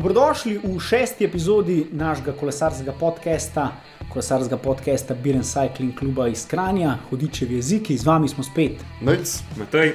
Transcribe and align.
Dobrodošli 0.00 0.56
v 0.64 0.80
šesti 0.80 1.24
epizodi 1.24 1.86
našega 1.92 2.32
kolesarskega 2.32 2.92
podcasta, 2.92 3.66
kolesarskega 4.08 4.56
podcasta 4.56 5.14
Biren 5.14 5.42
Cycling 5.42 5.92
kluba 5.98 6.28
iz 6.28 6.46
Kranja, 6.48 6.94
hodičevi 7.10 7.54
jeziki, 7.54 7.98
z 7.98 8.06
vami 8.06 8.28
smo 8.28 8.44
spet. 8.44 8.80
Nec, 9.04 9.42
Matej. 9.58 9.92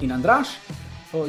In 0.00 0.12
Andraš. 0.12 0.48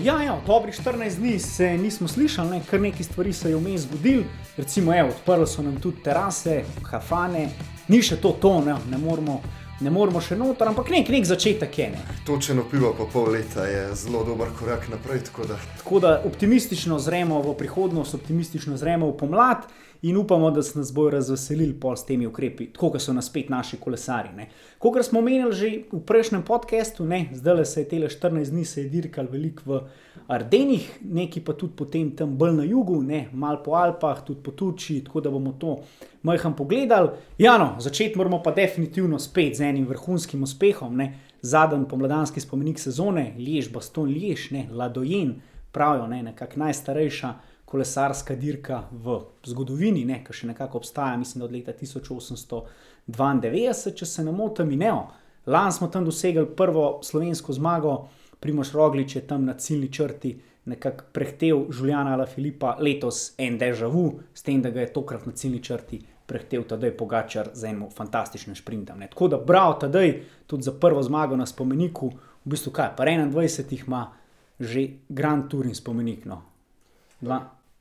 Ja, 0.01 0.23
ja, 0.23 0.39
dobrih 0.47 0.73
14 0.73 1.19
dni 1.19 1.39
se 1.39 1.69
nismo 1.77 2.07
slišali, 2.07 2.49
ne? 2.49 2.61
kar 2.69 2.81
nekaj 2.81 3.03
stvari 3.03 3.33
se 3.33 3.49
je 3.49 3.55
vmes 3.55 3.81
zgodil. 3.81 4.23
Recimo, 4.57 4.95
evo, 4.97 5.09
odprli 5.09 5.47
so 5.47 5.61
nam 5.61 5.77
tudi 5.77 6.01
terase, 6.03 6.63
kafane, 6.89 7.49
ni 7.87 8.01
še 8.01 8.17
to, 8.17 8.31
to 8.41 8.57
ne, 8.65 8.73
ne 8.89 8.97
moramo 8.97 9.37
ne 9.81 9.91
moremo 9.91 10.21
še 10.21 10.37
noter, 10.39 10.69
ampak 10.71 10.89
nek, 10.93 11.09
nek 11.09 11.27
začetek 11.27 11.77
je. 11.79 11.89
Ne. 11.93 12.03
Točeno 12.27 12.65
pivo 12.69 12.91
po 12.97 13.07
pol 13.11 13.31
leta 13.35 13.65
je 13.67 13.83
zelo 13.95 14.23
dober 14.27 14.51
korak 14.59 14.89
naprej. 14.91 15.23
Tako 15.29 15.45
da. 15.51 15.59
tako 15.77 15.99
da 16.03 16.15
optimistično 16.25 16.99
zremo 16.99 17.41
v 17.45 17.55
prihodnost, 17.57 18.15
optimistično 18.15 18.77
zremo 18.77 19.11
v 19.11 19.17
pomlad 19.19 19.69
in 20.01 20.17
upamo, 20.17 20.51
da 20.51 20.61
se 20.61 20.79
nas 20.79 20.93
bojo 20.93 21.09
razveselili 21.09 21.73
pol 21.79 21.95
s 21.95 22.05
temi 22.05 22.27
ukrepi, 22.27 22.69
tako 22.73 22.91
kot 22.91 23.01
so 23.01 23.13
nas 23.13 23.25
spet 23.25 23.49
naši 23.49 23.77
kolesari. 23.77 24.29
Kot 24.79 25.05
smo 25.05 25.19
omenili 25.19 25.53
že 25.53 25.71
v 25.91 25.99
prejšnjem 26.05 26.43
podkastu, 26.43 27.07
zdaj 27.33 27.65
se 27.65 27.81
je 27.81 27.89
tele 27.89 28.07
14 28.07 28.49
dni 28.49 28.65
se 28.65 28.83
je 28.83 28.89
dirkal 28.89 29.27
veliko 29.31 29.61
v 29.65 29.81
Ardenih, 30.27 30.99
neki 31.01 31.41
pa 31.41 31.53
tudi 31.53 31.73
potem 31.75 32.11
tam 32.15 32.37
bolj 32.37 32.53
na 32.53 32.63
jugu, 32.63 33.01
ne, 33.01 33.27
mal 33.33 33.63
po 33.63 33.73
Alpah, 33.75 34.23
tudi 34.25 34.43
po 34.43 34.51
Turčiji, 34.51 35.03
tako 35.03 35.21
da 35.21 35.29
bomo 35.29 35.55
to 35.59 35.79
majhen 36.23 36.53
pogledali. 36.53 37.09
Ja, 37.37 37.57
no, 37.57 37.75
začeti 37.79 38.17
moramo 38.17 38.43
pa 38.43 38.51
definitivno 38.51 39.19
spet 39.19 39.57
z 39.57 39.61
enim 39.61 39.87
vrhunskim 39.87 40.43
uspehom, 40.43 41.01
zadnji 41.41 41.87
pomladanski 41.89 42.39
spomenik 42.39 42.79
sezone, 42.79 43.33
Liež, 43.37 43.71
Baston, 43.73 44.09
Liež, 44.09 44.51
ne, 44.51 44.67
Ladojen, 44.71 45.41
pravijo, 45.71 46.07
ne, 46.07 46.23
nekako 46.23 46.59
najstarejša 46.59 47.33
kolesarska 47.69 48.33
dirka 48.35 48.89
v 48.91 49.19
zgodovini, 49.45 50.23
ki 50.25 50.33
še 50.33 50.47
nekako 50.49 50.77
obstaja, 50.81 51.17
mislim, 51.21 51.43
od 51.45 51.51
leta 51.53 51.71
1892, 51.77 53.93
če 53.95 54.05
se 54.05 54.23
ne 54.25 54.31
motim, 54.33 54.71
in 54.73 54.81
eno. 54.89 55.03
Lani 55.49 55.73
smo 55.73 55.87
tam 55.87 56.05
dosegli 56.05 56.45
prvo 56.55 56.99
slovensko 57.05 57.53
zmago, 57.53 58.09
Primoš 58.39 58.71
Roglič 58.71 59.15
je 59.15 59.27
tam 59.27 59.45
na 59.45 59.53
ciljni 59.53 59.91
črti 59.91 60.39
nekako 60.65 61.03
prehtev 61.11 61.71
Žuljana 61.71 62.13
ali 62.13 62.27
Filipa, 62.27 62.77
letos 62.79 63.33
en 63.37 63.57
dežavu, 63.57 64.19
s 64.33 64.43
tem, 64.43 64.61
da 64.61 64.69
ga 64.69 64.81
je 64.81 64.93
tokrat 64.93 65.25
na 65.25 65.31
ciljni 65.31 65.63
črti 65.63 65.99
prehtev 66.29 66.67
Tadej 66.69 66.93
Pogačar 66.97 67.49
z 67.53 67.71
enim 67.71 67.89
fantastičnim 67.89 68.55
sprintom. 68.55 68.99
Ne. 68.99 69.07
Tako 69.09 69.27
da, 69.27 69.37
bravo, 69.37 69.73
Tadej, 69.81 70.21
tudi 70.47 70.63
za 70.63 70.71
prvo 70.71 71.03
zmago 71.03 71.35
na 71.35 71.45
spomeniku, 71.45 72.11
v 72.45 72.53
bistvu 72.53 72.71
kaj, 72.71 72.93
pa 72.97 73.05
21 73.05 73.73
jih 73.73 73.83
ima 73.87 74.11
že 74.59 74.87
Grand 75.09 75.49
Touring 75.49 75.75
spomenik. 75.75 76.25
No. 76.25 76.41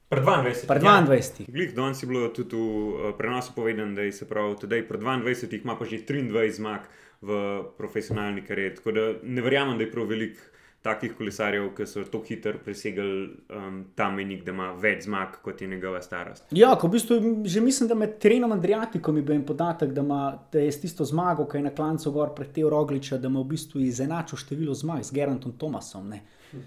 Pred 0.09 0.25
22. 0.25 0.67
Pred 0.67 0.83
22. 0.83 1.41
Ja. 1.41 1.47
Glih, 1.53 1.75
danes 1.75 2.03
je 2.03 2.07
bilo 2.09 2.29
tudi 2.29 2.57
v 2.57 2.61
uh, 2.61 3.17
prenosu 3.19 3.53
povedano, 3.55 3.95
da 3.95 4.03
je 4.03 4.13
se 4.13 4.29
pravi, 4.29 4.55
da 4.63 4.77
pred 4.89 5.01
22, 5.01 5.61
ima 5.63 5.77
pa 5.77 5.85
že 5.85 5.97
23 5.97 6.51
zmag 6.57 6.81
v 7.21 7.63
profesionalni 7.77 8.45
karieri. 8.45 8.77
Tako 8.77 8.93
da 8.93 9.13
ne 9.23 9.43
verjamem, 9.43 9.77
da 9.79 9.85
je 9.85 9.91
prav 9.91 10.07
velik 10.07 10.39
takih 10.83 11.13
kolesarjev, 11.19 11.75
ki 11.77 11.87
so 11.87 12.05
tako 12.07 12.25
hitro 12.25 12.59
presegli 12.65 13.27
um, 13.51 13.81
ta 13.95 14.07
menik, 14.11 14.45
da 14.47 14.55
ima 14.55 14.71
več 14.73 15.05
zmag 15.05 15.41
kot 15.43 15.61
je 15.61 15.69
njegova 15.69 16.01
starost. 16.03 16.47
Ja, 16.57 16.71
ko 16.79 16.89
v 16.89 16.95
bistvu 16.95 17.19
že 17.45 17.61
mislim, 17.61 17.89
da 17.91 17.97
med 17.99 18.15
terenom 18.23 18.55
Adriatikom 18.55 19.17
je 19.17 19.23
bil 19.23 19.43
podatek, 19.45 19.93
da, 19.93 20.05
ima, 20.07 20.23
da 20.53 20.63
je 20.63 20.71
s 20.73 20.81
tisto 20.81 21.05
zmago, 21.05 21.49
ki 21.51 21.59
je 21.59 21.67
na 21.67 21.75
klancu 21.75 22.13
gor 22.15 22.33
pred 22.37 22.55
te 22.55 22.63
Rogliča, 22.63 23.19
da 23.19 23.29
ima 23.29 23.43
v 23.43 23.51
bistvu 23.53 23.83
izenačil 23.85 24.41
število 24.41 24.75
zmag 24.75 25.03
z 25.05 25.19
Gerantom 25.19 25.59
Tomasom. 25.59 26.09
Ne? 26.09 26.23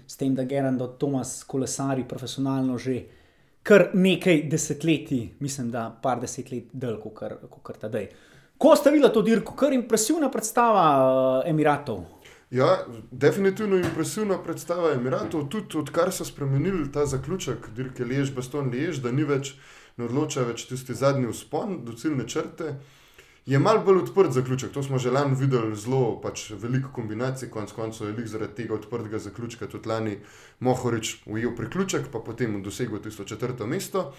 S 0.06 0.16
tem, 0.16 0.36
da 0.36 0.44
Gerant 0.44 0.82
Tomas 0.98 1.40
kolesari 1.48 2.04
profesionalno 2.08 2.78
že 2.78 3.00
kar 3.62 3.90
nekaj 3.94 4.42
desetletij, 4.50 5.28
mislim, 5.40 5.70
da 5.70 5.88
par 6.02 6.20
desetletij 6.20 6.68
dlje 6.72 7.00
kot 7.00 7.62
kar 7.62 7.76
tedaj. 7.80 8.08
Ko 8.58 8.76
ste 8.76 8.90
videli 8.94 9.12
to 9.12 9.22
dirko, 9.26 9.54
kar 9.58 9.72
impresivna 9.74 10.30
predstava 10.30 10.84
uh, 11.02 11.50
Emiratov. 11.50 12.04
Ja, 12.52 12.84
definitivno 13.10 13.78
impresivna 13.80 14.36
predstava 14.44 14.92
Emiratov, 14.92 15.48
tudi 15.48 15.78
odkar 15.78 16.12
so 16.12 16.24
spremenili 16.24 16.90
ta 16.92 17.06
zaključek, 17.06 17.70
dirke 17.74 18.04
Lež, 18.04 18.30
Baston 18.36 18.68
Lež, 18.70 19.00
da 19.02 19.12
ni 19.12 19.24
več, 19.24 19.54
ne 19.96 20.04
odloča 20.04 20.44
več 20.46 20.66
tisti 20.68 20.94
zadnji 20.94 21.32
vzpon 21.32 21.80
do 21.86 21.96
ciljne 21.96 22.28
črte. 22.28 22.74
Je 23.46 23.58
mal 23.58 23.80
bolj 23.82 24.04
odprt 24.04 24.32
zaključek, 24.32 24.70
to 24.72 24.82
smo 24.82 24.98
že 25.02 25.10
lani 25.10 25.34
videli 25.34 25.76
zelo 25.76 26.20
pač 26.22 26.50
veliko 26.54 26.92
kombinacij, 26.94 27.48
konec 27.50 27.72
koncev 27.74 28.06
je 28.06 28.14
lik 28.14 28.28
zaradi 28.30 28.54
tega 28.54 28.74
odprtega 28.74 29.18
zaključka 29.18 29.66
tudi 29.66 29.88
lani 29.88 30.18
Mohorič 30.60 31.16
ujel 31.26 31.56
priključek, 31.56 32.06
pa 32.12 32.20
potem 32.22 32.62
dosegel 32.62 33.02
tisto 33.02 33.24
četrto 33.24 33.66
mesto. 33.66 34.12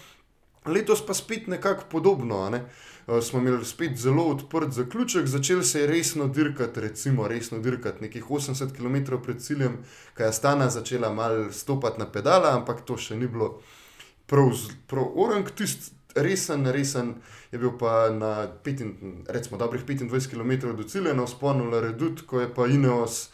Letos 0.66 1.06
pa 1.06 1.14
spet 1.14 1.46
nekako 1.46 1.84
podobno. 1.90 2.50
Ne? 2.50 2.64
Uh, 3.06 3.22
smo 3.22 3.38
imeli 3.38 3.64
spet 3.64 3.96
zelo 3.96 4.24
odprt 4.24 4.72
zaključek, 4.72 5.26
začel 5.26 5.62
se 5.62 5.80
je 5.80 5.86
resno 5.86 6.28
dirkati, 6.28 6.80
recimo 6.80 7.28
resno 7.28 7.58
dirkati 7.58 8.04
nekih 8.04 8.30
80 8.30 8.76
km 8.76 9.22
pred 9.22 9.40
ciljem, 9.42 9.78
kaj 10.14 10.26
je 10.26 10.32
stana 10.32 10.70
začela 10.70 11.12
malo 11.12 11.52
stopati 11.52 11.98
na 11.98 12.12
pedala, 12.12 12.56
ampak 12.56 12.84
to 12.84 12.96
še 12.96 13.16
ni 13.16 13.28
bilo 13.28 13.60
prav, 14.26 14.52
prav 14.86 15.12
orang, 15.16 15.48
tisti 15.56 15.92
resen, 16.14 16.66
resen 16.66 17.14
je 17.52 17.58
bil 17.58 17.78
pa 17.78 18.10
na 18.10 18.48
petin, 18.64 19.22
recimo, 19.28 19.58
dobrih 19.58 19.84
25 19.84 20.30
km 20.30 20.76
do 20.76 20.82
cilja, 20.82 21.14
na 21.14 21.26
sponu 21.26 21.80
Redut, 21.80 22.26
ko 22.26 22.40
je 22.40 22.54
pa 22.54 22.66
Ineos 22.66 23.30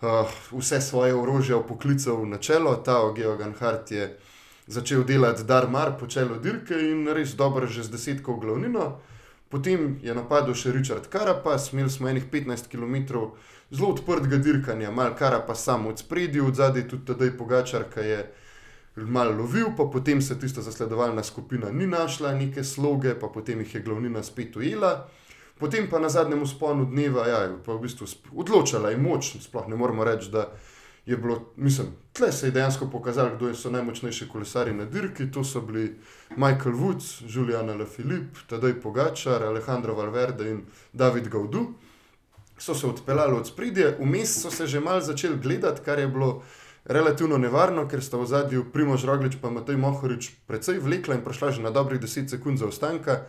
uh, 0.00 0.28
vse 0.52 0.80
svoje 0.80 1.14
orožje 1.14 1.56
poklical 1.68 2.26
na 2.28 2.38
čelo, 2.38 2.76
ta 2.76 3.00
Georgan 3.16 3.54
Hart 3.60 3.90
je 3.90 4.16
začel 4.66 5.04
delati 5.04 5.44
Darmar 5.44 5.98
po 6.00 6.06
čelu 6.06 6.38
dirke 6.40 6.74
in 6.74 7.08
res 7.08 7.34
dobro 7.36 7.66
že 7.66 7.82
z 7.82 7.90
desetko 7.90 8.36
glavnino. 8.36 9.00
Potem 9.48 9.98
je 10.02 10.14
napadel 10.14 10.54
še 10.54 10.72
Richard 10.72 11.06
Karapas, 11.06 11.72
imeli 11.72 11.90
smo 11.90 12.08
enih 12.08 12.24
15 12.32 12.66
km 12.72 13.28
zelo 13.70 13.92
odprtega 13.92 14.36
dirkanja, 14.36 14.90
malo 14.90 15.14
Karapas 15.18 15.62
samo 15.62 15.88
od 15.88 15.98
spredi, 15.98 16.40
od 16.40 16.56
zadaj 16.56 16.88
tudi 16.88 17.12
tedaj 17.12 17.36
Pogačar, 17.38 17.84
ki 17.92 18.00
je 18.00 18.18
malo 18.96 19.32
lovil, 19.32 19.66
pa 19.76 19.84
potem 19.92 20.22
se 20.22 20.38
tista 20.38 20.62
zasledovalna 20.62 21.22
skupina 21.22 21.70
ni 21.70 21.86
našla, 21.86 22.34
neke 22.34 22.64
sloge, 22.64 23.14
pa 23.20 23.28
potem 23.28 23.60
jih 23.60 23.74
je 23.74 23.80
glavnina 23.80 24.22
spet 24.22 24.56
ujela. 24.56 25.08
Potem 25.58 25.90
pa 25.90 25.98
na 25.98 26.08
zadnjem 26.08 26.42
usponu 26.42 26.84
dneva, 26.84 27.26
ja, 27.28 27.48
pa 27.66 27.74
v 27.74 27.86
bistvu 27.86 28.06
odločala 28.34 28.90
je 28.90 28.98
moč, 28.98 29.36
sploh 29.42 29.68
ne 29.68 29.76
moremo 29.76 30.04
reči, 30.04 30.30
da 30.30 30.50
je 31.06 31.16
bilo, 31.16 31.52
mislim, 31.56 31.86
tle 32.12 32.32
se 32.32 32.46
je 32.46 32.50
dejansko 32.50 32.88
pokazalo, 32.90 33.36
kdo 33.36 33.54
so 33.54 33.70
najmočnejši 33.70 34.28
kolesari 34.28 34.72
na 34.72 34.84
dirki. 34.84 35.30
To 35.32 35.44
so 35.44 35.60
bili 35.60 35.94
Michael 36.36 36.74
Woods, 36.74 37.22
Julian 37.28 37.70
Lefilip, 37.78 38.38
Tadej 38.48 38.80
Pogačar, 38.80 39.42
Alejandro 39.42 39.94
Valverde 39.94 40.50
in 40.50 40.62
David 40.92 41.28
Gaudu. 41.28 41.66
So 42.58 42.74
se 42.74 42.86
odpeljali 42.86 43.36
od 43.36 43.46
spredje, 43.46 43.96
vmes 44.00 44.42
so 44.42 44.50
se 44.50 44.66
že 44.66 44.80
mal 44.80 45.00
začeli 45.00 45.38
gledati, 45.42 45.80
kar 45.84 45.98
je 45.98 46.08
bilo 46.08 46.42
relativno 46.84 47.38
nevarno, 47.38 47.88
ker 47.88 48.02
sta 48.02 48.18
v 48.20 48.26
zadju 48.26 48.64
Primož 48.72 49.04
Roglič 49.04 49.38
in 49.42 49.52
Matej 49.52 49.76
Mohorič 49.76 50.30
precej 50.46 50.78
vlekla 50.78 51.14
in 51.14 51.24
prišla 51.24 51.50
že 51.50 51.62
na 51.62 51.70
dobrih 51.70 52.00
10 52.00 52.28
sekund 52.28 52.58
zaostanka, 52.58 53.26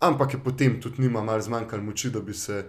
ampak 0.00 0.34
je 0.34 0.44
potem 0.44 0.80
tudi 0.80 1.02
njima 1.02 1.22
mal 1.22 1.40
zmanjkalo 1.40 1.82
moči, 1.82 2.10
da 2.10 2.20
bi 2.20 2.34
se 2.34 2.64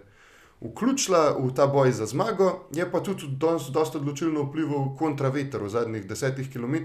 vključila 0.61 1.38
v 1.39 1.53
ta 1.55 1.67
boj 1.67 1.91
za 1.91 2.05
zmago, 2.05 2.67
je 2.72 2.91
pa 2.91 3.00
tudi 3.00 3.27
dosta 3.72 3.97
odločilno 3.97 4.44
vplival 4.44 4.95
kontraveter 4.95 5.63
v 5.63 5.69
zadnjih 5.69 6.07
desetih 6.07 6.51
km, 6.51 6.75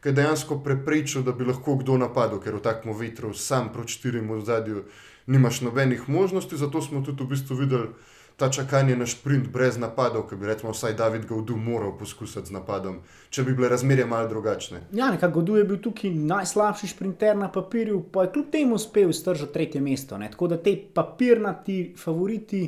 ki 0.00 0.08
je 0.08 0.12
dejansko 0.12 0.58
preprečil, 0.62 1.22
da 1.22 1.32
bi 1.32 1.44
lahko 1.44 1.76
kdo 1.76 1.98
napadel, 1.98 2.38
ker 2.40 2.54
v 2.54 2.62
takem 2.62 2.94
vetru 2.94 3.34
sam 3.34 3.72
proti 3.72 3.92
štirim 3.92 4.30
v 4.30 4.44
zadju 4.44 4.84
nimaš 5.26 5.60
nobenih 5.60 6.08
možnosti. 6.08 6.56
Zato 6.56 6.82
smo 6.82 7.02
tudi 7.02 7.24
v 7.24 7.26
bistvu 7.34 7.56
videli 7.56 7.88
ta 8.36 8.50
čakanje 8.50 8.96
na 8.96 9.06
sprint 9.06 9.48
brez 9.48 9.78
napadov, 9.78 10.26
ki 10.28 10.36
bi 10.36 10.46
recimo 10.46 10.72
vsaj 10.72 10.94
David 10.94 11.24
Gaudu 11.26 11.56
moral 11.56 11.94
poskusiti 11.98 12.50
z 12.50 12.52
napadom, 12.52 12.98
če 13.30 13.44
bi 13.44 13.54
bile 13.56 13.70
razmerje 13.72 14.04
malo 14.06 14.28
drugačne. 14.28 14.82
Ja, 14.92 15.10
nekako 15.10 15.40
Gaudu 15.40 15.56
je 15.56 15.64
bil 15.64 15.78
tukaj 15.82 16.10
najslabši 16.10 16.88
sprinter 16.92 17.36
na 17.36 17.48
papirju, 17.52 18.02
pa 18.12 18.26
je 18.26 18.32
kljub 18.32 18.50
temu 18.52 18.74
uspel 18.76 19.12
stržati 19.12 19.52
tretje 19.52 19.80
mesto. 19.80 20.18
Ne? 20.18 20.30
Tako 20.30 20.48
da 20.52 20.58
te 20.62 20.76
papirnati 20.94 21.94
favoriti 21.98 22.66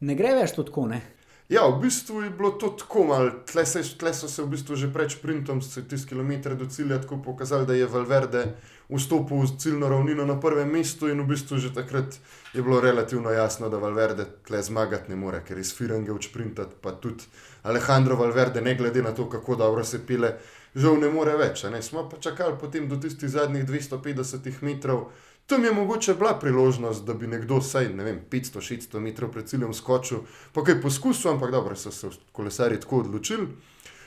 ne 0.00 0.14
gre 0.14 0.32
več 0.40 0.56
tako. 0.56 0.86
Ne? 0.88 1.02
Ja, 1.48 1.66
v 1.68 1.80
bistvu 1.82 2.22
je 2.22 2.30
bilo 2.30 2.50
to 2.50 2.68
tako, 2.78 3.04
tle, 3.52 3.66
se, 3.66 3.82
tle 3.98 4.14
so 4.14 4.28
se 4.28 4.42
v 4.42 4.54
bistvu 4.54 4.76
že 4.76 4.92
pred 4.92 5.10
sprintom, 5.10 5.60
tisti 5.60 6.08
kilometri 6.08 6.54
do 6.56 6.66
cilja, 6.66 7.00
tako 7.02 7.18
pokazali, 7.22 7.66
da 7.66 7.74
je 7.74 7.86
Valverde 7.86 8.54
vstopil 8.88 9.42
v 9.42 9.58
ciljno 9.58 9.88
ravnino 9.88 10.24
na 10.26 10.40
prvem 10.40 10.68
mestu 10.68 11.08
in 11.08 11.20
v 11.20 11.26
bistvu 11.26 11.58
že 11.58 11.74
takrat 11.74 12.14
je 12.54 12.62
bilo 12.62 12.80
relativno 12.80 13.30
jasno, 13.30 13.68
da 13.68 13.76
Valverde 13.76 14.24
tle 14.46 14.62
zmagati 14.62 15.10
ne 15.10 15.16
more, 15.16 15.42
ker 15.44 15.56
je 15.56 15.60
iz 15.60 15.74
Firange 15.76 16.12
učprintati, 16.12 16.78
pa 16.80 16.92
tudi 16.92 17.24
Alejandro 17.62 18.16
Valverde, 18.16 18.60
ne 18.60 18.74
glede 18.74 19.02
na 19.02 19.12
to, 19.12 19.28
kako 19.30 19.56
dobro 19.56 19.84
se 19.84 20.06
pile, 20.06 20.38
žal 20.74 20.96
ne 21.00 21.10
more 21.10 21.36
več. 21.36 21.64
Ne? 21.64 21.82
Smo 21.82 22.08
pa 22.08 22.16
čakali 22.16 22.56
potem 22.60 22.88
do 22.88 22.96
tistih 22.96 23.28
zadnjih 23.28 23.64
250 23.66 24.62
metrov. 24.62 25.10
Tam 25.46 25.64
je 25.64 25.72
mogoče 25.72 26.14
bila 26.14 26.38
priložnost, 26.38 27.04
da 27.04 27.14
bi 27.14 27.26
nekdo 27.26 27.58
vsaj 27.58 27.88
500-600 28.30 29.00
metrov 29.00 29.32
pred 29.32 29.48
ciljem 29.48 29.74
skočil, 29.74 30.24
pa 30.52 30.64
kaj 30.64 30.80
poskusil, 30.82 31.30
ampak 31.30 31.50
dobro 31.50 31.76
so 31.76 31.90
se 31.90 32.08
kolesari 32.32 32.80
tako 32.80 32.98
odločili. 32.98 33.48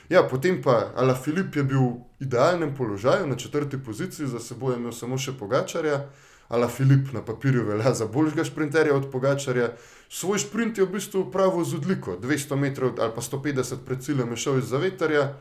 Ja, 0.08 0.22
potem 0.22 0.62
pa 0.62 0.92
Ala 0.96 1.14
Filip 1.14 1.56
je 1.56 1.62
bil 1.62 1.80
v 1.80 2.26
idealnem 2.26 2.74
položaju, 2.74 3.26
na 3.26 3.36
četrti 3.36 3.78
poziciji, 3.84 4.26
za 4.26 4.40
seboj 4.40 4.74
je 4.74 4.78
imel 4.78 4.92
samo 4.92 5.18
še 5.18 5.34
Pogačarja. 5.38 6.06
Ala 6.48 6.68
Filip 6.68 7.12
na 7.12 7.24
papirju 7.24 7.64
velja 7.66 7.94
za 7.94 8.06
boljšega 8.06 8.44
sprinterja 8.44 8.94
od 8.94 9.10
Pogačarja. 9.10 9.72
Svoj 10.08 10.38
sprint 10.38 10.78
je 10.78 10.84
v 10.84 10.92
bistvu 10.92 11.24
upravil 11.26 11.64
z 11.64 11.74
odliko. 11.74 12.14
200 12.22 12.56
metrov 12.56 13.00
ali 13.02 13.12
pa 13.14 13.20
150 13.20 13.82
pred 13.86 14.02
ciljem 14.02 14.30
je 14.30 14.36
šel 14.36 14.58
iz 14.58 14.70
zavetarja, 14.70 15.32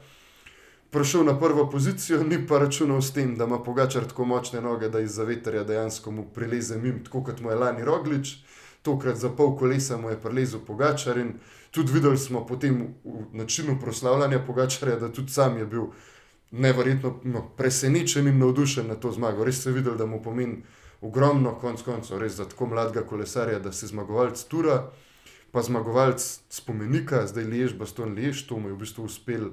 prišel 0.91 1.23
na 1.23 1.39
prvo 1.39 1.69
pozicijo, 1.69 2.23
ni 2.23 2.47
pa 2.47 2.59
računal 2.59 3.01
s 3.01 3.13
tem, 3.13 3.35
da 3.35 3.43
ima 3.43 3.63
Pogačar 3.63 4.05
tako 4.05 4.25
močne 4.25 4.61
noge, 4.61 4.89
da 4.89 4.99
iz 4.99 5.15
zavetarja 5.15 5.63
dejansko 5.63 6.11
mu 6.11 6.25
prileze 6.33 6.77
mim, 6.77 7.03
tako 7.03 7.23
kot 7.23 7.41
mu 7.41 7.49
je 7.49 7.55
lani 7.55 7.83
Roglič. 7.83 8.37
Tokrat 8.81 9.17
za 9.17 9.29
pol 9.29 9.55
kolesa 9.57 9.97
mu 9.97 10.09
je 10.09 10.21
prilezel 10.21 10.59
Pogačar 10.59 11.17
in 11.17 11.33
tudi 11.71 11.91
videli 11.91 12.17
smo 12.17 12.45
po 12.45 12.55
tem 12.55 12.95
načinu 13.33 13.79
proslavljanja 13.81 14.39
Pogačarja, 14.47 14.95
da 14.95 15.11
tudi 15.11 15.31
sam 15.31 15.57
je 15.57 15.65
bil 15.65 15.87
neverjetno 16.51 17.19
no, 17.23 17.49
presenečen 17.57 18.27
in 18.27 18.39
navdušen 18.39 18.87
na 18.87 18.95
to 18.95 19.11
zmago. 19.11 19.43
Res 19.43 19.63
se 19.63 19.69
je 19.69 19.73
videl, 19.73 19.97
da 19.97 20.05
mu 20.05 20.21
pomeni 20.23 20.63
ogromno, 21.01 21.55
konc 21.61 21.81
koncev, 21.81 22.19
res 22.19 22.37
za 22.37 22.45
tako 22.49 22.69
mladega 22.71 23.03
kolesarja, 23.07 23.59
da 23.59 23.71
si 23.71 23.87
zmagovalec 23.87 24.43
Tura, 24.49 24.91
pa 25.51 25.61
zmagovalec 25.61 26.23
spomenika, 26.49 27.25
zdaj 27.27 27.43
Lež, 27.43 27.73
Baston 27.79 28.15
Lež, 28.15 28.45
to 28.47 28.59
mu 28.59 28.69
je 28.69 28.75
v 28.75 28.83
bistvu 28.85 29.05
uspel. 29.09 29.51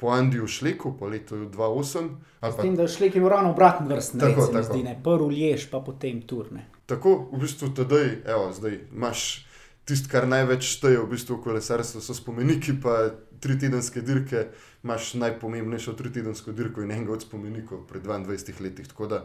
Po 0.00 0.08
Andiju 0.08 0.46
Šleku, 0.48 0.94
po 0.98 1.06
letu 1.06 1.36
2008. 1.36 2.08
S 2.42 2.56
tem, 2.56 2.76
da 2.76 2.82
je 2.82 2.88
Šlek 2.88 3.16
imel 3.16 3.28
ravno 3.28 3.50
obratno 3.50 3.88
vrsto, 3.88 4.18
Tako, 4.18 4.40
tako, 4.40 4.52
tako. 4.52 4.78
tako. 4.78 5.02
prvi 5.04 5.36
Lež, 5.36 5.66
pa 5.70 5.80
potem 5.80 6.22
Turne. 6.22 6.66
Tako, 6.86 7.28
v 7.32 7.40
bistvu, 7.40 7.68
tedaj, 7.76 8.22
evo, 8.26 8.48
zdaj 8.52 8.78
imaš 8.92 9.46
tisto, 9.84 10.08
kar 10.10 10.28
največ 10.28 10.64
šteje 10.64 11.02
v 11.02 11.10
bistvu 11.10 11.36
v 11.36 11.44
kolesarstvu, 11.44 12.00
so 12.00 12.16
spomeniki, 12.16 12.78
pa 12.82 13.10
tri 13.40 13.58
tedenske 13.58 14.00
dirke. 14.00 14.48
Imaš 14.84 15.14
najpomembnejšo 15.20 15.92
tri 15.92 16.12
tedensko 16.12 16.52
dirko 16.56 16.80
in 16.82 16.90
enega 16.90 17.12
od 17.12 17.22
spomenikov 17.22 17.84
pred 17.86 18.02
22 18.06 18.60
leti. 18.64 18.88
Tako 18.88 19.06
da 19.06 19.18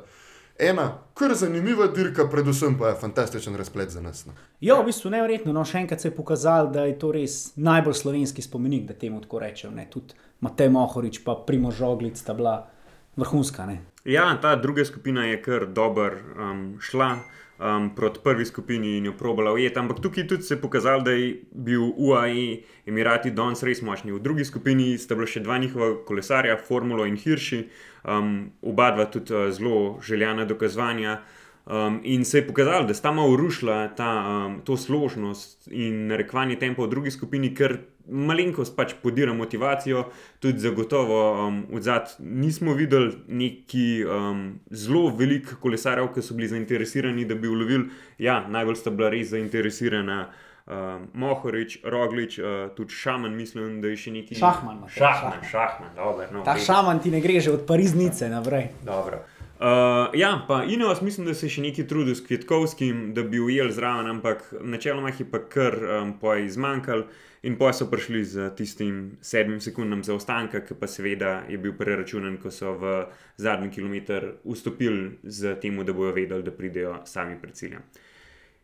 ena, 0.59 0.97
kar 1.13 1.33
zanimiva 1.35 1.87
dirka, 1.87 2.27
predvsem 2.31 2.77
pa 2.79 2.87
je 2.87 2.99
fantastičen 3.01 3.55
razplet 3.55 3.89
za 3.89 4.01
nas. 4.01 4.25
No. 4.25 4.33
Ja, 4.61 4.79
v 4.81 4.85
bistvu 4.89 5.11
nevrjetno. 5.11 5.53
No, 5.53 5.65
še 5.65 5.81
enkrat 5.83 6.01
se 6.01 6.11
je 6.11 6.15
pokazalo, 6.15 6.71
da 6.71 6.85
je 6.85 6.97
to 6.99 7.11
res 7.15 7.55
najbolj 7.55 7.97
slovenski 8.01 8.41
spomenik, 8.45 8.85
da 8.87 8.93
temu 8.93 9.21
tako 9.23 9.41
rečem. 9.43 9.75
Ne. 9.75 9.87
Tudi 9.91 10.15
Matej 10.45 10.69
Mohorič, 10.69 11.23
pa 11.25 11.37
Primo 11.47 11.71
Žoglic 11.71 12.19
sta 12.19 12.33
bila 12.33 12.57
vrhunska. 13.15 13.65
Ne. 13.65 13.81
Ja, 14.05 14.29
ta 14.41 14.55
druga 14.55 14.85
skupina 14.85 15.25
je 15.25 15.41
kar 15.41 15.65
dobro 15.65 16.11
um, 16.15 16.77
šla 16.79 17.15
um, 17.59 17.89
proti 17.95 18.19
prvi 18.23 18.45
skupini 18.45 18.97
in 18.97 19.05
jo 19.05 19.13
probala 19.17 19.53
ujeti. 19.53 19.79
Ampak 19.79 19.99
tukaj 20.01 20.27
tudi 20.27 20.43
se 20.43 20.53
je 20.53 20.61
pokazalo, 20.61 21.01
da 21.01 21.11
je 21.11 21.41
bil 21.51 21.91
UAE, 21.97 22.61
Emirati, 22.85 23.31
Dons 23.31 23.63
res 23.63 23.81
močni. 23.81 24.11
V 24.11 24.19
drugi 24.19 24.45
skupini 24.45 24.97
sta 24.97 25.15
bila 25.15 25.27
še 25.27 25.43
dva 25.45 25.57
njihova 25.57 25.93
kolesarja, 26.05 26.57
Formulo 26.57 27.05
in 27.05 27.17
Hirši, 27.17 27.63
um, 28.03 28.51
oba 28.61 28.91
dva 28.91 29.05
tudi 29.05 29.33
uh, 29.33 29.49
zelo 29.51 29.99
željena 30.03 30.45
dokazovanja. 30.45 31.19
Um, 31.65 31.99
in 32.03 32.25
se 32.25 32.37
je 32.37 32.47
pokazalo, 32.47 32.85
da 32.85 32.93
sta 32.93 33.11
malo 33.11 33.35
rušila 33.35 33.87
ta, 33.97 34.45
um, 34.45 34.61
to 34.61 34.77
složnost 34.77 35.67
in 35.71 36.07
narekovanje 36.07 36.59
tempa 36.61 36.83
v 36.85 36.87
drugi 36.91 37.11
skupini, 37.11 37.55
ker 37.57 37.79
malenkost 38.05 38.75
pač 38.77 38.93
podira 39.01 39.33
motivacijo, 39.33 40.03
tudi 40.39 40.61
zagotovo 40.61 41.47
um, 41.47 41.63
od 41.73 41.81
zadaj 41.83 42.19
nismo 42.19 42.73
videli 42.77 43.15
neki 43.27 44.05
um, 44.05 44.59
zelo 44.69 45.09
velik 45.17 45.55
kolesarjev, 45.59 46.11
ki 46.13 46.21
so 46.21 46.37
bili 46.37 46.47
zainteresirani, 46.53 47.25
da 47.25 47.35
bi 47.35 47.47
ulovili. 47.49 47.89
Ja, 48.21 48.43
najbolj 48.47 48.75
sta 48.83 48.93
bila 48.93 49.09
res 49.09 49.33
zainteresirana. 49.33 50.27
Uh, 50.65 50.73
Mohorič, 51.13 51.79
Roglič, 51.83 52.39
uh, 52.39 52.45
tudi 52.75 52.93
Šaman, 52.93 53.35
mislim, 53.37 53.81
da 53.81 53.87
je 53.87 53.97
še 54.01 54.11
neki. 54.11 54.35
Šahman, 54.35 54.79
Šahman, 54.89 54.89
Šahman. 54.89 55.49
šahman, 55.51 55.91
dobro. 55.95 56.25
No, 56.33 56.41
Ta 56.45 56.55
res. 56.57 56.65
šaman 56.65 56.99
ti 57.03 57.11
ne 57.13 57.21
gre 57.21 57.39
že 57.39 57.51
od 57.53 57.67
Pariznice 57.69 58.29
naprej. 58.29 58.71
Dobro. 58.85 59.19
Uh, 59.59 59.65
ja, 60.13 60.45
pa 60.47 60.63
Inovas 60.63 61.01
mislim, 61.01 61.27
da 61.27 61.33
se 61.33 61.47
še 61.47 61.61
nekaj 61.63 61.85
trudil 61.87 62.15
s 62.15 62.23
Kvetkovskim, 62.27 63.13
da 63.15 63.23
bi 63.23 63.39
ujel 63.39 63.69
zraven, 63.71 64.09
ampak 64.11 64.49
načeloma 64.59 65.13
jih 65.13 65.21
je 65.23 65.27
pa 65.31 65.39
kar 65.47 65.77
um, 65.79 66.11
poj 66.19 66.43
izmanjkal 66.43 67.05
in 67.47 67.55
poj 67.55 67.71
so 67.77 67.87
prišli 67.87 68.23
z 68.27 68.49
tistim 68.57 68.97
sedmim 69.23 69.61
sekundam 69.63 70.03
zaostanka, 70.03 70.59
ki 70.65 70.75
pa 70.75 70.89
seveda 70.91 71.45
je 71.47 71.59
bil 71.61 71.71
preračunan, 71.77 72.35
ko 72.43 72.51
so 72.51 72.73
v 72.81 72.97
zadnji 73.39 73.71
kilometr 73.77 74.33
vstopili 74.43 75.21
z 75.23 75.55
temu, 75.63 75.87
da 75.87 75.95
bojo 75.95 76.11
vedeli, 76.11 76.43
da 76.43 76.51
pridejo 76.51 76.97
sami 77.07 77.39
pred 77.39 77.55
ciljem. 77.55 77.85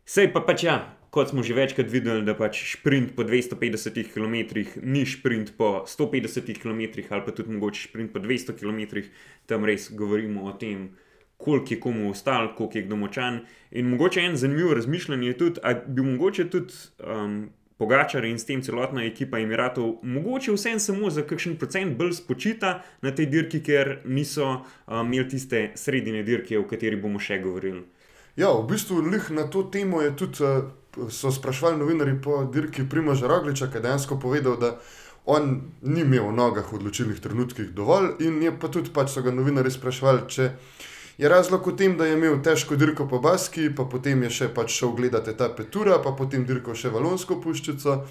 Sej 0.03 0.33
pa 0.33 0.43
pač 0.43 0.65
ja, 0.67 0.75
kot 1.11 1.29
smo 1.29 1.43
že 1.43 1.53
večkrat 1.53 1.91
videli, 1.91 2.23
da 2.25 2.33
pač 2.35 2.63
sprint 2.71 3.15
po 3.15 3.23
250 3.27 4.07
km 4.13 4.63
ni 4.81 5.05
sprint 5.05 5.53
po 5.57 5.83
150 5.87 6.55
km 6.55 6.81
ali 7.09 7.23
pa 7.25 7.31
tudi 7.35 7.51
mogoče 7.51 7.87
sprint 7.89 8.13
po 8.13 8.19
200 8.19 8.55
km, 8.55 9.03
tam 9.45 9.65
res 9.67 9.91
govorimo 9.91 10.47
o 10.47 10.53
tem, 10.55 10.89
koliko 11.37 11.73
je 11.73 11.79
komu 11.79 12.11
ostal, 12.11 12.55
koliko 12.55 12.77
je 12.77 12.83
kdo 12.83 12.95
močan. 12.95 13.39
In 13.71 13.89
mogoče 13.89 14.21
en 14.21 14.37
zanimiv 14.37 14.73
razmišljanje 14.73 15.27
je 15.27 15.37
tudi, 15.37 15.59
ali 15.63 15.79
bi 15.87 16.01
mogoče 16.01 16.49
tudi 16.49 16.73
um, 17.03 17.49
Pogačar 17.81 18.25
in 18.29 18.37
s 18.37 18.45
tem 18.45 18.59
celotna 18.61 19.01
ekipa 19.09 19.39
Emiratov 19.41 20.03
mogoče 20.05 20.53
vsem 20.53 20.79
samo 20.79 21.09
za 21.09 21.23
kakšen 21.25 21.55
procent 21.57 21.95
bolj 21.97 22.11
spočita 22.13 22.75
na 23.01 23.09
tej 23.09 23.25
dirki, 23.25 23.63
ker 23.65 24.03
niso 24.05 24.45
um, 24.51 25.07
imeli 25.07 25.25
tiste 25.29 25.71
sredine 25.75 26.21
dirke, 26.23 26.59
o 26.59 26.67
kateri 26.69 26.99
bomo 27.01 27.19
še 27.19 27.39
govorili. 27.41 27.81
Ja, 28.37 28.51
v 28.53 28.67
bistvu 28.69 29.01
lih 29.09 29.31
na 29.33 29.47
to 29.49 29.63
temo 29.73 30.01
je 30.01 30.13
tudi, 30.15 30.45
eh, 30.45 30.61
so 31.09 31.31
sprašvali 31.31 31.77
novinari 31.77 32.15
po 32.23 32.43
dirki 32.45 32.89
Primoža 32.89 33.27
Rogliča, 33.27 33.67
ki 33.67 33.77
je 33.77 33.81
dejansko 33.81 34.19
povedal, 34.19 34.57
da 34.57 34.77
on 35.25 35.61
ni 35.81 36.01
imel 36.01 36.27
v 36.27 36.35
nogah 36.35 36.71
v 36.71 36.79
odločilnih 36.79 37.19
trenutkih 37.21 37.69
dovolj 37.77 38.17
in 38.19 38.41
je 38.41 38.51
pa 38.59 38.67
tudi 38.67 38.89
pač 38.89 39.13
so 39.13 39.21
ga 39.21 39.31
novinari 39.31 39.71
sprašvali, 39.71 40.25
če 40.27 40.49
je 41.17 41.29
razlog 41.29 41.67
v 41.67 41.75
tem, 41.77 41.97
da 41.97 42.05
je 42.05 42.17
imel 42.17 42.41
težko 42.41 42.75
dirko 42.75 43.05
po 43.07 43.19
Baski, 43.21 43.69
pa 43.69 43.85
potem 43.85 44.23
je 44.25 44.29
še 44.29 44.49
pač 44.55 44.73
šel 44.73 44.95
gledati 44.97 45.29
etape 45.29 45.69
Tura, 45.69 46.01
pa 46.01 46.15
potem 46.17 46.45
dirko 46.45 46.75
še 46.75 46.89
Valonsko 46.89 47.41
puščico. 47.43 48.01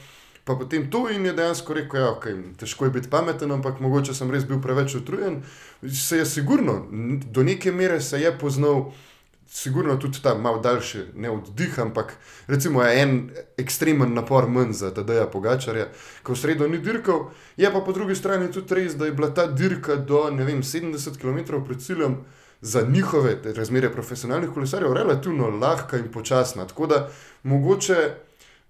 Pa 0.44 0.55
potem 0.56 0.87
to 0.91 1.05
in 1.12 1.26
je 1.29 1.35
dejansko 1.37 1.75
rekel, 1.76 2.00
da 2.00 2.06
ja, 2.06 2.12
okay, 2.15 2.37
težko 2.56 2.87
je 2.87 2.94
biti 2.94 3.11
pameten, 3.12 3.50
ampak 3.53 3.81
mogoče 3.85 4.15
sem 4.17 4.31
res 4.33 4.47
bil 4.49 4.59
preveč 4.62 4.94
utrujen. 4.97 5.43
Se 5.85 6.17
je 6.17 6.25
sigurno, 6.26 6.87
do 7.26 7.44
neke 7.44 7.73
mere 7.76 8.00
se 8.00 8.23
je 8.23 8.33
poznal, 8.38 8.88
sigurno 9.52 9.97
tudi 9.97 10.23
ta 10.23 10.35
mal 10.35 10.61
daljši, 10.62 11.04
ne 11.14 11.30
oddih, 11.30 11.78
ampak 11.78 12.14
recimo 12.47 12.83
je 12.83 13.02
en 13.02 13.14
ekstremen 13.59 14.14
napor 14.14 14.47
manj 14.49 14.73
za 14.78 14.92
Tadeja 14.95 15.26
Pogačarja, 15.26 15.88
ko 16.23 16.33
v 16.33 16.38
sredo 16.38 16.69
ni 16.69 16.78
dirkal. 16.78 17.30
Je 17.57 17.73
pa 17.73 17.83
po 17.83 17.92
drugi 17.92 18.14
strani 18.14 18.52
tudi 18.52 18.78
res, 18.78 18.95
da 18.95 19.11
je 19.11 19.12
bila 19.12 19.33
ta 19.35 19.47
dirka 19.47 19.97
do 19.97 20.23
vem, 20.30 20.62
70 20.62 21.19
km 21.19 21.62
pred 21.66 21.83
ciljem 21.83 22.21
za 22.61 22.83
njihove 22.87 23.38
razmere 23.57 23.90
profesionalnih 23.92 24.50
kolesarjev 24.54 24.92
relativno 24.92 25.50
lahka 25.50 25.99
in 25.99 26.12
počasna. 26.12 26.66
Tako 26.66 26.87
da 26.87 27.09
mogoče 27.42 28.14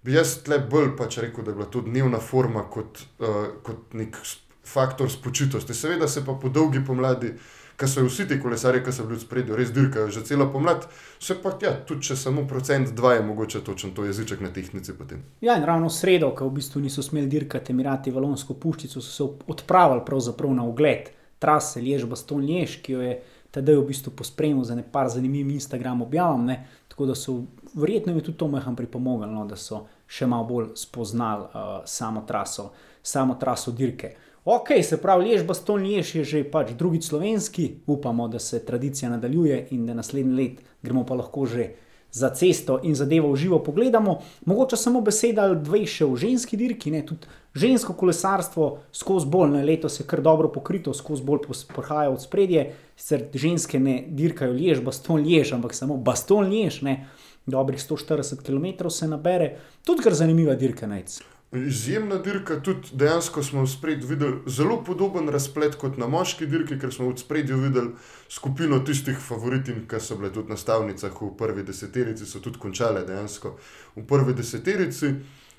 bi 0.01 0.13
jaz 0.13 0.39
tle 0.43 0.59
bolj 0.59 0.95
pač 0.97 1.17
rekel, 1.17 1.43
da 1.43 1.51
je 1.51 1.55
bila 1.55 1.69
to 1.69 1.81
dnevna 1.81 2.19
forma 2.19 2.63
kot, 2.63 3.03
uh, 3.19 3.45
kot 3.63 3.93
nek 3.93 4.17
faktor 4.65 5.11
spočitosti. 5.11 5.73
Seveda 5.73 6.07
se 6.07 6.25
pa 6.25 6.33
po 6.33 6.49
dolgi 6.49 6.81
pomladi, 6.85 7.33
ki 7.81 7.87
so 7.89 8.03
vsi 8.05 8.27
ti 8.29 8.37
kolesari, 8.39 8.83
ki 8.85 8.93
so 8.93 9.07
bili 9.09 9.17
v 9.17 9.23
spredju, 9.25 9.55
res 9.57 9.71
dirkajo 9.73 10.11
že 10.13 10.21
celo 10.27 10.45
pomlad, 10.53 10.85
se 11.19 11.33
pa 11.41 11.55
ja, 11.61 11.73
tudi 11.87 12.05
če 12.11 12.17
samo 12.19 12.45
procent, 12.47 12.93
dva 12.97 13.15
je 13.15 13.23
mogoče 13.25 13.63
točen 13.65 13.95
to 13.97 14.05
jeziček 14.05 14.43
na 14.45 14.51
tehnici 14.53 14.93
potem. 14.97 15.23
Ja, 15.41 15.57
in 15.57 15.65
ravno 15.65 15.89
sredo, 15.89 16.29
ko 16.37 16.49
v 16.49 16.59
bistvu 16.59 16.81
niso 16.83 17.01
smeli 17.01 17.29
dirkati 17.31 17.73
Emirati 17.73 18.13
Valonsko 18.13 18.53
puščico, 18.61 19.01
so 19.01 19.11
se 19.11 19.49
odpravili 19.49 20.05
pravzaprav 20.05 20.53
na 20.53 20.67
ogled 20.69 21.09
trase 21.41 21.81
Lež 21.81 22.05
Baston 22.05 22.45
Lež, 22.45 22.77
ki 22.85 22.93
jo 22.93 23.01
je 23.01 23.15
tedaj 23.51 23.81
v 23.81 23.87
bistvu 23.89 24.13
pospremil 24.15 24.63
za 24.63 24.77
nekaj 24.77 25.09
zanimivim 25.17 25.55
Instagram 25.57 26.05
objavam. 26.05 26.45
Ne? 26.45 26.61
Tako 26.87 27.05
da 27.09 27.15
so 27.15 27.41
verjetno 27.73 28.13
tudi 28.19 28.37
to 28.37 28.47
mehan 28.47 28.75
pripomoglo, 28.75 29.27
no, 29.27 29.45
da 29.49 29.57
so 29.57 29.87
še 30.07 30.27
malo 30.27 30.45
bolj 30.45 30.73
spoznali 30.75 31.47
uh, 31.49 31.81
samo 31.85 32.21
traso, 32.27 32.71
samo 33.01 33.35
traso 33.39 33.71
dirke. 33.71 34.15
Ok, 34.45 34.69
se 34.83 34.97
pravi, 34.97 35.25
Lež 35.29 35.43
Baston 35.45 35.83
Lež 35.85 36.15
je 36.15 36.23
že 36.25 36.39
pač 36.43 36.71
drugi 36.73 37.01
slovenski, 37.01 37.85
upamo, 37.85 38.27
da 38.27 38.39
se 38.39 38.65
tradicija 38.65 39.09
nadaljuje 39.09 39.67
in 39.71 39.85
da 39.85 39.93
naslednji 39.93 40.33
let 40.33 40.63
gremo 40.81 41.05
pa 41.05 41.13
lahko 41.13 41.45
že 41.45 41.75
za 42.11 42.29
cesto 42.29 42.79
in 42.83 42.95
zadevo 42.95 43.31
v 43.31 43.35
živo 43.37 43.59
pogledamo. 43.63 44.17
Mogoče 44.45 44.77
samo 44.77 45.01
beseda 45.01 45.43
ali 45.43 45.59
dve 45.61 45.85
še 45.85 46.05
v 46.05 46.17
ženski 46.17 46.57
dirki, 46.57 46.91
ne 46.91 47.05
tudi 47.05 47.29
žensko 47.53 47.93
kolesarstvo 47.93 48.79
skozi 48.91 49.29
bolj, 49.29 49.51
ne 49.51 49.61
letos 49.63 49.99
je 49.99 50.07
kar 50.09 50.21
dobro 50.25 50.49
pokrito, 50.49 50.93
skozi 50.93 51.23
bolj 51.23 51.45
prihaja 51.75 52.09
od 52.09 52.21
spredje, 52.21 52.73
sicer 52.97 53.27
ženske 53.33 53.79
ne 53.79 54.01
dirkajo 54.09 54.57
lež, 54.57 54.81
baston 54.81 55.21
lež, 55.21 55.53
ampak 55.53 55.77
samo 55.77 55.97
baston 55.97 56.49
lež, 56.49 56.81
ne. 56.81 57.05
Dobrih 57.45 57.77
140 57.77 58.41
km 58.41 58.89
se 58.89 59.07
nabere, 59.07 59.57
tudi 59.85 60.01
kar 60.01 60.17
zanimiva 60.17 60.57
dirka 60.57 60.89
najc. 60.89 61.21
Izjemna 61.51 62.15
dirka, 62.17 62.61
tudi 62.63 62.87
dejansko 62.93 63.43
smo 63.43 63.61
v 63.61 63.67
spredju 63.67 64.07
videli 64.07 64.37
zelo 64.47 64.77
podoben 64.83 65.29
razplet 65.29 65.75
kot 65.75 65.97
na 65.99 66.07
moški 66.07 66.45
dirki, 66.47 66.77
ker 66.79 66.93
smo 66.95 67.09
v 67.09 67.17
spredju 67.19 67.57
videli 67.59 67.89
skupino 68.31 68.79
tistih 68.79 69.17
favoritin, 69.19 69.81
ki 69.87 69.99
so 69.99 70.15
bile 70.15 70.31
tudi 70.31 70.49
na 70.49 70.57
stavnicah 70.57 71.11
v 71.21 71.31
prvi 71.37 71.65
deseterici, 71.67 72.25
so 72.25 72.39
tudi 72.39 72.59
končale 72.59 73.03
dejansko 73.03 73.51
v 73.97 74.03
prvi 74.07 74.33
deseterici. 74.37 75.11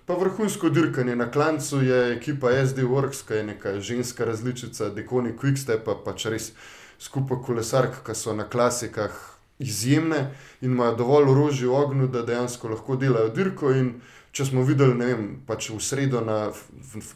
Pa 0.09 0.17
vrhunsko 0.17 0.71
dirkanje 0.73 1.17
na 1.17 1.29
klancu 1.31 1.83
je 1.85 2.01
ekipa 2.15 2.55
SD 2.65 2.89
Works, 2.89 3.21
ki 3.29 3.35
je 3.35 3.45
neka 3.53 3.75
ženska 3.81 4.25
različica, 4.25 4.89
Dekoni 4.97 5.37
Quickstep, 5.37 5.85
pa 5.85 5.95
pač 5.95 6.25
res 6.33 6.49
skupaj 6.99 7.45
kolesark, 7.45 8.01
ki 8.07 8.17
so 8.17 8.33
na 8.33 8.49
klasikah 8.49 9.13
izjemne 9.61 10.33
in 10.63 10.73
imajo 10.73 10.97
dovolj 11.05 11.31
orožja 11.37 11.69
v 11.69 11.85
ognju, 11.85 12.09
da 12.09 12.25
dejansko 12.25 12.73
lahko 12.73 12.97
delajo 12.97 13.29
dirko. 13.29 13.77
Če 14.33 14.47
smo 14.49 14.65
videli, 14.65 14.97
ne 14.97 15.07
vem, 15.11 15.25
pač 15.47 15.69
v 15.71 15.79
sredo 15.81 16.23
na, 16.25 16.47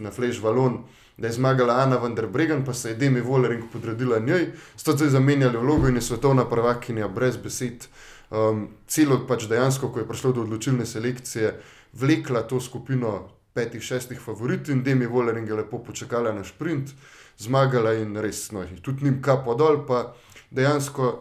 na 0.05 0.13
Flash 0.13 0.43
Valon, 0.45 0.83
da 1.17 1.31
je 1.31 1.39
zmagala 1.39 1.79
Ana 1.81 1.97
van 1.97 2.15
der 2.15 2.27
Bregen, 2.29 2.65
pa 2.65 2.75
se 2.77 2.93
je 2.93 2.99
Demi 3.01 3.21
Vollering 3.25 3.71
podredila 3.73 4.19
njej, 4.19 4.51
sta 4.77 4.97
se 4.99 5.09
zamenjali 5.11 5.59
vlogo 5.59 5.89
in 5.89 5.97
je 5.97 6.03
svetovna 6.03 6.45
prvakinja 6.49 7.09
brez 7.09 7.37
besed. 7.41 7.89
Um, 8.31 8.69
celo 8.87 9.21
pač 9.29 9.47
dejansko, 9.49 9.89
ko 9.95 10.03
je 10.03 10.09
prišlo 10.09 10.33
do 10.33 10.43
odločilne 10.43 10.87
selekcije, 10.87 11.55
vlekla 11.97 12.43
to 12.43 12.61
skupino 12.61 13.29
petih, 13.55 13.83
šestih 13.83 14.21
favoritov 14.21 14.75
in 14.75 14.83
Demi 14.85 15.07
Vollering 15.07 15.49
je 15.49 15.57
lepo 15.57 15.79
počakala 15.79 16.35
na 16.35 16.45
sprint, 16.45 16.93
zmagala 17.39 17.95
in 17.97 18.17
res, 18.21 18.51
no, 18.53 18.67
tudi 18.83 19.07
njim 19.07 19.23
kapo 19.23 19.55
dol, 19.55 19.87
pa 19.87 20.11
dejansko 20.51 21.15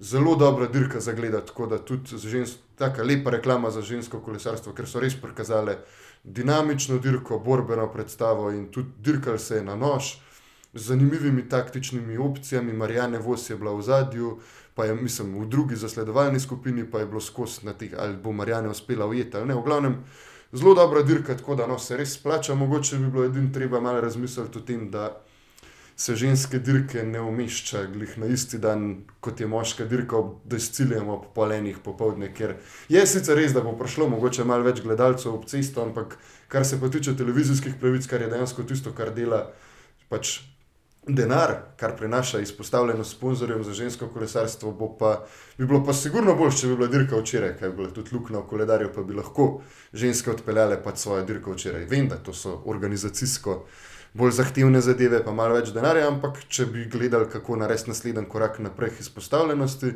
zelo 0.00 0.36
dobra 0.36 0.66
dirka 0.66 1.00
za 1.00 1.12
gledati, 1.12 1.46
tako 1.46 1.66
da 1.66 1.78
tudi 1.78 2.18
žensko, 2.18 2.58
tako 2.76 3.02
lepa 3.02 3.30
reklama 3.30 3.70
za 3.70 3.82
žensko 3.82 4.20
kolesarstvo, 4.20 4.72
ker 4.72 4.88
so 4.88 5.00
res 5.00 5.14
prikazale 5.20 5.78
dinamično 6.24 6.98
dirko, 6.98 7.38
borbeno 7.38 7.86
predstavo 7.92 8.50
in 8.50 8.70
tudi 8.72 8.88
dirkal 8.98 9.38
se 9.38 9.56
je 9.56 9.64
na 9.64 9.76
nož. 9.76 10.16
Z 10.74 10.86
zanimivimi 10.86 11.48
taktičnimi 11.48 12.16
opcijami, 12.18 12.72
Marijane 12.72 13.18
Vos 13.18 13.50
je 13.50 13.56
bila 13.56 13.72
v 13.74 13.82
zadju, 13.82 14.38
pa 14.74 14.84
je, 14.84 14.94
mislim, 14.94 15.34
v 15.42 15.48
drugi 15.48 15.76
zasledovalni 15.76 16.40
skupini 16.40 16.90
pa 16.90 16.98
je 16.98 17.06
bilo 17.06 17.20
skozi 17.20 17.66
na 17.66 17.72
teh, 17.72 17.90
ali 17.98 18.16
bo 18.16 18.32
Marijane 18.32 18.68
uspela 18.68 19.06
ujeti 19.06 19.36
ali 19.36 19.48
ne. 19.48 19.54
V 19.54 19.62
glavnem, 19.62 19.96
zelo 20.52 20.74
dobra 20.74 21.02
dirka, 21.02 21.36
tako 21.36 21.54
da 21.54 21.66
no, 21.66 21.78
se 21.78 21.96
res 21.96 22.14
splača. 22.14 22.54
Mogoče 22.54 22.96
bi 22.96 23.10
bilo 23.10 23.24
edino 23.24 23.50
treba 23.54 23.80
malo 23.80 24.00
razmisliti 24.00 24.58
o 24.58 24.62
tem, 24.62 24.90
da 24.90 25.20
se 26.00 26.14
ženske 26.16 26.58
dirke 26.58 27.02
ne 27.04 27.20
umešča 27.20 27.82
glih 27.92 28.12
na 28.18 28.26
isti 28.32 28.58
dan, 28.58 28.84
kot 29.20 29.40
je 29.40 29.46
moška 29.46 29.84
dirka, 29.84 30.22
da 30.48 30.56
s 30.56 30.72
ciljem 30.72 31.10
ob 31.12 31.26
polenih 31.34 31.76
popovdne. 31.84 32.30
Ker 32.32 32.54
je 32.88 33.02
sicer 33.06 33.36
res, 33.36 33.52
da 33.52 33.60
bo 33.60 33.74
prišlo 33.76 34.06
mogoče 34.08 34.46
malo 34.48 34.64
več 34.64 34.80
gledalcev 34.80 35.34
ob 35.34 35.44
cesto, 35.50 35.84
ampak 35.84 36.16
kar 36.48 36.64
se 36.64 36.78
pa 36.80 36.88
tiče 36.88 37.12
televizijskih 37.20 37.76
pravic, 37.82 38.08
kar 38.08 38.24
je 38.24 38.30
dejansko 38.32 38.64
tisto, 38.70 38.94
kar 38.96 39.12
dela 39.12 39.42
pač 40.08 40.38
denar, 41.04 41.54
kar 41.76 41.92
prinaša 42.00 42.40
izpostavljeno 42.46 43.04
sponzorjem 43.04 43.60
za 43.68 43.76
žensko 43.76 44.08
kolesarstvo, 44.08 44.72
bo 44.72 44.88
pa, 44.96 45.12
bi 45.58 45.68
bilo 45.68 45.84
pa 45.84 45.92
sigurno 45.92 46.32
bolj, 46.36 46.56
če 46.62 46.72
bi 46.72 46.80
bila 46.80 46.88
dirka 46.96 47.20
včeraj, 47.20 47.58
kaj 47.60 47.74
bi 47.74 47.82
bilo 47.82 47.92
tudi 48.00 48.16
luknja 48.16 48.40
v 48.40 48.48
koledarju, 48.48 48.88
pa 48.96 49.04
bi 49.04 49.20
lahko 49.20 49.52
ženske 49.92 50.32
odpeljale 50.32 50.80
pač 50.80 51.04
svojo 51.04 51.28
dirko 51.28 51.60
včeraj. 51.60 51.84
Vem, 51.92 52.08
da 52.08 52.16
to 52.16 52.32
so 52.32 52.56
organizacijsko 52.64 53.60
bolj 54.14 54.30
zahtevne 54.30 54.80
zadeve, 54.80 55.22
pa 55.24 55.32
malo 55.32 55.54
več 55.58 55.70
denarja, 55.74 56.08
ampak 56.10 56.42
če 56.48 56.66
bi 56.66 56.86
gledali, 56.90 57.28
kako 57.30 57.60
narediti 57.60 57.92
naslednji 57.92 58.26
korak 58.28 58.58
naprej 58.58 58.98
izpostavljenosti, 59.00 59.92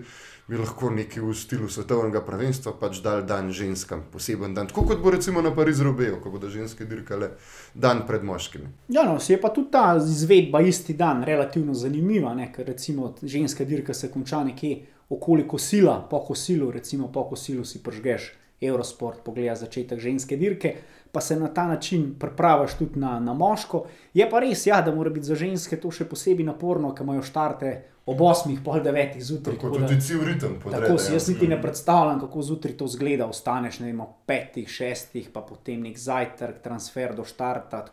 bi 0.49 0.59
lahko 0.61 0.91
nekaj 0.93 1.23
v 1.25 1.35
stilu 1.35 1.69
svetovnega 1.73 2.21
prvenstva 2.25 2.75
pač 2.81 3.01
dal 3.05 3.23
dan 3.25 3.49
ženskam, 3.53 4.05
poseben 4.13 4.55
dan. 4.55 4.69
Tako 4.69 4.85
kot 4.91 5.01
bo 5.03 5.11
recimo 5.15 5.43
na 5.43 5.55
Parizu 5.57 5.87
Rubeju, 5.89 6.19
ko 6.21 6.31
bodo 6.31 6.51
ženske 6.53 6.85
dirkale 6.85 7.31
dan 7.75 8.05
pred 8.07 8.25
moškimi. 8.25 8.69
Ja, 8.93 9.07
no, 9.09 9.17
se 9.21 9.35
je 9.35 9.41
pa 9.41 9.51
tudi 9.55 9.73
ta 9.73 9.87
izvedba 9.97 10.61
isti 10.61 10.95
dan 10.95 11.25
relativno 11.25 11.75
zanimiva, 11.75 12.35
ne? 12.37 12.51
ker 12.53 12.69
recimo 12.69 13.15
ženska 13.23 13.65
dirka 13.65 13.95
se 13.95 14.13
konča 14.13 14.45
nekje 14.45 14.83
okoli 15.09 15.49
kosila, 15.49 16.03
po 16.11 16.21
kosilu, 16.25 16.71
recimo 16.71 17.13
po 17.13 17.25
kosilu 17.29 17.65
si 17.65 17.83
pržgeš. 17.83 18.33
Eurosport 18.65 19.25
pogleda 19.25 19.57
začetek 19.59 20.01
ženske 20.01 20.37
dirke, 20.41 20.77
pa 21.15 21.21
se 21.21 21.37
na 21.37 21.49
ta 21.49 21.67
način 21.67 22.15
pripraviš 22.19 22.75
tudi 22.75 23.01
na, 23.01 23.21
na 23.21 23.35
moško. 23.35 23.85
Je 24.15 24.27
pa 24.31 24.41
res, 24.41 24.67
ja, 24.67 24.83
da 24.83 24.95
mora 24.95 25.11
biti 25.11 25.27
za 25.27 25.35
ženske 25.39 25.79
to 25.81 25.93
še 25.95 26.09
posebej 26.11 26.47
naporno, 26.47 26.91
ker 26.95 27.07
imajo 27.07 27.23
štarte 27.23 27.71
ob 28.11 28.19
8, 28.21 28.57
pol 28.65 28.83
9 28.83 29.21
zjutraj. 29.23 29.57
Tako 29.57 29.79
tudi 29.79 30.01
cel 30.03 30.25
ritem 30.27 30.57
podredi. 30.63 30.87
Tako 30.87 30.99
si 30.99 31.15
jaz 31.15 31.29
niti 31.31 31.49
ne 31.49 31.61
predstavljam, 31.63 32.19
kako 32.21 32.43
zjutraj 32.43 32.75
to 32.83 32.89
zgleda. 32.91 33.29
Ostaneš 33.31 33.79
na 33.85 34.09
5, 34.27 34.59
6, 34.67 35.31
pa 35.33 35.41
potem 35.47 35.87
nek 35.87 35.99
zajtrk, 35.99 36.59
transfer 36.67 37.15
do 37.15 37.25
štarta. 37.25 37.87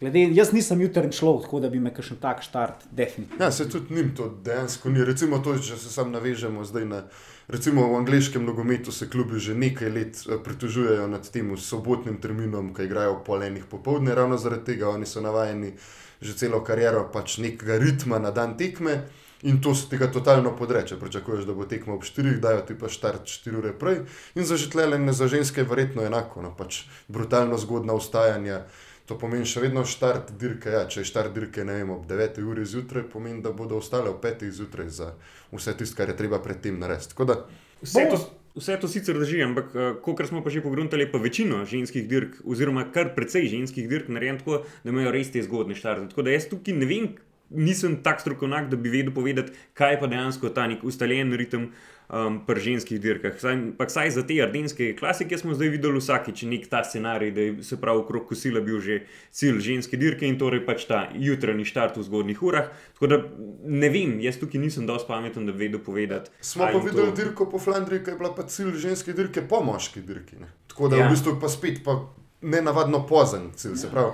Glede, 0.00 0.28
jaz 0.36 0.52
nisem 0.54 0.84
jutrajni 0.84 1.16
človek, 1.16 1.48
tako 1.48 1.64
da 1.64 1.72
bi 1.72 1.80
me 1.82 1.90
kakšen 1.94 2.20
tak 2.22 2.44
štart 2.44 2.84
definitivno. 2.90 3.44
Ja, 3.44 3.50
se 3.50 3.70
tudi 3.70 3.94
njim 3.94 4.12
to 4.14 4.28
dejansko 4.44 4.92
ni. 4.94 5.02
Recimo 5.04 5.40
to, 5.42 5.56
če 5.58 5.80
se 5.80 5.90
sam 5.90 6.12
navežemo 6.12 6.64
zdaj 6.64 6.84
na. 6.86 7.02
Recimo 7.48 7.88
v 7.88 7.96
angliškem 7.96 8.44
nogometu 8.44 8.92
se 8.92 9.08
klubi 9.08 9.38
že 9.40 9.54
nekaj 9.54 9.90
let 9.90 10.20
eh, 10.28 10.36
pritožujejo 10.44 11.06
nad 11.08 11.30
tem 11.30 11.56
sobotnim 11.56 12.20
terminom, 12.20 12.74
ki 12.74 12.84
igrajo 12.84 13.22
po 13.24 13.38
enih 13.40 13.64
popovdne, 13.64 14.14
ravno 14.14 14.36
zaradi 14.36 14.64
tega 14.64 14.88
oni 14.88 15.06
so 15.06 15.20
navajeni 15.20 15.72
že 16.20 16.34
celo 16.34 16.60
kariero 16.60 17.08
pač 17.12 17.38
nekega 17.38 17.78
ritma 17.78 18.18
na 18.18 18.30
dan 18.30 18.56
tekme 18.58 19.08
in 19.42 19.62
to 19.62 19.74
se 19.74 19.88
tega 19.88 20.10
totalno 20.12 20.56
podreče. 20.56 20.98
Pričakuješ, 21.00 21.44
da 21.46 21.54
bo 21.54 21.64
tekmo 21.64 21.94
ob 21.94 22.02
4, 22.02 22.40
dajo 22.40 22.60
ti 22.66 22.74
pa 22.74 22.88
štart 22.88 23.24
4 23.24 23.56
ure 23.58 23.72
prej 23.72 24.02
in 24.34 24.44
za 24.44 24.56
žetlele 24.56 25.12
za 25.12 25.28
ženske 25.28 25.60
je 25.60 25.64
verjetno 25.64 26.04
enako, 26.04 26.42
no 26.42 26.52
pač 26.56 26.84
brutalno 27.08 27.58
zgodna 27.58 27.94
ustajanja. 27.94 28.66
To 29.08 29.16
pomeni 29.16 29.48
še 29.48 29.62
vedno 29.64 29.86
štart 29.88 30.34
dirke. 30.36 30.72
Ja, 30.74 30.82
če 30.84 31.00
je 31.00 31.08
štart 31.08 31.32
dirke 31.32 31.64
vem, 31.64 31.88
ob 31.94 32.04
9. 32.08 32.42
uri 32.44 32.66
zjutraj, 32.68 33.06
pomeni, 33.08 33.40
da 33.44 33.54
bodo 33.56 33.78
ostale 33.80 34.10
ob 34.12 34.20
5. 34.20 34.44
zjutraj 34.52 34.90
za 34.92 35.14
vse 35.52 35.72
tisto, 35.80 35.96
kar 35.96 36.12
je 36.12 36.16
treba 36.18 36.42
predtem 36.44 36.76
narediti. 36.76 37.16
Da... 37.24 37.38
Vse, 37.80 38.04
to, 38.10 38.18
vse 38.58 38.76
to 38.82 38.90
sicer 38.92 39.16
drži, 39.16 39.40
ampak 39.46 39.72
uh, 39.72 39.88
kot 40.04 40.20
smo 40.28 40.42
pa 40.44 40.52
že 40.52 40.60
pogruntali, 40.60 41.08
pa 41.08 41.22
večino 41.22 41.62
ženskih 41.64 42.04
dirk, 42.10 42.36
oziroma 42.44 42.84
kar 42.92 43.14
precej 43.16 43.48
ženskih 43.48 43.88
dirk, 43.88 44.12
narejeno 44.12 44.44
tako, 44.44 44.60
da 44.84 44.92
imajo 44.92 45.14
res 45.16 45.32
te 45.32 45.40
zgodne 45.46 45.78
štarte. 45.78 46.10
Tako 46.12 46.28
da 46.28 46.36
jaz 46.36 46.50
tukaj 46.52 46.76
ne 46.76 46.90
vem, 46.90 47.08
nisem 47.50 48.02
tak 48.02 48.20
strokovnjak, 48.20 48.68
da 48.70 48.76
bi 48.76 48.90
vedel 48.90 49.14
povedati, 49.14 49.52
kaj 49.74 49.94
je 49.94 50.00
pa 50.00 50.06
dejansko 50.06 50.50
ta 50.54 50.66
nek 50.66 50.84
ustaljen 50.84 51.32
ritem 51.32 51.70
um, 52.08 52.40
pri 52.46 52.60
ženskih 52.60 53.00
dirkah. 53.00 53.36
Ampak 53.44 53.90
saj 53.90 54.10
za 54.16 54.22
te 54.26 54.36
ardenske 54.42 54.90
klasike 54.96 55.38
smo 55.38 55.54
zdaj 55.54 55.72
videli 55.72 56.00
vsakeč 56.00 56.42
nek 56.48 56.68
ta 56.68 56.82
scenarij, 56.84 57.32
da 57.32 57.40
je 57.40 57.64
se 57.64 57.80
pravi 57.80 58.02
okrog 58.04 58.28
kosila 58.28 58.60
bil 58.60 58.80
že 58.80 59.00
cilj 59.30 59.60
ženske 59.60 59.96
dirke 59.96 60.26
in 60.28 60.38
torej 60.38 60.64
pač 60.66 60.86
ta 60.88 61.06
jutranji 61.14 61.64
štart 61.68 61.96
v 61.96 62.06
zgodnih 62.08 62.42
urah. 62.42 62.70
Tako 62.94 63.06
da 63.06 63.20
ne 63.64 63.88
vem, 63.92 64.18
jaz 64.20 64.40
tukaj 64.40 64.60
nisem 64.60 64.86
dovolj 64.86 65.08
pameten, 65.08 65.46
da 65.46 65.52
bi 65.52 65.66
vedel 65.66 65.80
povedati. 65.84 66.30
Smo 66.40 66.68
pa 66.68 66.78
videli 66.78 67.12
to... 67.12 67.16
dirko 67.16 67.48
po 67.50 67.58
Flandriji, 67.58 68.04
ki 68.04 68.16
je 68.16 68.20
bila 68.20 68.34
pa 68.34 68.48
cilj 68.48 68.76
ženske 68.76 69.12
dirke 69.12 69.44
po 69.48 69.62
moški 69.64 70.04
dirki. 70.04 70.40
Ne? 70.40 70.52
Tako 70.68 70.88
da 70.88 71.02
ja. 71.02 71.08
v 71.08 71.16
bistvu 71.16 71.38
pa 71.40 71.48
spet 71.48 71.84
pa 71.84 72.00
nenavadno 72.42 73.06
pozen 73.06 73.50
cilj. 73.56 73.88
Ja. 73.92 74.12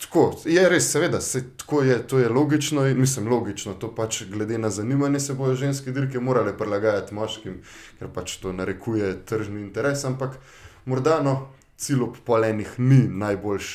Tako, 0.00 0.40
je 0.44 0.68
res, 0.68 0.90
seveda, 0.92 1.20
se, 1.20 1.42
je, 1.84 1.98
to 2.06 2.18
je 2.18 2.28
logično 2.28 2.86
in 2.86 3.00
mislim, 3.00 3.28
logično. 3.28 3.74
To 3.74 3.94
pač 3.94 4.22
glede 4.30 4.58
na 4.58 4.70
zanimanje 4.70 5.20
se 5.20 5.34
bodo 5.34 5.54
ženske 5.54 5.92
dirke 5.92 6.20
morale 6.20 6.56
prilagajati 6.58 7.14
moškim, 7.14 7.60
ker 7.98 8.08
pač 8.14 8.36
to 8.36 8.52
narekuje 8.52 9.14
tržni 9.26 9.60
interes. 9.60 10.04
Ampak 10.04 10.38
morda 10.84 11.20
no, 11.22 11.48
cilj 11.76 12.02
ob 12.02 12.16
polenih 12.24 12.78
ni 12.78 13.02
najboljš 13.08 13.72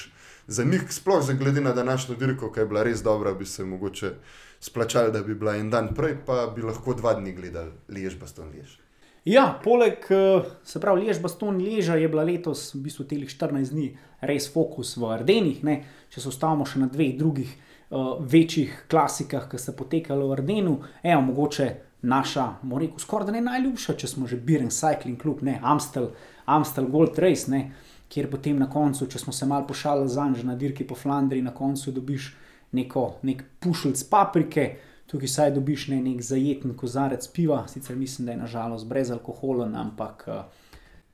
za 0.47 0.63
njih, 0.63 0.87
sploh 0.89 1.23
za 1.25 1.33
glede 1.33 1.61
na 1.61 1.73
današnjo 1.73 2.15
dirko, 2.15 2.51
ki 2.51 2.59
je 2.59 2.65
bila 2.65 2.83
res 2.83 3.03
dobra, 3.03 3.33
bi 3.33 3.45
se 3.45 3.65
mogoče 3.65 4.13
splačali, 4.59 5.11
da 5.11 5.21
bi 5.23 5.35
bila 5.35 5.55
en 5.55 5.69
dan 5.69 5.93
prej, 5.95 6.17
pa 6.25 6.47
bi 6.55 6.61
lahko 6.61 6.93
dva 6.93 7.13
dni 7.13 7.33
gledali, 7.35 7.71
lež 7.89 8.19
pa 8.19 8.27
ston 8.27 8.53
lež. 8.55 8.79
Ja, 9.27 9.59
poleg, 9.63 10.05
eh, 10.09 10.41
se 10.63 10.79
pravi, 10.79 11.01
lež 11.05 11.17
baston 11.19 11.57
leža 11.59 11.95
je 11.99 12.07
bila 12.07 12.23
letos, 12.23 12.73
v 12.75 12.85
bistvu 12.85 13.03
telih 13.03 13.27
14 13.27 13.73
dni, 13.73 13.89
res 14.21 14.47
fokus 14.47 14.95
v 14.95 15.03
Ardenih. 15.03 15.63
Ne? 15.63 15.83
Če 16.09 16.21
se 16.21 16.29
ostavimo 16.29 16.63
še 16.63 16.79
na 16.79 16.87
dveh 16.87 17.17
drugih 17.19 17.49
uh, 17.51 18.23
večjih 18.23 18.85
klasikah, 18.87 19.49
ki 19.51 19.59
so 19.59 19.75
potekali 19.75 20.23
v 20.23 20.31
Ardenu, 20.31 20.77
evo, 21.03 21.21
mogoče 21.27 21.67
naša, 22.07 22.45
moramo 22.63 22.79
reči, 22.85 23.03
skoraj 23.03 23.27
da 23.27 23.35
ne 23.35 23.43
najljubša, 23.49 23.97
če 23.99 24.07
smo 24.07 24.31
že 24.31 24.39
Biren 24.39 24.71
Cycling 24.71 25.19
Club, 25.19 25.43
ne 25.43 25.59
Amstel, 25.59 26.13
Amstel 26.45 26.87
Gold 26.87 27.19
Race, 27.19 27.51
ne? 27.51 27.65
kjer 28.07 28.29
potem 28.31 28.55
na 28.55 28.69
koncu, 28.71 29.09
če 29.11 29.19
smo 29.19 29.35
se 29.35 29.45
mal 29.45 29.67
pošalili 29.67 30.07
za 30.07 30.23
anž 30.23 30.45
na 30.47 30.55
dirki 30.55 30.87
po 30.87 30.95
Flandriji, 30.95 31.43
na 31.43 31.51
koncu 31.51 31.91
dobiš 31.91 32.29
neko, 32.71 33.17
nek 33.27 33.43
pušilc 33.59 34.07
paprike 34.07 34.69
tukaj 35.07 35.27
saj 35.27 35.51
dobiš 35.55 35.87
ne 35.87 36.01
nek 36.01 36.21
zajeten 36.21 36.75
kozarec 36.77 37.27
piva, 37.33 37.63
sicer 37.67 37.95
mislim, 37.95 38.25
da 38.25 38.31
je 38.31 38.37
nažalost 38.37 38.87
brezalkoholen, 38.87 39.75
ampak. 39.75 40.23
Uh, 40.27 40.33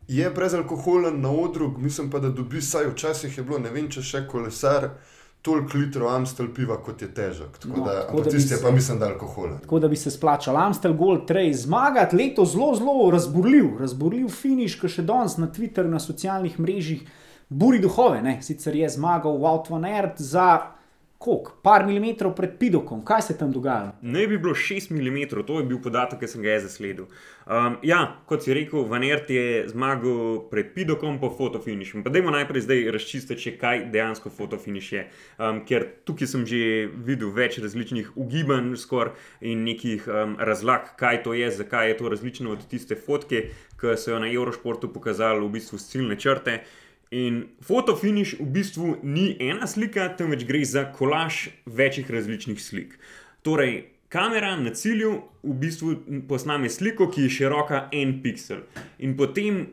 je 0.07 0.29
brezalkoholen 0.29 1.21
na 1.21 1.31
odru, 1.31 1.73
mislim 1.77 2.09
pa, 2.11 2.19
da 2.19 2.29
dobiš 2.29 2.71
saj 2.71 2.87
včasih 2.87 3.37
je 3.37 3.43
bilo, 3.43 3.59
ne 3.59 3.69
vem, 3.69 3.89
če 3.89 4.01
še 4.01 4.25
kolesar. 4.27 4.93
Toliko 5.43 5.75
litrov 5.75 6.07
Amstel 6.07 6.47
piva, 6.55 6.77
kot 6.79 7.01
je 7.03 7.09
težek. 7.11 7.57
Tako 7.59 7.81
no, 7.81 7.83
da, 7.83 7.93
tako 8.05 8.21
da 8.23 8.31
tiste, 8.31 8.55
se, 8.55 8.61
pa 8.63 8.69
mislim, 8.71 8.99
da 8.99 9.09
alkohol. 9.11 9.57
Tako 9.65 9.79
da 9.83 9.89
bi 9.91 9.97
se 9.99 10.11
splačal 10.11 10.55
Amstel 10.57 10.93
Gold 10.95 11.25
Trail 11.27 11.51
zmagati, 11.53 12.15
leto 12.15 12.45
zelo, 12.47 12.69
zelo 12.79 13.09
razburljiv, 13.11 13.73
razburljiv 13.81 14.29
finiš, 14.31 14.77
ki 14.79 14.91
še 14.93 15.03
danes 15.03 15.35
na 15.35 15.49
Twitterju, 15.51 15.91
na 15.91 15.99
socialnih 15.99 16.55
mrežah, 16.63 17.03
buri 17.49 17.83
duhove. 17.83 18.21
Ne? 18.23 18.37
Sicer 18.41 18.79
je 18.79 18.87
zmagal 18.95 19.35
Wout 19.43 19.67
van 19.73 19.83
Aert 19.89 20.23
za 20.23 20.47
koliko, 21.23 21.53
par 21.63 21.85
milimetrov 21.87 22.33
pred 22.35 22.57
Pidokom, 22.59 22.99
kaj 23.05 23.21
se 23.21 23.37
tam 23.39 23.51
dogaja? 23.51 23.93
Ne 24.01 24.25
bi 24.27 24.37
bilo 24.37 24.53
6 24.53 24.91
mm, 24.91 25.45
to 25.47 25.59
je 25.59 25.65
bil 25.65 25.79
podatek, 25.81 26.19
ki 26.19 26.27
sem 26.27 26.43
ga 26.43 26.57
jaz 26.57 26.65
zasledil. 26.67 27.07
Um, 27.47 27.77
ja, 27.83 28.01
kot 28.27 28.43
si 28.43 28.51
rekel, 28.55 28.83
Vanert 28.91 29.31
je 29.31 29.63
zmagal 29.71 30.43
pred 30.51 30.73
Pidokom 30.75 31.21
po 31.21 31.31
fotofinišu. 31.31 32.03
Pa 32.03 32.11
dajmo 32.11 32.33
najprej 32.35 32.65
zdaj 32.67 32.91
razčistiti, 32.91 33.55
kaj 33.59 33.85
dejansko 33.95 34.33
fotofiniš 34.35 34.91
je. 34.97 35.05
Um, 35.39 35.63
ker 35.67 35.87
tukaj 36.03 36.33
sem 36.35 36.43
že 36.49 36.91
videl 36.91 37.31
več 37.31 37.61
različnih 37.63 38.17
ugibanj 38.19 38.75
in 39.41 39.63
nekih 39.63 40.07
um, 40.07 40.35
razlag, 40.39 40.91
kaj 40.99 41.23
to 41.23 41.33
je, 41.33 41.51
zakaj 41.51 41.87
je 41.87 41.97
to 41.97 42.09
različno 42.09 42.51
od 42.51 42.67
tiste 42.67 42.99
fotke, 42.99 43.47
ki 43.79 43.95
so 43.97 44.11
jo 44.11 44.19
na 44.19 44.27
Eurošportu 44.31 44.91
pokazali 44.93 45.39
v 45.43 45.55
bistvu 45.55 45.79
s 45.79 45.87
ciljne 45.91 46.19
črte. 46.19 46.63
In 47.13 47.43
fotofiniš 47.61 48.39
v 48.39 48.45
bistvu 48.55 48.95
ni 49.05 49.35
ena 49.37 49.67
slika, 49.69 50.07
temveč 50.17 50.47
gre 50.49 50.63
za 50.65 50.87
kolaž 50.89 51.47
večjih 51.65 52.09
različnih 52.11 52.57
slik. 52.57 52.95
Torej, 53.45 53.83
kamera 54.09 54.55
na 54.57 54.73
cilju 54.73 55.11
v 55.43 55.53
bistvu 55.61 55.93
posname 56.29 56.71
sliko, 56.73 57.11
ki 57.13 57.27
je 57.27 57.35
široka 57.37 57.87
en 57.93 58.17
pixel. 58.23 58.65
In 58.97 59.13
potem 59.17 59.67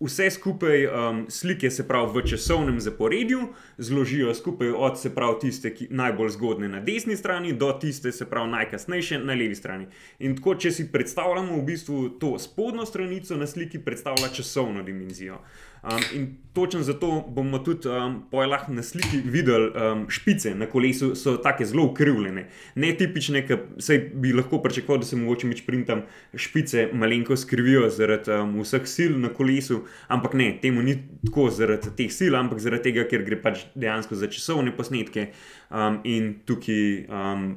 vse 0.00 0.30
skupaj 0.30 0.86
um, 0.86 1.20
slike, 1.28 1.70
se 1.70 1.84
pravi 1.88 2.08
v 2.14 2.24
časovnem 2.30 2.80
zaporedju, 2.80 3.48
zložijo 3.78 4.34
skupaj 4.34 4.70
od 4.70 5.00
se 5.00 5.14
pravi 5.14 5.40
tiste, 5.40 5.74
ki 5.74 5.88
najbolj 5.90 6.30
zgodne 6.38 6.68
na 6.68 6.80
desni 6.80 7.16
strani, 7.16 7.52
do 7.52 7.72
tiste, 7.80 8.12
se 8.12 8.24
pravi 8.30 8.50
najkasnejše 8.50 9.18
na 9.18 9.34
levi 9.34 9.54
strani. 9.54 9.86
In 10.18 10.36
tako, 10.36 10.54
če 10.54 10.72
si 10.72 10.88
predstavljamo 10.92 11.56
v 11.56 11.64
bistvu 11.66 12.08
to 12.20 12.38
spodnjo 12.38 12.86
stranico 12.86 13.36
na 13.36 13.46
sliki, 13.46 13.78
predstavlja 13.78 14.32
časovno 14.32 14.82
dimenzijo. 14.82 15.42
Um, 15.82 16.00
in 16.14 16.36
točno 16.52 16.82
zato 16.82 17.24
bomo 17.28 17.58
tudi 17.58 17.88
um, 17.88 18.24
lahko 18.32 18.72
na 18.72 18.82
sliki 18.82 19.20
videli 19.24 19.70
um, 19.70 20.10
špice 20.10 20.54
na 20.54 20.66
kolesu, 20.66 21.14
so 21.14 21.36
tako 21.36 21.64
zelo 21.64 21.84
ukrivljene. 21.84 22.48
Ne 22.74 22.92
tipične, 22.96 23.46
ki 23.46 23.98
bi 24.14 24.32
lahko 24.32 24.58
pričakoval, 24.62 24.98
da 24.98 25.06
se 25.06 25.16
mogoče 25.16 25.46
meč 25.46 25.62
printam 25.66 26.02
špice 26.34 26.88
malenko 26.92 27.36
skrivijo 27.36 27.88
zaradi 27.90 28.30
um, 28.30 28.58
vseh 28.60 28.88
sil 28.94 29.14
na 29.22 29.28
kolesu, 29.28 29.84
ampak 30.08 30.34
ne, 30.34 30.50
temu 30.62 30.82
ni 30.82 30.96
tako 31.26 31.46
zaradi 31.50 31.94
teh 31.96 32.10
sil, 32.18 32.34
ampak 32.34 32.58
zaradi 32.58 32.90
tega, 32.90 33.06
ker 33.06 33.22
gre 33.22 33.38
pač 33.42 33.68
dejansko 33.78 34.18
za 34.18 34.26
časovne 34.26 34.74
posnetke 34.76 35.30
um, 35.70 36.02
in 36.04 36.36
tukaj. 36.46 36.84
Um, 37.08 37.48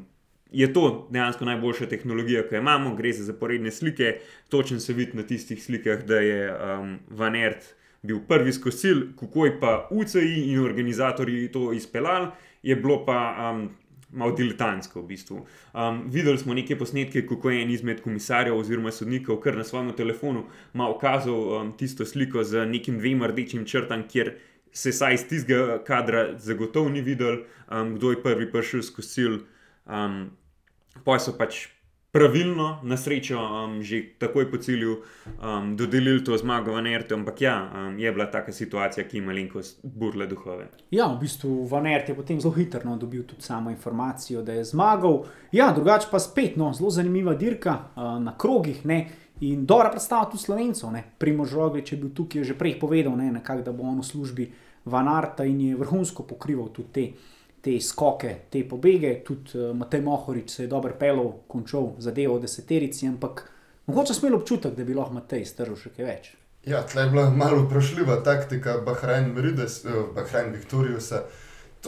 Je 0.51 0.65
to 0.73 1.07
dejansko 1.07 1.45
najboljša 1.47 1.85
tehnologija, 1.87 2.41
ki 2.43 2.57
jo 2.57 2.59
imamo, 2.59 2.89
gre 2.95 3.13
za 3.15 3.23
zaporedne 3.23 3.71
slike. 3.71 4.17
Točno 4.51 4.79
se 4.83 4.93
vidi 4.93 5.15
na 5.15 5.23
tistih 5.23 5.63
slikah, 5.63 6.01
da 6.03 6.19
je 6.19 6.49
um, 6.51 6.97
Vanert 7.07 7.63
uh, 7.63 7.80
bil 8.03 8.19
prvi 8.27 8.53
skosil, 8.53 9.03
kako 9.19 9.45
je 9.45 9.59
pa 9.59 9.87
UCI 9.91 10.51
in 10.51 10.59
organizatorji 10.59 11.51
to 11.51 11.73
izpeljali, 11.73 12.27
je 12.63 12.75
bilo 12.75 13.05
pa 13.05 13.51
um, 13.53 13.69
malo 14.11 14.35
diletantsko 14.35 15.01
v 15.01 15.07
bistvu. 15.07 15.45
Um, 15.73 16.03
videli 16.11 16.37
smo 16.37 16.53
neke 16.53 16.77
posnetke, 16.77 17.25
kako 17.27 17.49
je 17.49 17.61
en 17.61 17.69
izmed 17.71 18.01
komisarjev 18.01 18.57
oziroma 18.57 18.91
sodnikov 18.91 19.39
kar 19.39 19.57
na 19.57 19.63
svojem 19.63 19.93
telefonu 19.97 20.45
malo 20.73 20.97
kazal 20.99 21.61
um, 21.61 21.73
tisto 21.77 22.05
sliko 22.05 22.43
z 22.43 22.65
nekim 22.65 22.99
dvema 22.99 23.27
rdečim 23.27 23.65
črtam, 23.65 24.07
kjer 24.07 24.33
se 24.71 24.91
saj 24.91 25.13
iz 25.13 25.27
tistega 25.27 25.79
kadra 25.83 26.37
zagotovo 26.37 26.89
ni 26.89 27.01
videl, 27.01 27.43
um, 27.71 27.95
kdo 27.95 28.11
je 28.11 28.23
prvi 28.23 28.51
prišel 28.51 28.81
skosil. 28.81 29.39
Um, 29.85 30.31
pa 31.03 31.17
so 31.19 31.33
pač 31.37 31.67
pravilno, 32.11 32.79
na 32.83 32.97
srečo, 32.97 33.39
um, 33.39 33.83
že 33.83 34.03
takoj 34.19 34.51
po 34.51 34.57
cilju 34.57 34.97
um, 34.99 35.77
dodelili 35.77 36.23
to 36.23 36.37
zmago 36.37 36.75
v 36.75 36.81
Nertu, 36.81 37.15
ampak 37.15 37.41
ja, 37.41 37.71
um, 37.71 37.99
je 37.99 38.11
bila 38.11 38.25
taka 38.25 38.51
situacija, 38.51 39.07
ki 39.07 39.17
ima 39.17 39.31
linko 39.31 39.61
burle 39.83 40.27
duhove. 40.27 40.67
Ja, 40.91 41.07
v 41.07 41.19
bistvu 41.23 41.63
v 41.63 41.81
Nertu 41.81 42.11
je 42.11 42.15
potem 42.15 42.41
zelo 42.41 42.53
hitro 42.53 42.81
no, 42.83 42.97
dobil 42.97 43.23
tudi 43.23 43.41
samo 43.41 43.71
informacijo, 43.71 44.41
da 44.43 44.53
je 44.53 44.63
zmagal. 44.63 45.23
Ja, 45.51 45.71
drugače 45.71 46.07
pa 46.11 46.19
spet, 46.19 46.57
no, 46.57 46.73
zelo 46.73 46.91
zanimiva 46.91 47.33
dirka 47.33 47.77
uh, 47.95 48.19
na 48.19 48.35
krogih. 48.37 48.85
Ne. 48.85 49.07
In 49.41 49.65
dobro 49.65 49.89
predstavlja 49.89 50.29
tudi 50.29 50.43
slovencov, 50.43 50.91
primožroge, 51.17 51.81
če 51.81 51.95
bi 51.95 52.01
bil 52.01 52.11
tukaj 52.13 52.43
že 52.43 52.53
prej 52.59 52.75
povedal, 52.79 53.15
ne, 53.17 53.31
nekak, 53.39 53.63
da 53.65 53.71
bo 53.71 53.87
on 53.87 54.03
v 54.03 54.05
službi 54.05 54.51
Vanarta 54.85 55.45
in 55.45 55.61
je 55.61 55.75
vrhunsko 55.77 56.23
pokrival 56.27 56.69
tudi 56.73 56.89
te 56.91 57.05
te 57.61 57.79
skoke, 57.81 58.35
te 58.49 58.63
pobege, 58.67 59.15
tudi 59.25 59.57
uh, 59.57 59.75
Matej 59.77 60.01
Mohorič 60.01 60.49
se 60.49 60.63
je 60.63 60.67
dobro 60.67 60.93
pelil, 60.99 61.31
končal 61.47 61.91
zadevo 62.01 62.37
v 62.37 62.45
deseterici, 62.47 63.07
ampak 63.07 63.43
mogoče 63.85 64.13
smo 64.13 64.27
imeli 64.27 64.41
občutek, 64.41 64.75
da 64.75 64.83
bi 64.83 64.97
lahko 64.97 65.13
Matej 65.19 65.45
strl 65.45 65.77
še 65.77 65.93
kaj 65.95 66.05
več. 66.05 66.31
Ja, 66.65 66.83
tle 66.85 67.05
je 67.05 67.13
bila 67.13 67.29
malo 67.29 67.63
vprašljiva 67.65 68.19
taktika 68.25 68.77
Bahrajn 68.85 69.31
Merides, 69.35 69.83
uh, 69.85 70.07
Bahrajn 70.15 70.53
Viktorijusa. 70.57 71.23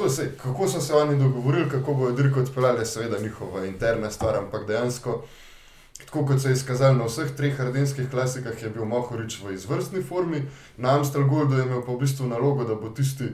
Se, 0.10 0.32
kako 0.42 0.66
so 0.68 0.80
se 0.82 0.94
oni 0.98 1.20
dogovorili, 1.20 1.70
kako 1.70 1.94
bodo 1.94 2.16
dirko 2.18 2.42
odpeljali, 2.42 2.82
je 2.82 2.86
seveda 2.90 3.20
njihova 3.22 3.66
interna 3.66 4.10
stvar, 4.12 4.40
ampak 4.40 4.66
dejansko, 4.68 5.20
tako 6.06 6.26
kot 6.26 6.42
se 6.42 6.50
je 6.50 6.58
izkazalo 6.58 6.98
na 6.98 7.06
vseh 7.06 7.30
treh 7.38 7.60
ardenskih 7.62 8.10
klasikah, 8.10 8.58
je 8.64 8.72
bil 8.74 8.86
Mohorič 8.90 9.38
v 9.44 9.54
izvrstni 9.54 10.02
formi, 10.02 10.42
na 10.78 10.96
Amstel 10.98 11.28
Goldu 11.30 11.58
je 11.58 11.68
imel 11.68 11.86
pa 11.86 11.94
v 11.94 12.00
bistvu 12.02 12.26
nalogo, 12.28 12.66
da 12.66 12.74
bo 12.76 12.90
tisti 12.90 13.30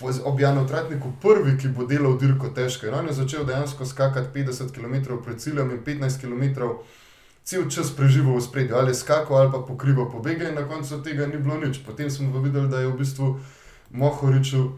objavljen 0.00 0.64
v 0.64 0.68
Tratniku, 0.68 1.12
prvi, 1.22 1.56
ki 1.58 1.68
bo 1.68 1.86
delal 1.86 2.18
dirko 2.18 2.48
težko. 2.48 2.90
On 2.92 3.06
je 3.06 3.12
začel 3.16 3.44
dejansko 3.44 3.86
skakati 3.86 4.28
50 4.44 4.72
km 4.72 5.16
pred 5.24 5.40
ciljem 5.40 5.70
in 5.70 5.84
15 5.84 6.20
km 6.20 6.76
cel 7.44 7.70
čas 7.70 7.90
preživel 7.96 8.36
v 8.36 8.42
spredju, 8.42 8.76
ali 8.76 8.94
skakal 8.94 9.36
ali 9.36 9.52
pa 9.52 9.58
pokrival 9.62 10.10
pobege, 10.10 10.48
in 10.48 10.54
na 10.54 10.66
koncu 10.68 11.02
tega 11.02 11.26
ni 11.26 11.38
bilo 11.38 11.56
nič. 11.56 11.78
Potem 11.86 12.10
smo 12.10 12.32
pa 12.32 12.42
videli, 12.42 12.68
da 12.68 12.80
je 12.80 12.90
v 12.90 12.98
bistvu 12.98 13.40
Mohoriču 13.90 14.72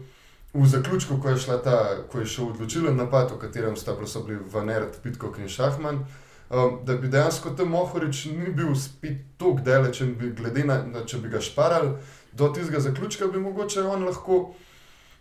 v 0.53 0.65
zaključku, 0.65 1.17
ko 1.21 1.29
je, 1.29 1.57
ta, 1.63 2.05
ko 2.11 2.19
je 2.19 2.25
šel 2.25 2.53
odločilen 2.53 2.95
napad, 2.97 3.33
v 3.33 3.41
katerem 3.41 3.75
sta 3.75 3.97
bili 3.97 4.39
Vanert, 4.51 5.01
Pitkok 5.03 5.39
in 5.39 5.49
Šahman. 5.49 6.05
Um, 6.49 6.79
da 6.85 6.95
bi 6.97 7.07
dejansko 7.07 7.49
tam 7.49 7.69
Mohorič 7.69 8.25
ni 8.25 8.53
bil 8.53 8.75
spet 8.75 9.17
tako 9.37 9.61
daleč, 9.65 10.01
glede 10.37 10.63
na 10.65 10.81
to, 10.93 11.05
če 11.05 11.17
bi 11.17 11.29
ga 11.29 11.41
šparali 11.41 11.97
do 12.33 12.49
tistega 12.53 12.79
zaključka, 12.79 13.27
bi 13.27 13.39
mogoče 13.39 13.81
on 13.81 14.05
lahko 14.05 14.53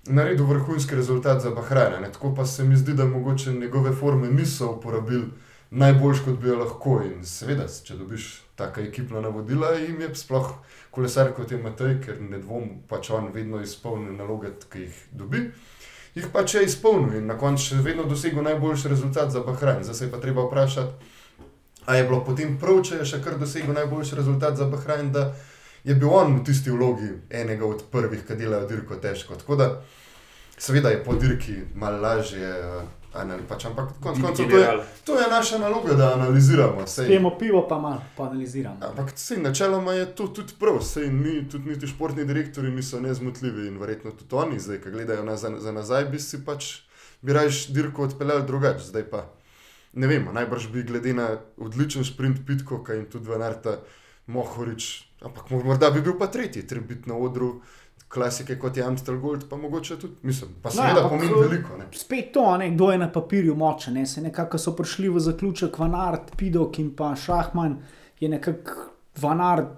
naredil 0.06 0.46
vrhunski 0.46 0.96
rezultat 0.96 1.42
za 1.42 1.50
Bahrajn. 1.50 2.12
Tako 2.12 2.34
pa 2.34 2.46
se 2.46 2.64
mi 2.64 2.76
zdi, 2.76 2.94
da 2.94 3.04
mogoče 3.04 3.52
njegove 3.52 3.92
forme 3.92 4.28
niso 4.28 4.70
uporabili 4.72 5.26
najboljš, 5.70 6.24
kot 6.24 6.38
bi 6.38 6.48
jo 6.48 6.58
lahko. 6.58 7.00
In 7.04 7.24
seveda, 7.24 7.66
če 7.68 7.96
dobiš 7.96 8.28
taka 8.56 8.80
ekipna 8.80 9.20
navodila, 9.20 9.70
jim 9.70 10.00
je 10.00 10.14
sploh 10.14 10.54
kolesar 10.90 11.32
kot 11.36 11.52
je 11.52 11.58
Matej, 11.62 11.98
ker 12.04 12.20
ne 12.20 12.40
dvom, 12.42 12.70
pač 12.88 13.10
on 13.10 13.28
vedno 13.34 13.60
izpolni 13.62 14.16
naloge, 14.16 14.54
ki 14.72 14.86
jih 14.86 15.02
dobi. 15.12 15.44
Jih 16.14 16.26
pač 16.32 16.54
je 16.54 16.64
izpolnil 16.66 17.20
in 17.20 17.28
na 17.30 17.36
koncu 17.38 17.62
še 17.62 17.82
vedno 17.84 18.08
dosegel 18.08 18.42
najboljši 18.42 18.90
rezultat 18.90 19.30
za 19.30 19.44
Bahrajn. 19.46 19.84
Zdaj 19.84 19.94
se 19.94 20.04
je 20.06 20.10
pa 20.10 20.18
treba 20.18 20.46
vprašati, 20.46 21.12
ali 21.86 21.98
je 21.98 22.08
bilo 22.08 22.24
potem 22.24 22.56
prav, 22.58 22.80
če 22.82 23.02
je 23.02 23.10
še 23.12 23.22
kar 23.24 23.38
dosegel 23.38 23.76
najboljši 23.76 24.18
rezultat 24.18 24.56
za 24.58 24.66
Bahrajn 24.72 25.12
je 25.84 25.94
bil 25.94 26.08
on 26.08 26.36
v 26.36 26.44
tisti 26.44 26.70
vlogi 26.70 27.10
enega 27.30 27.66
od 27.66 27.84
prvih, 27.92 28.24
ki 28.26 28.36
delajo 28.36 28.66
dirko 28.68 28.96
težko. 28.96 29.34
Tako 29.34 29.56
da, 29.56 29.68
seveda 30.58 30.88
je 30.88 31.04
po 31.04 31.14
dirki 31.14 31.56
malo 31.74 32.00
lažje. 32.02 32.54
Pač, 33.48 33.64
ampak 33.64 33.94
konc 34.04 34.20
koncev 34.20 34.50
to, 34.52 34.58
to 35.04 35.14
je 35.18 35.28
naša 35.30 35.58
naloga, 35.58 35.94
da 35.96 36.12
analiziramo. 36.14 36.86
Spijemo 36.86 37.32
pivo, 37.38 37.64
pa 37.68 37.78
malo 37.78 38.02
analiziramo. 38.18 38.76
Ampak 38.80 39.16
sej, 39.16 39.40
načeloma 39.42 39.92
je 39.92 40.06
to 40.14 40.26
tudi 40.28 40.52
prav, 40.60 40.82
sej 40.84 41.08
ni, 41.08 41.40
tudi 41.48 41.70
niti 41.70 41.86
športni 41.86 42.24
direktori 42.28 42.70
niso 42.70 43.00
nezmotljivi 43.00 43.66
in 43.66 43.80
verjetno 43.80 44.12
tudi 44.12 44.34
oni, 44.34 44.60
zdaj, 44.60 44.82
ki 44.84 44.90
gledajo 44.90 45.24
na, 45.24 45.36
za, 45.36 45.50
za 45.58 45.72
nazaj, 45.72 46.04
bi 46.12 46.20
si 46.20 46.44
pač 46.44 46.68
bi 47.22 47.32
rajš 47.32 47.66
dirko 47.72 48.02
odpeljali 48.02 48.46
drugače. 48.46 48.84
Zdaj 48.84 49.10
pa 49.10 49.24
ne 49.92 50.06
vemo, 50.06 50.32
najbrž 50.32 50.68
bi 50.68 50.82
glede 50.82 51.14
na 51.14 51.28
odličen 51.56 52.04
sprint 52.04 52.46
Pitkoka 52.46 52.94
in 52.94 53.06
tudi 53.10 53.30
Vanarta 53.30 53.78
Mohorič 54.26 55.07
Ampak 55.22 55.50
morda 55.50 55.90
bi 55.90 56.00
bil 56.00 56.14
pa 56.18 56.26
tretji, 56.26 56.66
treba 56.66 56.86
biti 56.86 57.08
na 57.10 57.16
odru 57.16 57.60
klasike 58.08 58.58
kot 58.58 58.76
je 58.76 58.84
Amstel 58.84 59.18
Gold, 59.20 59.48
pa 59.50 59.56
mogoče 59.56 59.98
tudi, 60.00 60.14
mislim, 60.22 60.50
pa 60.62 60.70
seveda 60.70 61.02
no, 61.02 61.08
pomeni 61.08 61.32
veliko. 61.40 61.76
Ne. 61.76 61.88
Spet 61.92 62.32
to, 62.32 62.56
ne, 62.56 62.70
kdo 62.70 62.90
je 62.92 62.98
na 62.98 63.10
papirju 63.12 63.54
močen, 63.54 63.94
ne, 63.94 64.06
se 64.06 64.22
nekako 64.24 64.58
so 64.58 64.72
prišli 64.76 65.08
v 65.08 65.20
zaključek 65.20 65.78
Vanard, 65.78 66.32
Pidok 66.36 66.78
in 66.78 66.94
pa 66.96 67.14
Šahman, 67.16 67.76
je 68.20 68.28
nekako 68.28 68.88
Vanard 69.20 69.68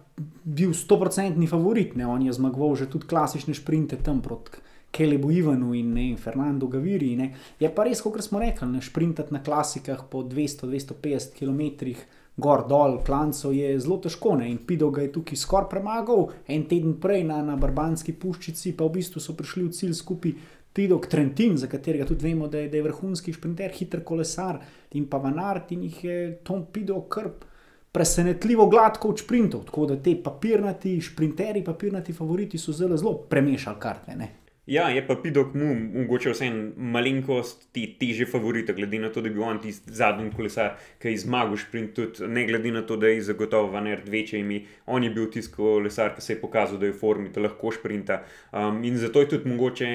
bil 0.45 0.75
stoprocentni 0.75 1.47
favorit, 1.47 1.97
ne, 1.97 2.07
on 2.07 2.23
je 2.23 2.33
zmagoval 2.33 2.77
že 2.77 2.91
tudi 2.91 3.09
klasične 3.11 3.55
šprinte 3.55 3.97
tam 3.97 4.23
proti. 4.23 4.67
Kelebu 4.91 5.31
Ivanu 5.31 5.75
in 5.75 5.93
ne, 5.95 6.17
Fernando 6.19 6.67
Gaviri. 6.67 7.13
Ne. 7.17 7.29
Je 7.63 7.69
pa 7.71 7.85
res, 7.87 8.01
kot 8.03 8.17
smo 8.27 8.41
rekli, 8.43 8.67
ne 8.67 8.81
šprintati 8.83 9.31
na 9.31 9.39
klasikah 9.43 10.03
po 10.11 10.25
200-250 10.27 11.37
km 11.39 11.95
gor 12.41 12.65
dol, 12.69 12.99
klanco 13.07 13.53
je 13.53 13.75
zelo 13.81 13.99
težko. 14.03 14.35
Ne? 14.41 14.49
In 14.51 14.63
Pido 14.67 14.91
ga 14.91 15.05
je 15.05 15.13
tukaj 15.13 15.39
skoraj 15.39 15.69
premagal, 15.71 16.31
en 16.49 16.65
teden 16.71 16.97
prej 17.01 17.23
na, 17.29 17.43
na 17.45 17.59
Barbanski 17.61 18.17
puščici, 18.17 18.75
pa 18.79 18.89
v 18.89 18.97
bistvu 18.99 19.23
so 19.23 19.37
prišli 19.39 19.67
v 19.69 19.77
cilj 19.77 19.95
skupaj. 20.01 20.35
Pido 20.73 21.01
Trentin, 21.03 21.57
za 21.59 21.67
katerega 21.67 22.05
tudi 22.07 22.29
vemo, 22.29 22.47
da 22.49 22.61
je, 22.63 22.69
da 22.71 22.77
je 22.79 22.85
vrhunski 22.85 23.33
šprinter, 23.35 23.73
hiter 23.75 24.05
kolesar 24.07 24.61
in 24.95 25.09
pa 25.11 25.19
Vanart 25.19 25.73
in 25.75 25.83
jih 25.83 26.05
je 26.05 26.19
Tom 26.47 26.63
Pido 26.73 27.01
krp. 27.11 27.45
Presenetljivo 27.91 28.69
gladko 28.71 29.09
od 29.11 29.19
sprintov, 29.19 29.65
tako 29.67 29.89
da 29.91 29.97
te 29.99 30.15
papirnati, 30.23 31.01
šprinterji, 31.03 31.65
papirnati 31.67 32.13
favoriti 32.15 32.59
so 32.59 32.73
zelo, 32.73 32.97
zelo 32.97 33.17
premešali 33.27 33.81
karte. 33.83 34.15
Ne? 34.15 34.29
Ja, 34.71 34.89
je 34.89 35.03
pa 35.07 35.17
Pidok 35.19 35.55
mu 35.59 35.73
mogoče 35.75 36.31
vse 36.31 36.47
en 36.47 36.59
malenkost 36.95 37.65
te 37.75 37.83
teže 37.99 38.23
favorite, 38.31 38.71
glede 38.77 39.01
na 39.03 39.09
to, 39.11 39.19
da 39.25 39.33
bil 39.35 39.43
on 39.43 39.59
tisti 39.59 39.91
zadnji 39.99 40.31
kolesar, 40.37 40.77
ki 41.03 41.11
je 41.11 41.23
zmagal 41.25 41.59
sprint, 41.59 41.91
tudi 41.97 42.29
ne 42.31 42.45
glede 42.47 42.71
na 42.71 42.85
to, 42.87 42.95
da 42.97 43.11
je 43.11 43.25
zagotovo 43.27 43.73
Vanert 43.73 44.07
večje 44.09 44.39
ime. 44.39 44.61
On 44.87 45.03
je 45.03 45.11
bil 45.11 45.27
tisti 45.35 45.57
kolesar, 45.57 46.15
ki 46.15 46.23
se 46.23 46.37
je 46.37 46.41
pokazal, 46.41 46.79
da 46.79 46.87
je 46.87 46.95
v 46.95 47.01
formi, 47.01 47.33
da 47.35 47.43
lahko 47.43 47.73
sprinta. 47.75 48.23
Um, 48.53 48.85
in 48.87 48.99
zato 48.99 49.25
je 49.25 49.33
tudi 49.35 49.51
mogoče 49.51 49.91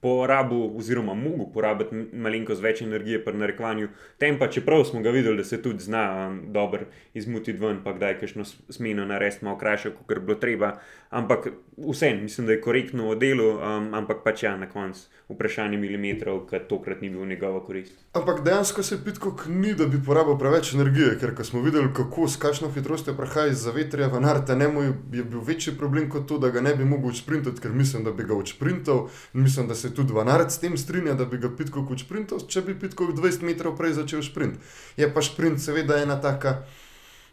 porabil, 0.00 0.76
oziroma 0.78 1.14
mogel 1.14 1.48
porabiti 1.52 1.96
malenkost 2.12 2.62
več 2.62 2.82
energije 2.82 3.18
pri 3.24 3.38
narekovanju 3.38 3.88
tempa, 4.18 4.46
čeprav 4.50 4.84
smo 4.84 5.02
ga 5.02 5.10
videli, 5.10 5.42
da 5.42 5.44
se 5.44 5.62
tudi 5.62 5.84
zna 5.84 6.04
um, 6.28 6.40
dobro 6.52 6.86
izmutiti 7.14 7.58
ven, 7.58 7.80
pa 7.84 7.92
kdaj 7.96 8.18
kajšno 8.20 8.44
smeno 8.44 9.06
narediti, 9.06 9.44
malo 9.44 9.58
krajše, 9.58 9.94
kot 9.98 10.14
bi 10.14 10.20
bilo 10.20 10.38
treba. 10.38 10.76
Ampak 11.10 11.48
vseeno, 11.76 12.22
mislim, 12.22 12.46
da 12.46 12.52
je 12.52 12.60
korektno 12.60 13.10
v 13.10 13.18
delu, 13.18 13.48
um, 13.56 13.94
ampak 13.94 14.22
pač 14.24 14.42
ja, 14.42 14.56
na 14.56 14.68
koncu 14.70 15.08
vprašanje 15.28 15.76
milimetrov, 15.76 16.46
ki 16.48 16.60
tokrat 16.68 17.02
ni 17.04 17.10
bil 17.12 17.20
v 17.20 17.28
njegovo 17.32 17.60
korist. 17.60 17.92
Ampak 18.16 18.40
dejansko 18.44 18.82
se 18.82 18.96
pitko 19.04 19.34
ni, 19.48 19.74
da 19.76 19.86
bi 19.86 20.00
porabil 20.04 20.38
preveč 20.40 20.72
energije, 20.74 21.18
ker 21.20 21.34
smo 21.44 21.60
videli, 21.62 21.90
kako 21.96 22.28
s 22.28 22.40
kakšno 22.40 22.70
hitrostjo 22.72 23.12
prehaja 23.16 23.52
iz 23.52 23.64
zavetrja 23.66 24.08
v 24.08 24.22
Narte, 24.24 24.56
ne 24.56 24.68
mu 24.68 24.82
je 24.86 25.24
bil 25.24 25.42
večji 25.44 25.76
problem 25.78 26.08
kot 26.10 26.26
to, 26.28 26.38
da 26.38 26.48
ga 26.50 26.62
ne 26.64 26.74
bi 26.76 26.84
mogel 26.88 27.12
sprintati, 27.12 27.60
ker 27.60 27.72
mislim, 27.76 28.04
da 28.04 28.12
bi 28.12 28.24
ga 28.24 28.34
učprintal 28.34 29.08
in 29.34 29.42
mislim, 29.44 29.68
da 29.68 29.74
se 29.74 29.87
tudi 29.94 30.12
Vanart 30.12 30.52
s 30.52 30.58
tem 30.62 30.76
strinja, 30.76 31.14
da 31.14 31.24
bi 31.24 31.38
ga 31.38 31.50
pitko 31.56 31.84
učprintal, 31.90 32.42
če 32.48 32.62
bi 32.66 32.74
pitko 32.78 33.10
20 33.12 33.46
metrov 33.46 33.76
prej 33.78 33.98
začel 34.00 34.22
sprint. 34.22 34.60
Je 34.96 35.08
pa 35.14 35.22
sprint 35.22 35.62
seveda 35.62 36.02
ena 36.02 36.20
taka. 36.20 36.62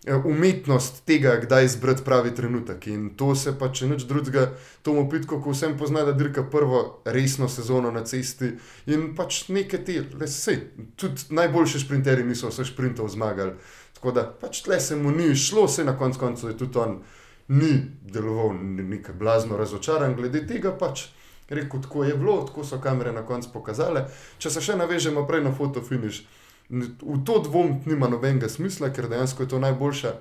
Eh, 0.08 0.14
umetnost 0.26 1.00
tega, 1.06 1.32
kdaj 1.42 1.66
izbrati 1.66 2.04
pravi 2.06 2.36
trenutek. 2.36 2.88
In 2.88 3.08
to 3.18 3.32
se 3.36 3.56
pa, 3.58 3.72
če 3.74 3.88
nič 3.90 4.04
drugega, 4.06 4.52
Tomo 4.86 5.08
Pitko, 5.10 5.40
ko 5.42 5.50
vsem 5.50 5.74
pozna, 5.80 6.04
da 6.06 6.14
dirka 6.14 6.44
prvo 6.46 7.02
resno 7.10 7.50
sezono 7.50 7.90
na 7.92 8.04
cesti 8.06 8.52
in 8.86 9.08
pač 9.18 9.48
nekaj 9.50 9.82
te, 9.88 9.96
le 10.14 10.28
se, 10.30 10.60
tudi 10.96 11.26
najboljši 11.34 11.82
sprinterji 11.88 12.28
niso 12.28 12.54
vse 12.54 12.68
sprintov 12.70 13.10
zmagali. 13.10 13.56
Tako 13.98 14.14
da 14.14 14.28
pač 14.30 14.62
tle 14.68 14.78
se 14.80 14.96
mu 14.96 15.10
ni 15.10 15.32
šlo, 15.34 15.66
vse 15.66 15.88
na 15.88 15.98
koncu 15.98 16.54
je 16.54 16.58
tudi 16.60 16.78
on 16.86 17.00
ni 17.48 17.74
deloval 18.06 18.54
nekaj 18.62 19.18
blazno 19.18 19.58
razočaran 19.58 20.14
glede 20.16 20.46
tega 20.46 20.78
pač. 20.78 21.08
Rekl, 21.50 21.78
tako 21.82 22.04
je 22.04 22.16
bilo, 22.18 22.40
tako 22.48 22.64
so 22.66 22.80
kamere 22.82 23.12
na 23.12 23.22
koncu 23.26 23.50
pokazale. 23.54 24.08
Če 24.42 24.50
se 24.50 24.62
še 24.66 24.78
navežemo 24.80 25.28
prej 25.30 25.44
na 25.46 25.54
fotofiniš, 25.54 26.24
v 26.70 27.20
to 27.26 27.40
dvom 27.46 27.84
nima 27.86 28.10
nobenega 28.10 28.50
smisla, 28.50 28.90
ker 28.90 29.06
dejansko 29.10 29.46
je 29.46 29.52
to 29.54 29.60
najboljša 29.62 30.16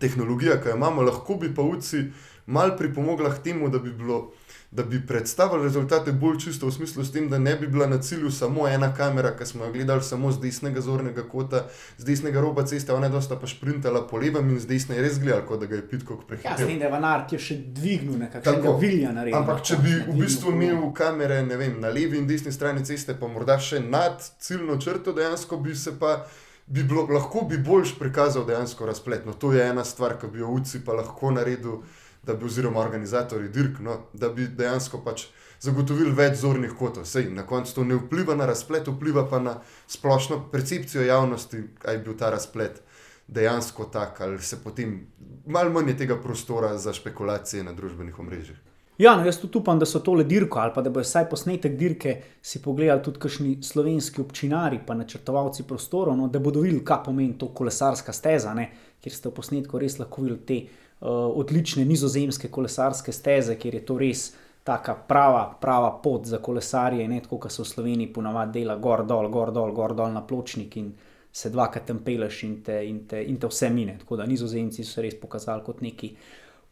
tehnologija, 0.00 0.58
ki 0.60 0.68
jo 0.68 0.76
imamo. 0.76 1.02
Lahko 1.02 1.38
bi 1.40 1.48
pa 1.54 1.64
UCI 1.64 2.04
mal 2.46 2.76
pripomogla 2.76 3.32
k 3.32 3.42
temu, 3.48 3.70
da 3.72 3.78
bi 3.78 3.92
bilo 3.92 4.34
da 4.74 4.82
bi 4.82 5.06
predstavili 5.06 5.62
rezultate 5.62 6.12
bolj 6.12 6.38
čisto 6.38 6.66
v 6.66 6.72
smislu, 6.72 7.04
tem, 7.12 7.28
da 7.30 7.38
ne 7.38 7.54
bi 7.56 7.66
bila 7.66 7.86
na 7.86 8.00
cilju 8.02 8.30
samo 8.30 8.68
ena 8.68 8.94
kamera, 8.94 9.30
ki 9.38 9.46
smo 9.46 9.64
jo 9.64 9.72
gledali 9.72 10.02
samo 10.02 10.32
z 10.32 10.40
desnega 10.40 10.80
zornega 10.80 11.22
kota, 11.22 11.66
z 11.98 12.04
desnega 12.04 12.40
roba 12.40 12.66
ceste, 12.66 12.92
ona 12.92 13.06
je 13.06 13.12
dosta 13.12 13.36
pa 13.36 13.46
šprintala 13.46 14.02
po 14.10 14.18
levem 14.18 14.50
in 14.50 14.58
z 14.60 14.66
desne 14.66 14.96
je 14.96 15.02
res 15.02 15.20
gledal, 15.22 15.44
kot 15.46 15.60
da 15.60 15.66
ga 15.70 15.78
je 15.78 15.88
pitko 15.88 16.16
prehitel. 16.28 16.50
Ja, 16.50 16.56
zdaj, 16.58 16.78
da 16.78 16.84
je 16.84 16.90
Vanart 16.90 17.32
je 17.32 17.38
še 17.38 17.58
dvignil 17.76 18.18
nekakšnega 18.18 18.76
vilja 18.80 19.12
naredil. 19.14 19.38
Ampak 19.38 19.62
če 19.62 19.78
bi 19.78 19.94
v 20.08 20.18
bistvu 20.18 20.56
imel 20.56 20.88
kamere, 20.96 21.42
ne 21.46 21.58
vem, 21.60 21.78
na 21.80 21.94
levi 21.94 22.18
in 22.18 22.26
desni 22.26 22.52
strani 22.52 22.82
ceste, 22.84 23.14
pa 23.14 23.30
morda 23.30 23.60
še 23.62 23.78
nad 23.78 24.26
ciljno 24.42 24.80
črto, 24.82 25.14
dejansko 25.14 25.62
bi 25.62 25.76
se 25.78 25.94
pa. 25.98 26.24
Bi 26.66 26.80
bilo, 26.80 27.02
lahko 27.12 27.42
bi 27.44 27.58
boljš 27.60 27.90
prikazal 27.98 28.46
dejansko 28.48 28.86
razpletno. 28.88 29.34
To 29.36 29.50
je 29.52 29.66
ena 29.68 29.82
stvar, 29.84 30.14
ki 30.16 30.30
bi 30.32 30.40
jo 30.40 30.54
UCI 30.56 30.78
pa 30.80 30.94
lahko 30.96 31.28
naredil 31.36 31.82
da 32.26 32.34
bi, 32.34 32.44
oziroma 32.44 32.80
organizatori 32.80 33.48
dirk, 33.48 33.80
no, 33.80 33.98
da 34.12 34.28
bi 34.28 34.48
dejansko 34.48 35.00
pač 35.04 35.26
zagotovili 35.64 36.12
več 36.14 36.40
zornih 36.40 36.74
kotov. 36.78 37.06
Sej, 37.08 37.30
na 37.32 37.46
koncu 37.46 37.74
to 37.74 37.84
ne 37.84 37.98
vpliva 37.98 38.36
na 38.36 38.48
razplet, 38.50 38.88
vpliva 38.88 39.26
pa 39.30 39.40
na 39.42 39.58
splošno 39.88 40.44
percepcijo 40.52 41.04
javnosti, 41.04 41.62
kaj 41.78 41.98
je 41.98 42.04
bil 42.04 42.18
ta 42.18 42.30
razplet 42.34 42.82
dejansko 43.28 43.88
tak, 43.92 44.20
ali 44.20 44.42
se 44.42 44.60
potem 44.60 44.98
malo 45.46 45.72
manj 45.72 45.94
tega 45.96 46.18
prostora 46.20 46.76
za 46.78 46.92
špekulacije 46.92 47.64
na 47.64 47.72
družbenih 47.72 48.18
omrežjih. 48.18 48.60
Ja, 48.98 49.16
no, 49.16 49.24
jaz 49.26 49.40
tudi 49.42 49.58
upam, 49.58 49.78
da 49.80 49.88
so 49.90 49.98
tole 50.04 50.22
dirko 50.24 50.60
ali 50.62 50.70
pa 50.74 50.82
da 50.84 50.90
bo 50.90 51.02
vsaj 51.02 51.24
posnetek 51.30 51.72
dirke 51.74 52.12
si 52.42 52.60
pogledali 52.62 53.02
tudi 53.02 53.18
kakšni 53.24 53.56
slovenski 53.62 54.20
občinari, 54.22 54.78
pa 54.86 54.94
načrtovalci 54.94 55.64
prostorov, 55.66 56.14
no, 56.16 56.28
da 56.28 56.38
bodo 56.38 56.62
videli, 56.62 56.84
kaj 56.84 57.00
pomeni 57.08 57.34
to 57.38 57.48
kolesarska 57.48 58.12
steza, 58.12 58.54
ne, 58.54 58.68
kjer 59.02 59.16
ste 59.16 59.32
v 59.32 59.34
posnetku 59.40 59.80
res 59.82 59.98
lahko 59.98 60.22
videli 60.22 60.46
te 60.46 60.60
uh, 60.60 60.83
odlične 61.10 61.84
nizozemske 61.84 62.48
kolesarske 62.48 63.12
steze, 63.12 63.58
kjer 63.60 63.74
je 63.74 63.86
to 63.86 63.98
res 63.98 64.32
taka 64.64 64.94
prava, 65.08 65.44
prava 65.60 65.90
pot 66.02 66.26
za 66.26 66.38
kolesarje, 66.38 67.08
ne 67.08 67.20
tako, 67.20 67.38
kot 67.38 67.52
se 67.52 67.62
v 67.62 67.68
Sloveniji 67.68 68.12
ponavadi 68.12 68.60
dela 68.60 68.76
gor 68.76 69.04
dol, 69.04 69.28
gor 69.28 69.52
dol, 69.52 69.72
gor 69.76 69.92
dol 69.94 70.12
na 70.12 70.22
pločnik 70.24 70.76
in 70.80 70.94
se 71.32 71.50
dvakrat 71.50 71.86
tam 71.86 71.98
peleš 72.04 72.42
in 72.46 72.56
te, 72.62 72.78
in, 72.86 73.02
te, 73.08 73.20
in 73.22 73.36
te 73.36 73.50
vse 73.50 73.68
mine. 73.70 73.98
Tako 74.00 74.16
da 74.16 74.26
nizozemci 74.26 74.84
so 74.84 75.02
res 75.04 75.18
pokazali 75.20 75.64
kot 75.66 75.82
neki. 75.84 76.14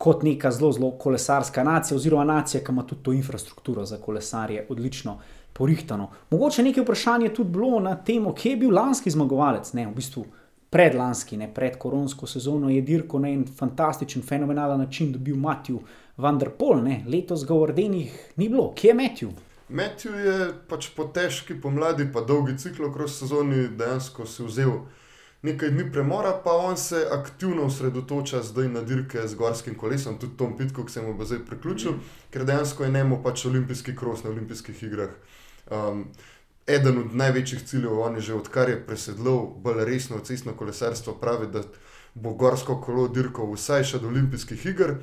Kot 0.02 0.24
neka 0.26 0.50
zelo, 0.50 0.72
zelo 0.72 0.90
kolesarska 0.98 1.62
nacija, 1.62 1.96
oziroma 1.96 2.24
nacija, 2.24 2.62
ki 2.64 2.72
ima 2.72 2.82
tudi 2.86 3.02
to 3.04 3.12
infrastrukturo 3.12 3.84
za 3.86 4.00
kolesarje 4.02 4.66
odlično 4.70 5.18
porihtano. 5.52 6.08
Mogoče 6.30 6.62
nekaj 6.62 6.82
vprašanje 6.82 7.28
tudi 7.34 7.50
bilo 7.50 7.80
na 7.80 7.94
temo, 8.04 8.32
kje 8.34 8.50
je 8.50 8.56
bil 8.64 8.72
lanski 8.74 9.10
zmagovalec, 9.10 9.72
ne 9.72 9.86
v 9.86 9.94
bistvu 9.94 10.24
predlanski, 10.72 11.36
ne, 11.36 11.50
pred 11.54 11.76
koronsko 11.78 12.26
sezono, 12.26 12.70
je 12.72 12.80
dirko 12.82 13.18
na 13.20 13.28
en 13.28 13.44
fantastičen, 13.58 14.22
fenomenalen 14.22 14.80
način 14.80 15.12
dobil 15.12 15.36
Matju 15.36 15.80
Vanderpol, 16.16 16.80
ne. 16.82 17.02
letos 17.08 17.44
ga 17.46 17.54
v 17.54 17.66
Ordenih 17.68 18.14
ni 18.36 18.48
bilo, 18.48 18.70
kje 18.74 18.88
je 18.88 18.94
Matju? 18.94 19.32
Matju 19.68 20.14
je 20.16 20.48
pač 20.68 20.88
po 20.96 21.04
težki 21.04 21.58
pomladi, 21.60 22.08
pa 22.12 22.24
dolgi 22.24 22.56
ciklo 22.58 22.92
kroz 22.92 23.18
sezoni 23.18 23.68
dejansko 23.68 24.26
si 24.26 24.48
vzel. 24.48 24.72
Nekaj 25.42 25.72
dni 25.74 25.88
premora, 25.92 26.32
pa 26.44 26.52
on 26.54 26.76
se 26.76 27.02
aktivno 27.10 27.64
osredotoča 27.66 28.42
zdaj 28.42 28.68
na 28.68 28.82
dirke 28.86 29.26
z 29.28 29.34
gorskim 29.34 29.74
kolesom, 29.74 30.18
tudi 30.18 30.36
Tom 30.38 30.56
Pitko, 30.56 30.84
ki 30.86 30.92
se 30.92 31.02
mu 31.02 31.14
bo 31.18 31.24
zdaj 31.24 31.44
priključil, 31.48 31.92
mm. 31.92 32.28
ker 32.30 32.44
dejansko 32.48 32.84
je 32.84 32.92
njemu 32.96 33.22
pač 33.24 33.44
olimpijski 33.46 33.96
kros 33.96 34.24
na 34.24 34.30
olimpijskih 34.30 34.82
igrah. 34.82 35.10
Um, 35.70 36.04
eden 36.66 36.98
od 36.98 37.14
največjih 37.14 37.62
ciljev, 37.64 37.98
on 38.00 38.14
je 38.14 38.20
že 38.20 38.34
odkar 38.34 38.68
je 38.68 38.86
presedlal 38.86 39.46
bolj 39.64 39.84
resno 39.84 40.18
cestno 40.18 40.52
kolesarstvo, 40.52 41.14
pravi, 41.20 41.46
da 41.52 41.62
bo 42.14 42.34
gorsko 42.34 42.80
kolo 42.80 43.08
dirkal 43.08 43.52
vsaj 43.52 43.84
še 43.84 43.98
do 43.98 44.08
olimpijskih 44.08 44.66
iger. 44.66 44.96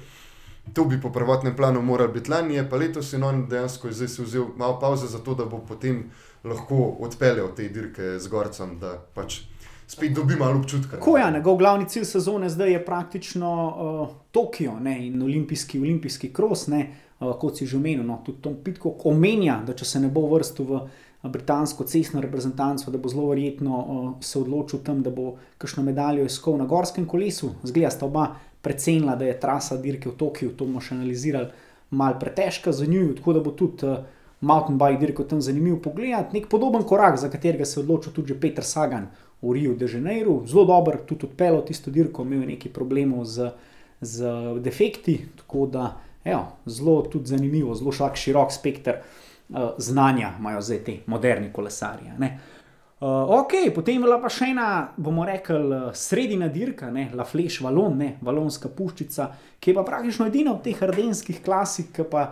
To 0.74 0.86
bi 0.86 1.00
po 1.02 1.10
prvotnem 1.10 1.56
planu 1.56 1.82
moral 1.82 2.12
biti 2.14 2.32
lani, 2.32 2.62
pa 2.70 2.78
letos 2.78 3.14
in 3.14 3.24
on 3.24 3.48
dejansko 3.50 3.92
zdaj 3.92 4.08
si 4.08 4.24
vzel 4.24 4.52
malo 4.58 4.80
pauze 4.80 5.08
za 5.08 5.20
to, 5.20 5.34
da 5.36 5.46
bo 5.46 5.58
potem 5.66 6.04
lahko 6.44 6.98
odpeljal 7.00 7.56
te 7.56 7.70
dirke 7.70 8.20
z 8.20 8.28
gorcem, 8.30 8.78
pač 9.14 9.42
spet 9.90 10.14
dobi 10.14 10.36
malo 10.36 10.60
občutka. 10.60 11.00
Ko 11.00 11.18
je 11.18 11.22
ja, 11.22 11.32
njegov 11.32 11.58
glavni 11.58 11.90
cilj 11.90 12.06
sezone, 12.06 12.50
zdaj 12.50 12.72
je 12.72 12.86
praktično 12.86 13.52
uh, 13.68 14.10
Tokio 14.32 14.78
ne, 14.80 15.08
in 15.08 15.22
olimpijski, 15.22 15.80
olimpijski 15.80 16.30
kros, 16.34 16.68
ne, 16.68 16.84
uh, 17.20 17.34
kot 17.40 17.58
si 17.58 17.66
že 17.66 17.78
omenil, 17.78 18.06
no, 18.06 18.22
tudi 18.26 18.42
Tom 18.42 18.60
Pitko 18.64 18.94
omenja, 19.10 19.64
da 19.66 19.74
če 19.74 19.86
se 19.86 20.00
ne 20.00 20.12
bo 20.14 20.28
vrstil 20.30 20.70
v 20.70 20.82
britansko 21.24 21.84
cestno 21.84 22.22
reprezentanco, 22.22 22.92
da 22.92 22.98
bo 22.98 23.10
zelo 23.10 23.28
verjetno 23.30 23.78
uh, 23.78 24.12
se 24.24 24.40
odločil 24.40 24.80
tam, 24.84 25.02
da 25.04 25.12
bo 25.12 25.34
kakšno 25.58 25.84
medaljo 25.84 26.26
iskal 26.26 26.58
na 26.58 26.66
gorskem 26.66 27.06
kolesu. 27.06 27.52
Zgleda 27.64 27.92
sta 27.92 28.06
oba 28.06 28.30
precenila, 28.62 29.16
da 29.16 29.26
je 29.26 29.40
trasa 29.40 29.78
dirke 29.78 30.10
v 30.10 30.16
Tokiu, 30.16 30.54
to 30.56 30.66
bomo 30.66 30.80
še 30.82 30.96
analizirali, 30.96 31.52
mal 31.92 32.16
pretežka 32.20 32.72
za 32.72 32.86
njo, 32.86 33.12
tako 33.18 33.36
da 33.36 33.44
bo 33.44 33.52
tudi 33.52 33.88
uh, 33.88 34.00
mountain 34.40 34.78
bike 34.80 35.00
dirko 35.00 35.24
tam 35.24 35.42
zanimiv 35.42 35.82
pogled. 35.84 36.34
Nek 36.34 36.48
podoben 36.48 36.84
korak, 36.88 37.20
za 37.20 37.30
katerega 37.30 37.66
se 37.66 37.80
je 37.80 37.84
odločil 37.84 38.14
tudi 38.16 38.40
Peter 38.40 38.64
Sagan 38.64 39.10
v 39.42 39.54
Rio 39.54 39.76
de 39.76 39.88
Janeiro, 39.92 40.42
zelo 40.48 40.66
dober, 40.66 41.02
tudi 41.08 41.28
odpeljal 41.28 41.66
tisto 41.68 41.92
dirko, 41.92 42.24
imel 42.24 42.48
nekaj 42.48 42.72
problemov 42.72 43.26
z, 43.26 43.52
z 44.02 44.32
defekti, 44.64 45.20
tako 45.44 45.68
da 45.68 45.94
evo, 46.24 46.46
zelo 46.66 47.02
tudi 47.12 47.36
zanimivo, 47.36 47.76
zelo 47.76 47.92
širok 47.92 48.52
spekter. 48.52 49.04
Eh, 49.56 49.70
znanja 49.78 50.34
imajo 50.40 50.62
zdaj 50.62 50.84
ti 50.84 51.02
moderni 51.06 51.54
kolesarji. 51.54 52.12
Uh, 53.00 53.08
ok, 53.30 53.74
potem 53.76 53.96
je 53.96 54.00
bila 54.00 54.20
pa 54.22 54.30
še 54.30 54.52
ena, 54.52 54.90
bomo 54.98 55.24
rekli, 55.26 55.56
eh, 55.74 55.86
sredina 55.96 56.48
dirka, 56.48 56.92
ne, 56.92 57.08
La 57.16 57.24
Fleš, 57.26 57.62
Valon, 57.64 57.96
ne, 57.98 58.10
Valonska 58.22 58.70
puščica, 58.70 59.30
ki 59.60 59.72
je 59.72 59.76
pa 59.76 59.84
praktično 59.88 60.28
edina 60.28 60.52
od 60.54 60.62
teh 60.62 60.84
ardenskih 60.84 61.40
klasik, 61.42 61.94
ki 61.96 62.06
pa 62.12 62.28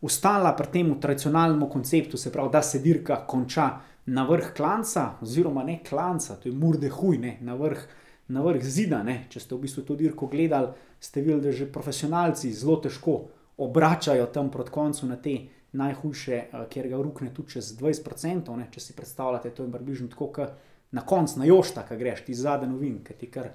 ustala 0.00 0.54
pri 0.56 0.70
tem 0.72 0.94
tradicionalnem 1.00 1.68
konceptu, 1.68 2.16
se 2.16 2.32
pravi, 2.32 2.52
da 2.52 2.62
se 2.62 2.78
dirka 2.78 3.20
konča 3.26 3.68
na 4.06 4.24
vrh 4.24 4.54
klanca, 4.56 5.18
oziroma 5.20 5.64
ne 5.64 5.80
klanca, 5.84 6.36
to 6.36 6.48
je 6.48 6.54
murde 6.54 6.88
huj, 6.88 7.18
ne, 7.18 7.36
na, 7.40 7.54
vrh, 7.58 7.82
na 8.28 8.40
vrh 8.42 8.62
zida. 8.62 9.02
Ne. 9.02 9.26
Če 9.28 9.40
ste 9.40 9.54
v 9.54 9.66
bistvu 9.66 9.84
to 9.84 9.96
dirko 9.98 10.30
gledali, 10.30 10.72
ste 11.00 11.20
videli, 11.20 11.42
da 11.42 11.52
že 11.52 11.66
profesionalci 11.66 12.54
zelo 12.54 12.78
težko 12.80 13.26
obračajo 13.58 14.26
tam 14.32 14.50
proti 14.50 14.70
koncu 14.70 15.06
na 15.06 15.16
te 15.16 15.36
najhujše, 15.72 16.44
uh, 16.52 16.64
kjer 16.70 16.88
ga 16.88 17.02
rukne 17.02 17.32
tudi 17.34 17.56
čez 17.56 17.72
20%. 17.80 18.56
Ne, 18.56 18.68
če 18.72 18.80
si 18.80 18.96
predstavljate, 18.96 19.50
to 19.50 19.66
je 19.66 19.72
približno 19.72 20.08
tako, 20.12 20.28
kot 20.36 20.56
na 20.92 21.04
koncu, 21.06 21.38
na 21.40 21.48
jošta, 21.48 21.86
ki 21.88 21.96
greš 21.96 22.24
ti 22.26 22.34
zadnji 22.36 22.68
novin, 22.68 22.98
ki 23.04 23.16
ti 23.18 23.30
kar 23.32 23.52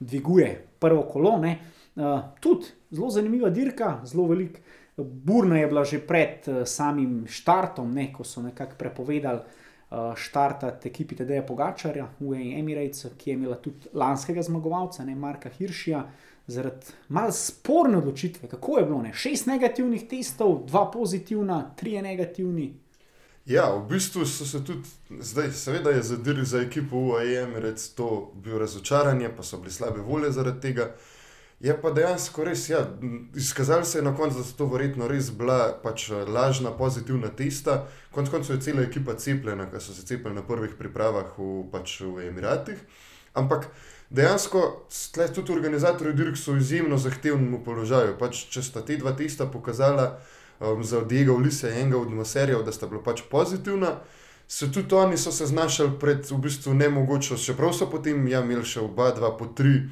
dviguje 0.00 0.54
prvo 0.80 1.02
kolo. 1.10 1.38
Uh, 1.42 2.20
tudi 2.40 2.72
zelo 2.90 3.10
zanimiva 3.10 3.50
dirka, 3.50 4.00
zelo 4.04 4.26
velik 4.26 4.60
Burna 4.96 5.58
je 5.58 5.66
bila 5.66 5.84
že 5.84 5.98
pred 6.06 6.48
uh, 6.48 6.62
samim 6.64 7.24
štartom, 7.28 7.92
ne, 7.94 8.10
ko 8.12 8.24
so 8.24 8.42
nekako 8.42 8.76
prepovedali 8.78 9.40
uh, 9.40 10.12
štartati 10.16 10.88
ekipi 10.88 11.16
TD-ja 11.16 11.42
Pogačarja, 11.46 12.08
UAE 12.20 12.58
Emirates, 12.58 13.06
ki 13.18 13.30
je 13.30 13.34
imela 13.34 13.56
tudi 13.56 13.88
lanskega 13.92 14.42
zmagovalca, 14.42 15.04
ne 15.04 15.16
Marka 15.16 15.48
Hiršija, 15.48 16.04
zaradi 16.46 16.86
malo 17.08 17.32
sporne 17.32 17.98
odločitve. 17.98 18.48
Kako 18.48 18.78
je 18.78 18.84
bilo? 18.84 19.02
Ne? 19.02 19.12
Šest 19.14 19.46
negativnih 19.46 20.08
testov, 20.08 20.64
dva 20.66 20.90
pozitivna, 20.90 21.74
tri 21.76 22.02
negativni. 22.02 22.72
Ja, 23.46 23.74
v 23.74 23.88
bistvu 23.88 24.26
so 24.26 24.46
se 24.46 24.64
tudi, 24.64 24.86
zdaj, 25.20 25.50
seveda 25.52 25.90
je 25.90 26.02
zadiril 26.02 26.44
za 26.44 26.60
ekipo 26.62 26.96
UAE 26.96 27.42
Emirates, 27.42 27.88
to 27.94 28.32
bil 28.34 28.58
razočaranje, 28.58 29.32
pa 29.36 29.42
so 29.42 29.58
bili 29.58 29.72
slabe 29.72 30.00
volje 30.00 30.30
zaradi 30.30 30.60
tega. 30.60 30.92
Je 31.60 31.74
pa 31.82 31.90
dejansko 31.90 32.44
res, 32.44 32.68
ja, 32.70 32.86
izkazalo 33.36 33.84
se 33.84 33.98
je 33.98 34.02
na 34.02 34.16
koncu, 34.16 34.38
da 34.38 34.44
so 34.44 34.56
to 34.58 34.66
verjetno 34.66 35.08
res 35.08 35.30
bila 35.30 35.72
pač 35.82 36.08
lažna, 36.10 36.70
pozitivna 36.70 37.28
testa. 37.28 37.86
Konec 38.10 38.30
koncev 38.30 38.56
je 38.56 38.62
cela 38.62 38.82
ekipa 38.82 39.14
cepljena, 39.14 39.68
ker 39.70 39.82
so 39.82 39.94
se 39.94 40.06
cepili 40.06 40.34
na 40.34 40.42
prvih 40.46 40.74
pripravah 40.78 41.38
v, 41.38 41.64
pač 41.70 42.00
v 42.00 42.28
Emiratih. 42.28 42.78
Ampak 43.34 43.68
dejansko, 44.12 44.86
tudi 45.34 45.52
organizatorji 45.52 46.14
Dirk 46.14 46.36
so 46.36 46.52
v 46.52 46.60
izjemno 46.60 46.98
zahtevnem 46.98 47.62
položaju. 47.64 48.16
Pač, 48.20 48.44
če 48.52 48.62
sta 48.62 48.84
te 48.84 48.96
dva 49.00 49.14
testa 49.16 49.46
pokazala, 49.48 50.18
um, 50.60 50.84
za 50.84 51.00
Diego 51.00 51.34
Ulisa 51.34 51.70
in 51.70 51.76
enega 51.76 51.98
od 51.98 52.10
Maserjev, 52.12 52.62
da 52.62 52.72
sta 52.72 52.86
bila 52.86 53.02
pač 53.02 53.22
pozitivna. 53.30 53.96
Se 54.48 54.72
tudi 54.72 54.94
oni 54.94 55.16
so 55.16 55.32
se 55.32 55.46
znašli 55.46 55.90
pred 56.00 56.30
v 56.30 56.38
bistvu 56.38 56.74
nemogočo, 56.74 57.36
čeprav 57.36 57.72
so 57.72 57.88
potem 57.90 58.28
ja, 58.28 58.42
imeli 58.44 58.64
še 58.64 58.82
oba, 58.84 59.10
dva, 59.16 59.32
po 59.36 59.48
tri, 59.56 59.88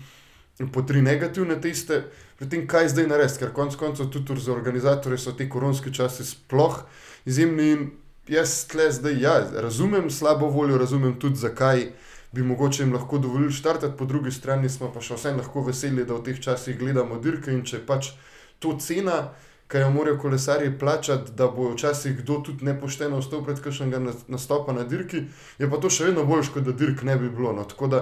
po 0.72 0.82
tri 0.82 1.00
negativne 1.02 1.56
teste, 1.60 2.02
potem 2.38 2.66
kaj 2.68 2.92
zdaj 2.92 3.08
narediti, 3.08 3.40
ker 3.40 3.54
konec 3.56 3.78
koncev 3.80 4.10
tudi 4.12 4.36
za 4.36 4.52
organizatorje 4.52 5.18
so 5.18 5.32
te 5.32 5.48
koronske 5.48 5.92
časi 5.92 6.28
sploh 6.28 6.82
izjemni. 7.24 7.72
In 7.72 7.90
jaz 8.28 8.66
tle 8.68 8.90
zdaj, 8.92 9.16
ja, 9.16 9.34
razumem 9.64 10.10
slabo 10.10 10.50
voljo, 10.52 10.78
razumem 10.78 11.16
tudi 11.20 11.40
zakaj 11.40 11.88
bi 12.32 12.42
mogoče 12.42 12.82
jim 12.82 12.92
lahko 12.94 13.18
dovolili 13.18 13.52
štartati, 13.52 13.96
po 13.98 14.04
drugi 14.04 14.30
strani 14.30 14.68
smo 14.68 14.92
pa 14.94 15.00
še 15.00 15.18
vsem 15.18 15.38
lahko 15.38 15.64
veseli, 15.66 16.04
da 16.04 16.14
v 16.14 16.24
teh 16.28 16.40
časih 16.40 16.78
gledamo 16.78 17.18
dirke 17.18 17.52
in 17.52 17.64
če 17.66 17.82
pač 17.86 18.12
to 18.60 18.76
cena 18.78 19.30
ki 19.70 19.78
jo 19.78 19.90
morajo 19.90 20.18
kolesarji 20.18 20.78
plačati, 20.78 21.32
da 21.32 21.46
bo 21.48 21.70
včasih 21.70 22.16
kdo 22.18 22.40
tudi 22.46 22.64
nepošteno 22.64 23.20
vstopil 23.20 23.44
pred 23.44 23.60
kakšnega 23.62 24.00
nastopa 24.28 24.72
na 24.72 24.84
dirki, 24.84 25.22
je 25.58 25.70
pa 25.70 25.78
to 25.78 25.90
še 25.90 26.08
vedno 26.08 26.24
bolj, 26.26 26.50
kot 26.54 26.66
da 26.66 26.74
dirk 26.74 27.04
ne 27.06 27.14
bi 27.16 27.30
bilo. 27.30 27.52
No. 27.54 27.64
Tako 27.64 27.86
da, 27.86 28.00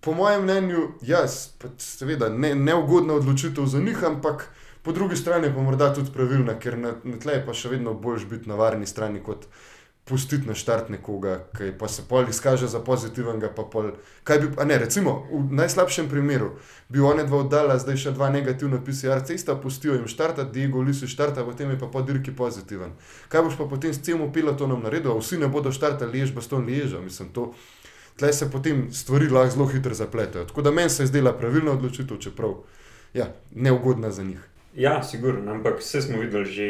po 0.00 0.14
mojem 0.16 0.46
mnenju, 0.46 0.86
jaz, 1.04 1.50
seveda, 1.78 2.30
ne, 2.32 2.54
neugodna 2.54 3.18
odločitev 3.20 3.68
za 3.68 3.82
njih, 3.84 4.00
ampak 4.08 4.48
po 4.82 4.96
drugi 4.96 5.20
strani 5.20 5.52
pa 5.52 5.60
morda 5.60 5.92
tudi 5.94 6.12
pravilna, 6.14 6.56
ker 6.56 6.78
na, 6.78 6.94
na 7.04 7.20
tle 7.20 7.36
je 7.36 7.44
pa 7.44 7.52
še 7.52 7.74
vedno 7.76 7.92
boljš 7.94 8.24
biti 8.30 8.48
na 8.48 8.56
varni 8.56 8.88
strani 8.88 9.20
kot 9.20 9.44
pustiti 10.04 10.48
na 10.48 10.54
štart 10.54 10.88
nekoga, 10.88 11.36
ki 11.56 11.72
pa 11.78 11.88
se 11.88 12.02
pol 12.08 12.28
izkaže 12.28 12.66
za 12.66 12.80
pozitivnega. 12.82 13.52
Pol, 13.54 13.92
bi, 14.26 14.48
ne, 14.66 14.78
recimo, 14.78 15.26
v 15.30 15.54
najslabšem 15.54 16.08
primeru 16.10 16.50
bi 16.88 17.00
one 17.00 17.24
dva 17.24 17.44
oddala, 17.44 17.78
zdaj 17.78 17.96
še 17.96 18.14
dva 18.16 18.30
negativna 18.34 18.80
PCR 18.82 19.22
cesta, 19.26 19.54
pustijo 19.54 19.94
jim 19.94 20.08
štart, 20.10 20.42
Diego 20.52 20.82
Lisi 20.82 21.06
štart, 21.06 21.38
potem 21.46 21.70
je 21.70 21.78
pa 21.78 21.86
po 21.86 22.02
dirki 22.02 22.34
pozitiven. 22.34 22.96
Kaj 23.28 23.46
boš 23.46 23.58
pa 23.60 23.68
potem 23.70 23.94
s 23.94 24.02
celim 24.02 24.32
pilotom 24.32 24.74
naredil, 24.82 25.14
vsi 25.20 25.38
ne 25.38 25.48
bodo 25.48 25.72
štartali, 25.72 26.18
lež 26.20 26.34
baston 26.34 26.66
leža, 26.66 27.00
mislim 27.00 27.30
to. 27.30 27.52
Tle 28.18 28.32
se 28.32 28.50
potem 28.50 28.88
stvari 28.92 29.30
lahko 29.30 29.54
zelo 29.54 29.66
hitro 29.70 29.94
zapletajo. 29.94 30.44
Tako 30.50 30.62
da 30.62 30.70
meni 30.70 30.90
se 30.90 31.02
je 31.02 31.12
zdela 31.12 31.32
pravilna 31.32 31.72
odločitev, 31.72 32.18
čeprav 32.18 32.58
ja, 33.14 33.30
neugodna 33.54 34.10
za 34.10 34.22
njih. 34.22 34.42
Ja, 34.74 35.02
sigurno, 35.02 35.50
ampak 35.50 35.80
vse 35.80 35.98
smo 36.02 36.20
videli 36.22 36.46
že 36.46 36.66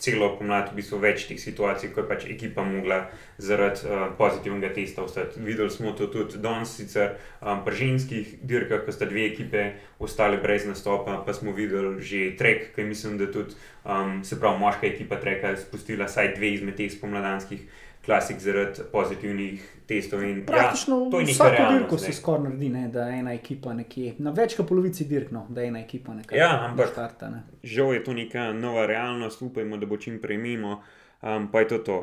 celo 0.00 0.30
pomlad, 0.40 0.70
v 0.72 0.80
bistvu 0.80 0.96
več 1.04 1.26
teh 1.28 1.36
situacij, 1.36 1.92
ko 1.92 2.00
je 2.00 2.08
pač 2.08 2.24
ekipa 2.24 2.64
mogla 2.64 3.12
zaradi 3.36 3.84
uh, 3.84 4.08
pozitivnega 4.16 4.72
testa 4.72 5.04
ostati. 5.04 5.36
Videli 5.36 5.68
smo 5.68 5.92
to 5.92 6.08
tudi 6.08 6.40
danes, 6.40 6.72
sicer 6.72 7.20
um, 7.44 7.60
pri 7.60 7.76
ženskih 7.76 8.40
dirkah, 8.40 8.80
ko 8.88 8.96
sta 8.96 9.04
dve 9.04 9.28
ekipe 9.28 9.66
ostale 10.00 10.40
brez 10.40 10.64
nastopa, 10.64 11.20
pa 11.20 11.36
smo 11.36 11.52
videli 11.52 12.00
že 12.00 12.32
trek, 12.40 12.72
ki 12.72 12.88
mislim, 12.88 13.20
da 13.20 13.28
tudi 13.28 13.52
um, 13.84 14.24
se 14.24 14.40
pravi 14.40 14.56
moška 14.56 14.88
ekipa 14.88 15.20
treka 15.20 15.52
spustila 15.60 16.08
vsaj 16.08 16.32
dve 16.40 16.56
izmed 16.56 16.80
teh 16.80 16.88
spomladanskih 16.88 17.68
klasik 18.06 18.38
zaradi 18.40 18.82
pozitivnih 18.92 19.62
testov. 19.86 20.22
In, 20.22 20.46
Praktično 20.46 21.10
ja, 21.12 21.24
vsako 21.26 21.72
dirko 21.72 21.98
se 21.98 22.12
skoraj 22.12 22.44
naredi, 22.44 22.68
ne, 22.68 22.88
da 22.88 23.06
je 23.08 23.18
ena 23.18 23.34
ekipa 23.34 23.74
nekje, 23.74 24.14
na 24.18 24.30
več 24.30 24.56
kot 24.58 24.68
polovici 24.68 25.04
dirkno, 25.04 25.46
da 25.48 25.62
je 25.62 25.68
ena 25.68 25.82
ekipa 25.82 26.14
nekje. 26.14 26.38
Ja, 26.38 26.66
ampak 26.70 26.92
štarta, 26.92 27.30
ne. 27.30 27.44
žal 27.62 27.94
je 27.94 28.04
to 28.04 28.16
neka 28.16 28.52
nova 28.52 28.86
realnost, 28.86 29.42
upajmo, 29.42 29.78
da 29.78 29.86
bo 29.86 29.96
čim 29.96 30.18
prej 30.22 30.38
mimo, 30.38 30.80
um, 31.22 31.48
pa 31.52 31.62
je 31.62 31.68
to 31.68 31.78
to. 31.78 32.00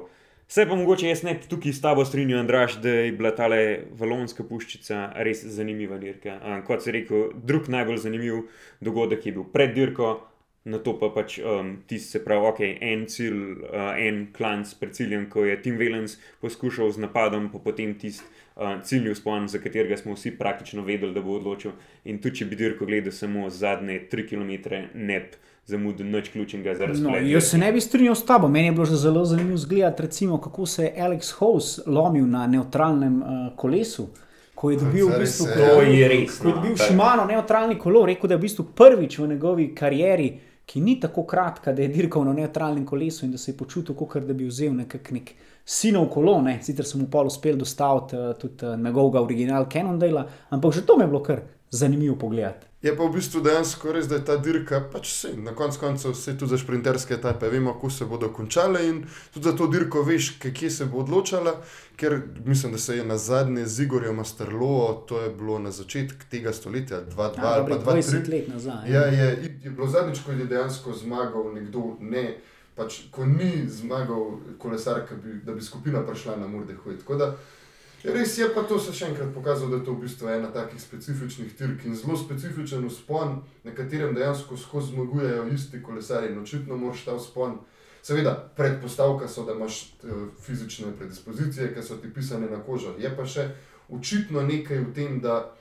Vse 0.49 0.65
pa 0.65 0.75
mogoče 0.75 1.09
jaz 1.12 1.19
ne 1.23 1.35
tukaj 1.49 1.73
s 1.77 1.81
tabo 1.81 2.05
strinjam, 2.05 2.39
Andraš, 2.39 2.79
da 2.81 2.89
je 2.89 3.12
bila 3.12 3.29
ta 3.38 3.45
valonska 3.99 4.43
puščica 4.43 5.12
res 5.21 5.43
zanimiva 5.45 5.99
dirka. 6.01 6.39
Um, 6.41 6.63
kot 6.65 6.81
se 6.81 6.95
rekel, 6.95 7.29
drug 7.35 7.69
najbolj 7.69 7.99
zanimiv 8.07 8.47
dogodek 8.81 9.25
je 9.25 9.35
bil 9.35 9.45
pred 9.53 9.75
dirko, 9.77 10.15
na 10.63 10.78
to 10.78 10.93
pa 11.00 11.10
pač 11.10 11.39
um, 11.39 11.78
tisti, 11.88 12.12
se 12.12 12.24
pravi, 12.24 12.48
ok, 12.48 12.60
en 12.82 13.06
cilj, 13.08 13.39
uh, 13.63 13.93
en 13.98 14.26
klanc 14.36 14.74
pred 14.80 14.91
ciljem, 14.95 15.30
ko 15.32 15.45
je 15.48 15.56
Tim 15.62 15.78
Valens 15.80 16.17
poskušal 16.41 16.91
z 16.91 17.06
napadom, 17.06 17.48
pa 17.54 17.62
potem 17.63 17.95
tisti 18.00 18.26
uh, 18.60 18.82
cilj 18.84 19.12
uspon, 19.13 19.48
za 19.48 19.62
katerega 19.63 19.98
smo 19.98 20.17
vsi 20.17 20.36
praktično 20.38 20.84
vedeli, 20.84 21.13
da 21.15 21.24
bo 21.24 21.38
odločil. 21.39 21.78
In 22.06 22.19
tudi, 22.19 22.41
če 22.41 22.50
bi 22.52 22.60
dirko 22.60 22.89
gledal 22.89 23.15
samo 23.15 23.50
zadnje 23.50 24.02
tri 24.12 24.28
km, 24.28 24.52
ne 24.93 25.19
bi 25.24 25.48
zamudil 25.69 26.08
nič 26.10 26.32
ključnega 26.34 26.74
za 26.76 26.86
razumevanje. 26.89 27.28
No, 27.28 27.34
jaz 27.34 27.52
se 27.52 27.58
ne 27.62 27.72
bi 27.72 27.82
strinjal 27.82 28.15
s 28.17 28.26
tabo. 28.26 28.48
Meni 28.50 28.72
je 28.72 28.72
bilo 28.72 28.86
zelo 28.86 29.26
zanimivo 29.26 29.58
zgledati, 29.58 30.02
recimo, 30.02 30.41
kako 30.41 30.65
se 30.65 30.84
je 30.84 30.95
Alex 30.98 31.32
House 31.39 31.82
lomil 31.86 32.26
na 32.28 32.48
neutralnem 32.48 33.22
uh, 33.22 33.28
kolesu. 33.56 34.10
Ko 34.60 34.74
je 34.74 34.78
dobil, 34.78 35.08
v 35.08 35.19
bistvu, 35.22 35.45
ko, 35.56 35.82
je 35.88 36.08
res, 36.12 36.34
ko 36.36 36.50
je 36.50 36.54
dobil 36.54 36.72
no, 36.74 36.78
Šimano 36.84 37.26
neutralni 37.26 37.78
kolo, 37.80 38.02
rekel, 38.10 38.28
da 38.28 38.36
je 38.36 38.41
v 38.41 38.43
bistvu 38.43 38.65
prvič 38.76 39.15
v 39.22 39.28
njegovi 39.32 39.69
karieri 39.76 40.26
uh, 40.34 40.48
ki 40.69 40.82
ni 40.82 40.99
tako 41.01 41.23
kratka, 41.25 41.73
da 41.73 41.82
je 41.82 41.88
dirkal 41.89 42.27
na 42.27 42.34
neutralnem 42.34 42.86
kolesu 42.86 43.25
in 43.25 43.32
da 43.32 43.38
se 43.38 43.51
je 43.51 43.58
počutil, 43.58 43.95
kot 43.95 44.21
da 44.21 44.34
bi 44.38 44.45
vzel 44.45 44.75
nek, 44.77 44.99
nek 45.12 45.32
sinov 45.65 46.05
kolo. 46.13 46.36
Ne? 46.45 46.60
Sicer 46.62 46.86
sem 46.86 47.01
mu 47.01 47.08
pa 47.10 47.23
uspel 47.25 47.58
dostaviti 47.58 48.17
uh, 48.17 48.36
tudi 48.38 48.65
uh, 48.65 48.77
njegovega 48.77 49.23
originala 49.25 49.69
Cannondale, 49.71 50.25
ampak 50.49 50.73
že 50.73 50.86
to 50.86 50.97
mi 50.97 51.03
je 51.03 51.08
bilo 51.08 51.23
kar 51.25 51.41
zanimivo 51.71 52.15
pogledati. 52.15 52.69
Je 52.82 52.97
pa 52.97 53.03
v 53.03 53.12
bistvu 53.12 53.41
dejansko 53.43 53.91
res, 53.91 54.05
da 54.08 54.15
je 54.15 54.23
ta 54.23 54.38
dirka, 54.39 54.77
pač 54.91 55.10
vse, 55.12 55.34
na 55.43 55.51
koncu 55.51 55.82
koncev, 55.82 56.13
vse 56.15 56.38
tudi 56.39 56.55
za 56.55 56.60
sprinterske 56.62 57.17
etape, 57.17 57.49
vemo, 57.51 57.73
kako 57.75 57.89
se 57.91 58.05
bodo 58.08 58.29
končale 58.32 58.86
in 58.88 59.01
tudi 59.34 59.49
za 59.49 59.51
to 59.58 59.67
dirko 59.67 60.03
veš, 60.08 60.29
kje 60.39 60.69
se 60.71 60.88
bo 60.88 61.01
odločala, 61.03 61.58
ker 61.99 62.21
mislim, 62.45 62.71
da 62.71 62.79
se 62.79 62.95
je 62.97 63.05
na 63.05 63.17
zadnje 63.17 63.65
z 63.65 63.84
Igorjem 63.84 64.15
Masterlo, 64.15 65.03
to 65.08 65.19
je 65.21 65.29
bilo 65.29 65.60
na 65.60 65.71
začetku 65.75 66.32
tega 66.32 66.53
stoletja, 66.53 67.01
2-2 67.03 67.43
ja, 67.43 67.51
ali 67.51 67.67
pa 67.67 67.91
20 67.91 68.32
let 68.32 68.47
nazaj. 68.47 68.91
Ja, 68.91 69.05
ja 69.05 69.27
je, 69.27 69.60
je 69.63 69.69
bilo 69.69 69.88
zadnjič, 69.88 70.23
ko 70.25 70.32
je 70.32 70.45
dejansko 70.45 70.95
zmagal 71.03 71.51
nekdo, 71.53 71.97
ne, 71.99 72.38
pač 72.79 73.01
ko 73.12 73.27
ni 73.27 73.67
zmagal 73.67 74.39
kolesar, 74.58 75.03
bi, 75.23 75.41
da 75.43 75.51
bi 75.51 75.62
skupina 75.62 76.05
prišla 76.08 76.39
na 76.39 76.47
Murdehu. 76.47 76.95
Res 78.03 78.38
je 78.38 78.47
pa 78.55 78.63
to 78.63 78.77
se 78.79 78.93
še 78.95 79.09
enkrat 79.12 79.33
pokazalo, 79.35 79.73
da 79.73 79.77
je 79.81 79.85
to 79.89 79.93
v 79.97 80.05
bistvu 80.05 80.29
ena 80.31 80.47
takih 80.55 80.79
specifičnih 80.79 81.51
tirk 81.59 81.83
in 81.83 81.97
zelo 81.99 82.15
specifičen 82.17 82.85
uspon, 82.88 83.41
na 83.63 83.73
katerem 83.75 84.15
dejansko 84.15 84.57
skozi 84.57 84.93
zmagujejo 84.93 85.49
isti 85.51 85.81
kolesari 85.83 86.31
očitno 86.39 86.77
moraš 86.79 87.03
ta 87.05 87.17
uspon. 87.19 87.59
Seveda, 88.01 88.31
predpostavka 88.55 89.27
so, 89.27 89.43
da 89.43 89.51
imaš 89.51 89.81
eh, 89.83 90.13
fizične 90.39 90.93
predispozicije, 90.95 91.73
ki 91.75 91.83
so 91.83 91.99
ti 91.99 92.13
pisane 92.13 92.47
na 92.47 92.62
kožo. 92.63 92.95
Je 92.97 93.12
pa 93.15 93.25
še 93.27 93.49
očitno 93.91 94.45
nekaj 94.47 94.79
v 94.79 94.93
tem, 94.95 95.19
da, 95.19 95.51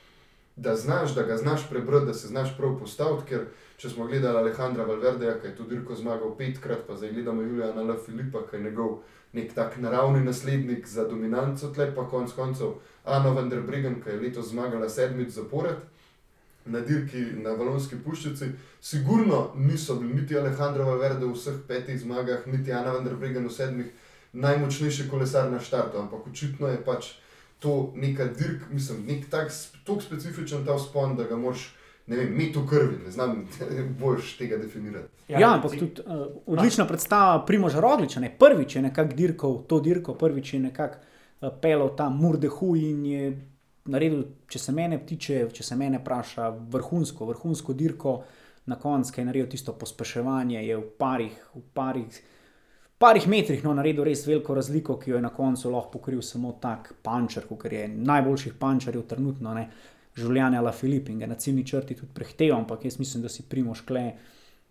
da 0.56 0.76
znaš, 0.78 1.16
da 1.18 1.26
ga 1.26 1.36
znaš 1.36 1.66
prebrati, 1.70 2.06
da 2.06 2.14
se 2.14 2.30
znaš 2.30 2.54
prav 2.56 2.78
postaviti. 2.78 3.26
Ker 3.26 3.48
če 3.82 3.90
smo 3.90 4.06
gledali 4.06 4.38
Alejandra 4.38 4.86
Valverdeja, 4.86 5.40
ki 5.42 5.50
je 5.50 5.56
to 5.58 5.66
dirko 5.66 5.98
zmagal 5.98 6.36
petkrat, 6.38 6.86
pa 6.86 6.94
zdaj 6.94 7.16
gledamo 7.18 7.42
Juliana 7.42 7.82
L. 7.82 7.98
Filipa, 8.06 8.46
ki 8.46 8.56
je 8.56 8.62
njegov 8.70 9.00
nek 9.32 9.54
tak 9.54 9.76
naravni 9.78 10.24
naslednik 10.24 10.86
za 10.86 11.04
dominanco, 11.08 11.72
tle 11.74 11.94
pa 11.94 12.06
konec 12.08 12.32
koncev 12.32 12.78
Anna 13.04 13.30
van 13.30 13.48
der 13.48 13.62
Bregen, 13.62 14.00
ki 14.02 14.10
je 14.10 14.20
letos 14.20 14.50
zmagala 14.50 14.88
sedmič 14.88 15.30
zapored 15.34 15.76
na 16.66 16.80
dirki 16.80 17.20
na 17.42 17.54
Valonski 17.56 17.96
puščici. 18.04 18.50
Sigurno 18.80 19.52
niso 19.56 19.96
bili 19.96 20.20
niti 20.20 20.36
Alejandro 20.36 20.84
Valverde 20.84 21.26
v 21.26 21.32
vseh 21.32 21.62
petih 21.68 22.00
zmagah, 22.00 22.46
niti 22.46 22.72
Anna 22.72 22.92
van 22.92 23.04
der 23.04 23.16
Bregen 23.16 23.48
v 23.48 23.52
sedmih 23.52 23.88
najmočnejši 24.32 25.08
kolesar 25.08 25.50
na 25.50 25.60
štartu, 25.60 25.98
ampak 25.98 26.26
očitno 26.28 26.68
je 26.68 26.82
pač 26.84 27.14
to 27.58 27.92
neka 27.96 28.28
dirk, 28.38 28.68
mislim, 28.70 29.06
nek 29.06 29.30
tak 29.30 29.50
tako 29.86 30.00
specifičen 30.00 30.66
ta 30.66 30.78
spon, 30.78 31.16
da 31.16 31.24
ga 31.24 31.36
moraš 31.36 31.72
ne 32.08 32.16
vem, 32.16 32.36
mi 32.36 32.52
tu 32.52 32.66
krvi, 32.66 32.98
ne 33.04 33.10
znam 33.10 33.48
boljš 34.00 34.36
tega 34.36 34.56
definirati. 34.56 35.17
Ja, 35.28 35.40
ja 35.40 35.50
ampak 35.54 35.74
tudi 35.76 36.02
uh, 36.06 36.26
odlična 36.46 36.86
predstava 36.88 37.44
Primoža 37.46 37.80
Rogliča, 37.80 38.20
ne 38.20 38.30
prvič 38.38 38.76
je 38.76 38.82
nekako 38.82 39.14
dirkal 39.14 39.58
to 39.68 39.80
dirko, 39.80 40.14
prvič 40.14 40.54
je 40.54 40.60
nekako 40.60 40.96
uh, 41.40 41.50
pelal 41.60 41.92
tam 41.96 42.16
Murdehu 42.16 42.76
in 42.76 43.06
je 43.06 43.30
naredil, 43.88 44.24
če 44.48 44.58
se 44.58 44.72
mene 44.72 45.00
tiče, 45.06 45.42
če 45.52 45.64
se 45.64 45.76
mene 45.76 46.00
vpraša, 46.00 46.48
vrhunsko, 46.72 47.32
vrhunsko 47.32 47.76
dirko. 47.76 48.20
na 48.68 48.76
koncu, 48.76 49.12
ki 49.12 49.20
je 49.20 49.24
naredil 49.24 49.46
tisto 49.48 49.72
pospeševanje, 49.72 50.60
je 50.60 50.76
v 50.76 50.82
parih, 51.00 51.36
v 51.54 51.62
parih, 51.72 52.18
parih 53.00 53.28
metrih 53.28 53.62
no, 53.64 53.72
naredil 53.72 54.04
res 54.04 54.26
veliko 54.26 54.52
razliko, 54.54 54.98
ki 55.00 55.10
jo 55.10 55.16
je 55.16 55.24
na 55.24 55.30
koncu 55.32 55.70
lahko 55.72 55.94
pokril 55.94 56.20
samo 56.22 56.52
tak 56.60 56.92
pančer, 57.02 57.46
ker 57.48 57.72
je 57.72 57.86
najboljših 57.88 58.58
pančerjev 58.60 59.06
trenutno. 59.08 59.54
Ne. 59.56 59.70
Življenje 60.18 60.60
La 60.60 60.72
Filipa 60.72 61.12
in 61.14 61.22
ga 61.22 61.30
na 61.30 61.38
ciljni 61.40 61.64
črti 61.64 61.96
tudi 61.96 62.12
prehteval, 62.12 62.60
ampak 62.60 62.84
jaz 62.84 62.98
mislim, 63.00 63.22
da 63.24 63.32
si 63.32 63.46
primoš 63.48 63.86
kle, 63.88 64.04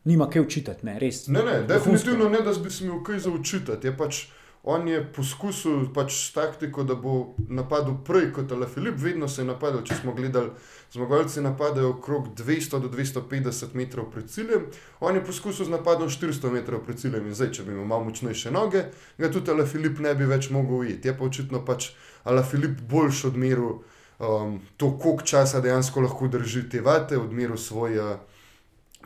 nima 0.07 0.29
kaj 0.31 0.41
učitati, 0.41 0.85
ne, 0.87 0.95
res. 0.99 1.25
Ne, 1.27 1.43
ne, 1.43 1.61
definitivno 1.67 2.29
ne, 2.31 2.41
da 2.45 2.55
bi 2.63 2.71
se 2.71 2.85
imel 2.85 3.03
kaj 3.03 3.19
za 3.27 3.31
učitati. 3.31 3.87
Je 3.87 3.97
pač 3.97 4.25
on 4.67 4.87
je 4.87 4.99
poskusil 5.15 5.85
pač 5.95 6.11
s 6.11 6.33
taktiko, 6.35 6.83
da 6.83 6.95
bo 6.99 7.35
napadel 7.47 7.95
prej 8.03 8.33
kot 8.35 8.51
Le 8.51 8.67
Filip, 8.67 8.97
vedno 8.99 9.27
se 9.31 9.41
je 9.41 9.47
napadal. 9.47 9.79
Če 9.87 9.95
smo 10.01 10.11
gledali, 10.15 10.51
zmagovalci 10.91 11.41
napadajo 11.41 11.93
okrog 11.93 12.33
200 12.35 12.81
do 12.83 12.91
250 12.91 13.75
metrov 13.79 14.09
pred 14.11 14.27
ciljem, 14.27 14.67
on 14.99 15.15
je 15.15 15.23
poskusil 15.23 15.69
z 15.69 15.75
napadom 15.77 16.11
400 16.11 16.51
metrov 16.51 16.83
pred 16.83 16.99
ciljem 16.99 17.29
in 17.29 17.35
zdaj, 17.35 17.53
če 17.55 17.67
bi 17.67 17.75
imel 17.75 17.87
malo 17.87 18.09
močnejše 18.09 18.51
noge, 18.51 18.89
ga 19.17 19.31
tudi 19.31 19.55
Le 19.55 19.67
Filip 19.67 20.03
ne 20.03 20.15
bi 20.19 20.27
več 20.27 20.51
mogel 20.51 20.83
ujeti. 20.83 21.07
Je 21.07 21.15
pa 21.15 21.27
očitno 21.27 21.63
pač 21.63 21.93
Le 22.27 22.43
Filip 22.43 22.81
boljš 22.91 23.29
odmeril 23.31 23.77
um, 24.19 24.59
to, 24.75 24.97
koliko 24.99 25.23
časa 25.23 25.63
dejansko 25.63 26.03
lahko 26.03 26.27
drži 26.27 26.67
te 26.67 26.83
vate, 26.83 27.15
odmeril 27.15 27.55
svoj. 27.55 28.03
Uh, 28.03 28.36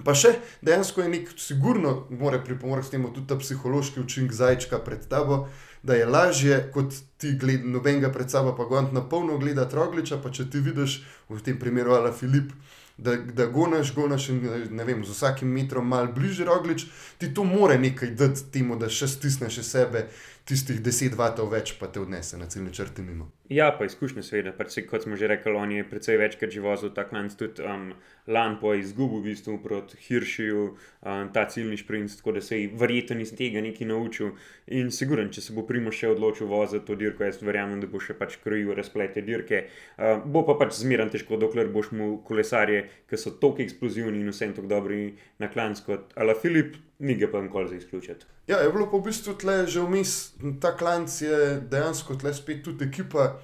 Pa 0.06 0.16
še 0.18 0.36
dejansko 0.66 1.04
je 1.04 1.10
nek, 1.12 1.34
sigurno, 1.38 2.08
mora 2.10 2.40
pripomoriti 2.44 2.90
k 2.90 2.98
temu 2.98 3.12
tudi 3.14 3.28
ta 3.30 3.38
psihološki 3.40 4.02
učinek 4.02 4.34
zajčka 4.34 4.80
pred 4.86 5.08
tabo, 5.10 5.46
da 5.84 5.98
je 5.98 6.06
lažje, 6.06 6.60
kot 6.74 6.94
ti 7.18 7.34
gled, 7.42 7.66
nobenega 7.66 8.12
pred 8.14 8.30
sabo, 8.30 8.54
pa 8.58 8.68
gant 8.70 8.94
na 8.94 9.02
polno 9.02 9.38
gledati 9.42 9.76
rogliča. 9.76 10.22
Pa 10.22 10.30
če 10.30 10.50
ti 10.52 10.62
vidiš, 10.62 11.02
v 11.30 11.42
tem 11.42 11.58
primeru, 11.60 11.96
ala 11.98 12.14
Filip, 12.14 12.54
da, 12.98 13.16
da 13.18 13.48
gonaš, 13.50 13.94
gonaš 13.96 14.30
in 14.30 14.42
ne 14.78 14.86
vem, 14.86 15.02
z 15.06 15.16
vsakim 15.16 15.50
metrom 15.50 15.88
mal 15.88 16.12
bližje 16.14 16.46
roglič, 16.46 16.86
ti 17.18 17.34
to 17.34 17.44
more 17.44 17.80
nekaj 17.82 18.14
dati 18.18 18.46
temu, 18.54 18.78
da 18.78 18.90
še 18.90 19.10
stisneš 19.10 19.62
sebe 19.66 20.06
tistih 20.46 20.82
10 20.82 21.18
vatov 21.18 21.50
več, 21.54 21.76
pa 21.80 21.90
te 21.90 22.02
odnese 22.02 22.38
na 22.38 22.50
ciljne 22.50 22.74
črte 22.74 23.02
mimo. 23.02 23.32
Ja, 23.52 23.66
pa 23.76 23.84
izkušnja, 23.84 24.22
seveda. 24.24 24.52
Pač, 24.56 24.78
kot 24.88 25.04
smo 25.04 25.18
že 25.20 25.28
rekli, 25.28 25.52
on 25.60 25.72
je 25.76 25.84
precej 25.84 26.16
večkrat 26.22 26.54
že 26.56 26.62
vozil 26.64 26.94
ta 26.96 27.04
klanc, 27.04 27.34
tudi 27.36 27.60
um, 27.68 27.90
lan 28.32 28.54
po 28.62 28.72
izgubu 28.80 29.20
v 29.20 29.26
bistvu 29.26 29.58
proti 29.60 29.98
Hiršiju, 30.00 30.62
um, 30.72 31.28
ta 31.36 31.44
ciljni 31.52 31.76
šprint, 31.76 32.16
tako 32.16 32.32
da 32.38 32.42
se 32.42 32.62
je 32.62 32.70
verjetno 32.72 33.20
iz 33.20 33.34
tega 33.36 33.60
nekaj 33.60 33.90
naučil. 33.90 34.30
In 34.72 34.88
siguren, 34.96 35.34
če 35.36 35.44
se 35.44 35.56
bo 35.58 35.66
Primo 35.68 35.92
še 35.92 36.14
odločil 36.14 36.48
voziti 36.48 36.88
to 36.88 36.96
dirko, 36.96 37.28
jaz 37.28 37.42
verjamem, 37.44 37.82
da 37.84 37.92
bo 37.92 38.00
še 38.00 38.16
pač 38.16 38.38
krojil 38.40 38.72
razplete 38.78 39.20
dirke. 39.20 39.66
Uh, 40.00 40.24
bo 40.24 40.46
pa 40.48 40.56
pač 40.56 40.80
zmeren 40.80 41.12
težko, 41.12 41.36
dokler 41.36 41.68
boš 41.68 41.92
mu 41.92 42.14
kolesarje, 42.24 42.86
ki 43.12 43.20
so 43.20 43.36
tako 43.36 43.66
eksplozivni 43.68 44.24
in 44.24 44.32
vsem 44.32 44.56
tako 44.56 44.72
dobri 44.72 45.02
na 45.44 45.52
klanc 45.52 45.84
kot 45.84 46.16
Ala 46.16 46.40
Filip 46.40 46.80
ni 47.02 47.16
ga 47.18 47.28
pa 47.32 47.42
nikoli 47.42 47.70
za 47.70 47.76
izključiti. 47.76 48.26
Ja, 48.48 48.58
je 48.58 48.72
bilo 48.72 48.86
pa 48.92 48.98
v 48.98 49.10
bistvu 49.10 49.34
tle 49.42 49.66
že 49.68 49.82
vmes, 49.82 50.34
ta 50.62 50.76
klanc 50.78 51.22
je 51.22 51.58
dejansko 51.72 52.16
tle 52.22 52.34
spet 52.34 52.64
tudi 52.64 52.86
ekipa 52.86 53.40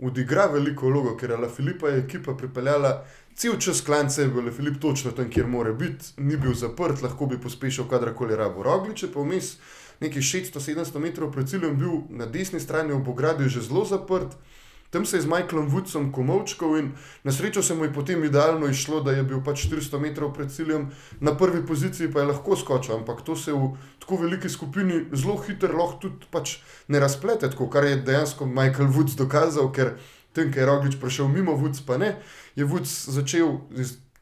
odigra 0.00 0.46
veliko 0.52 0.88
vlogo, 0.88 1.16
ker 1.16 1.30
je 1.30 1.36
La 1.36 1.48
Filipa 1.48 1.88
je 1.88 2.04
ekipa 2.04 2.34
pripeljala. 2.36 3.04
Cel 3.36 3.58
čas 3.60 3.80
klance 3.80 4.22
je 4.22 4.28
bil 4.28 4.50
Filip 4.52 4.80
točno 4.80 5.12
tam, 5.12 5.30
kjer 5.30 5.46
mora 5.46 5.72
biti, 5.72 6.12
ni 6.16 6.36
bil 6.36 6.54
zaprt, 6.54 7.02
lahko 7.02 7.26
bi 7.26 7.40
pospešil 7.40 7.88
kadarkoli 7.88 8.36
rabo. 8.36 8.62
Rogliče 8.62 9.12
pa 9.12 9.20
vmes 9.20 9.56
nekaj 10.00 10.22
600-700 10.22 10.98
metrov 10.98 11.32
pred 11.32 11.48
ciljem 11.48 11.78
bil 11.78 12.02
na 12.10 12.26
desni 12.26 12.60
strani 12.60 12.92
ob 12.92 13.08
ogradi 13.08 13.48
že 13.48 13.60
zelo 13.60 13.84
zaprt. 13.84 14.36
Tam 14.92 15.06
se 15.08 15.16
je 15.16 15.24
z 15.24 15.26
Michaelom 15.26 15.70
Woodsom 15.72 16.10
komovčkal 16.12 16.76
in 16.76 16.90
na 17.24 17.32
srečo 17.32 17.62
se 17.62 17.74
mu 17.74 17.84
je 17.84 17.92
potem 17.92 18.24
idealno 18.24 18.68
išlo, 18.68 19.00
da 19.00 19.16
je 19.16 19.22
bil 19.24 19.40
pač 19.40 19.64
400 19.64 19.98
metrov 19.98 20.34
pred 20.36 20.52
ciljem, 20.52 20.90
na 21.20 21.32
prvi 21.32 21.64
poziciji 21.66 22.12
pa 22.12 22.20
je 22.20 22.26
lahko 22.28 22.56
skočil, 22.56 22.98
ampak 23.00 23.24
to 23.24 23.36
se 23.36 23.56
v 23.56 23.72
tako 24.04 24.20
veliki 24.20 24.52
skupini 24.52 25.06
zelo 25.12 25.38
hitro 25.40 25.72
lahko 25.72 25.96
tudi 26.04 26.28
pač 26.30 26.58
ne 26.88 27.00
razplete, 27.00 27.48
tako, 27.48 27.70
kar 27.72 27.88
je 27.88 27.96
dejansko 28.04 28.46
Michael 28.46 28.92
Woods 28.92 29.16
dokazal, 29.16 29.72
ker 29.72 29.96
tem, 30.36 30.52
ker 30.52 30.60
je 30.60 30.68
Roglič 30.68 31.00
prišel 31.00 31.28
mimo 31.28 31.56
Woods, 31.56 31.80
pa 31.86 31.96
ne, 31.96 32.18
je 32.56 32.68
Woods 32.68 33.08
začel 33.16 33.62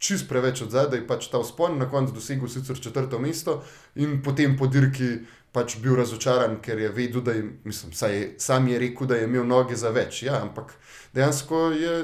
čist 0.00 0.28
preveč 0.28 0.62
od 0.64 0.70
zadaj, 0.72 1.02
pač 1.04 1.28
ta 1.28 1.42
vzpon, 1.42 1.76
na 1.78 1.90
koncu 1.90 2.14
dosegel 2.16 2.48
sicer 2.48 2.78
četrto 2.80 3.18
mesto 3.18 3.60
in 4.00 4.22
potem 4.24 4.56
po 4.56 4.70
dirki 4.70 5.26
pač 5.52 5.76
bil 5.82 5.96
razočaran, 5.98 6.58
ker 6.62 6.78
je 6.78 6.88
vedel, 6.94 7.22
da 7.22 7.32
je, 7.32 7.44
mislim, 7.64 7.92
je 8.12 8.34
sam 8.38 8.68
je 8.68 8.78
rekel, 8.78 9.06
da 9.06 9.16
je 9.16 9.24
imel 9.24 9.46
noge 9.46 9.76
za 9.76 9.90
več. 9.90 10.22
Ja, 10.22 10.40
ampak 10.42 10.74
dejansko 11.14 11.70
je, 11.74 11.94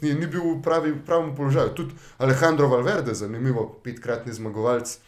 je 0.00 0.14
ni 0.14 0.26
bil 0.26 0.42
v, 0.42 0.60
pravi, 0.62 0.92
v 0.92 1.02
pravem 1.06 1.34
položaju. 1.36 1.74
Tudi 1.74 1.96
Alejandro 2.18 2.68
Valverde, 2.68 3.14
zanimivo, 3.14 3.68
petkratni 3.84 4.32
zmagovalec. 4.32 4.98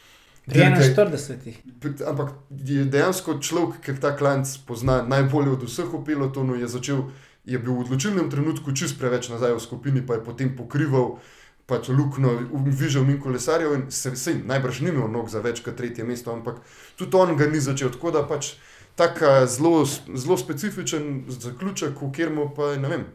41. 0.49 2.05
Ampak 2.09 2.33
je 2.65 2.85
dejansko 2.89 3.37
človek, 3.45 3.83
ki 3.85 3.99
ta 4.01 4.15
klanc 4.17 4.49
pozna 4.67 5.03
najbolje 5.05 5.59
od 5.59 5.67
vseh 5.69 5.91
v 5.93 6.05
pelotonu, 6.05 6.57
je 6.57 6.69
začel. 6.69 7.11
Je 7.49 7.57
bil 7.57 7.73
v 7.73 7.85
odločilnem 7.87 8.27
trenutku 8.29 8.75
čist 8.77 8.99
preveč 9.01 9.31
nazaj 9.33 9.55
v 9.57 9.61
skupini, 9.61 10.01
pa 10.05 10.19
je 10.19 10.25
potem 10.25 10.51
pokrival 10.53 11.17
uh, 11.17 11.38
pač 11.69 11.91
luknjo, 11.93 12.33
vižal 12.65 13.05
min 13.05 13.21
kolesarjev 13.21 13.75
in 13.77 13.87
se 13.93 14.11
vsi, 14.15 14.39
najbrž 14.49 14.81
ni 14.81 14.93
imel 14.95 15.11
nog 15.13 15.29
za 15.29 15.43
več 15.45 15.61
kot 15.65 15.77
tretje 15.77 16.05
mesto, 16.05 16.33
ampak 16.33 16.63
tudi 16.97 17.17
on 17.17 17.37
ga 17.37 17.47
ni 17.47 17.61
začel. 17.61 17.93
Tako 17.93 18.13
da 18.17 18.25
pač 18.29 18.55
tako 18.97 19.47
zelo, 19.47 19.85
zelo 19.85 20.39
specifičen 20.41 21.25
zaključek, 21.29 22.01
v 22.01 22.13
katerem 22.13 22.41
pa 22.57 22.75
ne 22.81 22.93
vem. 22.95 23.09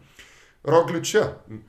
Roglič, 0.63 1.09
ja, 1.17 1.25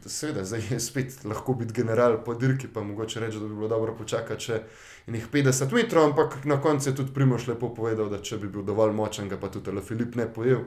seveda, 0.07 0.45
zdaj 0.47 0.69
je 0.71 0.77
spet 0.81 1.25
lahko 1.27 1.57
biti 1.59 1.75
general 1.75 2.21
po 2.25 2.37
dirki, 2.39 2.69
pa 2.71 2.83
mogoče 2.83 3.21
reči, 3.21 3.41
da 3.43 3.49
bi 3.49 3.57
bilo 3.57 3.69
dobro 3.69 3.97
počakati 3.99 4.45
še 4.45 4.61
nekaj 5.11 5.33
50 5.33 5.75
metrov, 5.75 6.05
ampak 6.13 6.45
na 6.47 6.61
koncu 6.63 6.89
je 6.89 6.95
tudi 7.01 7.15
Primoš 7.15 7.49
lepo 7.49 7.73
povedal, 7.75 8.07
da 8.13 8.21
če 8.23 8.39
bi 8.39 8.49
bil 8.49 8.63
dovolj 8.63 8.95
močen, 8.95 9.27
ga 9.29 9.41
pa 9.41 9.51
tudi 9.51 9.75
Filip 9.83 10.15
ne 10.15 10.29
pojel. 10.31 10.63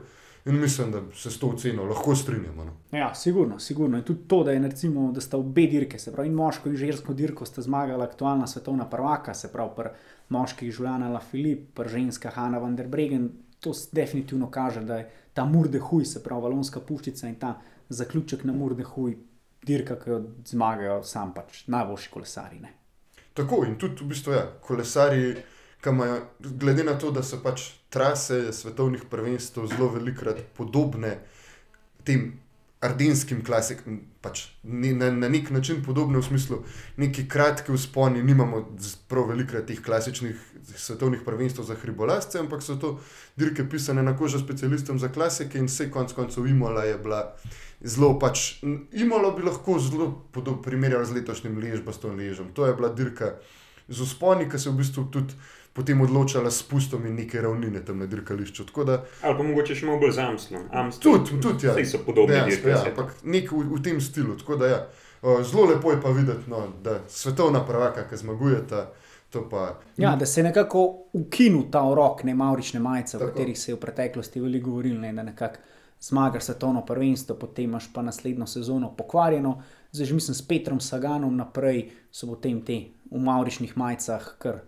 In 0.47 0.59
mislim, 0.59 0.91
da 0.91 1.01
se 1.15 1.31
s 1.31 1.39
to 1.39 1.47
oceno 1.47 1.83
lahko 1.83 2.15
strinjamo. 2.15 2.65
No. 2.65 2.71
Ja, 2.97 3.13
sigurno, 3.15 3.59
sigurno. 3.59 3.97
In 3.97 4.03
tudi 4.03 4.27
to, 4.27 4.43
da, 4.43 4.51
je, 4.51 4.59
recimo, 4.59 5.11
da 5.11 5.21
sta 5.21 5.37
obe 5.37 5.67
dirke, 5.67 5.99
se 5.99 6.13
pravi, 6.13 6.29
moško 6.29 6.69
in 6.69 6.75
žensko 6.75 7.13
dirko, 7.13 7.45
sta 7.45 7.61
zmagala 7.61 8.05
aktualna 8.05 8.47
svetovna 8.47 8.89
prvaka, 8.89 9.33
se 9.33 9.51
pravi, 9.51 9.71
pri 9.75 9.89
moških 10.29 10.71
Žuljana 10.71 11.09
La 11.09 11.19
Filip, 11.19 11.73
pri 11.75 11.89
ženskah 11.89 12.33
Hanna 12.33 12.57
van 12.63 12.75
der 12.75 12.87
Bregen. 12.87 13.29
To 13.59 13.73
definitivno 13.91 14.51
kaže, 14.51 14.81
da 14.81 14.97
je 14.97 15.09
ta 15.33 15.45
murde 15.45 15.79
huj, 15.79 16.05
se 16.05 16.23
pravi, 16.23 16.41
valonska 16.41 16.79
puščica 16.79 17.27
in 17.27 17.35
ta 17.35 17.57
zaključek 17.89 18.43
na 18.43 18.53
murde 18.53 18.83
huj, 18.83 19.17
dirka, 19.67 19.99
ki 19.99 20.09
jo 20.09 20.21
zmagajo 20.45 21.01
sam 21.03 21.33
pač 21.33 21.65
najboljši 21.67 22.11
kolesari. 22.13 22.59
Ne. 22.59 22.73
Tako 23.33 23.65
in 23.67 23.75
tudi 23.77 24.03
v 24.03 24.07
bistvu 24.13 24.33
ja, 24.33 24.45
kolesari 24.61 25.35
ki 25.87 25.95
imajo, 25.95 26.21
glede 26.39 26.83
na 26.83 26.97
to, 26.99 27.11
da 27.11 27.23
so 27.23 27.39
pač 27.43 27.69
trase 27.89 28.51
svetovnih 28.53 29.07
prvenstv 29.09 29.69
zelo 29.71 29.87
velikrat 29.93 30.41
podobne 30.57 31.17
tem 32.03 32.33
ardenskim 32.83 33.39
klasikom, 33.45 34.01
pač 34.21 34.43
na, 34.63 35.09
na 35.11 35.29
nek 35.29 35.49
način 35.49 35.79
podobne 35.85 36.19
v 36.19 36.25
smislu, 36.27 36.59
neki 36.97 37.25
kratki 37.29 37.73
vzponi, 37.73 38.21
nimamo 38.23 38.61
prav 39.09 39.31
velikrat 39.31 39.65
teh 39.65 39.79
klasičnih 39.81 40.37
svetovnih 40.75 41.23
prvenstv 41.25 41.63
za 41.65 41.77
hribolasce, 41.79 42.39
ampak 42.39 42.61
so 42.61 42.75
to 42.75 42.97
dirke 43.39 43.65
pisane 43.69 44.03
na 44.03 44.13
kožo 44.17 44.39
specialistom 44.39 44.99
za 44.99 45.09
klasike 45.09 45.57
in 45.57 45.71
vse 45.71 45.89
konc 45.91 46.13
koncev 46.13 46.47
Imola 46.47 46.83
je 46.85 46.97
bila. 46.97 47.23
Zelo 47.81 48.15
pač, 48.19 48.57
imalo 48.91 49.31
bi 49.37 49.43
lahko 49.45 49.77
zelo 49.79 50.09
podobno 50.33 50.61
primerjati 50.61 51.11
z 51.11 51.19
letošnjim 51.19 51.59
ležbastom 51.61 52.17
ležem. 52.17 52.49
To 52.57 52.65
je 52.65 52.73
bila 52.73 52.89
dirka 52.89 53.35
z 53.87 54.01
usponi, 54.01 54.49
ki 54.49 54.59
se 54.59 54.69
v 54.69 54.81
bistvu 54.81 55.05
tudi 55.13 55.37
potem 55.77 56.01
odločala 56.01 56.51
s 56.51 56.63
pustom 56.65 57.05
in 57.05 57.15
neke 57.15 57.41
ravnine 57.41 57.83
tam 57.85 57.99
na 58.01 58.05
dirkališču. 58.09 58.65
Da, 58.85 59.03
Ali 59.21 59.37
pa 59.37 59.43
mogoče 59.45 59.75
še 59.77 59.85
malo 59.85 60.01
bolj 60.01 60.15
zamsno. 60.17 60.63
Tudi, 60.99 61.37
tudi, 61.41 61.69
ja. 61.69 61.75
so 61.85 62.01
podobne 62.05 62.41
dirke. 62.49 62.73
Ja, 62.73 62.81
ampak 62.89 63.13
nek 63.23 63.51
v, 63.53 63.61
v 63.75 63.81
tem 63.85 64.01
stilu. 64.01 64.39
Da, 64.57 64.71
ja. 64.71 64.79
Zelo 65.45 65.67
lepo 65.69 65.93
je 65.93 66.01
pa 66.01 66.09
videti, 66.09 66.49
no, 66.49 66.63
da 66.83 67.03
svetovna 67.09 67.61
prvaka, 67.65 68.07
ki 68.09 68.17
zmagujeta. 68.17 68.87
Pa... 69.51 69.75
Ja, 70.01 70.15
da 70.15 70.25
se 70.25 70.39
je 70.39 70.47
nekako 70.47 71.11
ukinil 71.13 71.67
ta 71.71 71.83
rok, 71.93 72.23
ne 72.23 72.33
maurične 72.33 72.79
majice, 72.79 73.17
o 73.17 73.27
katerih 73.27 73.57
se 73.59 73.69
je 73.69 73.75
v 73.75 73.79
preteklosti 73.83 74.41
veliko 74.41 74.71
govorilo, 74.71 75.01
ne, 75.03 75.11
da 75.13 75.25
nekako 75.27 75.59
zmagaš 76.01 76.47
svetovno 76.47 76.85
prvenstvo, 76.85 77.35
potem 77.35 77.67
imaš 77.67 77.91
pa 77.93 78.01
naslednjo 78.01 78.47
sezono 78.47 78.95
pokvarjeno. 78.97 79.61
Zdaj, 79.91 80.05
že 80.05 80.15
mislim, 80.15 80.35
s 80.35 80.47
Petrom 80.47 80.79
Saganom 80.79 81.35
naprej 81.35 81.89
so 82.11 82.27
potem 82.27 82.61
te 82.65 82.79
v 83.11 83.21
mauričnih 83.21 83.77
majicah 83.77 84.31
kar 84.39 84.63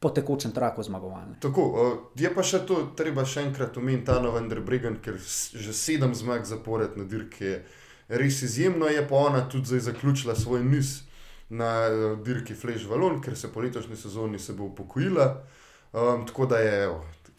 po 0.00 0.10
tekočem 0.10 0.52
traku 0.52 0.82
zmagovalne. 0.82 1.36
Tako, 1.40 1.64
je 2.16 2.30
pa 2.34 2.42
še 2.42 2.62
to, 2.64 2.80
treba 2.96 3.26
še 3.28 3.44
enkrat 3.44 3.76
omeniti, 3.76 4.06
ta 4.08 4.16
November 4.24 4.62
Bregen, 4.64 4.96
ker 5.04 5.20
že 5.20 5.76
sedem 5.76 6.16
zmag 6.16 6.48
zapored 6.48 6.96
na 6.96 7.04
dirki 7.04 7.44
je 7.44 7.58
res 8.08 8.40
izjemno, 8.42 8.88
je 8.88 9.04
pa 9.06 9.20
ona 9.28 9.44
tudi 9.48 9.68
zdaj 9.70 9.92
zaključila 9.92 10.34
svoj 10.34 10.64
niz 10.64 11.02
na 11.50 11.90
dirki 12.24 12.56
Flash 12.56 12.88
Valon, 12.88 13.20
ker 13.20 13.36
se 13.36 13.52
po 13.52 13.60
letošnji 13.60 13.96
sezoni 13.96 14.38
se 14.38 14.56
bo 14.56 14.70
upokojila. 14.70 15.28
Um, 15.92 16.24
tako 16.26 16.46
da 16.46 16.58
je, 16.58 16.88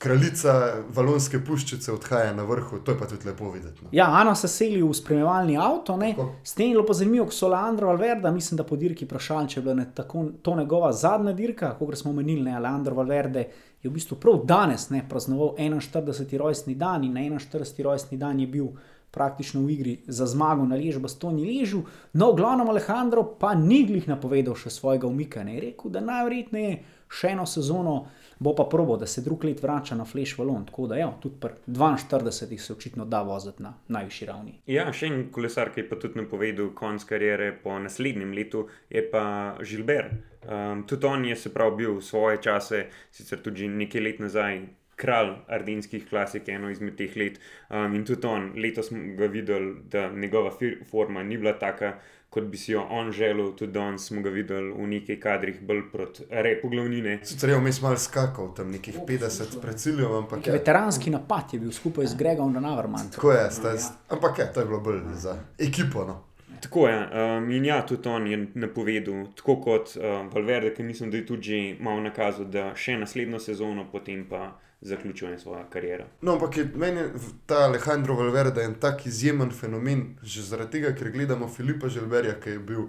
kraljica 0.02 0.54
valonske 0.96 1.40
puščice 1.46 1.92
odhaja 1.94 2.34
na 2.34 2.44
vrhu, 2.50 2.80
to 2.82 2.94
je 2.94 2.98
pa 2.98 3.06
tudi 3.10 3.28
lepo 3.30 3.52
videti. 3.54 3.84
No. 3.84 3.90
Ja, 3.94 4.08
Ana 4.18 4.34
se 4.36 4.48
seli 4.50 4.82
v 4.82 4.94
spremljevalni 4.98 5.58
avto, 5.62 5.98
ne. 5.98 6.14
Tako. 6.16 6.32
s 6.44 6.56
tem 6.58 6.72
je 6.72 6.76
bilo 6.76 6.86
pa 6.88 6.96
zanimivo, 6.98 7.28
ko 7.30 7.36
so 7.38 7.50
Leandro 7.52 7.92
Valverde, 7.92 8.32
mislim, 8.32 8.58
da 8.58 8.66
po 8.66 8.80
dirki 8.82 9.06
vprašali, 9.06 9.50
če 9.50 9.60
je 9.60 9.64
bila 9.64 9.76
ne, 9.78 9.86
tako, 9.96 10.26
to 10.42 10.56
njegova 10.58 10.90
zadnja 10.94 11.34
dirka, 11.38 11.76
kot 11.80 11.98
smo 11.98 12.16
omenili, 12.16 12.48
ne, 12.50 12.60
Leandro 12.60 12.98
Valverde 12.98 13.46
je 13.82 13.90
v 13.90 13.94
bistvu 13.94 14.18
prav 14.22 14.42
danes 14.46 14.90
ne, 14.90 15.04
praznoval 15.10 15.54
41. 15.60 16.38
rojstni 16.38 16.76
dan 16.76 17.06
in 17.06 17.14
na 17.14 17.22
41. 17.38 17.84
rojstni 17.86 18.18
dan 18.18 18.40
je 18.40 18.48
bil 18.48 18.72
praktično 19.12 19.62
v 19.62 19.70
igri 19.70 19.94
za 20.08 20.26
zmago 20.26 20.66
na 20.66 20.80
Lež, 20.80 20.98
Bastoni 21.04 21.46
Ležu, 21.46 21.84
no, 22.14 22.32
v 22.32 22.40
glavnem 22.40 22.70
Alejandro 22.72 23.26
pa 23.40 23.54
ni 23.60 23.84
glih 23.86 24.08
napovedal 24.08 24.56
še 24.56 24.72
svojega 24.72 25.08
umika, 25.08 25.44
ne, 25.44 25.58
je 25.60 25.66
rekel, 25.68 25.92
da 25.92 26.02
najverjetneje 26.02 26.78
še 27.12 27.34
eno 27.36 27.46
sezono 27.46 28.06
bo 28.42 28.56
pa 28.56 28.64
probo, 28.64 28.98
da 28.98 29.06
se 29.06 29.22
drug 29.22 29.44
let 29.44 29.62
vrača 29.64 29.96
na 29.96 30.06
Flash 30.06 30.40
Valon, 30.40 30.66
tako 30.66 30.88
da 30.88 30.98
ja, 30.98 31.12
tudi 31.22 31.36
pri 31.40 31.50
42 31.68 32.58
se 32.58 32.74
očitno 32.74 33.06
da 33.06 33.22
voziti 33.22 33.64
na 33.64 33.74
najvišji 33.88 34.28
ravni. 34.28 34.54
Ja, 34.66 34.88
še 34.94 35.12
en 35.12 35.28
kolesar, 35.32 35.70
ki 35.70 35.84
je 35.84 35.90
pa 35.90 36.00
tudi 36.02 36.18
napovedal 36.24 36.72
konc 36.74 37.06
kariere 37.06 37.52
po 37.64 37.78
naslednjem 37.80 38.34
letu, 38.34 38.66
je 38.90 39.04
pa 39.12 39.24
Žilber. 39.62 40.10
Um, 40.42 40.82
tudi 40.90 41.06
on 41.06 41.26
je 41.30 41.36
se 41.38 41.54
prav 41.54 41.76
bil 41.78 42.00
svoje 42.02 42.42
čase, 42.42 42.88
sicer 43.14 43.44
tudi 43.46 43.70
nekaj 43.70 44.08
let 44.08 44.24
nazaj. 44.26 44.64
Kralj 45.02 45.32
ardenskih 45.50 46.04
klasik, 46.06 46.50
eno 46.54 46.70
izmed 46.70 46.94
teh 46.98 47.14
let. 47.18 47.40
Um, 47.70 47.96
in 47.98 48.04
tudi 48.06 48.28
on, 48.30 48.52
letos 48.62 48.92
smo 48.92 49.16
ga 49.18 49.30
videli, 49.34 49.72
da 49.90 50.10
njegova 50.14 50.52
forma 50.90 51.24
ni 51.24 51.38
bila 51.42 51.56
taka, 51.58 51.96
kot 52.32 52.44
bi 52.44 52.58
si 52.58 52.72
jo 52.72 52.86
on 52.90 53.12
želel. 53.12 53.52
Tudi 53.56 53.72
danes 53.72 54.08
smo 54.08 54.22
ga 54.22 54.30
videli 54.30 54.72
v 54.72 54.88
nekaj 54.88 55.20
kadrih, 55.20 55.60
bolj 55.62 55.82
proti 55.92 56.24
repu 56.30 56.70
glavnine. 56.72 57.20
Sicer 57.28 57.52
je 57.52 57.58
vmes 57.60 57.82
mal 57.84 57.98
skakal, 58.00 58.54
tam 58.56 58.72
nekih 58.72 59.02
50 59.08 59.60
pred 59.62 59.80
ciljem, 59.80 60.14
ampak 60.24 60.48
je. 60.48 60.54
Veteranski 60.56 61.12
napad 61.12 61.54
je 61.54 61.60
bil 61.60 61.76
skupaj 61.76 62.08
z 62.08 62.16
Gregom 62.16 62.54
Navarman. 62.54 63.12
Tako 63.12 63.36
je, 63.36 63.46
sta, 63.52 63.76
ampak 64.10 64.40
je, 64.40 64.52
to 64.54 64.64
je 64.64 64.66
bilo 64.66 64.80
bolj 64.80 65.02
za 65.14 65.36
ekipo. 65.60 66.06
No. 66.08 66.22
Tako 66.62 66.88
je. 66.88 66.98
Um, 67.38 67.52
in 67.52 67.66
ja, 67.66 67.82
tudi 67.86 68.10
on 68.10 68.28
je 68.28 68.48
napovedal, 68.54 69.26
tako 69.36 69.56
kot 69.62 69.96
um, 69.98 70.30
Valverde, 70.34 70.72
ki 70.76 70.84
mislim, 70.84 71.12
da 71.12 71.18
je 71.18 71.26
tudi 71.26 71.42
že 71.44 71.84
malo 71.84 72.00
nakazal, 72.00 72.46
da 72.46 72.72
še 72.76 72.96
naslednjo 73.02 73.40
sezono, 73.40 73.90
potem 73.92 74.24
pa 74.30 74.54
zaključuje 74.82 75.40
svojo 75.40 75.66
kariero. 75.70 76.06
No, 76.22 76.34
ampak 76.34 76.58
je 76.58 76.72
meni 76.76 77.02
v- 77.04 77.34
ta 77.46 77.56
Alejandro 77.58 78.16
Valverde 78.16 78.64
en 78.64 78.74
tak 78.76 79.06
izjemen 79.06 79.52
fenomen, 79.52 80.18
že 80.24 80.42
zaradi 80.44 80.72
tega, 80.72 80.92
ker 80.92 81.12
gledamo 81.12 81.48
Filipa 81.48 81.88
Želberja, 81.88 82.34
ki 82.36 82.50
je 82.50 82.60
bil 82.60 82.88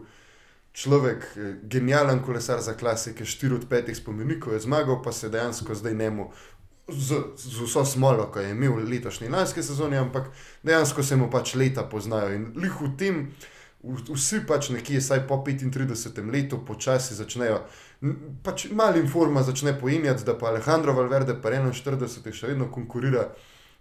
človek, 0.72 1.24
eh, 1.36 1.54
genijalen 1.64 2.22
kolesar 2.22 2.60
za 2.60 2.74
klasike, 2.74 3.24
štiri 3.24 3.54
od 3.54 3.68
petih 3.68 3.96
spomenikov 3.96 4.52
je 4.52 4.60
zmagal, 4.60 5.02
pa 5.02 5.12
se 5.12 5.28
dejansko 5.28 5.74
zdaj 5.74 5.94
njemu. 5.94 6.30
Z, 6.88 7.14
z 7.36 7.60
vso 7.60 7.84
smolo, 7.84 8.32
ki 8.32 8.38
je 8.40 8.50
imel 8.50 8.74
letošnji 8.82 9.28
lanski 9.28 9.62
sezoni, 9.62 9.96
ampak 9.96 10.24
dejansko 10.62 11.02
se 11.02 11.16
mu 11.16 11.30
pač 11.30 11.54
leta 11.54 11.82
poznajo. 11.84 12.34
In 12.34 12.52
lih 12.56 12.72
v 12.72 12.96
tem, 12.98 13.30
v- 13.82 14.14
vsi 14.14 14.40
pač 14.46 14.70
nekje, 14.70 15.00
saj 15.00 15.26
po 15.28 15.36
35 15.36 15.92
letu, 16.26 16.58
počasi 16.58 17.14
začnejo, 17.14 17.60
pač 18.42 18.66
malo 18.70 18.98
informa 18.98 19.42
začne 19.42 19.72
pojenjati, 19.80 20.24
da 20.24 20.34
pa 20.38 20.46
Alejandro 20.46 20.92
Valverde, 20.92 21.36
pa 21.42 21.50
41, 21.50 22.32
še 22.32 22.46
vedno 22.46 22.70
konkurira 22.70 23.28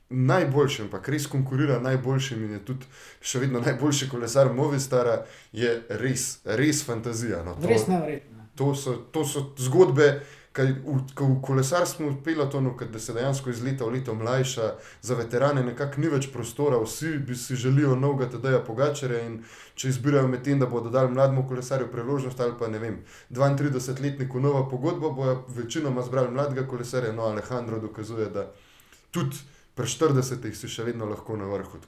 najboljšim, 0.09 0.89
pa 0.89 0.99
res 1.07 1.27
konkurira 1.27 1.79
najboljšim 1.79 2.43
in 2.43 2.51
je 2.51 2.65
tudi 2.65 2.85
še 3.21 3.39
vedno 3.39 3.59
najboljši 3.59 4.09
kolesar 4.09 4.53
Movistara, 4.53 5.21
je 5.51 5.71
res, 5.89 6.39
res 6.45 6.83
fantazija. 6.83 7.43
No. 7.43 7.55
To- 7.55 7.67
Res 7.67 7.87
nevrjetno. 7.87 8.37
To 8.55 8.75
so, 8.75 8.97
to 9.11 9.23
so 9.25 9.45
zgodbe, 9.57 10.21
ki 10.53 10.61
v, 10.61 10.97
ko 11.15 11.25
v 11.25 11.37
kolesarstvu 11.41 12.09
v 12.09 12.17
pelotonu, 12.23 12.73
da 12.91 12.99
se 12.99 13.13
dejansko 13.13 13.49
iz 13.49 13.61
leta 13.63 13.85
v 13.85 13.95
leto 13.95 14.15
mlajša, 14.15 14.71
za 15.01 15.15
veterane 15.15 15.63
nekako 15.63 16.01
ni 16.01 16.09
več 16.11 16.27
prostora, 16.33 16.79
vsi 16.83 17.17
bi 17.27 17.35
si 17.35 17.55
želijo 17.55 17.95
novega 17.95 18.27
TD-ja 18.33 18.59
Pogačarja 18.67 19.21
in 19.27 19.39
če 19.75 19.93
izbirajo 19.93 20.27
med 20.27 20.43
tem, 20.43 20.59
da 20.59 20.67
bodo 20.67 20.89
dali 20.89 21.11
mlademu 21.11 21.47
kolesarju 21.47 21.87
priložnost 21.91 22.39
ali 22.39 22.57
pa 22.59 22.67
ne 22.67 22.79
vem, 22.79 22.99
32-letniku 23.29 24.39
nova 24.39 24.67
pogodba, 24.69 25.09
bojo 25.15 25.37
večinoma 25.55 26.03
zbrali 26.03 26.31
mladega 26.31 26.67
kolesarja, 26.67 27.13
no 27.15 27.29
Alejandro 27.31 27.79
dokazuje, 27.79 28.29
da 28.29 28.49
tudi 29.11 29.39
pri 29.75 29.87
40-ih 29.87 30.55
si 30.57 30.67
še 30.67 30.83
vedno 30.83 31.07
lahko 31.07 31.37
na 31.39 31.47
vrhu. 31.47 31.79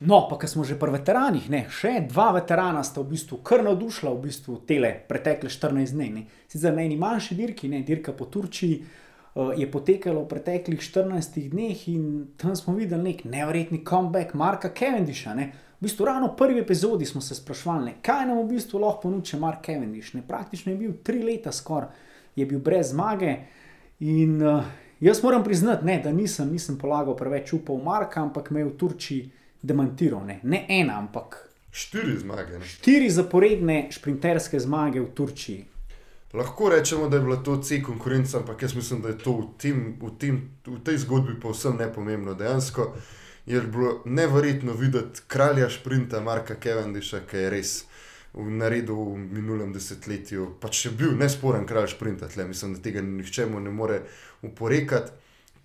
No, 0.00 0.24
pa 0.26 0.38
ker 0.40 0.50
smo 0.50 0.64
že 0.66 0.74
pri 0.78 0.96
veteranih, 0.96 1.46
ne, 1.50 1.60
še 1.70 2.00
dva 2.10 2.32
veterana 2.34 2.82
sta 2.82 3.00
v 3.00 3.14
bistvu 3.14 3.38
kar 3.46 3.62
navdušila 3.62 4.10
v 4.10 4.24
bistvu 4.26 4.58
tele 4.66 4.90
pretekle 5.08 5.50
14 5.50 5.94
dni. 5.94 6.08
ne. 6.10 6.24
Sicer 6.50 6.74
na 6.74 6.82
eni 6.82 6.98
manjši 6.98 7.38
dirki, 7.38 7.70
ne, 7.70 7.84
dirka 7.86 8.12
po 8.12 8.26
Turčiji, 8.26 8.82
uh, 8.82 9.52
je 9.54 9.70
potekalo 9.70 10.24
v 10.24 10.30
preteklih 10.34 10.82
14 10.82 11.38
dneh 11.54 11.78
in 11.94 12.34
tam 12.36 12.56
smo 12.58 12.74
videli 12.74 13.14
nek 13.14 13.22
nevrjetni 13.24 13.84
comeback 13.86 14.34
Marka 14.34 14.74
Cavendisha. 14.74 15.34
Ne. 15.38 15.52
V 15.78 15.86
bistvu 15.86 16.10
ravno 16.10 16.32
v 16.32 16.36
prvi 16.42 16.60
epizodi 16.66 17.06
smo 17.06 17.22
se 17.22 17.38
sprašvali, 17.38 17.84
ne, 17.84 17.94
kaj 18.02 18.26
nam 18.26 18.42
v 18.42 18.48
bistvu 18.58 18.82
lahko 18.82 19.06
ponuče 19.06 19.38
Mark 19.38 19.62
Cavendish. 19.62 20.18
Ne. 20.18 20.26
Praktično 20.26 20.74
je 20.74 20.78
bil 20.78 20.98
tri 21.06 21.22
leta 21.22 21.54
skoraj, 21.54 21.94
je 22.34 22.46
bil 22.46 22.58
brez 22.58 22.90
zmage 22.90 23.36
in 24.02 24.42
uh, 24.42 24.66
Jaz 25.00 25.22
moram 25.22 25.44
priznati, 25.44 25.86
ne, 25.86 26.00
da 26.04 26.12
nisem, 26.12 26.50
nisem 26.52 26.78
polagal 26.78 27.16
preveč 27.16 27.52
upov 27.52 27.78
v 27.78 27.84
Marka, 27.84 28.22
ampak 28.22 28.50
me 28.50 28.60
je 28.60 28.70
v 28.70 28.76
Turčiji 28.76 29.30
demantiral. 29.62 30.24
Ne, 30.26 30.40
ne 30.42 30.66
ena, 30.68 30.98
ampak 30.98 31.48
Štiri 31.72 32.18
zmage. 32.18 32.58
Ne. 32.58 32.64
štiri 32.64 33.10
zaporedne 33.10 33.88
šprinterske 33.92 34.60
zmage 34.60 35.00
v 35.00 35.10
Turčiji. 35.14 35.64
Lahko 36.34 36.68
rečemo, 36.68 37.08
da 37.08 37.16
je 37.16 37.22
bila 37.22 37.36
to 37.36 37.56
C 37.62 37.82
konkurenca, 37.82 38.38
ampak 38.38 38.62
jaz 38.62 38.74
mislim, 38.74 39.02
da 39.02 39.08
je 39.08 39.18
to 39.18 39.32
v, 39.32 39.44
tem, 39.58 39.96
v, 40.00 40.10
tem, 40.18 40.40
v 40.66 40.80
tej 40.84 40.98
zgodbi 41.04 41.38
povsem 41.40 41.76
nepomembno. 41.76 42.34
Dejansko 42.34 42.92
je 43.46 43.60
bilo 43.60 44.02
neverjetno 44.04 44.72
videti 44.72 45.22
kralja 45.26 45.68
šprinta 45.68 46.20
Marka 46.20 46.56
Cavendisha, 46.62 47.20
ki 47.20 47.36
je 47.36 47.50
res 47.50 47.72
v 48.34 48.50
naredu 48.50 48.96
v 49.14 49.18
minulem 49.18 49.72
desetletju. 49.72 50.54
Pač 50.60 50.86
je 50.86 50.92
bil 50.92 51.16
nesporen 51.16 51.66
kralj 51.66 51.94
šprinta, 51.94 52.28
tle. 52.28 52.46
mislim, 52.48 52.74
da 52.74 52.82
tega 52.82 53.02
nihče 53.02 53.46
mu 53.46 53.60
ne 53.60 53.70
more 53.70 54.02
uporekati. 54.42 55.12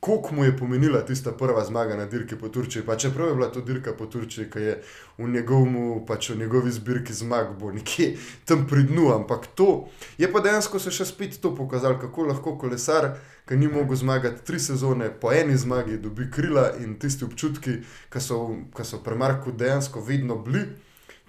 Koliko 0.04 0.36
mu 0.36 0.44
je 0.44 0.58
pomenila 0.58 1.06
tista 1.06 1.32
prva 1.32 1.64
zmaga 1.66 1.96
na 1.96 2.06
dirki 2.06 2.36
po 2.36 2.50
Turčiji, 2.50 2.84
pa 2.86 2.98
čeprav 2.98 3.28
je 3.28 3.36
bila 3.36 3.48
to 3.52 3.62
dirka 3.62 3.94
po 3.94 4.06
Turčiji, 4.06 4.50
ki 4.52 4.60
je 4.60 4.74
v, 5.18 5.28
njegovmu, 5.32 6.06
pač 6.08 6.30
v 6.30 6.36
njegovi 6.38 6.72
zbirki 6.72 7.14
zmag, 7.14 7.54
bo 7.60 7.72
nekje 7.72 8.18
tam 8.46 8.68
pri 8.68 8.84
dnu, 8.84 9.14
ampak 9.16 9.48
to 9.56 9.88
je 10.18 10.28
pa 10.32 10.44
dejansko 10.44 10.80
se 10.80 10.92
še 10.92 11.08
spet 11.08 11.40
to 11.40 11.56
pokazalo, 11.56 11.96
kako 12.02 12.28
lahko 12.34 12.58
kolesar, 12.60 13.14
ki 13.48 13.56
ni 13.56 13.72
mogel 13.72 13.96
zmagati 13.96 14.44
tri 14.44 14.60
sezone, 14.60 15.08
po 15.22 15.32
eni 15.32 15.56
zmagi 15.58 15.96
dobi 16.04 16.28
krila 16.32 16.74
in 16.84 17.00
tisti 17.00 17.24
občutki, 17.24 17.80
ki 18.12 18.20
so, 18.20 18.58
ki 18.76 18.84
so 18.84 19.00
pri 19.00 19.16
Marku 19.16 19.56
dejansko 19.56 20.04
vedno 20.04 20.36
bili. 20.36 20.68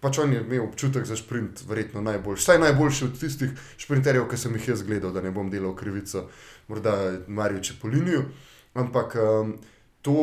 Pač 0.05 0.19
on 0.21 0.33
je 0.33 0.43
imel 0.43 0.67
občutek 0.67 1.07
za 1.09 1.17
sprint, 1.17 1.63
verjetno 1.65 2.03
najboljši. 2.05 2.43
Vsaj 2.43 2.59
najboljši 2.61 3.05
od 3.07 3.15
tistih 3.21 3.55
sprinterjev, 3.81 4.27
ki 4.29 4.37
sem 4.37 4.59
jih 4.59 4.67
jaz 4.75 4.83
gledal, 4.85 5.15
da 5.17 5.23
ne 5.25 5.33
bom 5.33 5.49
delal 5.49 5.73
krivico, 5.77 6.27
morda 6.69 6.93
Marijo 7.27 7.63
Čepoliniju. 7.65 8.27
Ampak 8.77 9.17
um, 9.17 9.55
to, 10.05 10.17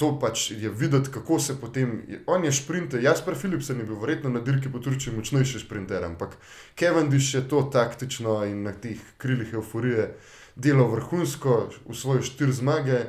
to 0.00 0.14
pač 0.22 0.50
je 0.56 0.72
videti, 0.72 1.12
kako 1.12 1.36
se 1.36 1.58
potem. 1.60 2.00
On 2.32 2.44
je 2.44 2.52
sprinter, 2.52 3.02
Jasper 3.04 3.36
Philipsen 3.36 3.84
je 3.84 3.90
bil 3.92 4.00
verjetno 4.00 4.32
na 4.32 4.40
dirki 4.40 4.72
po 4.72 4.80
Turčiji 4.80 5.12
močnejši 5.16 5.60
sprinter, 5.66 6.04
ampak 6.08 6.38
Cavendish 6.80 7.34
je 7.34 7.44
to 7.48 7.66
taktično 7.72 8.40
in 8.48 8.62
na 8.64 8.72
teh 8.72 9.04
krilih 9.20 9.52
euforije 9.52 10.14
delal 10.56 10.88
vrhunsko, 10.94 11.66
v 11.84 11.96
svoje 11.96 12.24
štiri 12.24 12.56
zmage 12.56 13.02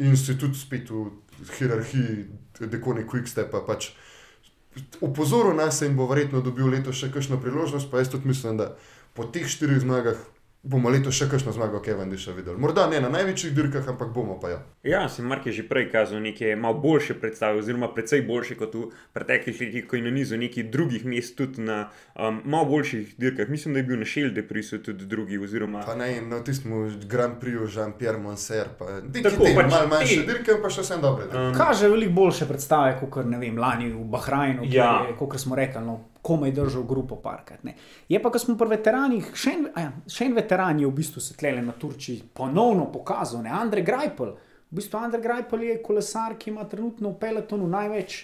in 0.00 0.16
si 0.16 0.38
tudi 0.38 0.56
spet 0.56 0.88
v 0.88 1.10
hierarhiji 1.58 2.24
dekone 2.64 3.04
Quickstepa. 3.04 3.60
Pač, 3.66 3.92
Upozoril 5.00 5.56
nas 5.58 5.80
in 5.82 5.96
bo 5.98 6.06
verjetno 6.06 6.40
dobil 6.44 6.70
letos 6.70 7.00
še 7.00 7.10
kakšno 7.10 7.40
priložnost, 7.42 7.90
pa 7.90 7.98
jaz 7.98 8.12
tudi 8.12 8.30
mislim, 8.30 8.60
da 8.60 8.76
po 9.14 9.26
teh 9.26 9.48
štirih 9.50 9.80
zmagah 9.82 10.20
bomo 10.62 10.88
letos 10.88 11.14
še 11.14 11.24
kakšno 11.26 11.52
zmago 11.52 11.78
Cavendisha 11.80 12.32
videli. 12.32 12.56
Morda 12.56 12.84
ne 12.86 13.00
na 13.00 13.08
največjih 13.08 13.52
dirkah, 13.52 13.86
ampak 13.86 14.10
bomo 14.10 14.34
pa 14.36 14.48
ja. 14.48 14.58
Ja, 14.84 15.08
sem 15.08 15.24
Mark 15.24 15.42
je 15.42 15.52
že 15.52 15.64
prej 15.64 15.88
kazal 15.88 16.20
neke 16.20 16.52
malo 16.54 16.76
boljše 16.76 17.14
predstave, 17.14 17.56
oziroma 17.56 17.88
precej 17.88 18.20
boljše 18.22 18.54
kot 18.56 18.74
v 18.74 18.82
preteklih 19.10 19.56
letih, 19.56 19.86
ko 19.86 19.96
je 19.96 20.02
na 20.02 20.10
nizu 20.10 20.36
nekih 20.36 20.68
drugih 20.68 21.04
mest, 21.06 21.34
tudi 21.34 21.60
na 21.60 21.88
um, 22.14 22.42
malo 22.44 22.64
boljših 22.66 23.14
dirkah. 23.16 23.48
Mislim, 23.48 23.72
da 23.72 23.80
je 23.80 23.84
bil 23.84 23.98
na 23.98 24.04
Šelde 24.06 24.42
prisotni 24.44 24.84
tudi 24.84 25.06
drugi. 25.06 25.38
Oziroma, 25.40 25.80
Pa 25.80 25.94
ne, 25.94 26.20
na 26.20 26.40
tistem 26.40 26.76
Grand 27.06 27.40
Prixu 27.40 27.64
Jean-Pierre 27.70 28.18
Monser, 28.18 28.68
pa 28.78 29.00
Tako, 29.02 29.40
te, 29.40 29.54
pač 29.56 29.70
malo 29.70 29.88
manjše 29.88 30.16
te- 30.16 30.26
dirke, 30.26 30.60
pa 30.60 30.68
še 30.68 30.82
vsem 30.82 31.00
dobre. 31.00 31.24
dirke. 31.24 31.46
Um, 31.46 31.54
Kaže 31.54 31.88
veliko 31.88 32.12
boljše 32.14 32.44
predstave, 32.44 33.00
kot 33.00 33.24
ne 33.24 33.38
vem, 33.38 33.56
lani 33.56 33.88
v 33.88 34.04
Bahrajnu, 34.06 34.68
Ja. 34.68 35.06
kot 35.16 35.40
smo 35.40 35.56
rekli, 35.56 35.80
no, 35.80 36.09
komaj 36.22 36.52
držal 36.52 36.84
grupo 36.84 37.16
parkrat. 37.16 37.64
Ne. 37.64 37.74
Je 38.08 38.22
pa, 38.22 38.30
ko 38.30 38.38
smo 38.38 38.56
pri 38.58 38.74
veteranih, 38.74 39.32
še 39.34 39.54
en, 39.56 39.66
ja, 39.76 39.92
še 40.06 40.28
en 40.28 40.36
veteran 40.36 40.80
je 40.80 40.88
v 40.88 40.96
bistvu 40.96 41.22
se 41.24 41.36
tlele 41.38 41.62
na 41.64 41.72
Turčiji 41.72 42.22
ponovno 42.34 42.90
pokazal, 42.92 43.42
ne, 43.44 43.54
Andrej 43.54 43.86
Grajpel. 43.88 44.34
V 44.70 44.78
bistvu 44.78 45.00
Andrej 45.00 45.24
Grajpel 45.24 45.64
je 45.66 45.80
kolesar, 45.82 46.36
ki 46.38 46.52
ima 46.52 46.66
trenutno 46.68 47.14
v 47.14 47.20
pelotonu 47.22 47.68
največ 47.70 48.20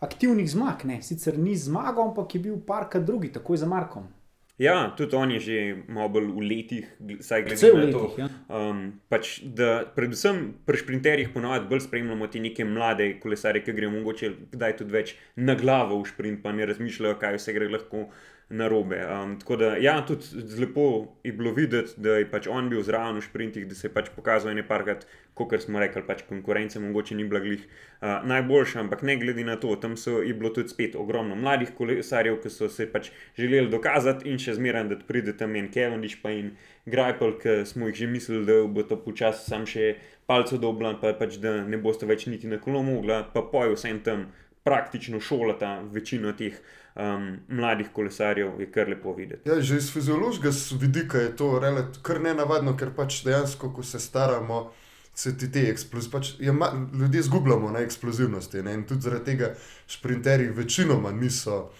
aktivnih 0.00 0.50
zmag. 0.50 0.84
Ne. 0.84 1.00
Sicer 1.02 1.38
ni 1.38 1.56
zmagal, 1.56 2.10
ampak 2.10 2.34
je 2.34 2.42
bil 2.48 2.60
parkrat 2.66 3.06
drugi, 3.06 3.32
takoj 3.32 3.62
za 3.62 3.70
Markom. 3.70 4.10
Ja, 4.58 4.94
tudi 4.96 5.16
on 5.16 5.30
je 5.30 5.40
že 5.40 5.56
malo 5.88 6.08
bolj 6.08 6.30
v 6.32 6.42
letih, 6.48 6.84
saj 7.20 7.42
glede 7.44 7.72
na 7.76 7.92
to. 7.92 8.00
letih. 8.00 8.14
Ja. 8.18 8.28
Um, 8.48 8.78
pač, 9.12 9.40
da 9.44 9.84
predvsem 9.96 10.54
pri 10.64 10.80
sprinterjih 10.80 11.28
ponovadi 11.34 11.68
bolj 11.68 11.84
spremljamo 11.84 12.28
te 12.32 12.40
neke 12.40 12.64
mlade 12.64 13.10
kolesarje, 13.20 13.66
ki 13.66 13.74
grejo 13.76 13.92
mogoče 13.98 14.30
kdaj 14.56 14.76
tudi 14.80 14.96
več 14.96 15.12
na 15.36 15.58
glavo 15.60 16.00
v 16.00 16.08
sprint, 16.08 16.40
pa 16.42 16.56
ne 16.56 16.64
razmišljajo, 16.72 17.18
kaj 17.20 17.36
vse 17.36 17.52
gre 17.52 17.68
lahko 17.68 18.06
narobe. 18.48 19.06
Um, 19.06 19.38
tako 19.40 19.56
da, 19.56 19.76
ja, 19.76 20.06
tudi 20.06 20.24
lepo 20.60 21.06
je 21.24 21.32
bilo 21.32 21.52
videti, 21.52 21.92
da 21.96 22.10
je 22.20 22.30
pač 22.30 22.46
on 22.46 22.68
bil 22.70 22.82
zraven 22.86 23.18
v 23.18 23.24
sprintih, 23.24 23.66
da 23.66 23.74
se 23.74 23.88
je 23.88 23.92
pač 23.94 24.12
pokazal 24.14 24.52
ene 24.52 24.62
parkrat, 24.66 25.02
kot 25.34 25.56
smo 25.60 25.80
rekli, 25.82 26.04
pač 26.06 26.22
konkurence 26.28 26.80
mogoče 26.80 27.16
ni 27.18 27.26
bila 27.26 27.40
glih 27.42 27.64
uh, 27.66 28.22
najboljša, 28.24 28.80
ampak 28.84 29.02
ne 29.02 29.16
glede 29.18 29.44
na 29.44 29.56
to, 29.60 29.74
tam 29.82 29.96
so, 29.98 30.20
je 30.22 30.34
bilo 30.34 30.52
tudi 30.54 30.70
spet 30.70 30.94
ogromno 30.94 31.34
mladih 31.34 31.74
kolesarjev, 31.74 32.38
ki 32.44 32.54
so 32.54 32.70
se 32.70 32.86
pač 32.92 33.10
želeli 33.38 33.70
dokazati 33.72 34.30
in 34.30 34.38
še 34.38 34.54
zmeraj, 34.60 34.86
da 34.94 35.00
pride 35.10 35.34
tam 35.36 35.58
en 35.58 35.66
Kevendiš 35.72 36.20
pa 36.22 36.30
in 36.30 36.54
Grajpel, 36.86 37.34
ki 37.42 37.58
smo 37.66 37.90
jih 37.90 37.98
že 38.04 38.10
mislili, 38.14 38.46
da 38.46 38.62
bo 38.70 38.86
to 38.86 39.00
počasi 39.02 39.42
sam 39.50 39.66
še 39.66 39.96
palco 40.30 40.58
doblan, 40.58 41.00
pa 41.02 41.16
pač 41.18 41.40
da 41.42 41.58
ne 41.66 41.82
boste 41.82 42.06
več 42.06 42.28
niti 42.30 42.46
na 42.46 42.62
kolo 42.62 42.86
mogla, 42.86 43.24
pa 43.34 43.42
pojo 43.42 43.74
vsem 43.74 43.98
tam 44.06 44.28
praktično 44.66 45.20
šolata 45.22 45.80
večino 45.94 46.32
teh 46.34 46.54
um, 46.96 47.36
mladih 47.48 47.88
kolesarjev, 47.92 48.60
je 48.60 48.70
kar 48.72 48.88
lepo 48.88 49.14
videti. 49.14 49.48
Ja, 49.48 49.60
že 49.60 49.76
iz 49.76 49.92
fiziološkega 49.92 50.50
vidika 50.80 51.18
je 51.18 51.36
to 51.36 51.58
relativno 51.58 52.02
kar 52.02 52.20
nenavadno, 52.20 52.76
ker 52.76 52.92
pač 52.96 53.22
dejansko, 53.24 53.72
ko 53.72 53.82
se 53.82 54.00
staramo, 54.00 54.70
se 55.14 55.36
ti 55.38 55.50
te 55.52 55.68
eksplozije, 55.70 56.12
pač 56.12 56.30
je 56.40 56.52
ma, 56.52 56.72
ljudje 56.94 57.20
izgubljamo 57.20 57.70
na 57.70 57.84
eksplozivnosti. 57.84 58.62
Ne? 58.62 58.74
In 58.74 58.84
tudi 58.84 59.08
zaradi 59.08 59.24
tega 59.24 59.54
šprinterji 59.86 60.48
večinoma 60.56 61.12
niso 61.12 61.70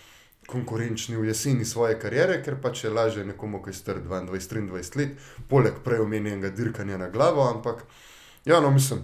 konkurenčni 0.47 1.17
v 1.17 1.27
jeseni 1.27 1.65
svoje 1.65 1.99
kariere, 2.01 2.39
ker 2.45 2.61
pač 2.63 2.85
je 2.85 2.91
lažje 2.91 3.25
nekomu, 3.25 3.63
ki 3.63 3.73
je 3.73 3.81
star 3.81 3.99
22-23 4.03 4.97
let, 4.97 5.17
poleg 5.49 5.81
prej 5.85 6.05
omenjenega 6.05 6.51
dirkanja 6.55 6.99
na 6.99 7.09
glavo, 7.11 7.49
ampak 7.51 7.83
ja, 8.45 8.61
no, 8.61 8.71
mislim. 8.71 9.03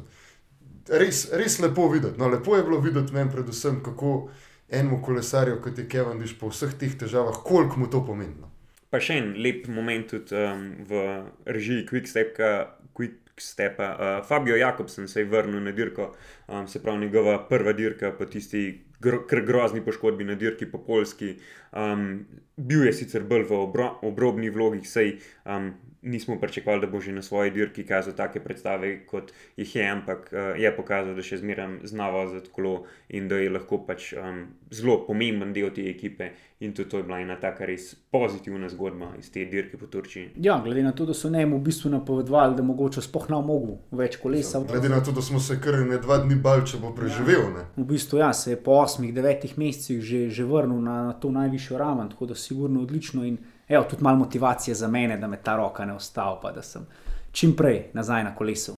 Res, 0.88 1.28
res 1.32 1.58
lepo 1.62 1.88
videti. 1.90 2.18
No, 2.18 2.28
lepo 2.28 2.56
je 2.56 2.62
bilo 2.62 2.78
videti 2.80 3.14
meni, 3.14 3.30
predvsem, 3.30 3.82
kako 3.82 4.30
enemu 4.72 5.02
kolesarju, 5.02 5.60
kot 5.62 5.78
je 5.78 5.88
Kevin 5.88 6.18
Diš, 6.20 6.34
po 6.40 6.50
vseh 6.52 6.74
teh 6.78 6.94
težavah, 6.98 7.42
koliko 7.44 7.80
mu 7.80 7.90
to 7.90 8.02
pomeni. 8.06 8.34
no. 8.40 8.50
Pa 8.92 9.00
še 9.00 9.16
en 9.22 9.32
lep 9.40 9.68
moment 9.72 10.04
tudi 10.08 10.36
um, 10.36 10.64
v 10.88 11.02
režiji 11.48 11.86
Quickstepa. 11.88 12.52
Quickstepa. 12.92 13.86
Uh, 13.88 14.26
Fabio 14.28 14.56
Jakobsen 14.56 15.08
se 15.08 15.22
je 15.22 15.28
vrnil 15.30 15.62
na 15.64 15.72
dirko, 15.72 16.10
um, 16.48 16.68
se 16.68 16.82
pravi 16.82 17.06
njegova 17.06 17.38
prva 17.48 17.72
dirka 17.72 18.12
po 18.12 18.26
tisti 18.28 18.82
gro, 19.00 19.22
grozni 19.46 19.80
poškodbi 19.84 20.24
na 20.24 20.34
dirki 20.34 20.68
po 20.70 20.78
Polski. 20.84 21.36
Um, 21.72 22.26
bil 22.56 22.84
je 22.86 22.92
sicer 22.92 23.24
bolj 23.24 23.46
v 23.48 23.56
obro, 23.62 23.88
obrobni 24.02 24.50
vlogi, 24.52 24.84
sej 24.84 25.16
um, 25.44 25.72
nismo 26.02 26.40
pričakovali, 26.40 26.80
da 26.80 26.86
bo 26.86 27.00
že 27.00 27.12
na 27.12 27.22
svoji 27.22 27.50
dirki 27.50 27.86
kazal 27.86 28.12
take 28.12 28.40
predstave, 28.40 29.06
kot 29.06 29.32
jih 29.56 29.76
je, 29.76 29.88
ampak 29.88 30.30
uh, 30.32 30.60
je 30.60 30.76
pokazal, 30.76 31.14
da 31.14 31.22
še 31.22 31.38
zmeraj 31.38 31.82
znava 31.84 32.26
za 32.26 32.40
kolo 32.52 32.84
in 33.08 33.28
da 33.28 33.38
je 33.38 33.50
lahko 33.50 33.78
pač 33.86 34.12
um, 34.12 34.46
zelo 34.70 34.98
pomemben 35.06 35.52
del 35.52 35.70
te 35.70 35.86
ekipe. 35.90 36.32
In 36.62 36.72
tudi 36.72 36.88
to 36.90 36.96
je 37.00 37.02
bila 37.02 37.18
ena 37.18 37.34
taka 37.40 37.66
res 37.66 37.88
pozitivna 38.10 38.68
zgodba 38.70 39.08
iz 39.18 39.32
te 39.34 39.42
dirke 39.50 39.78
po 39.78 39.88
Turčiji. 39.90 40.28
Ja, 40.44 40.60
glede 40.64 40.82
na 40.82 40.92
to, 40.92 41.06
da 41.06 41.14
so 41.14 41.30
ne 41.30 41.42
v 41.46 41.58
bistvu 41.58 41.90
napovedovali, 41.90 42.54
da 42.54 42.62
mogoče 42.62 43.02
sploh 43.02 43.26
ne 43.32 43.40
mogel 43.42 43.80
več 43.98 44.16
kolesa. 44.22 44.60
Glede 44.68 44.92
na 44.92 45.00
to, 45.02 45.10
da 45.12 45.24
smo 45.26 45.40
se 45.42 45.58
kar 45.60 45.80
ne 45.86 45.98
dva 45.98 46.20
dni 46.22 46.38
bali, 46.38 46.62
če 46.70 46.78
bo 46.78 46.92
preživel. 46.94 47.48
Ne? 47.56 47.64
V 47.76 47.88
bistvu 47.90 48.22
ja, 48.22 48.30
se 48.32 48.54
je 48.54 48.60
po 48.62 48.78
osmih, 48.78 49.10
devetih 49.14 49.56
mesecih 49.58 49.98
že, 49.98 50.22
že 50.30 50.46
vrnil 50.46 50.78
na, 50.78 51.00
na 51.10 51.18
to 51.18 51.34
najvišjo 51.34 51.82
raven, 51.82 52.14
tako 52.14 52.30
da 52.30 52.38
sigurno 52.38 52.86
odlično 52.86 53.26
in 53.26 53.40
evo, 53.68 53.84
tudi 53.84 54.02
malo 54.02 54.16
motivacije 54.16 54.74
za 54.74 54.88
mene, 54.88 55.16
da 55.16 55.26
me 55.26 55.36
ta 55.36 55.56
roka 55.56 55.84
ne 55.84 55.94
ostava, 55.94 56.40
pa 56.42 56.52
da 56.52 56.62
sem 56.62 56.86
čim 57.32 57.56
prej 57.56 57.90
nazaj 57.92 58.24
na 58.24 58.34
kolesu. 58.34 58.74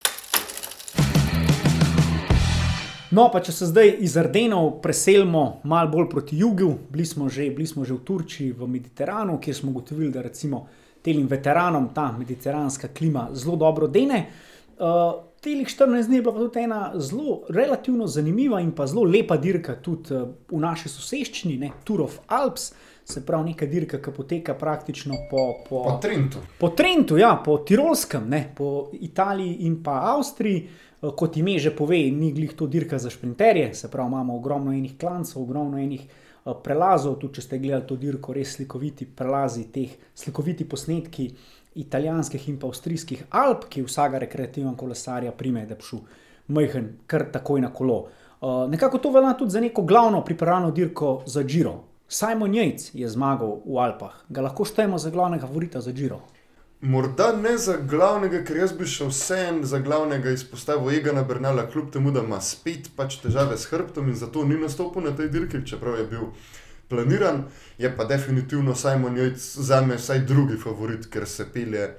No, 3.14 3.28
pa 3.30 3.44
če 3.46 3.52
se 3.54 3.68
zdaj 3.70 3.92
iz 4.02 4.16
Ardenov 4.18 4.80
preselimo 4.82 5.62
malo 5.70 5.92
bolj 5.92 6.08
proti 6.10 6.38
jugu, 6.38 6.72
bili 6.90 7.06
smo, 7.06 7.28
že, 7.30 7.52
bili 7.54 7.68
smo 7.70 7.86
že 7.86 7.94
v 7.94 8.02
Turčiji, 8.06 8.56
v 8.58 8.68
Mediteranu, 8.68 9.38
kjer 9.38 9.56
smo 9.56 9.70
ugotovili, 9.70 10.10
da 10.12 10.22
recimo 10.22 10.64
tem 11.04 11.28
veteranom 11.28 11.92
ta 11.94 12.08
mediteranska 12.18 12.90
klima 12.98 13.28
zelo 13.34 13.56
dobro 13.56 13.88
dene. 13.88 14.26
Uh, 14.80 15.33
Telih 15.44 15.68
14 15.68 16.08
dni 16.08 16.22
je 16.22 16.24
bila 16.24 16.34
pa 16.34 16.40
tudi 16.40 16.64
ena 16.64 16.80
zelo 16.96 17.42
relativno 17.50 18.08
zanimiva 18.08 18.62
in 18.64 18.72
pa 18.72 18.88
zelo 18.88 19.04
lepa 19.04 19.38
dirka 19.38 19.76
tudi 19.76 20.16
uh, 20.16 20.30
v 20.52 20.60
naši 20.64 20.90
soseščini, 20.90 21.58
ne, 21.60 21.72
Tour 21.84 22.06
of 22.06 22.20
Alps, 22.28 22.72
se 23.04 23.26
pravi 23.26 23.52
neka 23.52 23.68
dirka, 23.68 24.00
ki 24.00 24.14
poteka 24.16 24.56
praktično 24.56 25.18
po, 25.32 25.44
po, 25.68 25.84
Po 25.84 25.98
Trentu. 26.02 26.40
Po 26.60 26.70
Trentu, 26.72 27.18
ja, 27.20 27.36
po 27.44 27.58
Tirolskem, 27.68 28.30
ne, 28.30 28.46
po 28.56 28.90
Italiji 28.96 29.68
in 29.68 29.82
pa 29.84 30.00
Avstriji, 30.16 30.64
Eh, 31.04 31.12
kot 31.16 31.38
ime 31.38 31.60
že 31.60 31.76
pove, 31.76 32.00
ni 32.12 32.32
glih 32.32 32.54
to 32.56 32.68
dirka 32.68 32.98
za 32.98 33.10
šprinterje, 33.10 33.74
se 33.74 33.92
pravi, 33.92 34.08
imamo 34.08 34.36
ogromno 34.36 34.72
enih 34.72 34.98
klancov, 34.98 35.44
ogromno 35.44 35.78
enih 35.78 36.02
eh, 36.02 36.54
prelazov. 36.64 37.18
Tudi, 37.20 37.36
če 37.36 37.42
ste 37.42 37.60
gledali 37.60 37.88
to 37.88 37.98
dirko, 38.00 38.34
res 38.34 38.56
slikoviti 38.56 39.06
prelazi, 39.06 39.68
teh 39.72 39.98
slikoviti 40.16 40.68
posnetki 40.70 41.28
italijanskih 41.76 42.50
in 42.50 42.60
avstrijskih 42.64 43.24
Alp, 43.30 43.66
ki 43.70 43.84
vsakega 43.88 44.20
rekreativnega 44.26 44.78
kolesarja 44.78 45.32
prime, 45.32 45.66
da 45.66 45.76
bi 45.76 45.88
šel 45.88 46.04
majhen, 46.48 46.92
kar 47.08 47.26
takoj 47.32 47.62
na 47.62 47.74
kolo. 47.74 48.08
Uh, 48.42 48.70
nekako 48.70 48.98
to 48.98 49.12
velja 49.12 49.34
tudi 49.40 49.52
za 49.52 49.60
neko 49.60 49.82
glavno 49.82 50.24
pripravljeno 50.26 50.72
dirko 50.72 51.22
za 51.26 51.44
Giro. 51.44 51.84
Simon 52.08 52.52
Yates 52.52 52.92
je 52.94 53.10
zmagal 53.10 53.62
v 53.66 53.78
Alpah, 53.80 54.14
ga 54.30 54.42
lahko 54.42 54.66
štejemo 54.66 54.98
za 54.98 55.10
glavnega 55.10 55.48
favorita 55.48 55.82
za 55.82 55.92
Giro. 55.92 56.20
Morda 56.82 57.32
ne 57.32 57.58
za 57.58 57.78
glavnega, 57.90 58.42
ker 58.44 58.58
jaz 58.60 58.74
bi 58.76 58.86
šel 58.86 59.08
vsem 59.08 59.62
za 59.64 59.80
glavnega 59.80 60.34
izpostavil 60.36 60.92
Egana 60.92 61.24
Bernala, 61.24 61.64
kljub 61.72 61.94
temu, 61.94 62.12
da 62.12 62.20
ima 62.20 62.42
spet 62.42 62.90
pač 62.96 63.22
težave 63.24 63.58
s 63.58 63.72
hrbtom 63.72 64.10
in 64.12 64.18
zato 64.20 64.44
ni 64.44 64.58
nastopil 64.60 65.06
na 65.08 65.16
tej 65.16 65.30
dirki, 65.32 65.64
čeprav 65.66 65.96
je 66.02 66.06
bil 66.12 66.26
planiran. 66.90 67.44
Je 67.78 67.98
pa 67.98 68.04
definitivno 68.04 68.76
Simon 68.76 69.18
Jojc 69.18 69.40
za 69.56 69.82
me 69.82 69.96
vsaj 69.96 70.20
drugi 70.20 70.58
favorit, 70.58 71.10
ker 71.10 71.28
se 71.28 71.46
pelje 71.54 71.96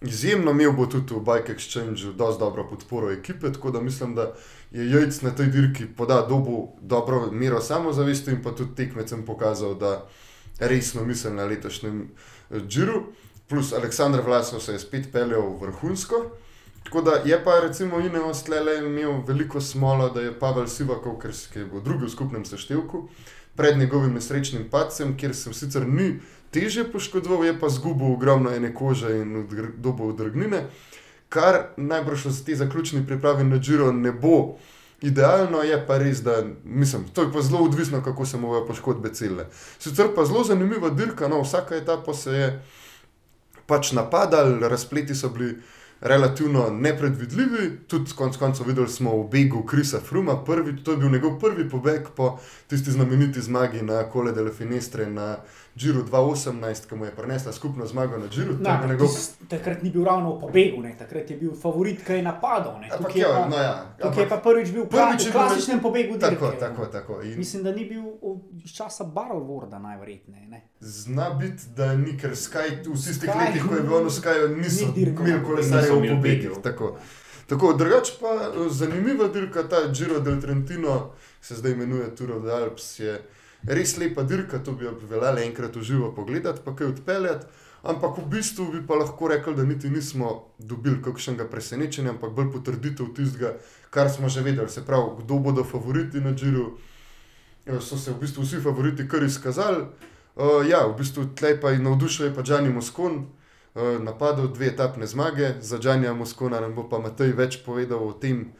izjemno, 0.00 0.50
imel 0.50 0.72
bo 0.72 0.86
tudi 0.86 1.14
v 1.14 1.20
Bike 1.20 1.54
Exchange 1.54 2.12
dosti 2.12 2.40
dobro 2.40 2.68
podporo 2.68 3.10
ekipe, 3.10 3.52
tako 3.52 3.70
da 3.70 3.80
mislim, 3.80 4.14
da 4.14 4.32
je 4.70 4.90
Jojc 4.90 5.20
na 5.22 5.30
tej 5.30 5.46
dirki 5.46 5.86
podal 5.96 6.28
dobu 6.28 6.72
dobro 6.80 7.30
mero 7.32 7.60
samozavesti 7.60 8.30
in 8.30 8.42
pa 8.42 8.50
tudi 8.50 8.74
tekmecem 8.74 9.24
pokazal, 9.26 9.74
da 9.74 10.06
resno 10.58 11.04
misli 11.04 11.30
na 11.32 11.44
letošnjem 11.44 12.02
eh, 12.50 12.60
Džiru 12.68 13.02
plus 13.48 13.72
Aleksandr 13.72 14.20
Vlasov 14.20 14.60
se 14.60 14.72
je 14.72 14.78
spet 14.78 15.12
peljal 15.12 15.56
vrhunsko. 15.60 16.14
Tako 16.84 17.00
da 17.00 17.10
je 17.10 17.44
pa 17.44 17.60
recimo 17.60 18.00
Ineos 18.00 18.44
tlele 18.44 18.78
imel 18.78 19.22
veliko 19.26 19.60
smolo, 19.60 20.08
da 20.08 20.20
je 20.20 20.38
Pavel 20.38 20.66
Sivakov, 20.66 21.18
ker 21.18 21.32
je 21.54 21.64
bil 21.64 21.80
drugi 21.80 22.06
v 22.06 22.10
skupnem 22.10 22.44
seštevku, 22.44 23.08
pred 23.56 23.78
njegovim 23.78 24.14
nesrečnim 24.14 24.68
padcem, 24.70 25.16
kjer 25.16 25.34
se 25.34 25.54
sicer 25.54 25.88
ni 25.88 26.18
teže 26.50 26.84
poškodoval, 26.92 27.44
je 27.44 27.58
pa 27.60 27.68
zgubil 27.68 28.12
ogromno 28.12 28.50
ene 28.50 28.74
kože 28.74 29.10
in 29.20 29.46
dobo 29.76 30.08
odrgnine, 30.08 30.66
kar 31.28 31.74
najbrž 31.76 32.26
za 32.26 32.44
te 32.44 32.56
zaključni 32.56 33.06
pripravi 33.06 33.44
na 33.44 33.58
Giro 33.58 33.92
ne 33.92 34.12
bo. 34.12 34.56
Idealno 35.02 35.60
je 35.62 35.76
pa 35.86 35.98
res, 35.98 36.22
da 36.24 36.42
mislim, 36.64 37.04
to 37.12 37.22
je 37.22 37.32
pa 37.32 37.42
zelo 37.42 37.64
odvisno, 37.64 38.00
kako 38.02 38.26
se 38.26 38.36
mu 38.36 38.48
bodo 38.48 38.66
poškodbe 38.66 39.12
cele. 39.14 39.44
Sicer 39.78 40.08
pa 40.14 40.24
zelo 40.24 40.44
zanimiva 40.44 40.90
dirka, 40.90 41.28
no, 41.28 41.42
vsaka 41.42 41.76
etapa 41.76 42.14
se 42.14 42.32
je 42.32 42.62
pač 43.66 43.92
napadali, 43.92 44.68
razpleti 44.68 45.14
so 45.14 45.28
bili 45.28 45.58
relativno 46.00 46.70
nepredvidljivi. 46.70 47.78
Tudi 47.86 48.10
konec 48.16 48.36
koncev 48.36 48.66
videli 48.66 48.88
smo 48.88 49.16
v 49.22 49.28
begu 49.30 49.62
Krisa 49.62 50.00
Fruma, 50.00 50.44
prvi, 50.44 50.76
to 50.84 50.90
je 50.90 50.96
bil 50.96 51.10
njegov 51.10 51.38
prvi 51.40 51.68
pobeg 51.70 52.08
po 52.16 52.38
tisti 52.66 52.90
znameniti 52.90 53.40
zmagi 53.40 53.82
na 53.82 54.04
Cole 54.12 54.32
delle 54.32 54.52
Finestre 54.52 55.10
na 55.10 55.36
Giro 55.76 56.00
2018, 56.02 56.56
ki 56.82 56.94
mu 56.94 57.04
je 57.04 57.10
prinesla 57.12 57.52
skupno 57.52 57.86
zmago 57.86 58.16
na 58.16 58.26
Giro. 58.26 58.52
Na, 58.58 58.78
bil 58.78 58.88
njegov 58.88 59.08
takrat 59.48 59.82
ni 59.82 59.90
bil 59.90 60.04
ravno 60.04 60.30
v 60.30 60.40
pobegu, 60.40 60.80
ne? 60.80 60.96
takrat 60.98 61.30
je 61.30 61.36
bil 61.36 61.52
favorit, 61.52 62.00
ki 62.00 62.12
je 62.14 62.22
napadal. 62.22 62.80
ne. 62.80 62.88
Tukaj 62.88 63.12
je 63.14 63.20
ja, 63.20 63.28
pa- 63.30 63.48
no 63.48 63.56
ja, 63.58 63.74
Tukaj 63.94 64.08
je 64.14 64.24
ampak- 64.24 64.28
pa 64.30 64.50
prvič 64.50 64.68
bil 64.70 64.86
Prvič 64.86 65.22
v 65.22 65.26
na- 65.26 65.32
klasičnem 65.34 65.80
pobegu 65.80 66.12
dirke. 66.14 66.34
Tako, 66.34 66.46
no. 66.46 66.56
tako, 66.58 66.86
tako. 66.88 67.22
In 67.22 67.36
Mislim, 67.36 67.62
da 67.62 67.72
ni 67.72 67.84
bil 67.84 68.02
iz 68.58 68.72
časa 68.72 69.04
Barrelvorda 69.06 69.78
najverjetneje. 69.78 70.48
ne. 70.48 70.64
zna 70.80 71.30
biti, 71.32 71.62
da 71.68 71.94
ni, 71.94 72.16
ker 72.16 72.30
Sky 72.32 72.80
v 72.80 72.94
tistih 72.94 73.28
Sky 73.28 73.36
letih, 73.38 73.62
ko 73.62 73.74
je 73.74 73.82
bil 73.82 73.94
on 73.94 74.04
v 74.04 74.10
Skyju, 74.12 74.56
niso 74.56 74.84
imeli 74.96 75.44
kolesarjev 75.44 76.00
v 76.10 76.16
begov. 76.16 76.62
Tako. 76.62 76.96
Tako, 77.46 77.72
drugač 77.74 78.16
pa 78.16 78.32
zanimiva 78.70 79.28
dirka, 79.28 79.62
ta 79.62 79.92
Giro 79.92 80.20
del 80.20 80.40
Trentino, 80.40 81.12
se 81.38 81.54
zdaj 81.54 81.72
imenuje 81.72 82.14
Tour 82.16 82.32
of 82.32 82.42
the 82.42 82.52
Alps, 82.52 82.98
je 82.98 83.20
res 83.66 83.96
lepa 83.98 84.22
dirka, 84.22 84.58
to 84.58 84.72
bi 84.72 84.84
jo 84.84 84.94
veljalo 85.10 85.42
enkrat 85.42 85.76
v 85.76 85.82
živo 85.82 86.12
pogledati, 86.14 86.62
pa 86.64 86.74
kaj 86.76 86.86
odpeljati. 86.94 87.46
Ampak 87.86 88.18
v 88.18 88.26
bistvu 88.26 88.66
bi 88.72 88.80
pa 88.86 88.96
lahko 88.98 89.28
rekli, 89.28 89.54
da 89.54 89.64
niti 89.64 89.90
nismo 89.90 90.48
dobili 90.58 90.98
kakšnega 91.02 91.46
presenečenja, 91.50 92.10
ampak 92.16 92.32
bolj 92.34 92.50
potrditev 92.52 93.12
tistega, 93.14 93.54
kar 93.90 94.10
smo 94.10 94.28
že 94.28 94.42
vedeli. 94.42 94.68
Se 94.68 94.82
pravi, 94.84 95.22
kdo 95.22 95.38
bodo 95.38 95.64
favoriti 95.64 96.20
na 96.20 96.32
Giro. 96.32 96.74
Eh, 97.66 97.80
So 97.80 97.98
se 97.98 98.10
v 98.10 98.20
bistvu 98.20 98.42
vsi 98.42 98.60
favoriti 98.60 99.08
kar 99.08 99.22
izkazali. 99.22 99.84
Uh, 100.36 100.66
ja, 100.68 100.86
v 100.86 100.98
bistvu 100.98 101.32
tlej 101.34 101.60
pa 101.60 101.70
je 101.70 101.78
navdušil 101.78 102.34
pa 102.34 102.42
Džani 102.42 102.68
Moskon, 102.68 103.24
uh, 103.74 103.96
napadel 104.02 104.52
dve 104.52 104.66
etapne 104.66 105.06
zmage, 105.06 105.54
za 105.60 105.78
Džanja 105.78 106.12
Moskona 106.14 106.60
nam 106.60 106.74
bo 106.74 106.84
pa 106.88 106.98
Matej 106.98 107.32
več 107.32 107.62
povedal 107.64 108.04
o 108.04 108.12
tem, 108.12 108.52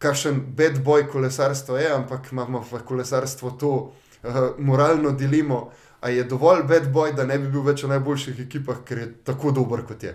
kakšen 0.00 0.40
bad 0.56 0.80
boy 0.80 1.04
kolesarstvo 1.04 1.76
je, 1.76 1.90
ampak 1.92 2.32
imamo 2.32 2.64
v 2.64 2.80
kolesarstvo 2.80 3.50
to 3.60 3.92
uh, 4.22 4.58
moralno 4.58 5.12
dilemo, 5.12 5.70
a 6.00 6.08
je 6.08 6.24
dovolj 6.24 6.62
bad 6.68 6.92
boy, 6.92 7.12
da 7.16 7.26
ne 7.26 7.38
bi 7.38 7.50
bil 7.50 7.64
več 7.66 7.82
v 7.84 7.92
najboljših 7.94 8.40
ekipah, 8.46 8.82
ker 8.86 8.98
je 8.98 9.12
tako 9.26 9.50
dober 9.52 9.82
kot 9.86 10.02
je. 10.02 10.14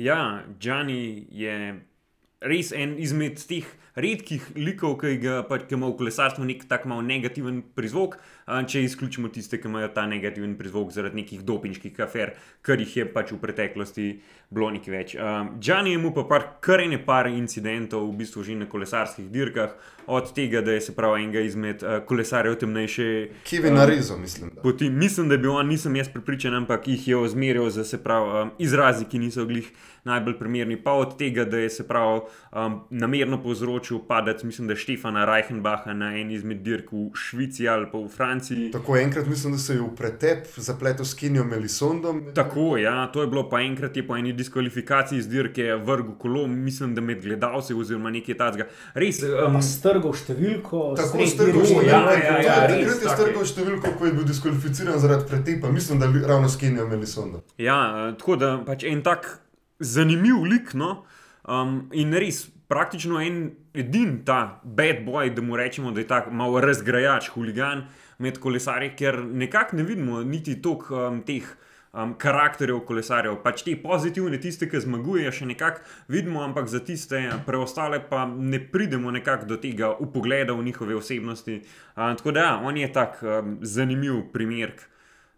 Ja, 0.00 0.42
Džani 0.60 1.26
je 1.30 1.56
res 2.40 2.72
en 2.72 2.96
izmed 2.98 3.40
teh 3.48 3.66
redkih 3.94 4.44
likov, 4.56 4.96
ki, 5.02 5.16
ga, 5.22 5.40
pa, 5.48 5.58
ki 5.60 5.76
ima 5.76 5.90
v 5.90 5.96
kolesarstvu 6.00 6.46
nek 6.48 6.64
tak 6.68 6.86
malo 6.88 7.04
negativen 7.04 7.60
prizvok, 7.76 8.16
če 8.46 8.84
izključimo 8.86 9.28
tiste, 9.32 9.60
ki 9.60 9.68
imajo 9.68 9.90
ta 9.94 10.06
negativen 10.08 10.56
prizvok 10.58 10.92
zaradi 10.94 11.20
nekih 11.22 11.42
dopinških 11.46 12.00
afer, 12.04 12.34
kar 12.64 12.80
jih 12.80 12.96
je 12.96 13.08
pač 13.12 13.34
v 13.34 13.40
preteklosti 13.42 14.06
bilo 14.52 14.70
nekaj 14.72 14.92
več. 14.92 15.16
Džani 15.60 15.94
je 15.94 16.00
mu 16.00 16.12
pa 16.16 16.24
par, 16.28 16.48
kar 16.64 16.82
ene 16.84 17.00
par 17.04 17.28
incidentov 17.30 18.08
v 18.08 18.22
bistvu 18.22 18.44
že 18.44 18.56
na 18.58 18.68
kolesarskih 18.68 19.28
dirkah, 19.32 19.76
od 20.06 20.32
tega, 20.34 20.60
da 20.60 20.72
je 20.72 20.80
se 20.80 20.94
pravi 20.96 21.22
enega 21.22 21.40
izmed 21.40 21.82
uh, 21.82 22.00
kolesarjev 22.06 22.56
temnejše. 22.58 23.28
Kevin 23.44 23.72
um, 23.72 23.80
Arizo, 23.80 24.18
mislim. 24.18 24.50
Da. 24.54 24.62
Poti, 24.62 24.90
mislim, 24.90 25.28
da 25.28 25.34
je 25.34 25.38
bil 25.38 25.52
on, 25.52 25.68
nisem 25.68 25.96
jaz 25.96 26.08
pripričan, 26.08 26.54
ampak 26.54 26.88
jih 26.88 27.08
je 27.08 27.16
ozmerjal 27.16 27.70
za 27.70 27.84
se 27.84 28.02
pravi 28.02 28.42
um, 28.42 28.50
izrazi, 28.58 29.04
ki 29.04 29.18
niso 29.18 29.44
bili 29.44 29.64
najbolj 30.04 30.38
primerni, 30.38 30.76
pa 30.82 30.92
od 30.92 31.18
tega, 31.18 31.44
da 31.44 31.58
je 31.58 31.70
se 31.70 31.88
pravi 31.88 32.20
um, 32.52 32.80
namerno 32.90 33.42
povzročil 33.42 33.81
padec, 34.08 34.42
mislim, 34.42 34.66
da 34.66 34.72
je 34.72 34.76
Štefana 34.76 35.24
Reichenbacha 35.24 35.92
na 35.94 36.12
eni 36.16 36.34
izmed 36.34 36.62
dirk 36.62 36.92
v 36.92 37.10
Švici 37.14 37.68
ali 37.68 37.86
pa 37.92 37.98
v 37.98 38.08
Franciji. 38.08 38.70
Tako 38.70 38.96
enkrat 38.96 39.26
mislim, 39.26 39.52
da 39.52 39.58
se 39.58 39.74
je 39.74 39.80
v 39.80 39.90
pretep 39.96 40.46
zapletel 40.56 41.04
s 41.04 41.14
Kinjo 41.14 41.44
Melisondom. 41.44 42.22
Tako, 42.34 42.76
ja, 42.76 43.06
to 43.12 43.20
je 43.20 43.26
bilo 43.26 43.48
pa 43.50 43.60
enkrat 43.60 43.96
je 43.96 44.06
po 44.06 44.16
eni 44.16 44.32
diskvalifikaciji 44.32 45.18
iz 45.18 45.28
dirke 45.28 45.74
vrgu 45.74 46.14
kolo, 46.18 46.46
mislim, 46.46 46.94
da 46.94 47.00
med 47.00 47.22
gledalci 47.22 47.74
oziroma 47.74 48.10
nekaj 48.10 48.36
tacga. 48.36 48.68
Res. 48.94 49.22
Um, 49.22 49.60
strgal 49.62 50.14
številko, 50.16 50.82
tako 50.96 51.26
strgal 51.26 51.64
številko. 51.66 51.86
Ja, 51.86 52.02
ja, 52.12 52.36
ja, 52.42 52.58
takrat 52.70 53.06
je 53.06 53.14
strgal 53.16 53.46
številko, 53.46 53.94
ko 53.98 54.10
je 54.10 54.16
bil 54.18 54.26
diskvalificiran 54.28 54.98
zaradi 55.02 55.28
pretepa, 55.30 55.72
mislim, 55.72 56.02
da 56.02 56.10
ravno 56.28 56.48
s 56.48 56.60
Kinjo 56.60 56.86
Melisondom. 56.90 57.42
Ja, 57.58 58.12
tako 58.18 58.36
da 58.40 58.56
pač 58.66 58.84
en 58.88 59.02
tak 59.02 59.28
zanimiv 59.82 60.44
lik. 60.46 60.74
No? 60.74 61.02
Um, 61.42 61.88
in 61.92 62.14
res, 62.14 62.46
praktično 62.72 63.20
en 63.20 63.42
edin 63.76 64.22
ta 64.24 64.60
bad 64.64 65.04
boy, 65.04 65.28
da 65.34 65.44
mu 65.44 65.56
rečemo, 65.60 65.92
da 65.92 66.00
je 66.00 66.08
tako 66.08 66.30
malo 66.30 66.60
razgrajač, 66.60 67.28
huligan 67.34 67.84
med 68.18 68.38
kolesarji, 68.40 68.94
ker 68.96 69.18
nekako 69.24 69.76
ne 69.76 69.84
vidimo 69.84 70.22
niti 70.24 70.56
toliko 70.62 71.08
um, 71.08 71.20
teh. 71.26 71.58
Um, 71.92 72.14
karakterjev 72.16 72.78
kolesarjev, 72.88 73.34
pač 73.44 73.66
te 73.66 73.74
pozitivne, 73.76 74.38
tiste, 74.40 74.64
ki 74.64 74.80
zmagujejo, 74.80 75.28
še 75.36 75.48
nekako 75.50 75.82
vidimo, 76.08 76.40
ampak 76.40 76.70
za 76.72 76.78
tiste 76.80 77.20
preostale 77.44 77.98
pa 78.08 78.22
ne 78.24 78.56
pridemo 78.64 79.12
nekako 79.12 79.50
do 79.50 79.58
tega 79.60 79.90
upogleda 80.00 80.56
v 80.56 80.64
njihove 80.70 80.96
osebnosti. 80.96 81.58
Um, 81.92 82.16
tako 82.16 82.32
da, 82.32 82.46
ja, 82.46 82.54
on 82.64 82.80
je 82.80 82.88
tak 82.96 83.20
um, 83.20 83.58
zanimiv 83.60 84.22
primer. 84.32 84.72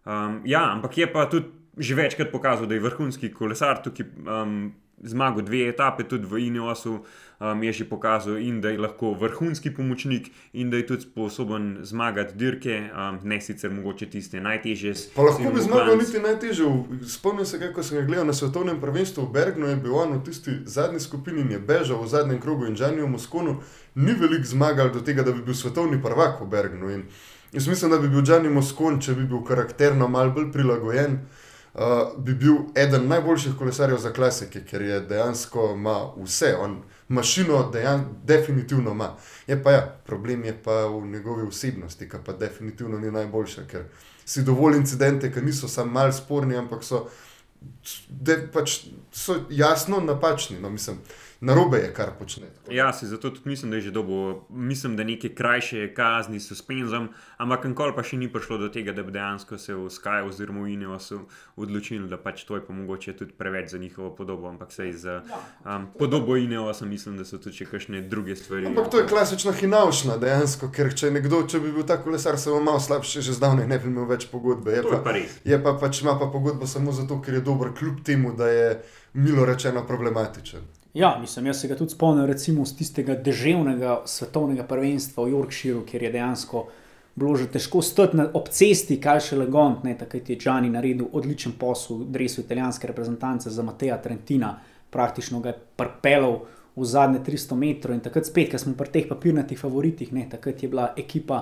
Um, 0.07 0.39
ja, 0.47 0.63
ampak 0.71 0.95
je 1.03 1.11
pa 1.11 1.27
tudi 1.27 1.51
že 1.75 1.95
večkrat 1.95 2.31
pokazal, 2.31 2.71
da 2.71 2.79
je 2.79 2.87
vrhunski 2.87 3.33
kolesar, 3.35 3.81
tukaj 3.83 4.07
um, 4.23 4.71
zmagal 5.03 5.41
dve 5.41 5.67
etape, 5.69 6.03
tudi 6.03 6.25
v 6.25 6.47
Ineosu 6.47 7.03
um, 7.39 7.63
je 7.63 7.73
že 7.73 7.85
pokazal, 7.85 8.37
in 8.37 8.61
da 8.61 8.69
je 8.69 8.79
lahko 8.79 9.13
vrhunski 9.13 9.73
pomočnik, 9.73 10.31
in 10.53 10.69
da 10.69 10.77
je 10.77 10.87
tudi 10.87 11.01
sposoben 11.01 11.77
zmagati 11.81 12.35
dirke, 12.35 12.89
um, 12.91 13.19
ne 13.23 13.41
sicer 13.41 13.71
mogoče 13.71 14.05
tiste 14.05 14.41
najtežje. 14.41 14.93
Pa 15.15 15.21
lahko 15.21 15.51
bi 15.51 15.61
zmagal 15.61 15.97
niti 15.97 16.19
najtežje. 16.19 16.65
Spomnim 17.07 17.45
se, 17.45 17.59
kako 17.59 17.83
sem 17.83 17.97
ga 17.97 18.05
gledal 18.05 18.25
na 18.25 18.33
svetovnem 18.33 18.81
prvenstvu 18.81 19.25
v 19.25 19.31
Bergnu, 19.31 19.67
je 19.67 19.75
bil 19.75 19.95
on 19.95 20.17
v 20.17 20.23
tisti 20.23 20.51
zadnji 20.65 20.99
skupini 20.99 21.41
in 21.41 21.51
je 21.51 21.59
bežal 21.59 22.03
v 22.03 22.07
zadnjem 22.07 22.41
krogu 22.41 22.65
in 22.65 22.75
Džanju 22.75 23.07
Moskonu, 23.07 23.59
ni 23.95 24.13
veliko 24.13 24.45
zmagal 24.45 24.91
do 24.91 25.01
tega, 25.01 25.23
da 25.23 25.31
bi 25.31 25.41
bil 25.41 25.55
svetovni 25.55 26.01
prvak 26.01 26.41
v 26.41 26.47
Bergnu. 26.47 26.89
In 26.89 27.03
jaz 27.51 27.67
mislim, 27.67 27.91
da 27.91 27.99
bi 27.99 28.09
bil 28.09 28.23
Džanju 28.23 28.51
Moskon, 28.51 29.01
če 29.01 29.15
bi 29.15 29.27
bil 29.27 29.43
karakterno 29.43 30.07
mal 30.07 30.31
bolj 30.31 30.51
prilagojen 30.51 31.19
uh, 31.75 32.23
bi 32.23 32.33
bil 32.33 32.55
eden 32.75 33.07
najboljših 33.07 33.53
kolesarjev 33.57 33.97
za 33.97 34.13
klasike, 34.13 34.63
ker 34.65 34.81
je 34.81 34.99
dejansko 34.99 35.71
ima 35.75 35.97
vse, 36.17 36.55
on 36.59 36.81
mašino 37.07 37.69
dejan, 37.73 38.05
definitivno 38.23 38.91
ima. 38.91 39.15
Je 39.47 39.63
pa 39.63 39.71
ja, 39.71 39.97
problem 40.05 40.45
je 40.45 40.57
pa 40.63 40.85
v 40.85 41.05
njegovi 41.05 41.47
osebnosti, 41.47 42.09
ki 42.09 42.17
pa 42.25 42.33
definitivno 42.33 42.99
ni 42.99 43.11
najboljša, 43.11 43.67
ker 43.71 43.85
si 44.25 44.43
dovolj 44.43 44.77
incidente, 44.77 45.31
ki 45.33 45.41
niso 45.41 45.67
samo 45.67 45.91
mal 45.91 46.13
sporni, 46.13 46.57
ampak 46.57 46.83
so, 46.83 47.05
de, 48.09 48.47
pač, 48.53 48.79
so 49.11 49.43
jasno 49.49 49.99
napačni. 49.99 50.59
No, 50.59 50.69
mislim, 50.69 50.97
uh, 50.97 51.24
na 51.45 51.53
robe 51.53 51.77
je, 51.77 51.93
kar 51.93 52.09
počne. 52.19 52.47
Ja, 52.69 52.93
se 52.93 53.05
zato 53.07 53.29
tudi 53.29 53.49
mislim, 53.49 53.71
da 53.71 53.77
je 53.77 53.81
že 53.81 53.91
dobo, 53.91 54.45
mislim, 54.49 54.95
da 54.95 55.03
neke 55.03 55.29
krajše 55.35 55.93
kazni 55.93 56.39
s 56.39 56.47
suspenzom, 56.47 57.09
ampak 57.37 57.67
nikoli 57.69 57.93
pa 57.95 58.03
še 58.03 58.17
ni 58.17 58.29
prišlo 58.31 58.57
do 58.57 58.69
tega, 58.73 58.95
da 58.97 59.03
bi 59.05 59.13
dejansko 59.13 59.57
se 59.61 59.75
v 59.77 59.85
Sky 59.93 60.25
oziroma 60.25 60.63
v 60.65 60.73
Ineosu 60.73 61.19
odločili, 61.55 62.07
da 62.09 62.17
pač 62.17 62.43
to 62.49 62.57
je 62.57 62.63
pa 62.65 62.73
mogoče 62.73 63.13
tudi 63.13 63.37
preveč 63.37 63.69
za 63.71 63.77
njihovo 63.77 64.09
podobo, 64.15 64.49
ampak 64.49 64.73
sej 64.73 64.93
za 64.93 65.19
ja, 65.21 65.41
um, 65.65 65.85
podobo 65.99 66.37
Ineosa 66.37 66.85
mislim, 66.85 67.17
da 67.17 67.25
so 67.25 67.37
tudi 67.37 67.61
še 67.61 67.67
kakšne 67.69 68.01
druge 68.09 68.35
stvari. 68.35 68.65
Ampak 68.71 68.89
to 68.89 69.03
je 69.03 69.07
klasična 69.07 69.53
hinavšna 69.53 70.17
dejansko, 70.17 70.71
ker 70.73 70.89
če 70.97 71.11
nekdo, 71.13 71.43
če 71.45 71.61
bi 71.61 71.75
bil 71.75 71.85
ta 71.85 71.99
kolesar, 72.01 72.39
se 72.41 72.49
bo 72.49 72.57
malo 72.63 72.81
slabše, 72.81 73.21
že 73.21 73.37
zdavne 73.37 73.67
ne 73.69 73.77
bi 73.77 73.91
imel 73.93 74.09
več 74.09 74.25
pogodbe. 74.33 74.73
Je 74.73 74.81
pa, 74.81 74.97
pa 75.05 75.13
je 75.21 75.61
pa 75.61 75.75
pač 75.77 76.01
ima 76.01 76.17
pa 76.17 76.31
pogodbo 76.33 76.65
samo 76.65 76.95
zato, 76.95 77.21
ker 77.21 77.37
je 77.37 77.45
dober 77.45 77.69
kljub 77.77 78.01
temu, 78.01 78.33
da 78.33 78.49
je 78.49 78.81
milo 79.13 79.45
rečeno 79.45 79.85
problematičen. 79.85 80.65
Ja, 80.95 81.17
mislim, 81.21 81.45
jaz 81.45 81.59
se 81.59 81.67
ga 81.67 81.75
tudi 81.75 81.91
spomnim, 81.91 82.25
recimo, 82.25 82.65
z 82.65 82.77
tistega 82.79 83.17
deževnega 83.19 83.97
svetovnega 84.07 84.63
prvenstva 84.63 85.25
v 85.25 85.33
Yorkshireu, 85.33 85.81
kjer 85.83 86.03
je 86.03 86.11
dejansko 86.13 86.61
bilo 87.15 87.33
že 87.35 87.47
težko 87.51 87.81
stati 87.81 88.23
ob 88.33 88.47
cesti, 88.47 88.95
kaj 89.03 89.19
še 89.19 89.39
le 89.41 89.47
gond. 89.51 89.83
Takrat 89.99 90.29
je 90.29 90.37
Džani 90.39 90.69
naredil 90.71 91.09
odličen 91.11 91.57
posel 91.59 91.97
v 91.97 92.13
drevesu 92.15 92.45
italijanske 92.45 92.87
reprezentance 92.87 93.51
za 93.51 93.63
Mateja 93.63 93.97
Trentina, 93.97 94.53
praktično 94.89 95.41
ga 95.43 95.51
je 95.51 95.59
prpelal 95.75 96.37
v 96.75 96.87
zadnje 96.87 97.19
300 97.27 97.57
metrov 97.59 97.95
in 97.95 97.99
takrat 98.03 98.29
spet, 98.31 98.53
ker 98.53 98.63
smo 98.63 98.71
pri 98.79 98.93
teh 98.93 99.09
papirnatih 99.09 99.59
favoritih, 99.59 100.13
ne, 100.15 100.29
takrat 100.31 100.63
je 100.63 100.69
bila 100.71 100.93
ekipa 100.95 101.41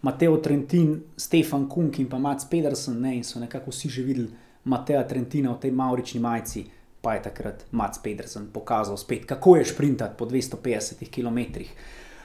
Mateo 0.00 0.38
Trentin, 0.40 0.96
Stefan 1.16 1.68
Kunk 1.68 2.00
in 2.00 2.08
pa 2.08 2.16
Mats 2.16 2.48
Pedersen 2.48 2.96
ne, 3.04 3.18
in 3.20 3.24
so 3.24 3.36
nekako 3.40 3.68
vsi 3.68 3.92
že 3.98 4.06
videli 4.08 4.32
Mateja 4.64 5.04
Trentina 5.04 5.52
v 5.52 5.60
tej 5.60 5.76
maurični 5.76 6.24
majici 6.24 6.64
pa 7.04 7.14
je 7.14 7.26
takrat 7.28 7.66
Mats 7.70 8.00
Pedersen 8.02 8.48
pokazal 8.52 8.96
spet, 8.96 9.26
kako 9.28 9.56
je 9.56 9.68
sprintati 9.68 10.16
po 10.18 10.24
250 10.24 11.04
km. 11.12 11.60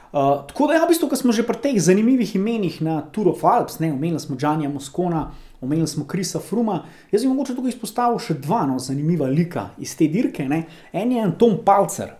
Uh, 0.09 0.47
tako 0.47 0.67
da, 0.67 0.73
ja, 0.73 0.85
v 0.85 0.89
bistvu, 0.89 1.09
ko 1.11 1.19
smo 1.19 1.35
že 1.35 1.43
pri 1.45 1.59
teh 1.61 1.75
zanimivih 1.77 2.31
imenih 2.35 2.79
na 2.81 3.01
Tour 3.13 3.29
of 3.29 3.43
Alps, 3.45 3.77
ne, 3.79 3.91
omenili 3.93 4.19
smo 4.19 4.37
Džanja 4.39 4.69
Moskona, 4.69 5.27
omenili 5.61 5.87
smo 5.87 6.07
Krisa 6.07 6.39
Fruma, 6.39 6.85
jaz 7.11 7.21
bi 7.21 7.29
mogoče 7.29 7.53
tukaj 7.55 7.75
izpostavil 7.75 8.17
še 8.17 8.39
dva 8.41 8.63
no, 8.65 8.79
zanimiva 8.79 9.27
lika 9.27 9.69
iz 9.77 9.93
te 9.99 10.07
dirke. 10.07 10.47
Ne. 10.49 10.63
En 10.93 11.11
je 11.11 11.27
Tom 11.37 11.59
Palcer, 11.65 12.15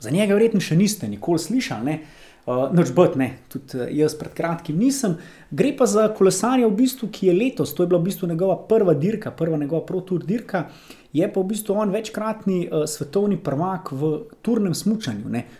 za 0.00 0.10
njega 0.10 0.34
verjetno 0.34 0.60
še 0.60 0.76
niste 0.76 1.08
nikoli 1.08 1.38
slišali. 1.38 1.98
Uh, 2.44 2.66
noč 2.76 2.90
bot, 2.92 3.14
ne, 3.16 3.30
tudi 3.48 3.78
uh, 3.78 3.86
jaz 3.88 4.12
pred 4.20 4.34
kratkim 4.36 4.76
nisem. 4.76 5.14
Gre 5.48 5.70
pa 5.78 5.86
za 5.88 6.10
kolesarja, 6.12 6.68
v 6.68 6.76
bistvu, 6.82 7.08
ki 7.08 7.30
je 7.30 7.36
letos, 7.38 7.72
to 7.72 7.82
je 7.82 7.88
bila 7.88 8.02
v 8.02 8.10
bistvu 8.10 8.28
njegova 8.28 8.58
prva 8.68 8.92
dirka, 8.94 9.32
prva 9.32 9.56
njegova 9.56 9.80
protur 9.86 10.20
dirka 10.24 10.66
je 11.14 11.32
pa 11.32 11.40
v 11.40 11.46
bistvu 11.46 11.74
on 11.78 11.90
večkratni 11.94 12.66
uh, 12.66 12.84
svetovni 12.90 13.36
prvak 13.36 13.92
v 13.92 14.10
turnem 14.42 14.74
smutku. 14.74 15.10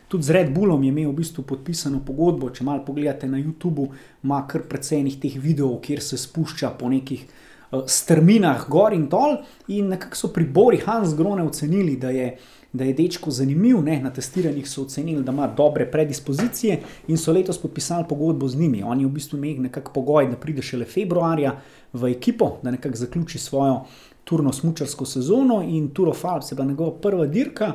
Tudi 0.09 0.25
z 0.25 0.31
Red 0.31 0.51
Bullom 0.55 0.83
je 0.83 0.91
imel 0.91 1.13
v 1.13 1.21
bistvu 1.23 1.45
podpisano 1.47 2.03
pogodbo. 2.05 2.51
Če 2.51 2.67
malo 2.67 2.83
pogledate 2.85 3.31
na 3.31 3.39
YouTubu, 3.39 3.87
ima 4.25 4.43
kar 4.51 4.67
precej 4.69 5.07
teh 5.23 5.39
videov, 5.39 5.79
kjer 5.81 6.03
se 6.03 6.19
spušča 6.19 6.75
po 6.79 6.91
nekih 6.91 7.23
uh, 7.25 7.87
strminah 7.87 8.67
gor 8.69 8.93
in 8.93 9.07
dol. 9.09 9.39
In 9.69 9.95
nekako 9.95 10.19
so 10.19 10.33
pri 10.35 10.45
Bori 10.45 10.83
Hans 10.85 11.15
Grone 11.15 11.47
ocenili, 11.47 11.97
da 11.97 12.11
je. 12.11 12.35
Da 12.75 12.85
je 12.85 12.93
dečko 12.93 13.31
zanimiv, 13.31 13.79
ne? 13.87 14.01
na 14.03 14.11
testiranjih 14.11 14.67
so 14.69 14.83
ocenili, 14.83 15.23
da 15.23 15.33
ima 15.33 15.47
dobre 15.47 15.87
predispozicije 15.91 16.81
in 17.09 17.19
so 17.19 17.33
letos 17.33 17.59
podpisali 17.63 18.05
pogodbo 18.09 18.49
z 18.49 18.59
njimi. 18.59 18.83
Oni 18.83 19.07
v 19.07 19.13
bistvu 19.15 19.39
imajo 19.39 19.63
nekakšen 19.69 19.95
pogoj, 19.95 20.27
da 20.27 20.37
pride 20.37 20.63
šele 20.63 20.85
februarja 20.85 21.55
v 21.93 22.11
ekipo, 22.11 22.57
da 22.63 22.75
nekako 22.75 22.97
zaključi 22.97 23.39
svojo 23.39 23.85
turno 24.25 24.53
smočarsko 24.53 25.07
sezono 25.07 25.63
in 25.63 25.89
Tour 25.95 26.09
of 26.09 26.25
Alps 26.25 26.53
je 26.53 26.57
bila 26.57 26.69
njegova 26.69 26.93
prva 27.01 27.27
dirka. 27.27 27.75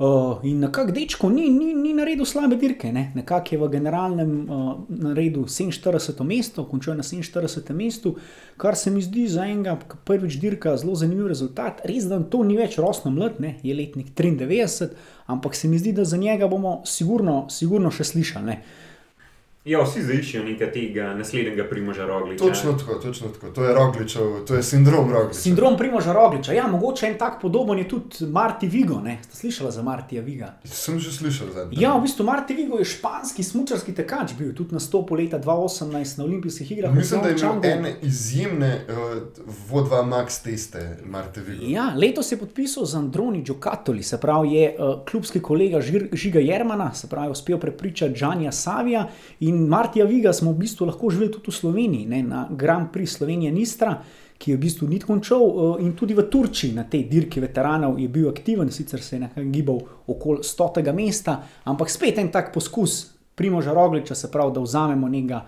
Uh, 0.00 0.38
in 0.48 0.62
nekako 0.64 0.94
dečko 0.96 1.28
ni, 1.28 1.50
ni, 1.52 1.74
ni 1.76 1.90
naredil 1.92 2.24
slabe 2.24 2.56
dirke, 2.56 2.88
ne? 2.92 3.10
nekako 3.14 3.54
je 3.54 3.58
v 3.60 3.66
generalnem 3.68 4.30
uh, 4.48 4.70
naredu 4.88 5.42
47. 5.44 6.24
mesto, 6.24 6.64
končuje 6.64 6.96
na 6.96 7.04
47. 7.04 7.74
mestu, 7.76 8.14
kar 8.56 8.78
se 8.80 8.90
mi 8.90 9.02
zdi 9.04 9.26
za 9.28 9.44
enega, 9.44 9.76
prvič 10.08 10.38
dirka, 10.40 10.72
zelo 10.80 10.94
zanimiv 10.96 11.28
rezultat. 11.28 11.84
Res, 11.84 12.08
da 12.08 12.16
to 12.24 12.40
ni 12.48 12.56
več 12.56 12.78
rosno 12.80 13.12
mlad, 13.12 13.42
ne? 13.44 13.58
je 13.62 13.76
letnik 13.76 14.14
93, 14.16 14.88
ampak 15.28 15.54
se 15.54 15.68
mi 15.68 15.76
zdi, 15.76 15.92
da 15.92 16.08
za 16.08 16.16
njega 16.16 16.48
bomo 16.48 16.78
sigurno, 16.88 17.42
sigurno 17.52 17.92
še 17.92 18.08
slišali. 18.14 18.46
Ne? 18.48 18.88
Ja, 19.70 19.84
vsi 19.86 20.02
zdaj 20.02 20.16
iščejo 20.18 20.44
nekaj 20.44 20.72
tega 20.74 21.12
naslednjega 21.14 21.64
primoža 21.70 22.06
Rogliča. 22.06 22.44
Točno 22.44 22.72
tako, 22.72 22.94
točno 22.94 23.28
tako. 23.28 23.52
To 23.54 23.64
je 23.64 23.74
Rogličev, 23.74 24.30
to 24.46 24.54
je 24.54 24.62
sindrom 24.62 25.12
Rogliča. 25.12 25.40
Sindrom 25.40 25.76
Primoža 25.78 26.12
Rogliča. 26.12 26.52
Ja, 26.52 26.66
mogoče 26.66 27.06
en 27.06 27.14
tak 27.18 27.36
podoben 27.42 27.78
je 27.78 27.88
tudi 27.88 28.26
Marti 28.26 28.66
Vigo. 28.66 28.98
Ne? 29.00 29.18
Ste 29.22 29.36
slišali 29.36 29.72
za 29.72 29.82
Martija 29.82 30.22
Viga? 30.22 30.48
Sem 30.64 30.98
že 30.98 31.12
slišal 31.12 31.52
za 31.54 31.64
to. 31.68 31.80
Ja, 31.80 31.92
v 31.98 32.02
bistvu 32.02 32.26
Marti 32.26 32.54
Vigo 32.58 32.80
je 32.82 32.84
španski 32.84 33.44
smučarski 33.46 33.94
tekač 33.94 34.34
bil, 34.38 34.50
tudi 34.54 34.74
na 34.74 34.80
stopu 34.80 35.14
leta 35.14 35.38
2018 35.38 36.18
na 36.18 36.24
olimpijskih 36.24 36.72
igrah. 36.72 36.94
Mislim, 36.94 37.22
da 37.22 37.28
je 37.28 37.36
imel 37.38 37.70
ene 37.70 37.94
izjemne 38.02 38.72
uh, 38.88 39.22
vodva 39.70 40.02
Max 40.02 40.42
teste, 40.42 40.98
Marte 41.06 41.44
Vigo. 41.46 41.62
Ja, 41.68 41.92
letos 41.94 42.32
je 42.32 42.40
podpisal 42.42 42.90
z 42.90 42.98
Androni 42.98 43.44
Džokatoli, 43.44 44.02
se 44.02 44.18
pravi, 44.18 44.52
je 44.52 44.74
uh, 44.74 45.06
klubski 45.10 45.38
kolega 45.40 45.80
Žir, 45.80 46.08
Žiga 46.12 46.40
Jermana, 46.40 46.90
se 46.94 47.06
pravi, 47.08 47.30
uspel 47.30 47.58
prepričati 47.58 48.14
Džanja 48.18 48.52
Savija 48.52 49.06
in 49.40 49.59
Martija 49.68 50.04
Viga 50.04 50.32
smo 50.32 50.52
v 50.52 50.62
bistvu 50.64 50.86
lahko 50.86 51.10
živeli 51.10 51.32
tudi 51.32 51.50
v 51.50 51.54
Sloveniji, 51.54 52.06
ne, 52.06 52.22
na 52.22 52.48
Grand 52.50 52.90
Prix 52.92 53.16
Slovenije 53.18 53.52
Nistra, 53.52 53.96
ki 54.40 54.50
je 54.50 54.56
v 54.56 54.60
bistvu 54.60 54.88
ni 54.88 55.00
končal 55.00 55.42
uh, 55.42 55.80
in 55.84 55.92
tudi 55.92 56.14
v 56.16 56.24
Turčiji 56.32 56.72
na 56.74 56.86
tej 56.88 57.04
dirki 57.10 57.40
veteranov 57.40 57.98
je 58.00 58.08
bil 58.08 58.28
aktiven, 58.30 58.70
sicer 58.72 59.02
se 59.04 59.16
je 59.16 59.20
nekaj 59.26 59.44
gibal 59.52 59.80
okoli 60.08 60.44
stotega 60.44 60.92
mesta, 60.96 61.42
ampak 61.64 61.90
spet 61.92 62.18
en 62.18 62.30
tak 62.32 62.52
poskus 62.54 63.10
Primoža 63.34 63.72
Rogliča, 63.72 64.14
se 64.14 64.30
pravi, 64.30 64.52
da 64.52 64.60
vzamemo 64.60 65.08
nekega 65.08 65.44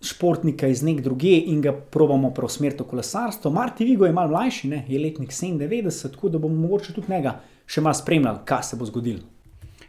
športnika 0.00 0.68
iz 0.68 0.82
nek 0.82 1.00
druge 1.00 1.34
in 1.50 1.60
ga 1.60 1.72
probamo 1.72 2.30
preusmeriti 2.30 2.82
v 2.82 2.86
kolesarstvo. 2.86 3.50
Marti 3.50 3.84
Vigo 3.84 4.06
je 4.06 4.12
malo 4.12 4.30
mlajši, 4.30 4.68
ne? 4.68 4.84
je 4.88 5.00
letnik 5.00 5.30
97, 5.30 6.14
tako 6.14 6.28
da 6.28 6.38
bomo 6.38 6.68
mogoče 6.68 6.94
tudi 6.94 7.12
njega 7.12 7.40
še 7.66 7.80
malo 7.80 7.94
spremljali, 7.94 8.44
kaj 8.44 8.62
se 8.62 8.76
bo 8.76 8.86
zgodilo. 8.86 9.37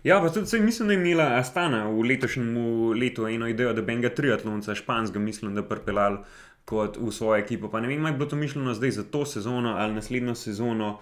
Ja, 0.03 0.21
pa 0.21 0.29
tudi 0.29 0.47
saj 0.47 0.59
mislim, 0.59 0.87
da 0.87 0.93
je 0.93 0.99
imela 0.99 1.35
Astana 1.35 1.83
v 1.89 2.03
letošnjem 2.07 2.55
letu 2.99 3.27
eno 3.27 3.47
idejo, 3.47 3.73
da 3.73 3.81
bi 3.81 3.93
enega 3.93 4.09
triatlonca 4.15 4.75
španskega, 4.75 5.19
mislim, 5.19 5.55
da 5.55 5.63
pripeljal 5.63 6.21
kot 6.65 6.97
v 6.97 7.11
svojo 7.11 7.39
ekipo. 7.41 7.69
Pa 7.69 7.81
ne 7.81 7.87
vem, 7.87 8.05
ali 8.05 8.13
je 8.13 8.17
bilo 8.17 8.29
to 8.29 8.35
mišljeno 8.35 8.73
zdaj 8.73 8.91
za 8.91 9.03
to 9.03 9.25
sezono 9.25 9.75
ali 9.77 9.93
naslednjo 9.93 10.35
sezono. 10.35 10.99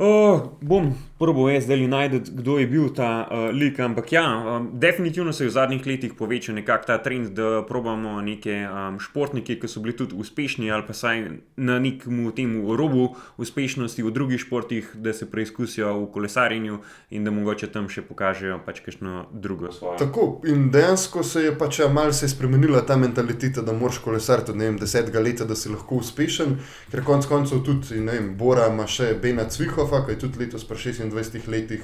Oh, 0.00 0.56
bom 0.60 0.94
probil 1.20 1.50
jaz 1.52 1.64
zdaj 1.64 1.86
najti, 1.86 2.32
kdo 2.32 2.58
je 2.58 2.66
bil 2.66 2.88
ta 2.96 3.28
uh, 3.28 3.50
lik, 3.52 3.80
ampak 3.80 4.12
ja, 4.12 4.24
um, 4.24 4.70
definitivno 4.80 5.32
se 5.32 5.44
je 5.44 5.48
v 5.48 5.52
zadnjih 5.52 5.86
letih 5.86 6.14
povečal 6.16 6.54
nekako 6.54 6.86
ta 6.86 6.96
trend, 6.98 7.34
da 7.36 7.60
probamo 7.68 8.20
neke 8.24 8.64
um, 8.64 8.96
športnike, 9.00 9.58
ki 9.60 9.68
so 9.68 9.82
bili 9.84 9.92
tudi 9.96 10.16
uspešni 10.16 10.70
ali 10.72 10.86
pa 10.86 10.96
saj 10.96 11.26
na 11.56 11.78
nekem 11.78 12.32
temu 12.32 12.76
robu 12.76 13.10
uspešnosti 13.36 14.02
v 14.02 14.10
drugih 14.10 14.40
športih, 14.40 14.88
da 14.94 15.12
se 15.12 15.28
preizkusijo 15.30 15.92
v 15.98 16.06
kolesarjenju 16.12 16.78
in 17.10 17.24
da 17.24 17.30
mogoče 17.30 17.68
tam 17.68 17.92
še 17.92 18.00
pokažejo 18.08 18.56
pač 18.64 18.80
kakšno 18.80 19.26
drugo 19.32 19.72
svojo. 19.76 19.98
Tako 20.00 20.40
in 20.48 20.70
dejansko 20.72 21.22
se 21.22 21.44
je 21.44 21.52
pač 21.58 21.82
ja, 21.84 21.92
je 22.08 22.28
spremenila 22.28 22.80
ta 22.80 22.96
mentaliteta, 22.96 23.60
da 23.60 23.76
moraš 23.76 23.98
kolesariti 23.98 24.50
od 24.50 24.56
ne 24.56 24.70
vem, 24.70 24.80
desetega 24.80 25.20
leta, 25.20 25.44
da 25.44 25.54
si 25.54 25.68
lahko 25.68 26.00
uspešen, 26.00 26.56
ker 26.88 27.04
konec 27.04 27.28
koncev 27.28 27.60
tudi, 27.60 28.00
ne 28.00 28.16
vem, 28.16 28.32
Bora 28.40 28.70
ima 28.72 28.88
še 28.88 29.12
Bena 29.20 29.44
Cvihofa, 29.90 30.06
ki 30.06 30.12
je 30.12 30.18
tudi 30.18 30.38
letos 30.38 30.64
pri 30.64 30.76
26 30.76 31.48
letih 31.48 31.82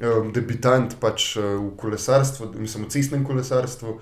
um, 0.00 0.32
debitant 0.32 0.96
pač 1.00 1.36
uh, 1.36 1.60
v 1.60 1.76
kolesarstvu, 1.76 2.54
mislim, 2.56 2.84
v 2.84 2.88
cestnem 2.88 3.24
kolesarstvu. 3.24 4.00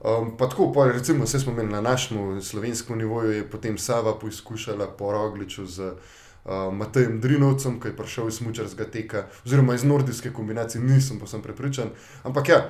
Um, 0.00 0.36
pa 0.36 0.48
tako, 0.48 0.72
pa 0.72 0.88
recimo, 0.90 1.24
vse 1.24 1.40
smo 1.40 1.52
imeli 1.52 1.70
na 1.70 1.80
našem 1.80 2.42
slovenskem 2.42 2.98
nivoju, 2.98 3.32
je 3.32 3.50
potem 3.50 3.78
Sava 3.78 4.18
poizkušala 4.18 4.96
po 4.98 5.12
Rogliču 5.12 5.66
z 5.66 5.92
uh, 5.92 6.72
Matejem 6.72 7.20
Drinovcem, 7.20 7.80
ki 7.80 7.88
je 7.88 7.96
prišel 7.96 8.28
iz 8.28 8.40
smučarskega 8.40 8.90
teka, 8.90 9.26
oziroma 9.46 9.74
iz 9.74 9.84
nordijske 9.84 10.32
kombinacije, 10.32 10.82
nisem 10.82 11.20
pa 11.20 11.26
sem 11.26 11.42
prepričan. 11.42 11.92
Ampak 12.24 12.48
ja, 12.48 12.62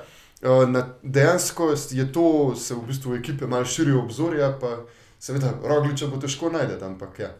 uh, 0.43 0.69
na, 0.69 0.89
dejansko 1.03 1.73
je 1.91 2.13
to, 2.13 2.55
se 2.57 2.75
v 2.75 2.85
bistvu 2.87 3.15
ekipe 3.15 3.47
malo 3.47 3.65
širijo 3.65 4.03
obzorja, 4.03 4.53
pa 4.61 4.83
seveda 5.19 5.55
Rogliča 5.65 6.11
bo 6.11 6.21
težko 6.21 6.51
najti, 6.51 6.85
ampak 6.85 7.19
ja. 7.19 7.31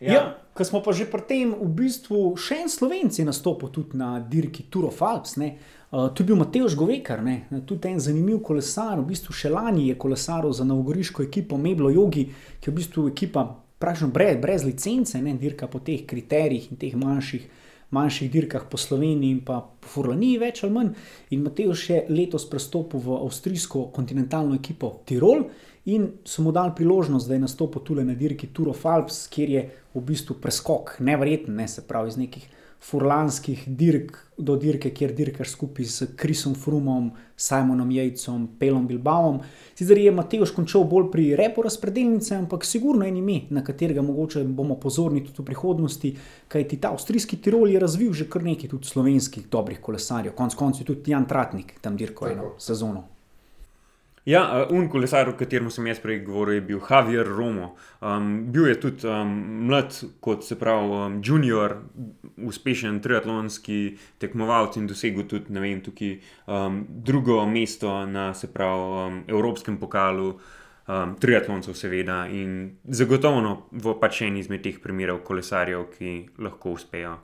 Ja, 0.00 0.12
ja 0.12 0.24
ko 0.56 0.64
smo 0.64 0.80
pa 0.80 0.92
že 0.96 1.04
pri 1.04 1.22
tem, 1.28 1.52
v 1.52 1.68
bistvu 1.68 2.32
še 2.40 2.64
en 2.64 2.70
Slovenci 2.72 3.20
nastopil 3.28 3.68
tudi 3.68 4.00
na 4.00 4.16
dirki 4.24 4.64
Tour 4.72 4.88
of 4.88 5.02
Alps. 5.04 5.36
Ne? 5.36 5.60
Uh, 5.92 6.08
tu 6.08 6.24
je 6.24 6.32
bil 6.32 6.40
Mateoš 6.40 6.74
Govekar, 6.74 7.20
ne? 7.20 7.44
tudi 7.68 7.92
en 7.92 8.00
zanimiv 8.00 8.40
kolesar, 8.40 8.96
v 8.96 9.12
bistvu 9.12 9.36
še 9.36 9.52
lani 9.52 9.90
je 9.92 10.00
kolesaril 10.00 10.56
za 10.56 10.64
novogoriško 10.64 11.28
ekipo 11.28 11.60
Meblo 11.60 11.92
Jogi, 11.92 12.24
ki 12.32 12.70
je 12.70 12.72
v 12.72 12.78
bistvu 12.80 13.06
ekipa 13.12 13.44
praktično 13.76 14.08
brez, 14.08 14.40
brez 14.40 14.64
licence, 14.64 15.20
ne 15.20 15.36
dirka 15.36 15.68
po 15.68 15.84
teh 15.84 16.08
kriterijih 16.08 16.72
in 16.72 16.80
teh 16.80 16.96
manjših, 16.96 17.44
manjših 17.92 18.32
dirkah 18.32 18.64
po 18.72 18.80
Sloveniji 18.80 19.36
in 19.36 19.44
pa 19.44 19.60
po 19.60 19.92
Furlaniji, 19.92 20.40
več 20.40 20.64
ali 20.64 20.72
manj. 20.72 20.92
In 21.36 21.44
Mateoš 21.44 21.88
je 21.92 22.04
letos 22.08 22.48
prestopil 22.48 23.04
v 23.04 23.20
avstrijsko 23.20 23.90
kontinentalno 23.92 24.56
ekipo 24.56 24.96
Tirol. 25.04 25.50
In 25.86 26.08
so 26.26 26.42
mu 26.42 26.50
dali 26.50 26.72
priložnost, 26.74 27.28
da 27.28 27.36
je 27.36 27.44
nastopil 27.44 27.84
tudi 27.86 28.02
na 28.04 28.16
dirki 28.18 28.48
Tour 28.50 28.72
of 28.72 28.80
Alps, 28.90 29.28
kjer 29.30 29.50
je 29.52 29.60
v 29.96 30.04
bistvu 30.12 30.36
preskok, 30.40 30.96
nevreten, 31.00 31.56
ne, 31.56 31.68
se 31.68 31.82
pravi 31.86 32.12
iz 32.12 32.20
nekih 32.20 32.46
furlanskih 32.80 33.62
dirk 33.66 34.18
do 34.38 34.56
dirke, 34.60 34.90
kjer 34.94 35.14
dirkaš 35.16 35.54
skupaj 35.54 35.86
s 35.88 36.08
Krisom 36.16 36.54
Frumom, 36.54 37.08
Simonom 37.36 37.90
Jejcom, 37.90 38.44
Pelom 38.60 38.86
Bilbaom. 38.86 39.40
Sicer 39.74 39.98
je 39.98 40.12
Mateoš 40.12 40.52
končal 40.54 40.84
bolj 40.84 41.08
pri 41.12 41.24
repu 41.40 41.64
razpredelnice, 41.64 42.36
ampak 42.36 42.64
sigurno 42.64 43.08
je 43.08 43.16
ime, 43.16 43.40
na 43.50 43.64
katerega 43.64 44.04
mogoče 44.04 44.44
bomo 44.44 44.76
pozorni 44.80 45.24
tudi 45.24 45.42
v 45.42 45.48
prihodnosti, 45.50 46.12
kajti 46.52 46.80
ta 46.80 46.92
avstrijski 46.92 47.40
Tirol 47.40 47.72
je 47.72 47.80
razvil 47.80 48.12
že 48.12 48.28
kar 48.30 48.44
nekaj 48.44 48.70
tudi 48.76 48.92
slovenskih 48.92 49.48
dobrih 49.50 49.80
kolesarjev, 49.80 50.36
konc 50.36 50.54
koncev 50.54 50.86
tudi 50.86 51.10
Jan 51.10 51.26
Tratnik 51.26 51.78
tam 51.80 51.96
dirko 51.96 52.28
eno 52.28 52.54
sezono. 52.58 53.15
Ja, 54.26 54.66
un 54.70 54.88
kolesar, 54.90 55.28
o 55.30 55.36
katerem 55.38 55.68
sem 55.70 55.86
jaz 55.86 56.00
prej 56.02 56.16
govoril, 56.26 56.56
je 56.56 56.62
bil 56.66 56.80
Javier 56.82 57.28
Romo. 57.30 57.68
Um, 58.02 58.48
bil 58.50 58.64
je 58.66 58.74
tudi 58.82 59.06
um, 59.06 59.28
mlad, 59.68 59.94
kot 60.20 60.42
se 60.42 60.56
pravi, 60.58 60.88
um, 60.98 61.20
junior, 61.22 61.76
uspešen 62.42 62.98
triatlonski 63.04 63.76
tekmovalec 64.18 64.80
in 64.80 64.88
dosegel 64.90 65.28
tudi, 65.30 65.54
vem, 65.54 65.78
tukaj 65.78 66.16
um, 66.50 66.80
drugo 67.06 67.38
mesto 67.46 67.92
na, 68.10 68.32
pravi, 68.54 68.88
um, 69.04 69.20
Evropskem 69.28 69.78
pokalu. 69.78 70.34
Um, 70.86 71.16
triatloncev, 71.18 71.74
seveda, 71.74 72.28
in 72.30 72.76
zagotovo 72.94 73.54
v 73.74 73.94
pač 73.98 74.20
en 74.22 74.36
izmed 74.38 74.62
teh 74.62 74.76
primerov 74.78 75.24
kolesarjev, 75.26 75.88
ki 75.90 76.12
lahko 76.38 76.76
uspejo. 76.78 77.16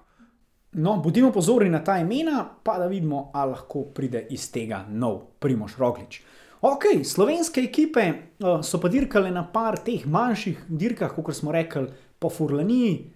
No, 0.83 0.97
bodimo 1.03 1.31
pozorni 1.31 1.71
na 1.71 1.79
ta 1.85 1.99
imena, 2.03 2.43
pa 2.63 2.79
da 2.79 2.89
vidimo, 2.91 3.31
ali 3.35 3.55
lahko 3.55 3.85
pride 3.95 4.25
iz 4.31 4.49
tega 4.51 4.81
nov 4.89 5.21
Primoš 5.39 5.77
Roglič. 5.79 6.23
Ok, 6.63 6.85
slovenske 7.05 7.61
ekipe 7.61 8.03
uh, 8.39 8.61
so 8.63 8.79
pa 8.79 8.87
dirkale 8.89 9.33
na 9.35 9.43
par 9.43 9.81
teh 9.83 10.05
manjših 10.07 10.61
dirkah, 10.69 11.11
kot 11.11 11.35
smo 11.35 11.51
rekli, 11.51 11.89
po 12.23 12.29
Furlaniji. 12.31 13.11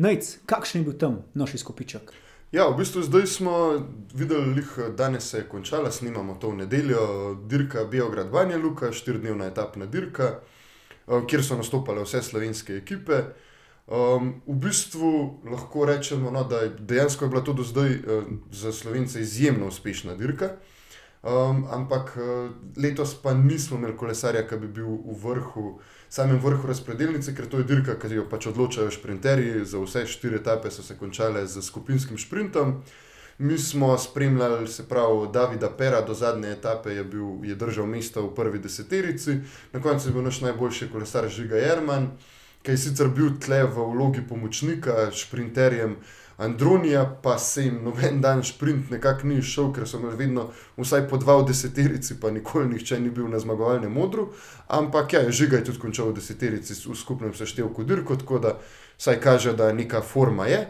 Najc, 0.00 0.28
kakšen 0.48 0.80
je 0.80 0.84
bil 0.86 0.94
tam 0.96 1.18
naš 1.36 1.58
izkupiček? 1.58 2.08
Ja, 2.56 2.70
v 2.70 2.78
bistvu 2.78 3.02
zdaj 3.04 3.26
smo 3.28 3.56
videli, 4.16 4.62
da 4.76 4.88
danes 4.96 5.28
se 5.28 5.42
je 5.42 5.48
končala, 5.48 5.90
snimamo 5.92 6.38
to 6.40 6.54
v 6.54 6.62
nedeljo, 6.62 7.02
dirka 7.44 7.84
Beograd 7.84 8.30
Vanja 8.32 8.56
Luka, 8.56 8.88
štiridnevna 8.92 9.50
etapna 9.52 9.84
dirka, 9.86 10.30
kjer 11.04 11.44
so 11.44 11.58
nastopale 11.60 12.00
vse 12.06 12.22
slovenske 12.22 12.78
ekipe. 12.80 13.18
V 13.88 14.56
bistvu 14.64 15.10
lahko 15.44 15.84
rečemo, 15.84 16.32
no, 16.32 16.46
da 16.48 16.62
je 16.64 16.72
dejansko 16.78 17.28
je 17.28 17.28
bila 17.28 17.44
to 17.44 17.52
do 17.52 17.62
zdaj 17.62 17.92
za 18.52 18.72
slovence 18.72 19.20
izjemno 19.20 19.68
uspešna 19.68 20.16
dirka. 20.16 20.54
Um, 21.26 21.66
ampak 21.70 22.14
uh, 22.16 22.50
letos 22.76 23.14
pa 23.14 23.34
nismo 23.34 23.76
imeli 23.76 23.96
kolesarja, 23.98 24.44
ki 24.46 24.60
bi 24.62 24.68
bil 24.78 24.86
v 24.86 25.16
vrhu, 25.24 25.64
samem 26.08 26.38
vrhu 26.38 26.68
razpredelnice, 26.68 27.34
ker 27.34 27.48
to 27.50 27.58
je 27.58 27.66
dirka, 27.66 27.96
ki 27.98 28.14
jo 28.14 28.28
pač 28.30 28.46
odločajo 28.46 28.92
šprinterji. 28.94 29.64
Za 29.66 29.82
vse 29.82 30.04
štiri 30.06 30.38
etape 30.38 30.70
so 30.70 30.86
se 30.86 30.94
končale 30.94 31.42
z 31.46 31.62
skupinskim 31.66 32.18
sprintom. 32.18 32.76
Mi 33.38 33.58
smo 33.58 33.98
spremljali, 33.98 34.68
se 34.68 34.86
pravi, 34.88 35.26
Davida 35.32 35.68
Pera, 35.70 36.00
do 36.00 36.14
zadnje 36.14 36.52
etape 36.52 36.94
je, 36.94 37.04
bil, 37.04 37.42
je 37.44 37.54
držal 37.54 37.86
mesto 37.86 38.22
v 38.22 38.34
prvi 38.34 38.58
deseterici, 38.58 39.40
na 39.72 39.82
koncu 39.82 40.08
je 40.08 40.12
bil 40.12 40.22
naš 40.22 40.40
najboljši 40.40 40.88
kolesar 40.92 41.28
Žiga 41.28 41.56
Jerman, 41.56 42.06
ki 42.62 42.70
je 42.70 42.78
sicer 42.86 43.10
bil 43.10 43.34
tle 43.42 43.64
v 43.66 43.90
vlogi 43.92 44.22
pomočnika 44.28 45.10
šprinterjem. 45.10 45.98
Andronija 46.36 47.18
pa 47.22 47.38
se 47.38 47.62
jim 47.64 47.78
noben 47.84 48.20
dan 48.20 48.44
sprint 48.44 48.90
nekako 48.90 49.26
ni 49.26 49.42
šel, 49.42 49.70
ker 49.72 49.88
so 49.88 49.96
imeli 49.98 50.16
vedno 50.16 50.50
vsaj 50.76 51.06
po 51.08 51.16
dva 51.16 51.38
v 51.40 51.46
deseterici, 51.48 52.18
pa 52.20 52.30
nikoli 52.30 52.68
nihče 52.68 53.00
ni 53.00 53.10
bil 53.10 53.28
na 53.32 53.38
zmagovalnem 53.38 53.92
modru. 53.92 54.28
Ampak 54.68 55.12
ja, 55.12 55.30
žiga 55.30 55.56
je 55.56 55.70
tudi 55.70 55.80
končal 55.80 56.10
v 56.10 56.18
deseterici 56.20 56.76
v 56.76 56.96
skupnem 56.96 57.34
seštevku 57.34 57.84
dirko, 57.84 58.16
tako 58.16 58.38
da 58.38 58.58
saj 58.98 59.20
kaže, 59.20 59.54
da 59.56 59.72
neka 59.72 60.02
forma 60.02 60.46
je. 60.46 60.66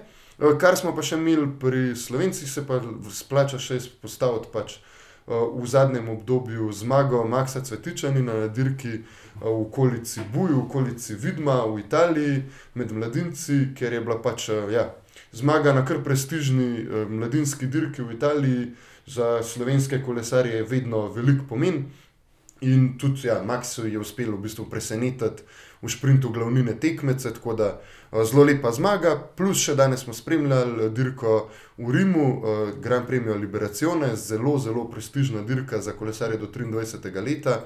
Kar 0.61 0.77
smo 0.77 0.93
pa 0.95 1.03
še 1.03 1.17
imeli 1.17 1.49
pri 1.61 1.97
slovencih, 1.97 2.49
se 2.51 2.62
pa 2.67 2.79
splača 3.11 3.59
še 3.59 3.81
izpostaviti 3.81 4.53
pač. 4.53 4.79
V 5.27 5.67
zadnjem 5.67 6.07
obdobju 6.12 6.69
zmagal 6.73 7.25
Maxa 7.27 7.59
Cvetičanina 7.67 8.35
na 8.45 8.47
dirki 8.47 9.01
v 9.41 9.51
okolici 9.51 10.23
Buju, 10.35 10.61
v 10.61 10.64
okolici 10.69 11.17
Vidma 11.19 11.64
v 11.67 11.81
Italiji, 11.83 12.45
med 12.79 12.93
mladinci, 12.95 13.75
ker 13.75 13.97
je 13.97 14.05
bila 14.05 14.21
pač 14.23 14.47
ja, 14.71 14.93
zmaga 15.37 15.72
na 15.72 15.84
kar 15.84 16.01
prestižni 16.05 16.68
eh, 16.80 17.07
mladinski 17.09 17.66
dirki 17.66 18.03
v 18.03 18.16
Italiji, 18.16 18.66
za 19.07 19.43
slovenske 19.43 20.03
kolesarje 20.03 20.57
je 20.57 20.66
vedno 20.66 21.07
velik 21.12 21.45
pomen. 21.49 21.84
In 22.61 22.99
tudi 22.99 23.28
ja, 23.28 23.43
Maxu 23.45 23.84
je 23.87 23.99
uspel 23.99 24.32
v 24.32 24.41
bistvu 24.49 24.64
presenetiti 24.70 25.45
v 25.82 25.91
sprintu 25.93 26.30
glavnine 26.32 26.74
tekmece, 26.80 27.30
tako 27.37 27.55
da 27.55 27.68
uh, 27.76 28.24
zelo 28.24 28.45
lepa 28.49 28.72
zmaga. 28.72 29.12
Plus 29.37 29.61
še 29.61 29.74
danes 29.76 30.07
smo 30.07 30.14
spremljali 30.16 30.89
dirko 30.91 31.51
v 31.76 31.93
Rimu, 31.93 32.24
uh, 32.24 32.70
Grand 32.82 33.07
Premio 33.07 33.37
Liberacione, 33.37 34.14
zelo, 34.16 34.57
zelo 34.59 34.87
prestižna 34.91 35.45
dirka 35.45 35.82
za 35.84 35.93
kolesarje 35.93 36.41
do 36.41 36.49
23. 36.49 37.12
leta, 37.22 37.61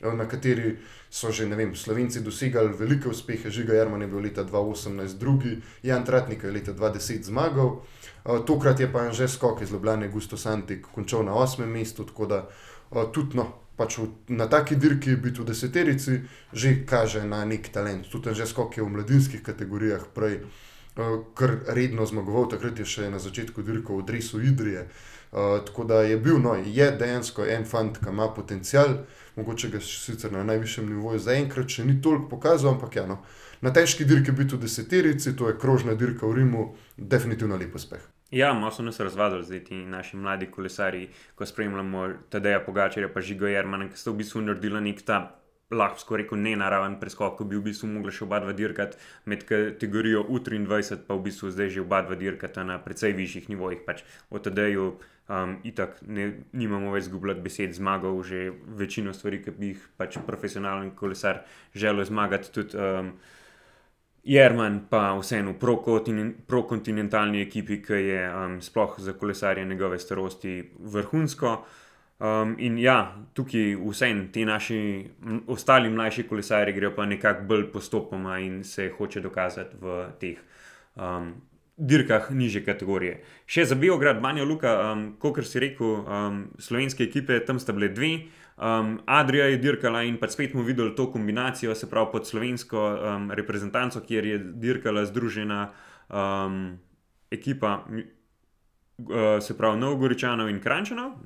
na 0.00 0.28
kateri 0.28 0.76
so 1.10 1.32
že 1.32 1.46
vem, 1.46 1.74
Slovenci 1.74 2.20
dosegali 2.20 2.72
velike 2.76 3.08
uspehe. 3.08 3.50
Žiga 3.50 3.74
Jarman 3.74 4.02
je 4.02 4.08
bil 4.08 4.20
leta 4.20 4.44
2018 4.44 5.18
drugi, 5.18 5.62
Jan 5.82 6.04
Tratnik 6.04 6.44
je 6.44 6.50
leta 6.50 6.74
2010 6.74 7.22
zmagal. 7.22 7.80
Uh, 8.24 8.44
tokrat 8.44 8.80
je 8.80 8.92
pa 8.92 9.12
že 9.12 9.28
skok 9.28 9.62
iz 9.62 9.72
Ljubljana, 9.72 10.08
Gusto 10.08 10.36
Santik, 10.36 10.86
končal 10.94 11.24
na 11.24 11.34
osmem 11.34 11.70
mestu, 11.70 12.04
tako 12.04 12.26
da 12.26 12.48
uh, 12.90 13.04
tudi 13.12 13.36
no 13.36 13.52
pač 13.76 13.98
v, 13.98 14.08
na 14.28 14.48
taki 14.48 14.76
dirki 14.76 15.16
biti 15.16 15.40
v 15.40 15.44
deseterici, 15.44 16.20
že 16.52 16.84
kaže 16.86 17.24
na 17.24 17.44
nek 17.44 17.72
talent. 17.72 18.10
Tudi 18.10 18.34
že 18.34 18.46
skok 18.46 18.76
je 18.76 18.82
v 18.82 18.88
mladinskih 18.88 19.42
kategorijah 19.42 20.12
prej, 20.12 20.42
uh, 20.42 21.24
kar 21.34 21.64
redno 21.68 22.06
zmagoval, 22.06 22.50
takrat 22.50 22.78
je 22.78 22.84
še 22.84 23.10
na 23.10 23.18
začetku 23.18 23.62
dirko 23.62 23.96
v 23.96 24.04
Dresu 24.04 24.42
Idrije. 24.42 24.84
Uh, 24.84 25.15
tako 25.66 25.84
da 25.84 26.00
je 26.02 26.16
bil, 26.16 26.38
no, 26.40 26.54
je 26.54 26.90
dejansko 26.90 27.44
en 27.46 27.64
fant, 27.68 27.98
ki 27.98 28.08
ima 28.08 28.28
potencial, 28.34 28.94
mogoče 29.36 29.68
ga 29.68 29.80
sicer 29.80 30.32
na 30.32 30.44
najvišjem 30.48 30.88
nivoju 30.88 31.20
zaenkrat 31.20 31.68
še 31.68 31.84
ni 31.84 31.98
toliko 32.02 32.28
pokazal, 32.30 32.72
ampak 32.74 32.96
ja, 32.96 33.06
no, 33.06 33.18
na 33.60 33.72
težki 33.72 34.04
dirki 34.08 34.32
biti 34.32 34.56
v 34.56 34.64
deseterici, 34.64 35.36
to 35.36 35.50
je 35.50 35.58
krožna 35.60 35.94
dirka 35.94 36.26
v 36.26 36.40
Rimu, 36.40 36.68
definitivno 36.96 37.56
lep 37.60 37.74
uspeh. 37.76 38.00
Ja, 38.30 38.54
malo 38.54 38.72
so 38.72 38.82
nas 38.82 39.00
razvadili, 39.00 39.44
zdaj 39.44 39.64
ti 39.64 39.74
naši 39.74 40.16
mladi 40.16 40.48
kolesari, 40.50 41.08
ko 41.34 41.46
spremljamo 41.46 42.08
Tadeja 42.28 42.60
Pogačarja, 42.60 43.12
pa 43.12 43.20
Žigo 43.20 43.46
Jermana, 43.46 43.86
ki 43.92 44.00
so 44.00 44.12
v 44.12 44.22
bistvu 44.22 44.42
naredili 44.42 44.80
nek 44.88 45.04
ta. 45.06 45.20
Lahko 45.70 46.14
rekel, 46.16 46.38
ne 46.38 46.52
naraven 46.54 46.94
preskok, 47.00 47.32
ko 47.40 47.44
bi 47.44 47.56
v 47.58 47.64
bistvu 47.64 47.88
mogli 47.90 48.12
še 48.14 48.22
oba 48.22 48.38
dva 48.38 48.52
dirkati 48.54 49.00
med 49.26 49.40
kategorijo 49.48 50.20
U23, 50.30 51.00
pa 51.08 51.16
v 51.18 51.24
bistvu 51.24 51.50
zdaj 51.50 51.72
že 51.74 51.80
oba 51.82 52.04
dva 52.06 52.14
dirkata 52.14 52.62
na 52.62 52.76
precej 52.78 53.16
višjih 53.18 53.48
nivojih. 53.50 53.80
Pač 53.82 54.04
od 54.30 54.46
tedaj, 54.46 54.76
um, 54.78 55.56
itak, 55.66 55.98
ne, 56.06 56.28
nimamo 56.54 56.92
več 56.94 57.08
zgubljati 57.08 57.42
besed, 57.42 57.74
zmagal 57.74 58.22
že 58.22 58.52
večino 58.78 59.10
stvari, 59.10 59.40
ki 59.42 59.56
bi 59.56 59.72
jih 59.72 59.88
pač 59.98 60.20
profesionalen 60.26 60.92
kolesar 60.94 61.42
želel 61.74 62.06
zmagati. 62.06 62.52
Tudi, 62.54 62.78
um, 62.78 63.10
Jerman 64.26 64.80
pa 64.90 65.14
vseeno 65.18 65.52
v 65.54 66.30
prokontinentalni 66.46 67.42
ekipi, 67.42 67.80
ki 67.82 67.98
je 68.06 68.22
um, 68.30 68.56
sploh 68.62 68.94
za 68.98 69.18
kolesarje 69.18 69.66
njegove 69.66 69.98
starosti 69.98 70.62
vrhunsko. 70.78 71.56
Um, 72.18 72.54
in 72.58 72.78
ja, 72.80 73.12
tukaj 73.36 73.74
vseeno 73.76 74.30
ti 74.32 74.44
naši 74.48 74.78
ostali 75.52 75.90
mlajši 75.90 76.22
kolesari 76.22 76.72
grejo 76.72 76.94
pa 76.96 77.04
nekako 77.06 77.44
bolj 77.44 77.66
postopoma 77.72 78.38
in 78.38 78.64
se 78.64 78.88
hoče 78.98 79.20
dokazati 79.20 79.76
v 79.80 80.06
teh 80.20 80.38
um, 80.94 81.34
dirkah 81.76 82.30
niže 82.32 82.62
kategorije. 82.64 83.20
Še 83.44 83.66
za 83.68 83.76
Biograd, 83.76 84.22
Banja 84.24 84.44
Luka, 84.48 84.72
um, 84.94 85.04
kot 85.20 85.42
si 85.44 85.60
rekel, 85.60 85.92
um, 86.08 86.40
slovenske 86.58 87.04
ekipe, 87.04 87.36
tam 87.44 87.60
sta 87.60 87.76
bile 87.76 87.92
dve. 87.92 88.12
Um, 88.56 88.96
Adrija 89.04 89.50
je 89.52 89.60
dirkala 89.60 90.06
in 90.08 90.16
pa 90.16 90.30
spet 90.32 90.56
smo 90.56 90.64
videli 90.64 90.94
to 90.96 91.10
kombinacijo, 91.12 91.74
se 91.76 91.90
pravi 91.90 92.08
pod 92.12 92.26
slovensko 92.26 92.80
um, 92.80 93.30
reprezentanco, 93.30 94.00
kjer 94.00 94.24
je 94.24 94.38
dirkala 94.38 95.04
združena 95.04 95.66
um, 96.08 96.78
ekipa, 97.30 97.82
uh, 97.84 99.36
se 99.44 99.58
pravi 99.58 99.84
Novogoričanov 99.84 100.48
in 100.48 100.64
Krančanov. 100.64 101.18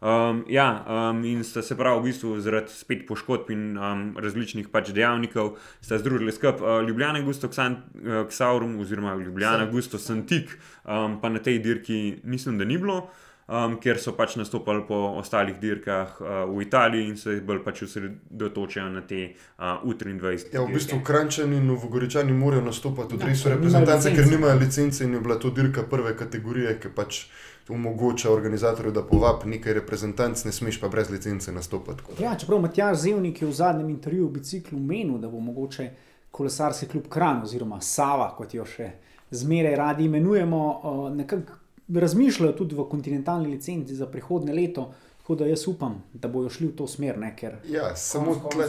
Um, 0.00 0.44
ja, 0.48 0.84
um, 0.84 1.24
in 1.24 1.44
sta 1.44 1.62
se 1.62 1.76
pravi 1.76 2.00
v 2.00 2.04
bistvu 2.10 2.34
zaradi 2.44 2.72
spet 2.72 3.06
poškodb 3.08 3.48
in 3.54 3.78
um, 3.80 4.02
različnih 4.20 4.68
pač 4.68 4.90
dejavnikov 4.92 5.54
združili 5.80 6.34
skupaj. 6.36 6.60
Uh, 6.60 6.88
Ljubljana, 6.88 7.22
Gusto 7.24 7.48
Ksaurum, 7.48 8.76
oziroma 8.80 9.14
Ljubljana, 9.16 9.70
Gusto 9.72 9.98
Santik, 9.98 10.52
um, 10.84 11.16
pa 11.20 11.32
na 11.32 11.40
tej 11.40 11.62
dirki 11.64 12.20
mislim, 12.24 12.58
da 12.58 12.68
ni 12.68 12.76
bilo 12.78 13.06
um, 13.46 13.76
ker 13.80 13.98
so 14.02 14.12
pač 14.16 14.36
nastopali 14.36 14.82
po 14.88 14.96
ostalih 15.20 15.58
dirkah 15.60 16.20
uh, 16.20 16.28
v 16.50 16.62
Italiji 16.66 17.08
in 17.08 17.16
se 17.16 17.38
bolj 17.40 17.62
pač 17.64 17.82
osredotočajo 17.86 18.88
na 18.90 19.02
te 19.06 19.22
uh, 19.32 19.82
U23. 19.86 20.52
Ja, 20.54 20.62
v 20.62 20.74
bistvu 20.74 21.00
Krančani 21.06 21.60
in 21.60 21.66
Novogoričani 21.66 22.32
morajo 22.32 22.66
nastopati 22.66 23.16
tudi 23.16 23.36
so 23.36 23.52
reprezentance, 23.52 24.14
ker 24.14 24.30
nimajo 24.30 24.58
licence 24.60 25.04
in 25.04 25.14
je 25.14 25.20
bila 25.20 25.38
to 25.38 25.50
dirka 25.50 25.86
prve 25.90 26.16
kategorije, 26.16 26.78
ki 26.80 26.94
pač. 26.94 27.26
Omogoča 27.66 28.30
organizatorju, 28.30 28.92
da 28.94 29.02
povabi 29.02 29.48
nekaj 29.50 29.74
reprezentanc, 29.74 30.44
ne 30.46 30.52
smeš 30.54 30.76
pa 30.78 30.86
brez 30.86 31.08
licence 31.10 31.50
nastopati. 31.50 32.04
Ja, 32.22 32.36
čeprav 32.38 32.60
Matjaž 32.62 33.00
Zevnik 33.02 33.40
je 33.42 33.48
v 33.48 33.56
zadnjem 33.58 33.88
intervjuju 33.90 34.28
v 34.28 34.34
biciklu 34.36 34.78
menil, 34.78 35.16
da 35.18 35.26
bo 35.26 35.40
mogoče 35.42 35.88
kolesarski 36.30 36.86
klub 36.86 37.08
Kran 37.10 37.42
oziroma 37.42 37.80
Sava, 37.82 38.28
kot 38.38 38.54
jo 38.54 38.62
še 38.70 38.92
zmeraj 39.34 39.74
radi 39.82 40.06
imenujemo, 40.06 40.62
nekako 41.16 41.58
razmišljajo 41.88 42.52
tudi 42.52 42.74
v 42.74 42.88
kontinentalni 42.90 43.48
licenci 43.48 43.94
za 43.94 44.06
prihodne 44.06 44.54
leto. 44.54 44.92
Tako 45.26 45.34
da 45.34 45.46
jaz 45.46 45.68
upam, 45.68 46.02
da 46.12 46.28
bodo 46.28 46.50
šli 46.50 46.68
v 46.68 46.76
to 46.78 46.84
smer. 46.86 47.16
Ne, 47.18 47.32
ker, 47.36 47.56
ja, 47.66 47.88
tle, 48.52 48.66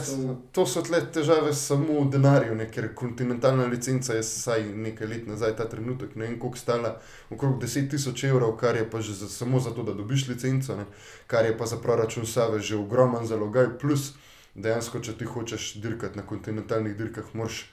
to 0.52 0.64
so 0.66 0.80
tle 0.82 0.98
težave 1.14 1.52
samo 1.54 2.00
v 2.00 2.08
denarju, 2.10 2.56
ne, 2.58 2.66
ker 2.66 2.88
kontinentalna 2.98 3.68
licenca 3.70 4.16
je 4.16 4.24
vsaj 4.26 4.66
nekaj 4.74 5.06
let 5.06 5.28
nazaj, 5.30 5.54
ta 5.60 5.68
trenutek, 5.70 6.16
ne 6.18 6.26
vem, 6.26 6.34
koliko 6.42 6.58
stala, 6.58 6.96
okrog 7.30 7.62
10 7.62 7.86
tisoč 7.94 8.24
evrov, 8.26 8.56
kar 8.58 8.74
je 8.74 8.88
pa 8.90 8.98
že 8.98 9.14
za, 9.20 9.30
samo 9.30 9.62
zato, 9.62 9.86
da 9.86 9.94
dobiš 9.94 10.26
licenco, 10.32 10.76
ne, 10.76 10.88
kar 11.30 11.46
je 11.46 11.54
pa 11.58 11.66
za 11.66 11.78
proračun 11.78 12.26
Save 12.26 12.58
že 12.58 12.74
ogromen 12.76 13.26
zalogaj. 13.26 13.76
Plus, 13.78 14.16
dejansko, 14.58 14.98
če 14.98 15.14
ti 15.14 15.30
hočeš 15.30 15.76
dirkati 15.78 16.18
na 16.18 16.26
kontinentalnih 16.26 16.98
dirkah, 16.98 17.30
moraš 17.38 17.68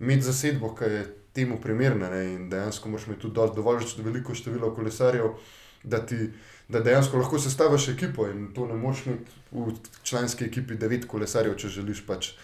imeti 0.00 0.30
zasedbo, 0.32 0.72
ki 0.80 0.84
je 0.94 1.04
temu 1.32 1.60
primerne. 1.60 2.10
Ne? 2.10 2.24
In 2.34 2.50
dejansko 2.50 2.88
moraš 2.88 3.06
imeti 3.06 3.20
tudi 3.20 3.40
dovolj 3.56 3.84
veliko 4.04 4.34
število 4.34 4.74
kolesarjev, 4.74 5.34
da, 5.82 6.06
ti, 6.06 6.30
da 6.68 6.80
dejansko 6.80 7.18
lahko 7.18 7.38
sestaviš 7.38 7.88
ekipo. 7.88 8.28
In 8.28 8.48
to 8.54 8.66
ne 8.66 8.74
moreš 8.74 9.06
imeti 9.06 9.30
v 9.50 9.74
članski 10.02 10.44
ekipi 10.44 10.74
devet 10.74 11.06
kolesarjev, 11.06 11.56
če 11.56 11.68
želiš 11.68 12.06
pač. 12.06 12.34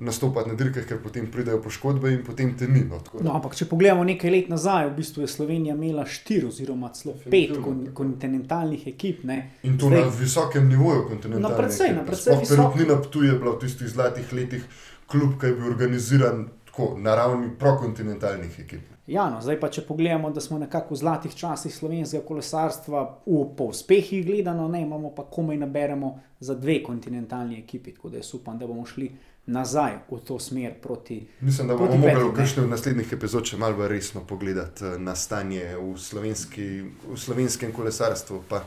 Nastopati 0.00 0.48
na 0.48 0.54
dirkah, 0.56 0.84
ker 0.88 1.00
potem 1.02 1.26
pridejo 1.28 1.58
poškodbe, 1.60 2.08
in 2.14 2.20
potem 2.24 2.54
te 2.56 2.64
ni. 2.68 2.86
No, 2.88 3.00
no, 3.20 3.34
ampak, 3.34 3.52
če 3.58 3.66
pogledamo 3.68 4.04
nekaj 4.08 4.30
let 4.32 4.46
nazaj, 4.48 4.86
v 4.88 4.94
bistvu 4.96 5.26
je 5.26 5.28
Slovenija 5.28 5.74
imela 5.74 6.06
štiri, 6.08 6.46
oziroma 6.48 6.88
celo 6.96 7.12
pet 7.20 7.52
kon 7.60 7.82
kontinentalnih 7.98 8.86
ekip. 8.94 9.26
Ne. 9.28 9.40
In 9.66 9.76
to 9.76 9.90
Zdaj, 9.90 10.06
na 10.06 10.14
visokem 10.20 10.70
nivoju 10.70 11.02
kontinentalnih. 11.10 11.44
Na 11.44 11.58
predvsej, 11.58 11.92
na 11.98 12.06
predvsej. 12.06 12.46
Perutnina 12.48 12.96
Ptuj 13.02 13.28
je 13.28 13.34
bila 13.42 13.52
v 13.58 13.60
tistih 13.66 13.92
zlatih 13.92 14.32
letih 14.32 14.64
klub, 15.10 15.36
ki 15.40 15.50
je 15.50 15.58
bil 15.58 15.68
organiziran 15.74 16.46
tako 16.70 16.94
na 16.98 17.14
ravni 17.14 17.50
prokontinentalnih 17.58 18.60
ekip. 18.60 18.80
Ja, 19.10 19.24
no, 19.30 19.40
zdaj 19.42 19.56
pa 19.60 19.66
če 19.74 19.82
pogledamo, 19.88 20.30
da 20.30 20.40
smo 20.40 20.58
nekako 20.58 20.94
v 20.94 20.98
zlatih 21.00 21.32
časih 21.34 21.74
slovenskega 21.74 22.22
kolesarstva, 22.26 23.00
v, 23.26 23.40
po 23.58 23.72
uspehih 23.72 24.22
gledano, 24.26 24.68
ne, 24.70 24.84
imamo 24.86 25.10
pa 25.16 25.24
komaj 25.26 25.58
naberemo 25.58 26.12
za 26.40 26.54
dve 26.54 26.78
kontinentalni 26.82 27.58
ekipi. 27.58 27.94
Tako 27.96 28.12
da 28.14 28.20
jaz 28.22 28.30
upam, 28.38 28.58
da 28.58 28.68
bomo 28.70 28.86
šli 28.86 29.10
nazaj 29.50 29.96
v 30.10 30.18
to 30.26 30.38
smer 30.38 30.76
proti. 30.82 31.24
Mislim, 31.40 31.68
da 31.68 31.76
bomo 31.76 31.96
mogli 31.98 32.28
v 32.28 32.34
kakšnem 32.36 32.70
naslednjih 32.70 33.12
epizodah 33.12 33.58
malo 33.58 33.88
resno 33.88 34.22
pogledati 34.22 34.84
eh, 34.84 34.98
na 34.98 35.16
stanje 35.16 35.74
v, 35.74 35.96
slovenski, 35.98 36.68
v 37.10 37.18
slovenskem 37.18 37.72
kolesarstvu. 37.72 38.44
Pa. 38.48 38.62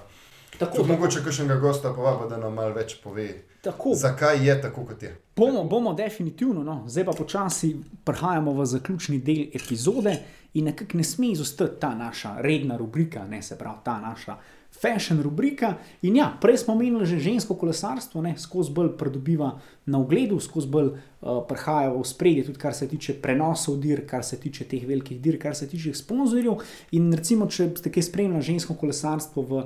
Tako, 0.57 0.75
tako. 0.77 0.87
Mogoče 0.87 1.23
kakšnega 1.23 1.55
gosta 1.55 1.93
povabimo, 1.93 2.29
da 2.29 2.37
nam 2.37 2.53
malo 2.53 2.73
več 2.73 2.95
pove. 3.03 3.27
Tako. 3.63 3.93
Zakaj 3.95 4.47
je 4.47 4.61
tako, 4.61 4.85
kot 4.85 5.03
je? 5.03 5.15
Bomo, 5.35 5.63
bomo 5.63 5.93
definitivno, 5.93 6.63
no. 6.63 6.83
zdaj 6.87 7.05
pa 7.05 7.11
počasi 7.17 7.75
prehajamo 8.03 8.53
v 8.53 8.65
zaključni 8.65 9.17
del 9.23 9.45
epizode 9.55 10.17
in 10.53 10.65
nekako 10.69 10.97
ne 10.97 11.03
sme 11.03 11.31
izostati 11.31 11.79
ta 11.79 11.95
naša 11.95 12.35
redna 12.41 12.77
rubrika, 12.77 13.25
ne 13.25 13.41
se 13.41 13.57
pravi 13.57 13.77
ta 13.83 13.99
naša 14.01 14.37
fashion 14.81 15.21
rubrika. 15.21 15.73
In 16.01 16.15
ja, 16.15 16.27
prej 16.41 16.57
smo 16.57 16.73
omenili 16.73 17.05
že 17.05 17.19
žensko 17.19 17.55
kolesarstvo, 17.55 18.21
ne 18.21 18.35
skozi 18.37 18.71
bolj 18.73 18.93
pridobiva 18.97 19.59
na 19.85 19.99
ogledu, 19.99 20.39
skozi 20.39 20.67
bolj 20.67 20.89
uh, 20.89 21.41
prihaja 21.47 21.93
v 21.93 22.03
spredje, 22.05 22.45
tudi 22.49 22.59
kar 22.59 22.73
se 22.73 22.87
tiče 22.87 23.17
prenosov 23.21 23.77
dir, 23.79 24.05
kar 24.07 24.25
se 24.25 24.39
tiče 24.39 24.65
teh 24.65 24.85
velikih 24.87 25.21
dir, 25.21 25.39
kar 25.39 25.55
se 25.55 25.69
tiče 25.69 25.93
sponzorjev. 25.93 26.61
In 26.91 27.13
recimo, 27.13 27.47
če 27.47 27.69
ste 27.77 27.93
kaj 27.93 28.09
spremljali 28.09 28.49
žensko 28.53 28.75
kolesarstvo 28.75 29.41
v 29.41 29.63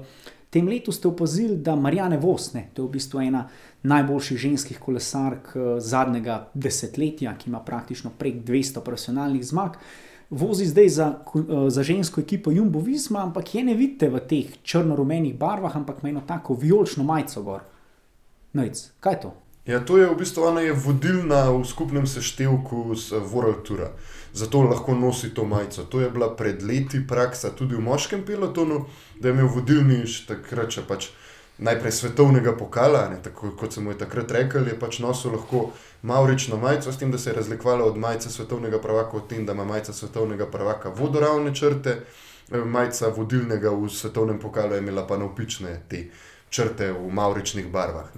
tem 0.49 0.67
letu 0.67 0.91
ste 0.91 1.07
opazili, 1.07 1.57
da 1.57 1.75
Marijane 1.75 2.17
Vosne, 2.17 2.69
to 2.73 2.81
je 2.81 2.87
v 2.87 2.91
bistvu 2.91 3.21
ena 3.21 3.47
najboljših 3.83 4.37
ženskih 4.37 4.79
kolesark 4.79 5.55
eh, 5.55 5.79
zadnjega 5.79 6.49
desetletja, 6.53 7.35
ki 7.37 7.49
ima 7.49 7.59
praktično 7.59 8.11
prek 8.17 8.43
200 8.45 8.83
profesionalnih 8.83 9.45
zmag, 9.45 9.79
vozi 10.29 10.65
zdaj 10.65 10.89
za, 10.89 11.07
eh, 11.35 11.69
za 11.69 11.83
žensko 11.83 12.21
ekipo 12.21 12.51
Jumbo 12.51 12.79
Visma, 12.79 13.23
ampak 13.23 13.55
je 13.55 13.63
ne 13.63 13.73
vidite 13.73 14.09
v 14.09 14.19
teh 14.19 14.55
črno-rumenih 14.63 15.35
barvah, 15.37 15.75
ampak 15.75 16.03
ima 16.03 16.09
eno 16.09 16.21
tako 16.27 16.53
vijolično 16.53 17.03
majico 17.03 17.43
gor. 17.43 17.61
Nojc, 18.53 18.91
kaj 18.99 19.13
je 19.13 19.21
to? 19.21 19.33
Ja, 19.67 19.85
to 19.85 19.97
je 19.97 20.07
v 20.07 20.15
bistvu 20.15 20.43
ona 20.47 20.61
je 20.63 20.73
vodilna 20.73 21.49
v 21.51 21.65
skupnem 21.67 22.07
seštevku 22.07 22.95
z 22.95 23.19
World 23.19 23.67
Tour. 23.67 23.89
Zato 24.33 24.61
lahko 24.61 24.95
nosi 24.95 25.33
to 25.33 25.45
majico. 25.45 25.83
To 25.83 26.01
je 26.01 26.09
bila 26.09 26.35
pred 26.35 26.63
leti 26.63 27.01
praksa 27.07 27.49
tudi 27.55 27.75
v 27.75 27.81
moškem 27.81 28.25
pelotonu, 28.25 28.85
da 29.19 29.27
je 29.27 29.33
imel 29.33 29.47
vodilni 29.47 30.03
takrat, 30.27 30.69
če 30.69 30.83
pač 30.87 31.09
najprej 31.57 31.91
svetovnega 31.91 32.53
pokala, 32.57 33.07
ne, 33.09 33.17
tako 33.23 33.51
kot 33.57 33.73
sem 33.73 33.83
mu 33.83 33.91
je 33.91 33.97
takrat 33.97 34.31
rekel, 34.31 34.67
je 34.67 34.77
pač 34.79 34.99
nosil 34.99 35.33
lahko 35.33 35.71
maurično 36.01 36.57
majico, 36.57 36.91
s 36.91 36.97
tem, 37.01 37.11
da 37.11 37.17
se 37.17 37.29
je 37.29 37.35
razlikovala 37.35 37.85
od 37.85 37.97
majice 37.97 38.29
svetovnega 38.29 38.77
prvaka, 38.81 39.17
v 39.17 39.27
tem, 39.29 39.45
da 39.45 39.57
ima 39.57 39.65
majica 39.65 39.93
svetovnega 39.93 40.45
prvaka 40.51 40.89
vodoravne 40.89 41.55
črte, 41.55 41.97
majica 42.65 43.09
vodilnega 43.09 43.69
v 43.69 43.89
svetovnem 43.89 44.39
pokalu 44.39 44.73
je 44.73 44.79
imela 44.79 45.07
pa 45.07 45.17
navpične 45.17 45.81
te 45.89 46.05
črte 46.49 46.91
v 46.95 47.09
mauričnih 47.13 47.67
barvah. 47.71 48.09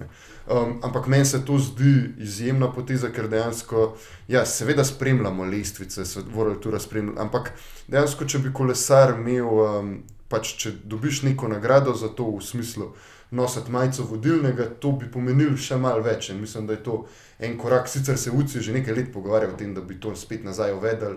Um, 0.50 0.78
ampak 0.82 1.06
meni 1.06 1.24
se 1.24 1.44
to 1.44 1.58
zdi 1.58 2.14
izjemna 2.18 2.72
poteza, 2.72 3.10
ker 3.14 3.28
dejansko, 3.28 3.94
ja, 4.28 4.46
seveda 4.46 4.84
spremljamo 4.84 5.44
lestvice, 5.44 6.04
se 6.04 6.20
World 6.34 6.62
Tour 6.62 6.80
spremlja, 6.80 7.20
ampak 7.22 7.52
dejansko, 7.88 8.26
če 8.26 8.42
bi 8.42 8.52
kolesar 8.54 9.14
imel, 9.18 9.46
um, 9.46 9.94
pač 10.30 10.54
če 10.58 10.74
dobiš 10.84 11.22
neko 11.28 11.48
nagrado 11.50 11.94
za 11.94 12.08
to 12.14 12.30
v 12.36 12.42
smislu 12.44 12.92
nositi 13.30 13.70
majico 13.70 14.02
vodilnega, 14.10 14.64
to 14.82 14.92
bi 14.92 15.10
pomenilo 15.10 15.56
še 15.56 15.78
malo 15.78 16.02
več. 16.02 16.30
In 16.30 16.40
mislim, 16.42 16.66
da 16.66 16.74
je 16.74 16.82
to 16.86 16.96
en 17.38 17.56
korak. 17.58 17.88
Sicer 17.88 18.18
se 18.18 18.30
UCI 18.30 18.62
že 18.62 18.74
nekaj 18.74 18.94
let 18.94 19.12
pogovarjajo 19.14 19.54
o 19.54 19.58
tem, 19.58 19.74
da 19.74 19.80
bi 19.86 20.00
to 20.00 20.14
spet 20.16 20.44
nazaj 20.44 20.74
uvedli. 20.74 21.16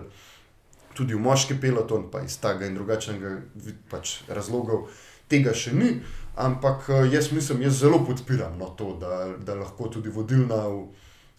Tudi 0.94 1.14
v 1.14 1.22
moški 1.24 1.58
peloton, 1.58 2.06
pa 2.10 2.22
iz 2.22 2.36
tega 2.38 2.68
in 2.68 2.76
drugačnega 2.78 3.32
pač 3.90 4.20
razlogov, 4.30 4.86
tega 5.28 5.54
še 5.54 5.74
ni. 5.74 5.96
Ampak 6.36 6.88
eh, 6.88 7.14
jaz 7.14 7.32
mislim, 7.32 7.62
jaz 7.62 7.78
zelo 7.80 8.04
podpiram 8.06 8.58
no, 8.58 8.66
to, 8.66 8.96
da, 9.00 9.36
da 9.38 9.54
lahko 9.54 9.88
tudi 9.88 10.08
vodilna 10.08 10.66
v, 10.68 10.86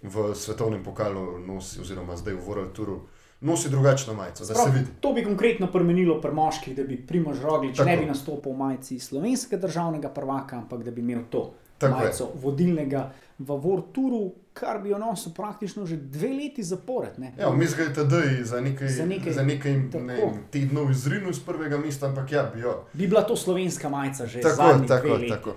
v 0.04 0.36
svetovnem 0.36 0.84
pokalu 0.84 1.40
nosi, 1.48 1.82
oziroma 1.82 2.16
zdaj 2.16 2.34
v 2.34 2.46
World 2.48 2.72
Touru, 2.74 3.02
nosi 3.42 3.70
drugačno 3.70 4.14
majico. 4.14 4.48
Prav, 4.54 4.80
to 5.00 5.14
bi 5.14 5.24
konkretno 5.24 5.68
premenilo 5.72 6.22
pri 6.22 6.32
moških, 6.32 6.76
da 6.76 6.84
bi 6.84 6.98
Primož 7.08 7.44
Roglič 7.44 7.78
Tako. 7.78 7.90
ne 7.90 7.98
bi 7.98 8.06
nastopil 8.06 8.54
v 8.54 8.58
majici 8.58 9.00
slovenskega 9.00 9.62
državnega 9.62 10.10
prvaka, 10.10 10.58
ampak 10.64 10.84
da 10.84 10.92
bi 10.92 11.02
imel 11.02 11.28
to 11.30 11.54
Tako 11.78 12.00
majico 12.00 12.24
je. 12.24 12.42
vodilnega 12.42 13.12
v 13.40 13.52
World 13.52 13.92
Touru, 13.92 14.32
kar 14.56 14.80
bi 14.80 14.90
jo 14.90 14.98
nosil 14.98 15.34
praktično 15.36 15.86
že 15.86 15.98
dve 15.98 16.28
leti 16.28 16.64
zapored. 16.64 17.12
Ja, 17.38 17.50
mi 17.52 17.68
zgaj 17.68 17.94
tedaj 17.94 18.44
za 18.44 18.62
nekaj, 18.62 18.88
za 18.88 19.06
nekaj, 19.06 19.34
za 19.34 19.44
nekaj 19.44 19.74
ne, 20.02 20.20
tednov 20.52 20.92
izrinil 20.92 21.34
z 21.34 21.44
prvega 21.46 21.78
mesta, 21.78 22.08
ampak 22.08 22.32
ja, 22.32 22.44
bi 22.54 22.62
jo. 22.64 22.86
Bi 22.94 23.08
bila 23.08 23.26
to 23.28 23.36
slovenska 23.36 23.90
majica 23.90 24.26
že 24.26 24.42
tako, 24.42 24.86
tako, 24.88 25.20
tako. 25.30 25.50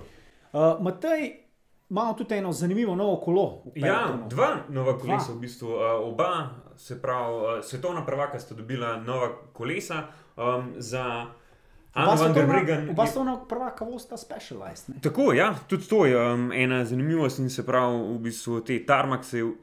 Uh, 0.51 0.83
Matej, 0.83 1.31
imamo 1.89 2.13
tudi 2.13 2.35
eno 2.35 2.51
zanimivo 2.51 2.95
novo 2.95 3.15
kolo. 3.23 3.63
Ja, 3.75 4.19
dva 4.29 4.57
nova 4.69 4.97
kolesa, 4.97 5.31
dva. 5.31 5.35
v 5.35 5.39
bistvu. 5.39 5.67
Uh, 5.67 5.81
oba, 6.03 6.49
se 6.75 7.01
pravi, 7.01 7.35
uh, 7.35 7.63
svetovna 7.63 8.05
prvaka 8.05 8.39
sta 8.39 8.55
dobila 8.55 8.97
nova 8.97 9.31
kolesa 9.53 10.03
um, 10.35 10.73
za. 10.77 11.25
Oba 11.95 13.05
sta 13.07 13.19
ona 13.19 13.37
prva, 13.49 13.71
kako 13.75 13.99
sta 13.99 14.17
specialized. 14.17 14.89
Ne? 14.89 15.01
Tako, 15.01 15.33
ja, 15.33 15.55
tudi 15.67 15.87
to 15.89 16.05
je 16.05 16.33
um, 16.33 16.51
ena 16.51 16.85
zanimivost 16.85 17.39
in 17.39 17.49
se 17.49 17.65
pravi, 17.65 17.97
v 18.13 18.19
bistvu 18.19 18.59
te 18.61 18.77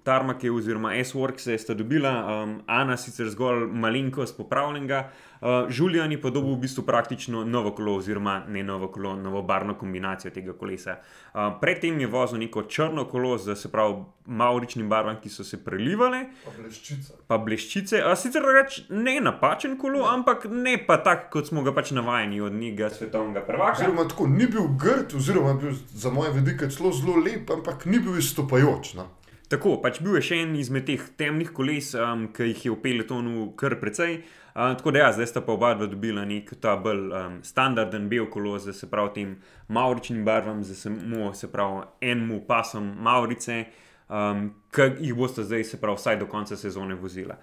tarmake 0.04 0.50
oziroma 0.50 0.94
S-Works 1.04 1.48
sta 1.58 1.74
dobila, 1.74 2.42
um, 2.42 2.58
Ana 2.66 2.96
sicer 2.96 3.30
zgolj 3.30 3.66
malenkost 3.72 4.36
popravljenega, 4.36 5.06
Uh, 5.06 5.25
Julian 5.70 6.12
je 6.12 6.20
podoben 6.20 6.54
v 6.54 6.60
bistvu 6.60 6.82
praktično 6.86 7.44
novo 7.44 7.70
kolo, 7.74 7.96
oziroma 7.96 8.42
ne 8.48 8.62
novo 8.64 8.88
kolo, 8.88 9.16
novo 9.16 9.42
barvno 9.42 9.74
kombinacijo 9.74 10.30
tega 10.30 10.52
kolesa. 10.52 10.96
Uh, 11.34 11.40
predtem 11.60 12.00
je 12.00 12.06
vozil 12.06 12.38
neko 12.38 12.62
črno 12.62 13.04
kolo 13.04 13.38
z 13.38 13.56
se 13.56 13.72
pravi 13.72 13.94
mauričnim 14.26 14.88
barvam, 14.88 15.20
ki 15.22 15.28
so 15.28 15.44
se 15.44 15.64
prelivale. 15.64 16.24
Pa 16.44 16.50
bleščice. 16.58 17.18
Pa 17.26 17.38
bleščice. 17.38 18.00
Uh, 18.04 18.14
sicer 18.18 18.42
reč 18.42 18.80
ne 18.88 19.18
napačen 19.20 19.76
kolo, 19.78 20.00
ne. 20.00 20.14
ampak 20.14 20.48
ne 20.50 20.78
pa 20.86 20.96
tak, 20.96 21.28
kot 21.32 21.52
smo 21.52 21.62
ga 21.62 21.74
pač 21.76 21.92
navajeni 21.96 22.40
od 22.40 22.52
njega 22.52 22.90
svetovnega 22.90 23.44
prvaka. 23.46 23.82
Oziroma, 23.82 24.08
tako 24.08 24.30
ni 24.32 24.46
bil 24.46 24.72
grd, 24.80 25.14
oziroma 25.16 25.54
bil 25.60 25.76
za 25.92 26.10
moje 26.10 26.32
vidike 26.32 26.70
zelo, 26.70 26.92
zelo 26.92 27.20
lep, 27.20 27.50
ampak 27.50 27.84
ni 27.86 28.00
bil 28.00 28.18
izstopajoč. 28.18 28.94
No? 28.96 29.10
Tako, 29.52 29.76
pač 29.82 30.00
bil 30.02 30.16
je 30.18 30.24
še 30.26 30.40
en 30.42 30.56
izmed 30.58 30.88
teh 30.88 31.02
temnih 31.20 31.52
koles, 31.54 31.92
um, 31.94 32.26
ki 32.34 32.50
jih 32.50 32.64
je 32.66 32.72
v 32.72 32.80
peletonu 32.82 33.52
kar 33.58 33.76
precej. 33.78 34.18
Uh, 34.24 34.45
tako 34.56 34.90
da, 34.90 34.98
ja, 34.98 35.12
zdaj 35.12 35.26
sta 35.26 35.40
pa 35.40 35.52
oba 35.52 35.74
dva 35.74 35.86
dobila 35.86 36.24
nek 36.24 36.54
ta 36.60 36.76
bolj 36.80 37.10
um, 37.12 37.34
standarden 37.44 38.08
bel 38.08 38.24
kolo, 38.32 38.58
z 38.58 38.72
se 38.72 38.88
pravi 38.90 39.12
tem 39.14 39.34
mauričnim 39.68 40.24
barvam, 40.24 40.64
z 40.64 40.74
samo 40.74 41.34
se 41.34 41.52
pravi 41.52 41.82
enemu 42.00 42.40
pasom 42.48 42.94
Maurice, 43.04 43.64
um, 44.08 44.48
ki 44.72 44.88
jih 45.00 45.14
boste 45.14 45.44
zdaj 45.44 45.64
se 45.64 45.80
pravi 45.80 46.00
vsaj 46.00 46.16
do 46.16 46.26
konca 46.26 46.56
sezone 46.56 46.94
vozila. 46.94 47.36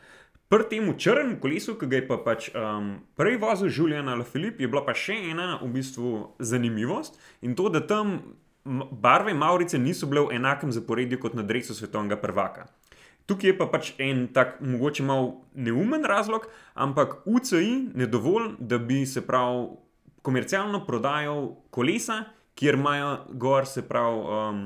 Pri 0.49 0.65
tem 0.69 0.89
črnem 0.97 1.37
kolesu, 1.41 1.77
ki 1.77 1.85
ga 1.85 2.01
je 2.01 2.07
pa 2.07 2.17
pač 2.17 2.49
um, 2.57 2.95
prej 3.15 3.37
vozil 3.37 3.69
Julian 3.69 4.09
ali 4.09 4.25
Filip, 4.25 4.59
je 4.61 4.67
bila 4.67 4.81
pa 4.85 4.97
še 4.97 5.13
ena 5.29 5.59
v 5.61 5.69
bistvu 5.77 6.15
zanimivost 6.39 7.21
in 7.41 7.53
to, 7.55 7.69
da 7.69 7.85
tam 7.85 8.17
barve 8.91 9.33
Maurice 9.33 9.77
niso 9.77 10.07
bile 10.07 10.25
v 10.25 10.37
enakem 10.39 10.71
zaporedju 10.71 11.19
kot 11.19 11.33
na 11.33 11.43
drevesu 11.43 11.75
svetovnega 11.75 12.17
prvaka. 12.17 12.67
Tukaj 13.25 13.49
je 13.49 13.57
pa 13.57 13.69
pač 13.71 13.93
en 14.03 14.27
tak, 14.33 14.57
mogoče 14.59 15.03
malo 15.03 15.45
neumen 15.55 16.03
razlog, 16.03 16.47
ampak 16.73 17.21
UCI 17.25 17.95
ne 17.95 18.07
dovolj, 18.07 18.55
da 18.59 18.77
bi 18.77 19.05
se 19.05 19.23
prav 19.25 19.77
komercialno 20.21 20.85
prodajal 20.85 21.55
kolesa, 21.71 22.23
kjer 22.55 22.75
imajo 22.75 23.17
gor 23.29 23.67
se 23.67 23.87
prav. 23.87 24.19
Um, 24.19 24.63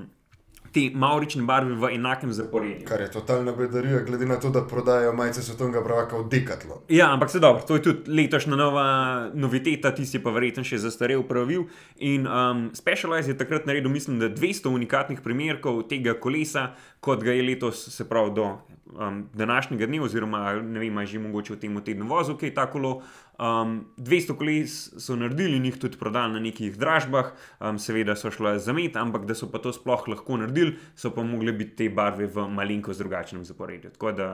Te 0.78 0.92
maurične 0.94 1.42
barve 1.42 1.74
v 1.74 1.90
enakem 1.96 2.30
zaporedju. 2.34 2.86
Kar 2.86 3.02
je 3.02 3.08
totalna 3.12 3.52
bedarija, 3.58 4.04
glede 4.06 4.28
na 4.30 4.36
to, 4.38 4.52
da 4.54 4.62
prodajajo 4.62 5.14
majice 5.18 5.42
svetovnega 5.42 5.82
pravaka 5.84 6.18
v 6.18 6.28
Dekatlu. 6.30 6.76
Ja, 6.94 7.08
ampak 7.14 7.32
se 7.34 7.40
dobro, 7.40 7.64
to 7.66 7.80
je 7.80 7.82
tudi 7.82 8.12
letošnja 8.12 8.56
nova 8.56 8.86
noviteta, 9.34 9.90
tisti 9.96 10.22
pa 10.22 10.30
verjetno 10.36 10.62
še 10.68 10.78
zastarel 10.86 11.24
pravil. 11.26 11.66
In 11.98 12.30
um, 12.30 12.68
Specialized 12.78 13.34
je 13.34 13.38
takrat 13.40 13.66
naredil, 13.66 13.90
mislim, 13.90 14.20
da 14.22 14.30
200 14.30 14.70
unikatnih 14.70 15.26
primerkov 15.26 15.88
tega 15.90 16.14
kolesa, 16.22 16.76
kot 17.02 17.26
ga 17.26 17.34
je 17.34 17.50
letos, 17.50 17.88
se 17.96 18.06
pravi, 18.06 18.36
do 18.38 18.52
um, 18.94 19.30
današnjega 19.34 19.86
dne, 19.86 20.02
oziroma 20.02 20.54
ne 20.62 20.80
vem, 20.80 21.06
že 21.06 21.20
mogoče 21.20 21.54
v 21.54 21.60
tem 21.60 21.80
tednu 21.84 22.08
vozil, 22.08 22.38
kaj 22.38 22.50
je 22.50 22.56
tako 22.56 22.78
kolo. 22.78 23.02
Um, 23.38 23.86
200 23.98 24.34
koles 24.38 24.76
so 24.98 25.16
naredili 25.16 25.58
in 25.58 25.66
jih 25.66 25.76
tudi 25.78 25.98
prodali 25.98 26.34
na 26.34 26.40
nekih 26.40 26.78
dražbah, 26.78 27.34
um, 27.60 27.78
seveda 27.80 28.16
so 28.16 28.32
šle 28.34 28.58
za 28.60 28.74
med, 28.74 28.98
ampak 28.98 29.28
da 29.30 29.36
so 29.38 29.50
pa 29.52 29.62
to 29.62 29.74
sploh 29.74 30.08
lahko 30.10 30.38
naredili, 30.38 30.78
so 30.96 31.12
pa 31.14 31.24
mogli 31.24 31.54
biti 31.54 31.76
te 31.76 31.90
barve 31.90 32.26
v 32.26 32.48
malenkost 32.50 33.00
drugačnem 33.00 33.46
zaporedju. 33.46 33.94
Tako 33.94 34.12
da 34.12 34.30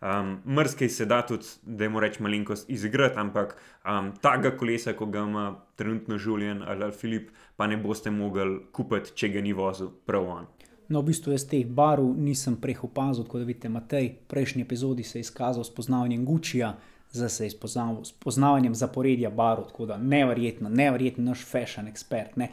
um, 0.00 0.38
mrzkej 0.46 0.88
se 0.88 1.04
da 1.04 1.22
tudi, 1.26 1.46
da 1.62 1.84
jim 1.84 1.98
rečemo 1.98 2.28
malenkost 2.28 2.70
izigrati, 2.70 3.18
ampak 3.18 3.56
um, 3.82 4.12
tega 4.22 4.54
kolesa, 4.56 4.94
ko 4.94 5.06
ga 5.06 5.26
ima 5.26 5.54
trenutno 5.76 6.18
Julian 6.24 6.62
ali 6.62 6.92
Filip, 6.92 7.30
pa 7.56 7.66
ne 7.66 7.76
boste 7.76 8.10
mogli 8.10 8.60
kupiti, 8.72 9.14
če 9.14 9.34
ga 9.34 9.42
ni 9.42 9.52
vozil 9.52 9.90
prav 10.06 10.30
on. 10.30 10.46
No, 10.88 11.00
v 11.00 11.12
bistvu 11.12 11.32
jaz 11.32 11.46
teh 11.48 11.64
barv 11.64 12.04
nisem 12.16 12.56
prej 12.60 12.82
opazil, 12.84 13.24
kot 13.24 13.46
vidite, 13.46 13.68
Matej. 13.72 14.08
V 14.20 14.28
prejšnji 14.28 14.62
epizodi 14.62 15.02
se 15.02 15.18
je 15.18 15.24
izkazal 15.24 15.64
s 15.64 15.72
poznavanjem 15.72 16.24
Gučija, 16.24 16.74
zdaj 17.12 17.28
se 17.28 17.46
je 17.46 17.50
spoznal 17.50 18.04
s 18.04 18.12
poznavanjem 18.12 18.74
zaporedja 18.74 19.30
barv, 19.30 19.64
tako 19.70 19.86
da 19.86 19.96
nevrjetno, 19.96 20.68
nevrjetno, 20.68 21.24
naš 21.24 21.44
fashion 21.44 21.88
expert. 21.88 22.36
Ne. 22.36 22.50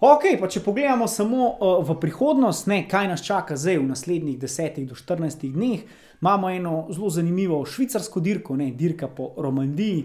Ok, 0.00 0.22
pa 0.40 0.46
če 0.46 0.62
pogledamo 0.62 1.08
samo 1.10 1.46
uh, 1.58 1.80
v 1.86 1.96
prihodnost, 2.00 2.66
ne, 2.70 2.84
kaj 2.88 3.08
nas 3.10 3.22
čaka 3.26 3.56
zdaj 3.58 3.80
v 3.80 3.88
naslednjih 3.88 4.38
10 4.38 4.84
do 4.86 4.94
14 4.94 5.46
dneh, 5.54 5.82
imamo 6.22 6.50
eno 6.50 6.74
zelo 6.90 7.10
zanimivo 7.10 7.64
švicarsko 7.66 8.20
dirko, 8.20 8.56
ne, 8.56 8.70
dirka 8.70 9.08
po 9.08 9.32
Romandiji, 9.36 10.04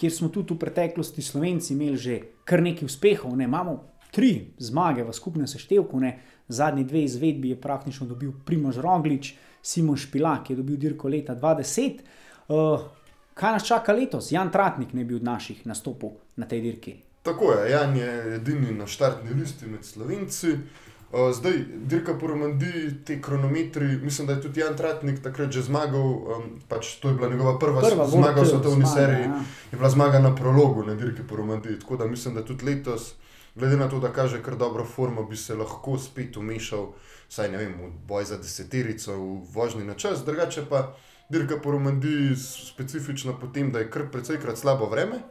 kjer 0.00 0.12
smo 0.12 0.28
tudi 0.28 0.54
v 0.54 0.58
preteklosti 0.58 1.22
Slovenci 1.22 1.74
imeli 1.74 1.96
že 1.96 2.20
kar 2.44 2.62
nekaj 2.62 2.88
uspehov. 2.88 3.36
Ne, 3.36 3.44
imamo 3.44 3.80
tri 4.14 4.54
zmage 4.58 5.04
v 5.04 5.12
skupnem 5.12 5.46
seštevku. 5.46 6.00
Ne, 6.00 6.18
zadnji 6.48 6.84
dve 6.84 7.04
izvedbi 7.04 7.50
je 7.50 7.60
praktično 7.60 8.06
dobil 8.06 8.32
Primož 8.44 8.78
Roglič, 8.78 9.34
Simon 9.62 9.96
Špilak 9.96 10.50
je 10.50 10.56
dobil 10.56 10.76
dirko 10.76 11.08
leta 11.08 11.34
2010. 11.34 11.98
Uh, 12.48 12.80
eh, 12.80 12.84
kaj 13.34 13.52
nas 13.52 13.66
čaka 13.66 13.92
letos? 13.92 14.32
Jan 14.32 14.52
Tratnik 14.52 14.92
ne 14.92 15.04
bi 15.04 15.14
od 15.14 15.24
naših 15.24 15.66
nastopil 15.66 16.10
na 16.36 16.46
tej 16.46 16.60
dirki. 16.60 16.94
Tako 17.22 17.52
je, 17.52 17.70
Jan 17.70 17.96
je 17.96 18.34
edini 18.36 18.74
na 18.76 18.86
štartni 18.86 19.32
listi 19.40 19.66
med 19.66 19.84
slovenci. 19.84 20.58
Uh, 21.14 21.32
zdaj, 21.32 21.52
dirka 21.86 22.18
po 22.18 22.26
Romandiji, 22.26 22.90
te 23.06 23.22
kronometri, 23.22 23.86
mislim, 23.86 24.26
da 24.26 24.32
je 24.32 24.42
tudi 24.42 24.60
Jan 24.60 24.76
Tratnik 24.76 25.22
takrat 25.22 25.50
že 25.50 25.62
zmagal. 25.62 26.02
Um, 26.02 26.60
pač 26.68 26.98
to 27.00 27.08
je 27.08 27.14
bila 27.14 27.28
njegova 27.30 27.58
prva, 27.58 27.80
prva 27.80 28.08
zmaga 28.08 28.42
v 28.42 28.46
svetovni 28.46 28.86
seriji. 28.86 29.24
Ja. 29.32 29.40
Je 29.72 29.78
bila 29.78 29.90
zmaga 29.90 30.18
na 30.18 30.34
prologu 30.34 30.84
na 30.84 30.94
dirki 30.94 31.22
po 31.28 31.36
Romandiji. 31.36 31.80
Tako 31.80 31.96
da 31.96 32.06
mislim, 32.06 32.34
da 32.34 32.44
tudi 32.44 32.64
letos 32.64 33.14
glede 33.54 33.76
na 33.76 33.88
to, 33.88 34.00
da 34.00 34.12
kaže 34.12 34.42
kar 34.42 34.56
dobro 34.56 34.84
formo, 34.84 35.24
bi 35.24 35.36
se 35.36 35.54
lahko 35.54 35.98
spet 35.98 36.36
umešal, 36.36 36.92
saj 37.28 37.50
ne 37.50 37.58
vem, 37.58 37.74
v 37.80 37.90
boj 38.06 38.24
za 38.24 38.38
deseterico, 38.38 39.16
v 39.16 39.42
vožnji 39.54 39.84
na 39.84 39.94
čas, 39.94 40.24
drugače 40.24 40.66
pa 40.68 40.94
dirka 41.28 41.60
po 41.62 41.70
Romandiji 41.70 42.36
specifična 42.36 43.32
po 43.40 43.46
tem, 43.46 43.72
da 43.72 43.78
je 43.78 43.90
kar 43.90 44.10
precejkrat 44.10 44.58
slabo 44.58 44.86
vreme 44.86 45.22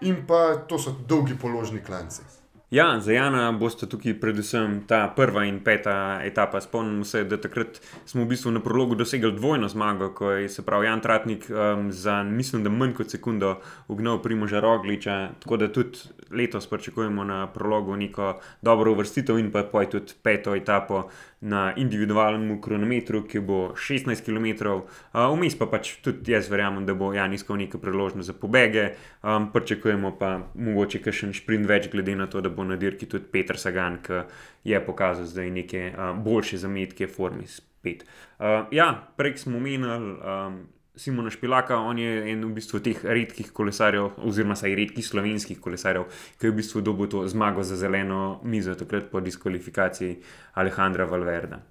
in 0.00 0.26
pa 0.26 0.56
to 0.68 0.78
so 0.78 0.94
dolgi 1.08 1.34
položni 1.38 1.82
klanci. 1.84 2.41
Ja, 2.72 3.00
za 3.00 3.12
Jana 3.12 3.50
boste 3.52 3.84
tukaj 3.86 4.14
predvsem 4.20 4.78
ta 4.88 5.02
prva 5.16 5.42
in 5.44 5.58
peta 5.60 6.20
etapa. 6.24 6.60
Spomnim 6.60 7.04
se, 7.04 7.20
da 7.28 7.36
takrat 7.36 7.80
smo 8.08 8.24
v 8.24 8.30
bistvu 8.30 8.50
na 8.50 8.62
prologu 8.64 8.94
dosegli 8.96 9.28
dvojno 9.32 9.68
zmago, 9.68 10.08
ko 10.16 10.30
je 10.30 10.48
se 10.48 10.64
pravi 10.64 10.86
Jan 10.86 11.00
Tratnik 11.00 11.44
um, 11.50 11.90
za, 11.92 12.22
mislim, 12.22 12.64
da 12.64 12.70
manj 12.70 12.94
kot 12.96 13.12
sekundo 13.12 13.58
ugnal 13.88 14.22
Primoža 14.22 14.60
Rogliča. 14.60 15.28
Tako 15.44 15.56
da 15.56 15.68
tudi 15.72 15.98
letos 16.30 16.66
pričakujemo 16.66 17.24
na 17.24 17.46
prologu 17.52 17.96
neko 17.96 18.40
dobro 18.62 18.92
uvrstitev 18.92 19.38
in 19.38 19.52
pa 19.52 19.62
poj 19.62 19.90
tudi 19.90 20.16
peto 20.22 20.56
etapo 20.56 21.10
na 21.42 21.72
individualnem 21.76 22.60
kronometru, 22.62 23.24
ki 23.26 23.40
bo 23.42 23.74
16 23.74 24.22
km. 24.22 24.78
Vmes 25.12 25.56
pa 25.58 25.66
pač 25.66 25.96
tudi 26.02 26.32
jaz 26.32 26.46
verjamem, 26.50 26.86
da 26.86 26.94
bo 26.94 27.10
Jan 27.14 27.34
iskal 27.34 27.58
nekaj 27.58 27.82
priložnosti 27.82 28.30
za 28.30 28.36
pobege. 28.38 28.92
Um, 29.22 29.50
pričakujemo 29.52 30.14
pa 30.18 30.36
mogoče 30.54 31.02
še 31.10 31.26
en 31.26 31.34
sprint 31.34 31.66
več, 31.66 31.90
glede 31.90 32.14
na 32.16 32.28
to, 32.30 32.40
da 32.40 32.50
bo 32.50 32.64
na 32.64 32.78
dirki 32.78 33.10
tudi 33.10 33.26
Petr 33.32 33.58
Sagan, 33.58 33.98
ki 34.06 34.22
je 34.70 34.80
pokazal 34.86 35.26
zdaj 35.26 35.50
neke 35.50 35.88
uh, 35.90 36.12
boljše 36.14 36.62
zametke, 36.62 37.10
formi 37.10 37.48
spet. 37.50 38.06
Uh, 38.38 38.70
ja, 38.70 38.92
prej 39.18 39.42
smo 39.42 39.58
omenili 39.58 40.14
um, 40.14 40.62
Simona 40.96 41.30
Špilaka, 41.30 41.78
on 41.80 41.98
je 41.98 42.32
en 42.32 42.44
v 42.44 42.52
bistvu 42.52 42.82
teh 42.84 42.98
redkih 43.04 43.48
kolesarjev, 43.56 44.18
oziroma 44.28 44.52
saj 44.58 44.74
redkih 44.76 45.06
slovenskih 45.06 45.60
kolesarjev, 45.60 46.04
ki 46.36 46.46
je 46.46 46.52
v 46.52 46.56
bistvu 46.58 46.82
dobil 46.84 47.08
to 47.08 47.22
zmago 47.32 47.64
za 47.64 47.78
zeleno 47.80 48.40
mizo, 48.44 48.74
takrat 48.76 49.08
po 49.10 49.20
diskvalifikaciji 49.24 50.18
Alejandra 50.60 51.06
Valverda. 51.08 51.62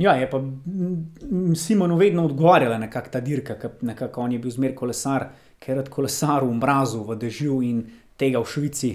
Ja, 0.00 0.12
je 0.16 0.28
pa 0.30 0.42
Simonu 1.56 1.96
vedno 1.96 2.24
odgovarjala 2.28 2.78
nekakšna 2.78 3.12
ta 3.12 3.20
dirka, 3.20 3.56
nekako 3.80 4.20
on 4.20 4.32
je 4.32 4.38
bil 4.38 4.52
zmer 4.52 4.74
kolesar, 4.74 5.30
ker 5.58 5.80
je 5.80 5.88
kolesar 5.92 6.44
v 6.44 6.52
mrazu, 6.60 7.00
v 7.04 7.16
dežju 7.16 7.62
in 7.64 7.82
tega 8.16 8.40
v 8.40 8.48
Švici. 8.48 8.92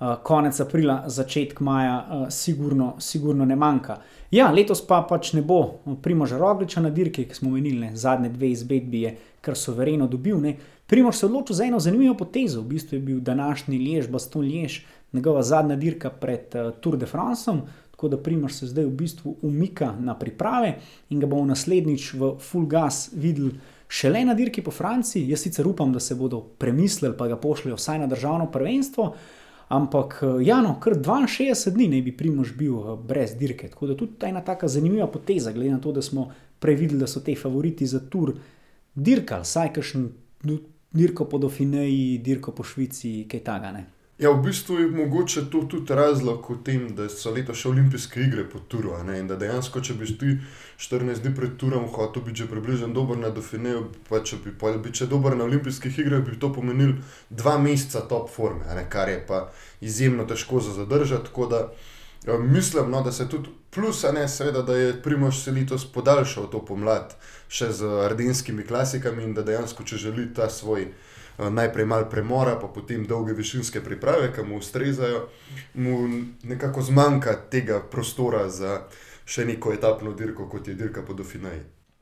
Eh, 0.00 0.16
konec 0.22 0.60
aprila, 0.60 1.02
začetek 1.06 1.60
maja, 1.60 2.06
uh, 2.10 2.26
sigurno, 2.30 2.92
sigurno 2.98 3.44
ne 3.44 3.56
manjka. 3.56 3.96
Ja, 4.30 4.52
letos 4.54 4.78
pa 4.86 5.00
pač 5.02 5.32
ne 5.34 5.40
bo 5.42 5.80
Primoža 6.02 6.36
Rogliča 6.38 6.80
na 6.84 6.90
dirki, 6.94 7.24
ki 7.26 7.34
smo 7.34 7.50
menili, 7.50 7.88
zadnje 7.98 8.28
dve 8.30 8.52
izbedbi 8.52 9.00
je 9.00 9.10
kar 9.42 9.56
sovereno 9.58 10.06
dobil. 10.06 10.36
Ne. 10.38 10.52
Primož 10.86 11.16
se 11.16 11.26
je 11.26 11.28
odločil 11.30 11.56
za 11.56 11.64
eno 11.64 11.80
zanimivo 11.80 12.14
potezo, 12.14 12.60
v 12.62 12.76
bistvu 12.76 12.96
je 12.96 13.00
bil 13.08 13.18
današnji 13.20 13.78
Lež, 13.78 14.06
Baston 14.08 14.46
Lež, 14.46 14.84
njegova 15.12 15.42
zadnja 15.42 15.76
dirka 15.76 16.10
pred 16.10 16.54
uh, 16.54 16.70
Tour 16.80 16.96
de 16.96 17.06
France. 17.06 17.56
Tako 17.90 18.08
da 18.08 18.20
Primož 18.22 18.52
se 18.52 18.66
zdaj 18.70 18.84
v 18.84 18.94
bistvu 19.00 19.34
umika 19.42 19.96
na 19.98 20.14
priprave 20.14 20.76
in 21.10 21.18
ga 21.18 21.26
bomo 21.26 21.48
naslednjič 21.50 22.12
v 22.14 22.36
full 22.38 22.70
gas 22.70 23.10
videli. 23.12 23.58
Šele 23.88 24.22
na 24.24 24.34
dirki 24.34 24.62
po 24.62 24.70
Franciji, 24.70 25.26
jaz 25.30 25.42
sicer 25.42 25.66
upam, 25.66 25.92
da 25.92 26.00
se 26.00 26.14
bodo 26.14 26.40
premislili, 26.40 27.16
pa 27.18 27.26
ga 27.26 27.36
pošljajo 27.36 27.76
vsaj 27.76 27.98
na 27.98 28.06
državno 28.06 28.46
prvenstvo, 28.52 29.04
uh, 29.04 29.37
Ampak, 29.68 30.20
eh, 30.22 30.46
ja, 30.46 30.60
no, 30.62 30.78
kar 30.80 30.94
62 30.96 31.70
dni 31.70 31.88
ne 31.88 32.02
bi 32.02 32.16
Primož 32.16 32.54
bil 32.56 32.78
eh, 32.78 32.96
brez 33.08 33.34
dirke. 33.36 33.68
Tako 33.68 33.86
da 33.86 33.96
tudi 33.96 34.16
ta 34.18 34.28
ena 34.28 34.40
tako 34.44 34.68
zanimiva 34.68 35.06
poteza, 35.06 35.52
glede 35.52 35.70
na 35.70 35.80
to, 35.80 35.92
da 35.92 36.02
smo 36.02 36.30
prevideli, 36.58 37.00
da 37.00 37.06
so 37.06 37.20
te 37.20 37.34
favoriti 37.36 37.86
za 37.86 38.00
tur 38.10 38.34
dirkali, 38.94 39.44
saj 39.44 39.72
kakšen 39.72 40.08
dirko 40.92 41.24
po 41.28 41.38
Dauphineji, 41.38 42.18
dirko 42.24 42.52
po 42.52 42.64
Švici, 42.64 43.26
kaj 43.30 43.44
takega. 43.44 43.84
Ja, 44.18 44.30
v 44.30 44.42
bistvu 44.42 44.78
je 44.78 44.86
mogoče 44.90 45.44
to 45.50 45.60
tudi 45.70 45.94
razlog 45.94 46.50
v 46.50 46.56
tem, 46.64 46.86
da 46.94 47.04
so 47.08 47.30
letos 47.30 47.60
še 47.60 47.68
olimpijske 47.70 48.18
igre 48.24 48.42
po 48.50 48.58
turu. 48.58 48.96
In 49.14 49.28
da 49.30 49.36
dejansko, 49.38 49.78
če 49.78 49.94
bi 49.94 50.08
ti 50.10 50.32
14 50.82 51.22
dni 51.22 51.30
pred 51.36 51.52
turom 51.60 51.86
hotel 51.94 52.24
biti 52.26 52.42
že 52.42 52.48
približno 52.50 52.88
dober 52.90 53.14
na 53.18 53.30
Dauphineju, 53.30 53.84
pa 54.08 54.18
če 54.18 54.40
bi 54.42 54.50
bil 54.58 54.90
še 54.92 55.06
dober 55.06 55.36
na 55.38 55.46
olimpijskih 55.46 56.00
igrah, 56.02 56.24
bi 56.26 56.34
to 56.34 56.50
pomenil 56.50 56.96
dva 57.30 57.58
meseca 57.62 58.02
top 58.10 58.26
forme, 58.34 58.66
kar 58.90 59.08
je 59.08 59.22
pa 59.22 59.52
izjemno 59.80 60.26
težko 60.26 60.60
za 60.66 60.74
zadržati. 60.74 61.30
Tako 61.30 61.46
da 61.46 61.60
ja, 62.26 62.38
mislim, 62.38 62.90
no, 62.90 63.04
da 63.06 63.12
se 63.12 63.28
tudi 63.28 63.54
plus, 63.70 64.02
ne, 64.02 64.26
seveda, 64.28 64.62
da 64.62 64.74
je 64.74 65.02
Primož 65.02 65.44
se 65.44 65.54
letos 65.54 65.86
podaljšal 65.92 66.50
to 66.50 66.58
pomlad 66.58 67.14
še 67.48 67.70
z 67.70 67.86
ardenskimi 68.10 68.66
klasikami 68.66 69.22
in 69.22 69.38
da 69.38 69.46
dejansko, 69.46 69.86
če 69.86 70.08
želi 70.08 70.26
ta 70.34 70.50
svoj. 70.50 70.90
Eh, 71.38 71.50
najprej 71.50 71.86
malo 71.86 72.10
premora, 72.10 72.58
pa 72.60 72.66
potem 72.66 73.06
dolge 73.06 73.32
višinske 73.32 73.80
priprave, 73.80 74.32
ki 74.34 74.42
mu 74.42 74.58
ustrezajo, 74.58 75.28
mu 75.74 76.08
nekako 76.42 76.82
zmanjka 76.82 77.36
tega 77.50 77.78
prostora 77.90 78.48
za 78.48 78.80
še 79.24 79.44
neko 79.46 79.72
etapno 79.72 80.12
dirko, 80.18 80.48
kot 80.50 80.68
je 80.68 80.74
dirka 80.74 81.04
po 81.06 81.14
Dofinaji. 81.14 81.60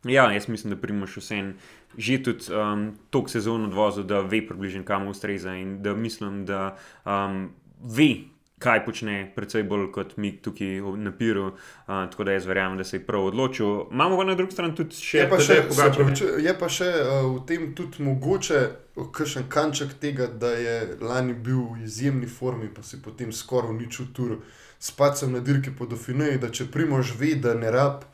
Ja, 0.08 0.30
jaz 0.32 0.48
mislim, 0.48 0.72
da 0.72 0.80
primaš 0.80 1.16
vse 1.16 1.36
en 1.36 1.54
že 1.96 2.18
tudi 2.22 2.52
um, 2.52 2.90
tok 3.10 3.30
sezon 3.30 3.64
odvozil, 3.64 4.04
da 4.04 4.20
ve 4.20 4.42
približno 4.46 4.84
kam 4.84 5.08
ustreza 5.08 5.54
in 5.56 5.82
da 5.82 5.94
mislim, 5.94 6.44
da 6.46 6.76
um, 7.04 7.50
ve, 7.80 8.28
kaj 8.58 8.84
počne, 8.86 9.16
predvsej 9.36 9.66
bolj 9.68 9.90
kot 9.92 10.14
mi 10.16 10.30
tukaj 10.42 10.80
na 10.96 11.12
Piru. 11.12 11.46
Uh, 11.46 12.06
tako 12.10 12.24
da 12.24 12.32
jaz 12.32 12.46
verjamem, 12.46 12.78
da 12.78 12.84
se 12.84 12.96
je 12.96 13.06
prav 13.06 13.24
odločil. 13.24 13.84
Imamo 13.92 14.16
pa 14.16 14.24
na 14.24 14.34
drugi 14.34 14.52
strani 14.52 14.74
tudi 14.74 14.96
še 14.96 15.26
nekaj, 15.26 15.68
kar 15.76 16.40
je 16.40 16.54
pa 16.58 16.68
še 16.72 16.88
uh, 17.02 17.28
v 17.36 17.44
tem 17.48 17.70
tudi 17.76 18.04
mogoče. 18.04 18.64
Kakšen 18.96 19.44
kanček 19.52 19.98
tega, 20.00 20.24
da 20.26 20.54
je 20.56 20.96
lani 21.04 21.34
bil 21.34 21.66
v 21.74 21.84
izjemni 21.84 22.24
formi, 22.26 22.70
pa 22.72 22.80
si 22.80 22.96
potem 23.04 23.28
skoraj 23.28 23.74
uničil 23.74 24.06
tur, 24.16 24.38
spacem 24.80 25.36
na 25.36 25.42
dirki 25.44 25.74
po 25.76 25.84
Dauphineji, 25.84 26.40
da 26.40 26.48
če 26.48 26.70
primož 26.72 27.12
ve, 27.20 27.34
da 27.36 27.52
ne 27.52 27.68
rab 27.68 28.06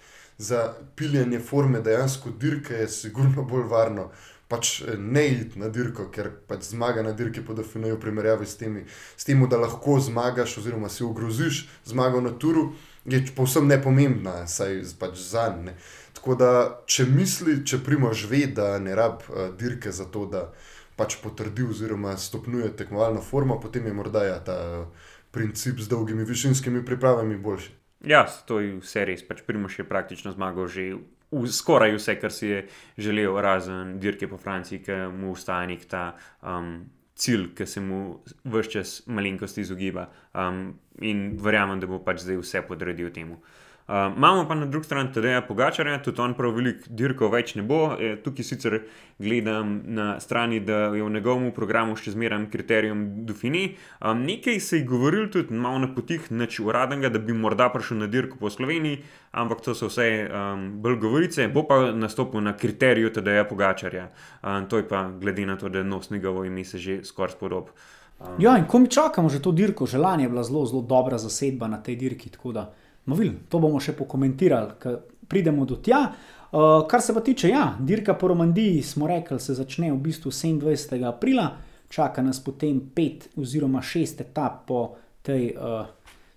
za 0.43 0.73
piljenje 0.99 1.39
forme 1.39 1.81
dejansko 1.87 2.35
dirke, 2.35 2.75
je 2.75 2.89
sigurno 2.89 3.45
bolj 3.47 3.69
varno 3.71 4.09
pač 4.53 4.83
eh, 4.83 4.99
ne 4.99 5.25
iti 5.33 5.61
na 5.61 5.71
dirko, 5.73 6.11
ker 6.13 6.29
pač 6.49 6.69
zmaga 6.75 7.03
na 7.03 7.17
dirki 7.17 7.41
po 7.41 7.57
v 7.57 7.97
primerjavi 8.01 8.47
s, 8.47 8.57
temi, 8.61 8.85
s 9.17 9.25
tem, 9.25 9.41
da 9.49 9.57
lahko 9.57 9.97
zmagaš, 10.01 10.59
oziroma 10.61 10.93
si 10.93 11.05
ogroziš 11.05 11.69
zmago 11.89 12.21
na 12.21 12.31
turu, 12.37 12.73
je 13.09 13.23
povsem 13.35 13.67
nepomembna, 13.67 14.47
saj 14.47 14.85
pač 15.01 15.17
za 15.19 15.49
njim. 15.57 15.73
Tako 16.13 16.37
da, 16.39 16.51
če 16.87 17.09
misli, 17.09 17.65
če 17.67 17.81
primož 17.83 18.29
ve, 18.31 18.45
da 18.47 18.77
ne 18.79 18.95
rab 18.95 19.25
uh, 19.27 19.49
dirke 19.59 19.91
za 19.91 20.05
to, 20.05 20.27
da 20.31 20.53
pač 20.95 21.17
potrdi, 21.19 21.65
oziroma 21.67 22.15
stopnjuje 22.21 22.77
tekmovalno 22.77 23.25
formo, 23.25 23.57
potem 23.59 23.89
je 23.89 23.95
morda 23.97 24.23
ja, 24.29 24.37
ta 24.39 24.59
uh, 24.85 25.09
princip 25.35 25.81
z 25.81 25.89
dolgimi 25.91 26.29
višinskimi 26.29 26.85
pripravami 26.85 27.41
boljši. 27.41 27.73
Ja, 28.07 28.27
to 28.47 28.61
je 28.61 28.77
vse 28.83 29.07
res. 29.09 29.25
Pač 29.27 29.43
primož 29.47 29.81
je 29.81 29.89
praktično 29.89 30.35
zmagal 30.35 30.69
že 30.71 30.93
v 31.33 31.49
skoraj 31.49 31.97
vse, 31.97 32.17
kar 32.21 32.33
si 32.33 32.51
je 32.51 32.65
želel, 32.99 33.41
razen 33.41 33.99
dirke 34.01 34.29
po 34.29 34.39
Franciji, 34.39 34.83
ki 34.85 34.99
mu 35.17 35.33
ustaja 35.33 35.67
nek 35.67 35.87
ta 35.89 36.05
um, 36.43 36.75
cilj, 37.17 37.53
ki 37.57 37.67
se 37.67 37.81
mu 37.81 38.03
vse 38.45 38.71
čas 38.71 38.95
malenkost 39.07 39.59
izogiba. 39.59 40.09
Um, 40.35 40.79
in 41.01 41.33
verjamem, 41.41 41.81
da 41.81 41.89
bo 41.89 42.03
pač 42.05 42.23
zdaj 42.27 42.41
vse 42.43 42.65
podredil 42.69 43.13
temu. 43.15 43.41
Uh, 43.89 44.17
imamo 44.17 44.49
pa 44.49 44.55
na 44.55 44.67
drugi 44.67 44.85
strani 44.85 45.13
tudi 45.13 45.29
Pogačarja, 45.49 46.03
tudi 46.03 46.21
on 46.21 46.35
prav 46.35 46.53
velik 46.55 46.85
dirkov 46.89 47.33
več 47.35 47.57
ne 47.59 47.65
bo. 47.67 47.97
E, 47.99 48.13
tukaj 48.23 48.47
sicer 48.47 48.77
gledam 49.19 49.73
na 49.85 50.21
strani, 50.21 50.61
da 50.61 50.93
je 50.95 51.03
v 51.03 51.11
njegovem 51.11 51.49
programu 51.53 51.97
še 51.99 52.15
zmeraj 52.15 52.45
kriterijum 52.53 53.03
Dufini. 53.27 53.65
Um, 53.99 54.23
nekaj 54.23 54.61
se 54.61 54.79
je 54.79 54.87
govoril 54.87 55.27
tudi 55.35 55.59
malo 55.59 55.81
na 55.83 55.89
potih, 55.95 56.31
neč 56.31 56.61
uradnega, 56.63 57.11
da 57.11 57.19
bi 57.19 57.35
morda 57.35 57.67
prišel 57.75 58.05
na 58.05 58.07
dirko 58.07 58.39
po 58.39 58.51
Sloveniji, 58.55 59.01
ampak 59.33 59.65
to 59.67 59.75
so 59.75 59.91
vse 59.91 60.07
um, 60.31 60.63
bolj 60.85 61.01
govorice. 61.03 61.49
Bo 61.51 61.67
pa 61.67 61.81
nastopil 61.91 62.41
na 62.41 62.55
kriteriju 62.55 63.11
TDA 63.11 63.49
Pogačarja. 63.51 64.07
Um, 64.43 64.71
to 64.71 64.79
je 64.79 64.87
pa 64.87 65.09
glede 65.11 65.49
na 65.49 65.59
to, 65.59 65.69
da 65.69 65.83
nos 65.83 66.11
njegovo 66.11 66.47
ime 66.47 66.65
se 66.65 66.79
že 66.79 67.01
skoraj 67.05 67.35
spodob. 67.35 67.75
Um, 68.23 68.39
ja, 68.39 68.55
in 68.59 68.71
ko 68.71 68.79
mi 68.79 68.89
čakamo 68.89 69.29
že 69.29 69.43
to 69.43 69.53
dirko, 69.53 69.91
želanje 69.91 70.25
je 70.25 70.31
bila 70.31 70.47
zelo, 70.47 70.65
zelo 70.67 70.87
dobra 70.87 71.19
zasedba 71.19 71.69
na 71.69 71.83
tej 71.83 71.97
dirki. 71.97 72.31
No, 73.07 73.17
vil, 73.19 73.35
to 73.51 73.59
bomo 73.63 73.81
še 73.83 73.97
pokomentirali, 73.99 74.77
ko 74.83 74.95
pridemo 75.29 75.67
do 75.67 75.81
tja. 75.83 76.05
Uh, 76.53 76.85
kar 76.89 77.01
se 77.01 77.15
pa 77.17 77.23
tiče, 77.25 77.49
ja, 77.49 77.73
dirka 77.81 78.15
po 78.15 78.29
Romandiji, 78.29 78.83
smo 78.85 79.09
rekli, 79.09 79.41
se 79.41 79.57
začne 79.57 79.89
v 79.93 79.99
bistvu 80.05 80.31
27. 80.31 81.01
aprila, 81.09 81.49
čaka 81.93 82.23
nas 82.23 82.41
potem 82.45 82.79
pet 82.95 83.31
oziroma 83.41 83.83
šest 83.83 84.21
etap 84.21 84.67
po 84.69 84.83
tej 85.25 85.55
uh, 85.57 85.87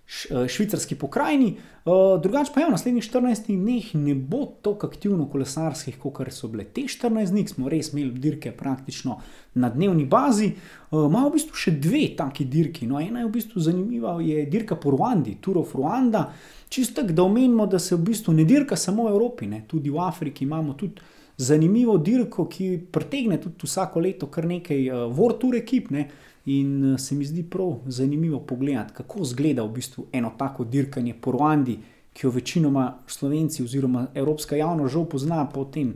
švicarski 0.07 0.95
pokrajini. 0.95 1.57
Eh, 1.85 1.89
drugače 2.23 2.51
pa 2.53 2.59
je 2.59 2.63
ja, 2.63 2.67
v 2.67 2.71
naslednjih 2.71 3.03
14 3.03 3.47
dneh 3.47 3.95
ne 3.95 4.15
bo 4.15 4.45
tako 4.61 4.87
aktivno 4.87 5.25
kolesarskih, 5.29 5.97
kot 5.99 6.21
so 6.33 6.47
bile 6.47 6.63
te 6.63 6.81
14 6.81 7.31
dni, 7.31 7.47
smo 7.47 7.69
res 7.69 7.93
imeli 7.93 8.11
dirke 8.11 8.51
praktično 8.51 9.19
na 9.53 9.69
dnevni 9.69 10.05
bazi. 10.05 10.45
Eh, 10.45 10.95
v 10.95 11.31
bistvu 11.33 11.55
še 11.55 11.71
dve 11.71 12.07
taki 12.17 12.45
dirki. 12.45 12.87
No, 12.87 12.99
ena 12.99 13.19
je 13.19 13.25
v 13.25 13.33
bistvu 13.33 13.61
zanimiva, 13.61 14.19
je 14.21 14.45
dirka 14.45 14.75
po 14.75 14.91
Ruandi, 14.91 15.37
Tour 15.41 15.57
of 15.57 15.75
Ruanda. 15.75 16.31
Čisto 16.69 17.01
tako, 17.01 17.13
da 17.13 17.23
omenimo, 17.23 17.65
da 17.65 17.79
se 17.79 17.95
v 17.95 18.03
bistvu 18.05 18.33
ne 18.33 18.45
dirka 18.45 18.75
samo 18.75 19.05
v 19.05 19.13
Evropi, 19.13 19.47
ne. 19.47 19.63
tudi 19.67 19.89
v 19.89 19.99
Afriki 19.99 20.43
imamo 20.43 20.73
tudi. 20.73 21.01
Zanimivo 21.37 21.97
dirko, 21.97 22.45
ki 22.47 22.87
pritegne 22.91 23.37
tudi 23.41 23.67
vsako 23.67 23.99
leto 23.99 24.27
kar 24.31 24.45
nekaj 24.47 24.85
uh, 24.87 25.01
World 25.11 25.41
Tour 25.41 25.55
ekip, 25.59 25.89
ne, 25.91 26.05
uh, 26.07 26.34
In 26.45 26.93
eh, 26.93 26.97
se 26.97 27.15
mi 27.15 27.25
zdi 27.25 27.43
prav 27.43 27.79
zanimivo 27.85 28.39
pogledati, 28.39 28.93
kako 28.93 29.21
izgleda 29.21 29.63
v 29.63 29.69
bistvu 29.69 30.07
eno 30.11 30.31
tako 30.37 30.63
dirkanje 30.63 31.13
po 31.21 31.31
Ruandi, 31.31 31.79
ki 32.13 32.25
jo 32.25 32.31
večinoma 32.31 32.93
slovenci 33.07 33.63
oziroma 33.63 34.07
evropska 34.13 34.55
javnost 34.55 34.93
žal 34.93 35.05
pozna 35.05 35.45
po 35.53 35.65
tem 35.65 35.93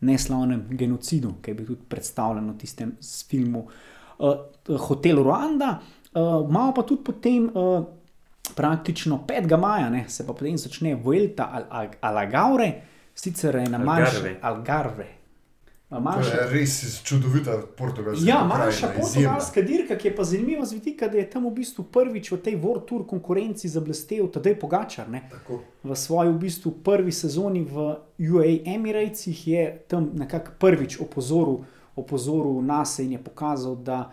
neslavnem 0.00 0.64
genocidu, 0.70 1.34
ki 1.42 1.50
je 1.50 1.54
bil 1.54 1.66
tudi 1.66 1.88
predstavljen 1.88 2.50
v 2.50 2.58
tistem 2.58 2.96
filmu. 3.28 3.66
uh, 4.18 4.78
hotel 4.78 5.22
Ruanda, 5.22 5.78
uh, 6.14 6.48
imamo 6.48 6.72
pa 6.74 6.82
tudi 6.82 7.04
potem. 7.04 7.50
Uh, 7.54 7.84
Praktično 8.56 9.24
5. 9.28 9.56
maja 9.56 9.90
ne, 9.90 10.04
se 10.08 10.26
pa 10.26 10.32
potem 10.32 10.58
začne 10.58 10.94
Vuelta 10.94 11.44
al, 11.52 11.62
al, 11.70 11.86
Alagaure, 12.00 12.72
sicer 13.14 13.54
je 13.54 13.68
na 13.70 13.78
manjši 13.78 14.34
Algarve. 14.42 15.21
Manjša, 16.00 16.30
to 16.30 16.36
je 16.36 16.60
res 16.60 17.02
čudovita 17.04 17.58
portugalska 17.76 18.24
dirka. 18.24 18.38
Ja, 18.38 18.44
manjša 18.44 18.88
portugalska 18.96 19.62
dirka, 19.62 19.96
ki 19.96 20.08
je 20.08 20.14
pa 20.16 20.24
zanimiva 20.24 20.64
z 20.66 20.72
vidika, 20.72 21.08
da 21.08 21.18
je 21.18 21.30
tam 21.30 21.46
v 21.46 21.52
bistvu 21.54 21.84
prvič 21.84 22.32
v 22.32 22.38
tej 22.40 22.56
World 22.56 22.86
Tour 22.88 23.04
konkurenci 23.06 23.68
zablestev, 23.68 24.30
tedaj 24.32 24.56
Pogačar. 24.60 25.10
V 25.82 25.96
svoji 25.96 26.32
v 26.32 26.38
bistvu 26.38 26.72
prvi 26.84 27.12
sezoni 27.12 27.64
v 27.68 27.96
UAE 28.18 28.62
Emiratesih 28.74 29.48
je 29.48 29.68
tam 29.88 30.10
nekako 30.14 30.56
prvič 30.58 31.00
opozoril, 31.00 31.64
opozoril 31.96 32.62
nas 32.64 32.98
in 32.98 33.12
je 33.12 33.24
pokazal, 33.24 33.76
da 33.76 34.10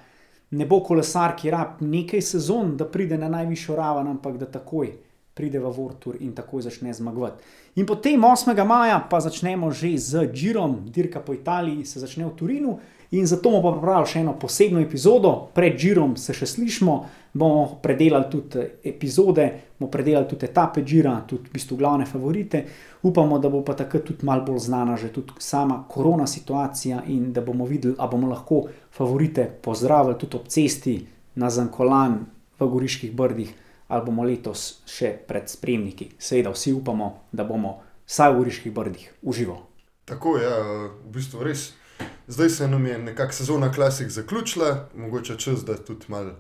ne 0.52 0.66
bo 0.66 0.82
kolesar, 0.84 1.36
ki 1.38 1.52
rab 1.52 1.80
nekaj 1.80 2.22
sezon, 2.22 2.76
da 2.78 2.86
pride 2.86 3.18
na 3.18 3.30
najvišjo 3.30 3.76
raven, 3.76 4.08
ampak 4.08 4.38
da 4.38 4.52
takoj 4.52 4.98
pride 5.34 5.60
v 5.60 5.72
Vortur 5.72 6.18
in 6.20 6.34
takoj 6.36 6.62
začne 6.62 6.94
zmagovati. 6.94 7.44
In 7.80 7.86
potem 7.86 8.20
8. 8.20 8.66
maja 8.68 9.00
pa 9.00 9.24
začnemo 9.24 9.72
že 9.72 9.96
z 9.96 10.28
Džirom, 10.28 10.92
dirka 10.92 11.24
po 11.24 11.32
Italiji, 11.32 11.86
se 11.86 12.04
začne 12.04 12.28
v 12.28 12.36
Turinu. 12.36 12.80
In 13.16 13.24
zato 13.24 13.50
bomo 13.50 13.72
pripravili 13.72 14.10
še 14.12 14.20
eno 14.20 14.34
posebno 14.36 14.82
epizodo, 14.84 15.48
pred 15.56 15.80
Džirom 15.80 16.18
se 16.20 16.36
še 16.36 16.46
slišmo, 16.46 16.96
bomo 17.32 17.80
predelali 17.80 18.28
tudi 18.28 18.66
epizode, 18.84 19.46
bomo 19.80 19.88
predelali 19.88 20.28
tudi 20.28 20.46
etape 20.50 20.84
Džira, 20.84 21.16
tudi 21.24 21.48
v 21.48 21.56
bistvu 21.56 21.78
glavne 21.80 22.04
favorite. 22.06 22.66
Upamo, 23.08 23.40
da 23.40 23.48
bo 23.48 23.64
pa 23.64 23.78
takrat 23.80 24.04
tudi 24.12 24.28
malo 24.28 24.44
bolj 24.44 24.60
znana 24.68 25.00
že 25.00 25.14
tudi 25.16 25.40
sama 25.40 25.80
korona 25.88 26.28
situacija 26.28 27.06
in 27.08 27.32
da 27.32 27.42
bomo 27.42 27.64
videli, 27.64 27.96
ali 27.96 28.12
bomo 28.12 28.28
lahko 28.28 28.66
favorite 28.92 29.48
pozdravili 29.64 30.20
tudi 30.20 30.36
ob 30.36 30.52
cesti 30.52 31.00
na 31.40 31.48
Zankolan 31.48 32.26
v 32.60 32.68
Goriških 32.68 33.16
brdih, 33.16 33.56
ali 33.90 34.06
bomo 34.06 34.24
letos 34.24 34.84
še 34.88 35.12
pred 35.28 35.50
spremniki. 35.50 36.12
Seveda 36.22 36.54
vsi 36.54 36.74
upamo, 36.78 37.10
da 37.32 37.44
bomo 37.44 37.80
vsaj 38.08 38.32
v 38.34 38.38
Goriških 38.38 38.74
brdih 38.74 39.10
uživali. 39.22 39.66
Tako 40.06 40.38
je, 40.38 40.46
ja, 40.46 40.62
v 41.06 41.14
bistvu 41.14 41.44
res. 41.46 41.72
Zdaj 42.30 42.50
se 42.50 42.68
nam 42.68 42.86
je 42.86 42.98
nekakšna 42.98 43.46
sezona 43.46 43.72
klasik 43.74 44.10
zaključila, 44.14 44.90
mogoče 44.96 45.38
čas, 45.38 45.66
da 45.66 45.76
tudi 45.78 46.06
malo 46.08 46.38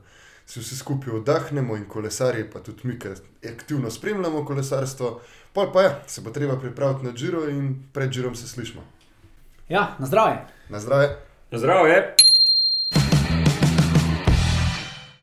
si 0.49 0.59
vsi 0.59 0.77
skupaj 0.77 1.13
oddahnemo 1.13 1.75
in 1.77 1.85
kolesarji, 1.85 2.47
pa 2.53 2.59
tudi 2.59 2.87
mi, 2.87 2.99
ki 2.99 3.11
aktivno 3.49 3.91
spremljamo 3.91 4.45
kolesarstvo. 4.45 5.19
Pa 5.53 5.69
pa 5.73 5.81
ja, 5.81 5.91
se 6.07 6.21
bo 6.21 6.29
treba 6.29 6.57
pripraviti 6.59 7.05
na 7.05 7.13
Džiro 7.13 7.49
in 7.49 7.75
pred 7.93 8.09
Džirom 8.09 8.35
se 8.35 8.47
slišmo. 8.47 8.81
Ja, 9.69 9.95
na 9.99 10.05
zdravje. 10.05 10.45
Na 10.69 10.79
zdravje. 10.79 11.17
Na 11.51 11.57
zdravje. 11.57 12.28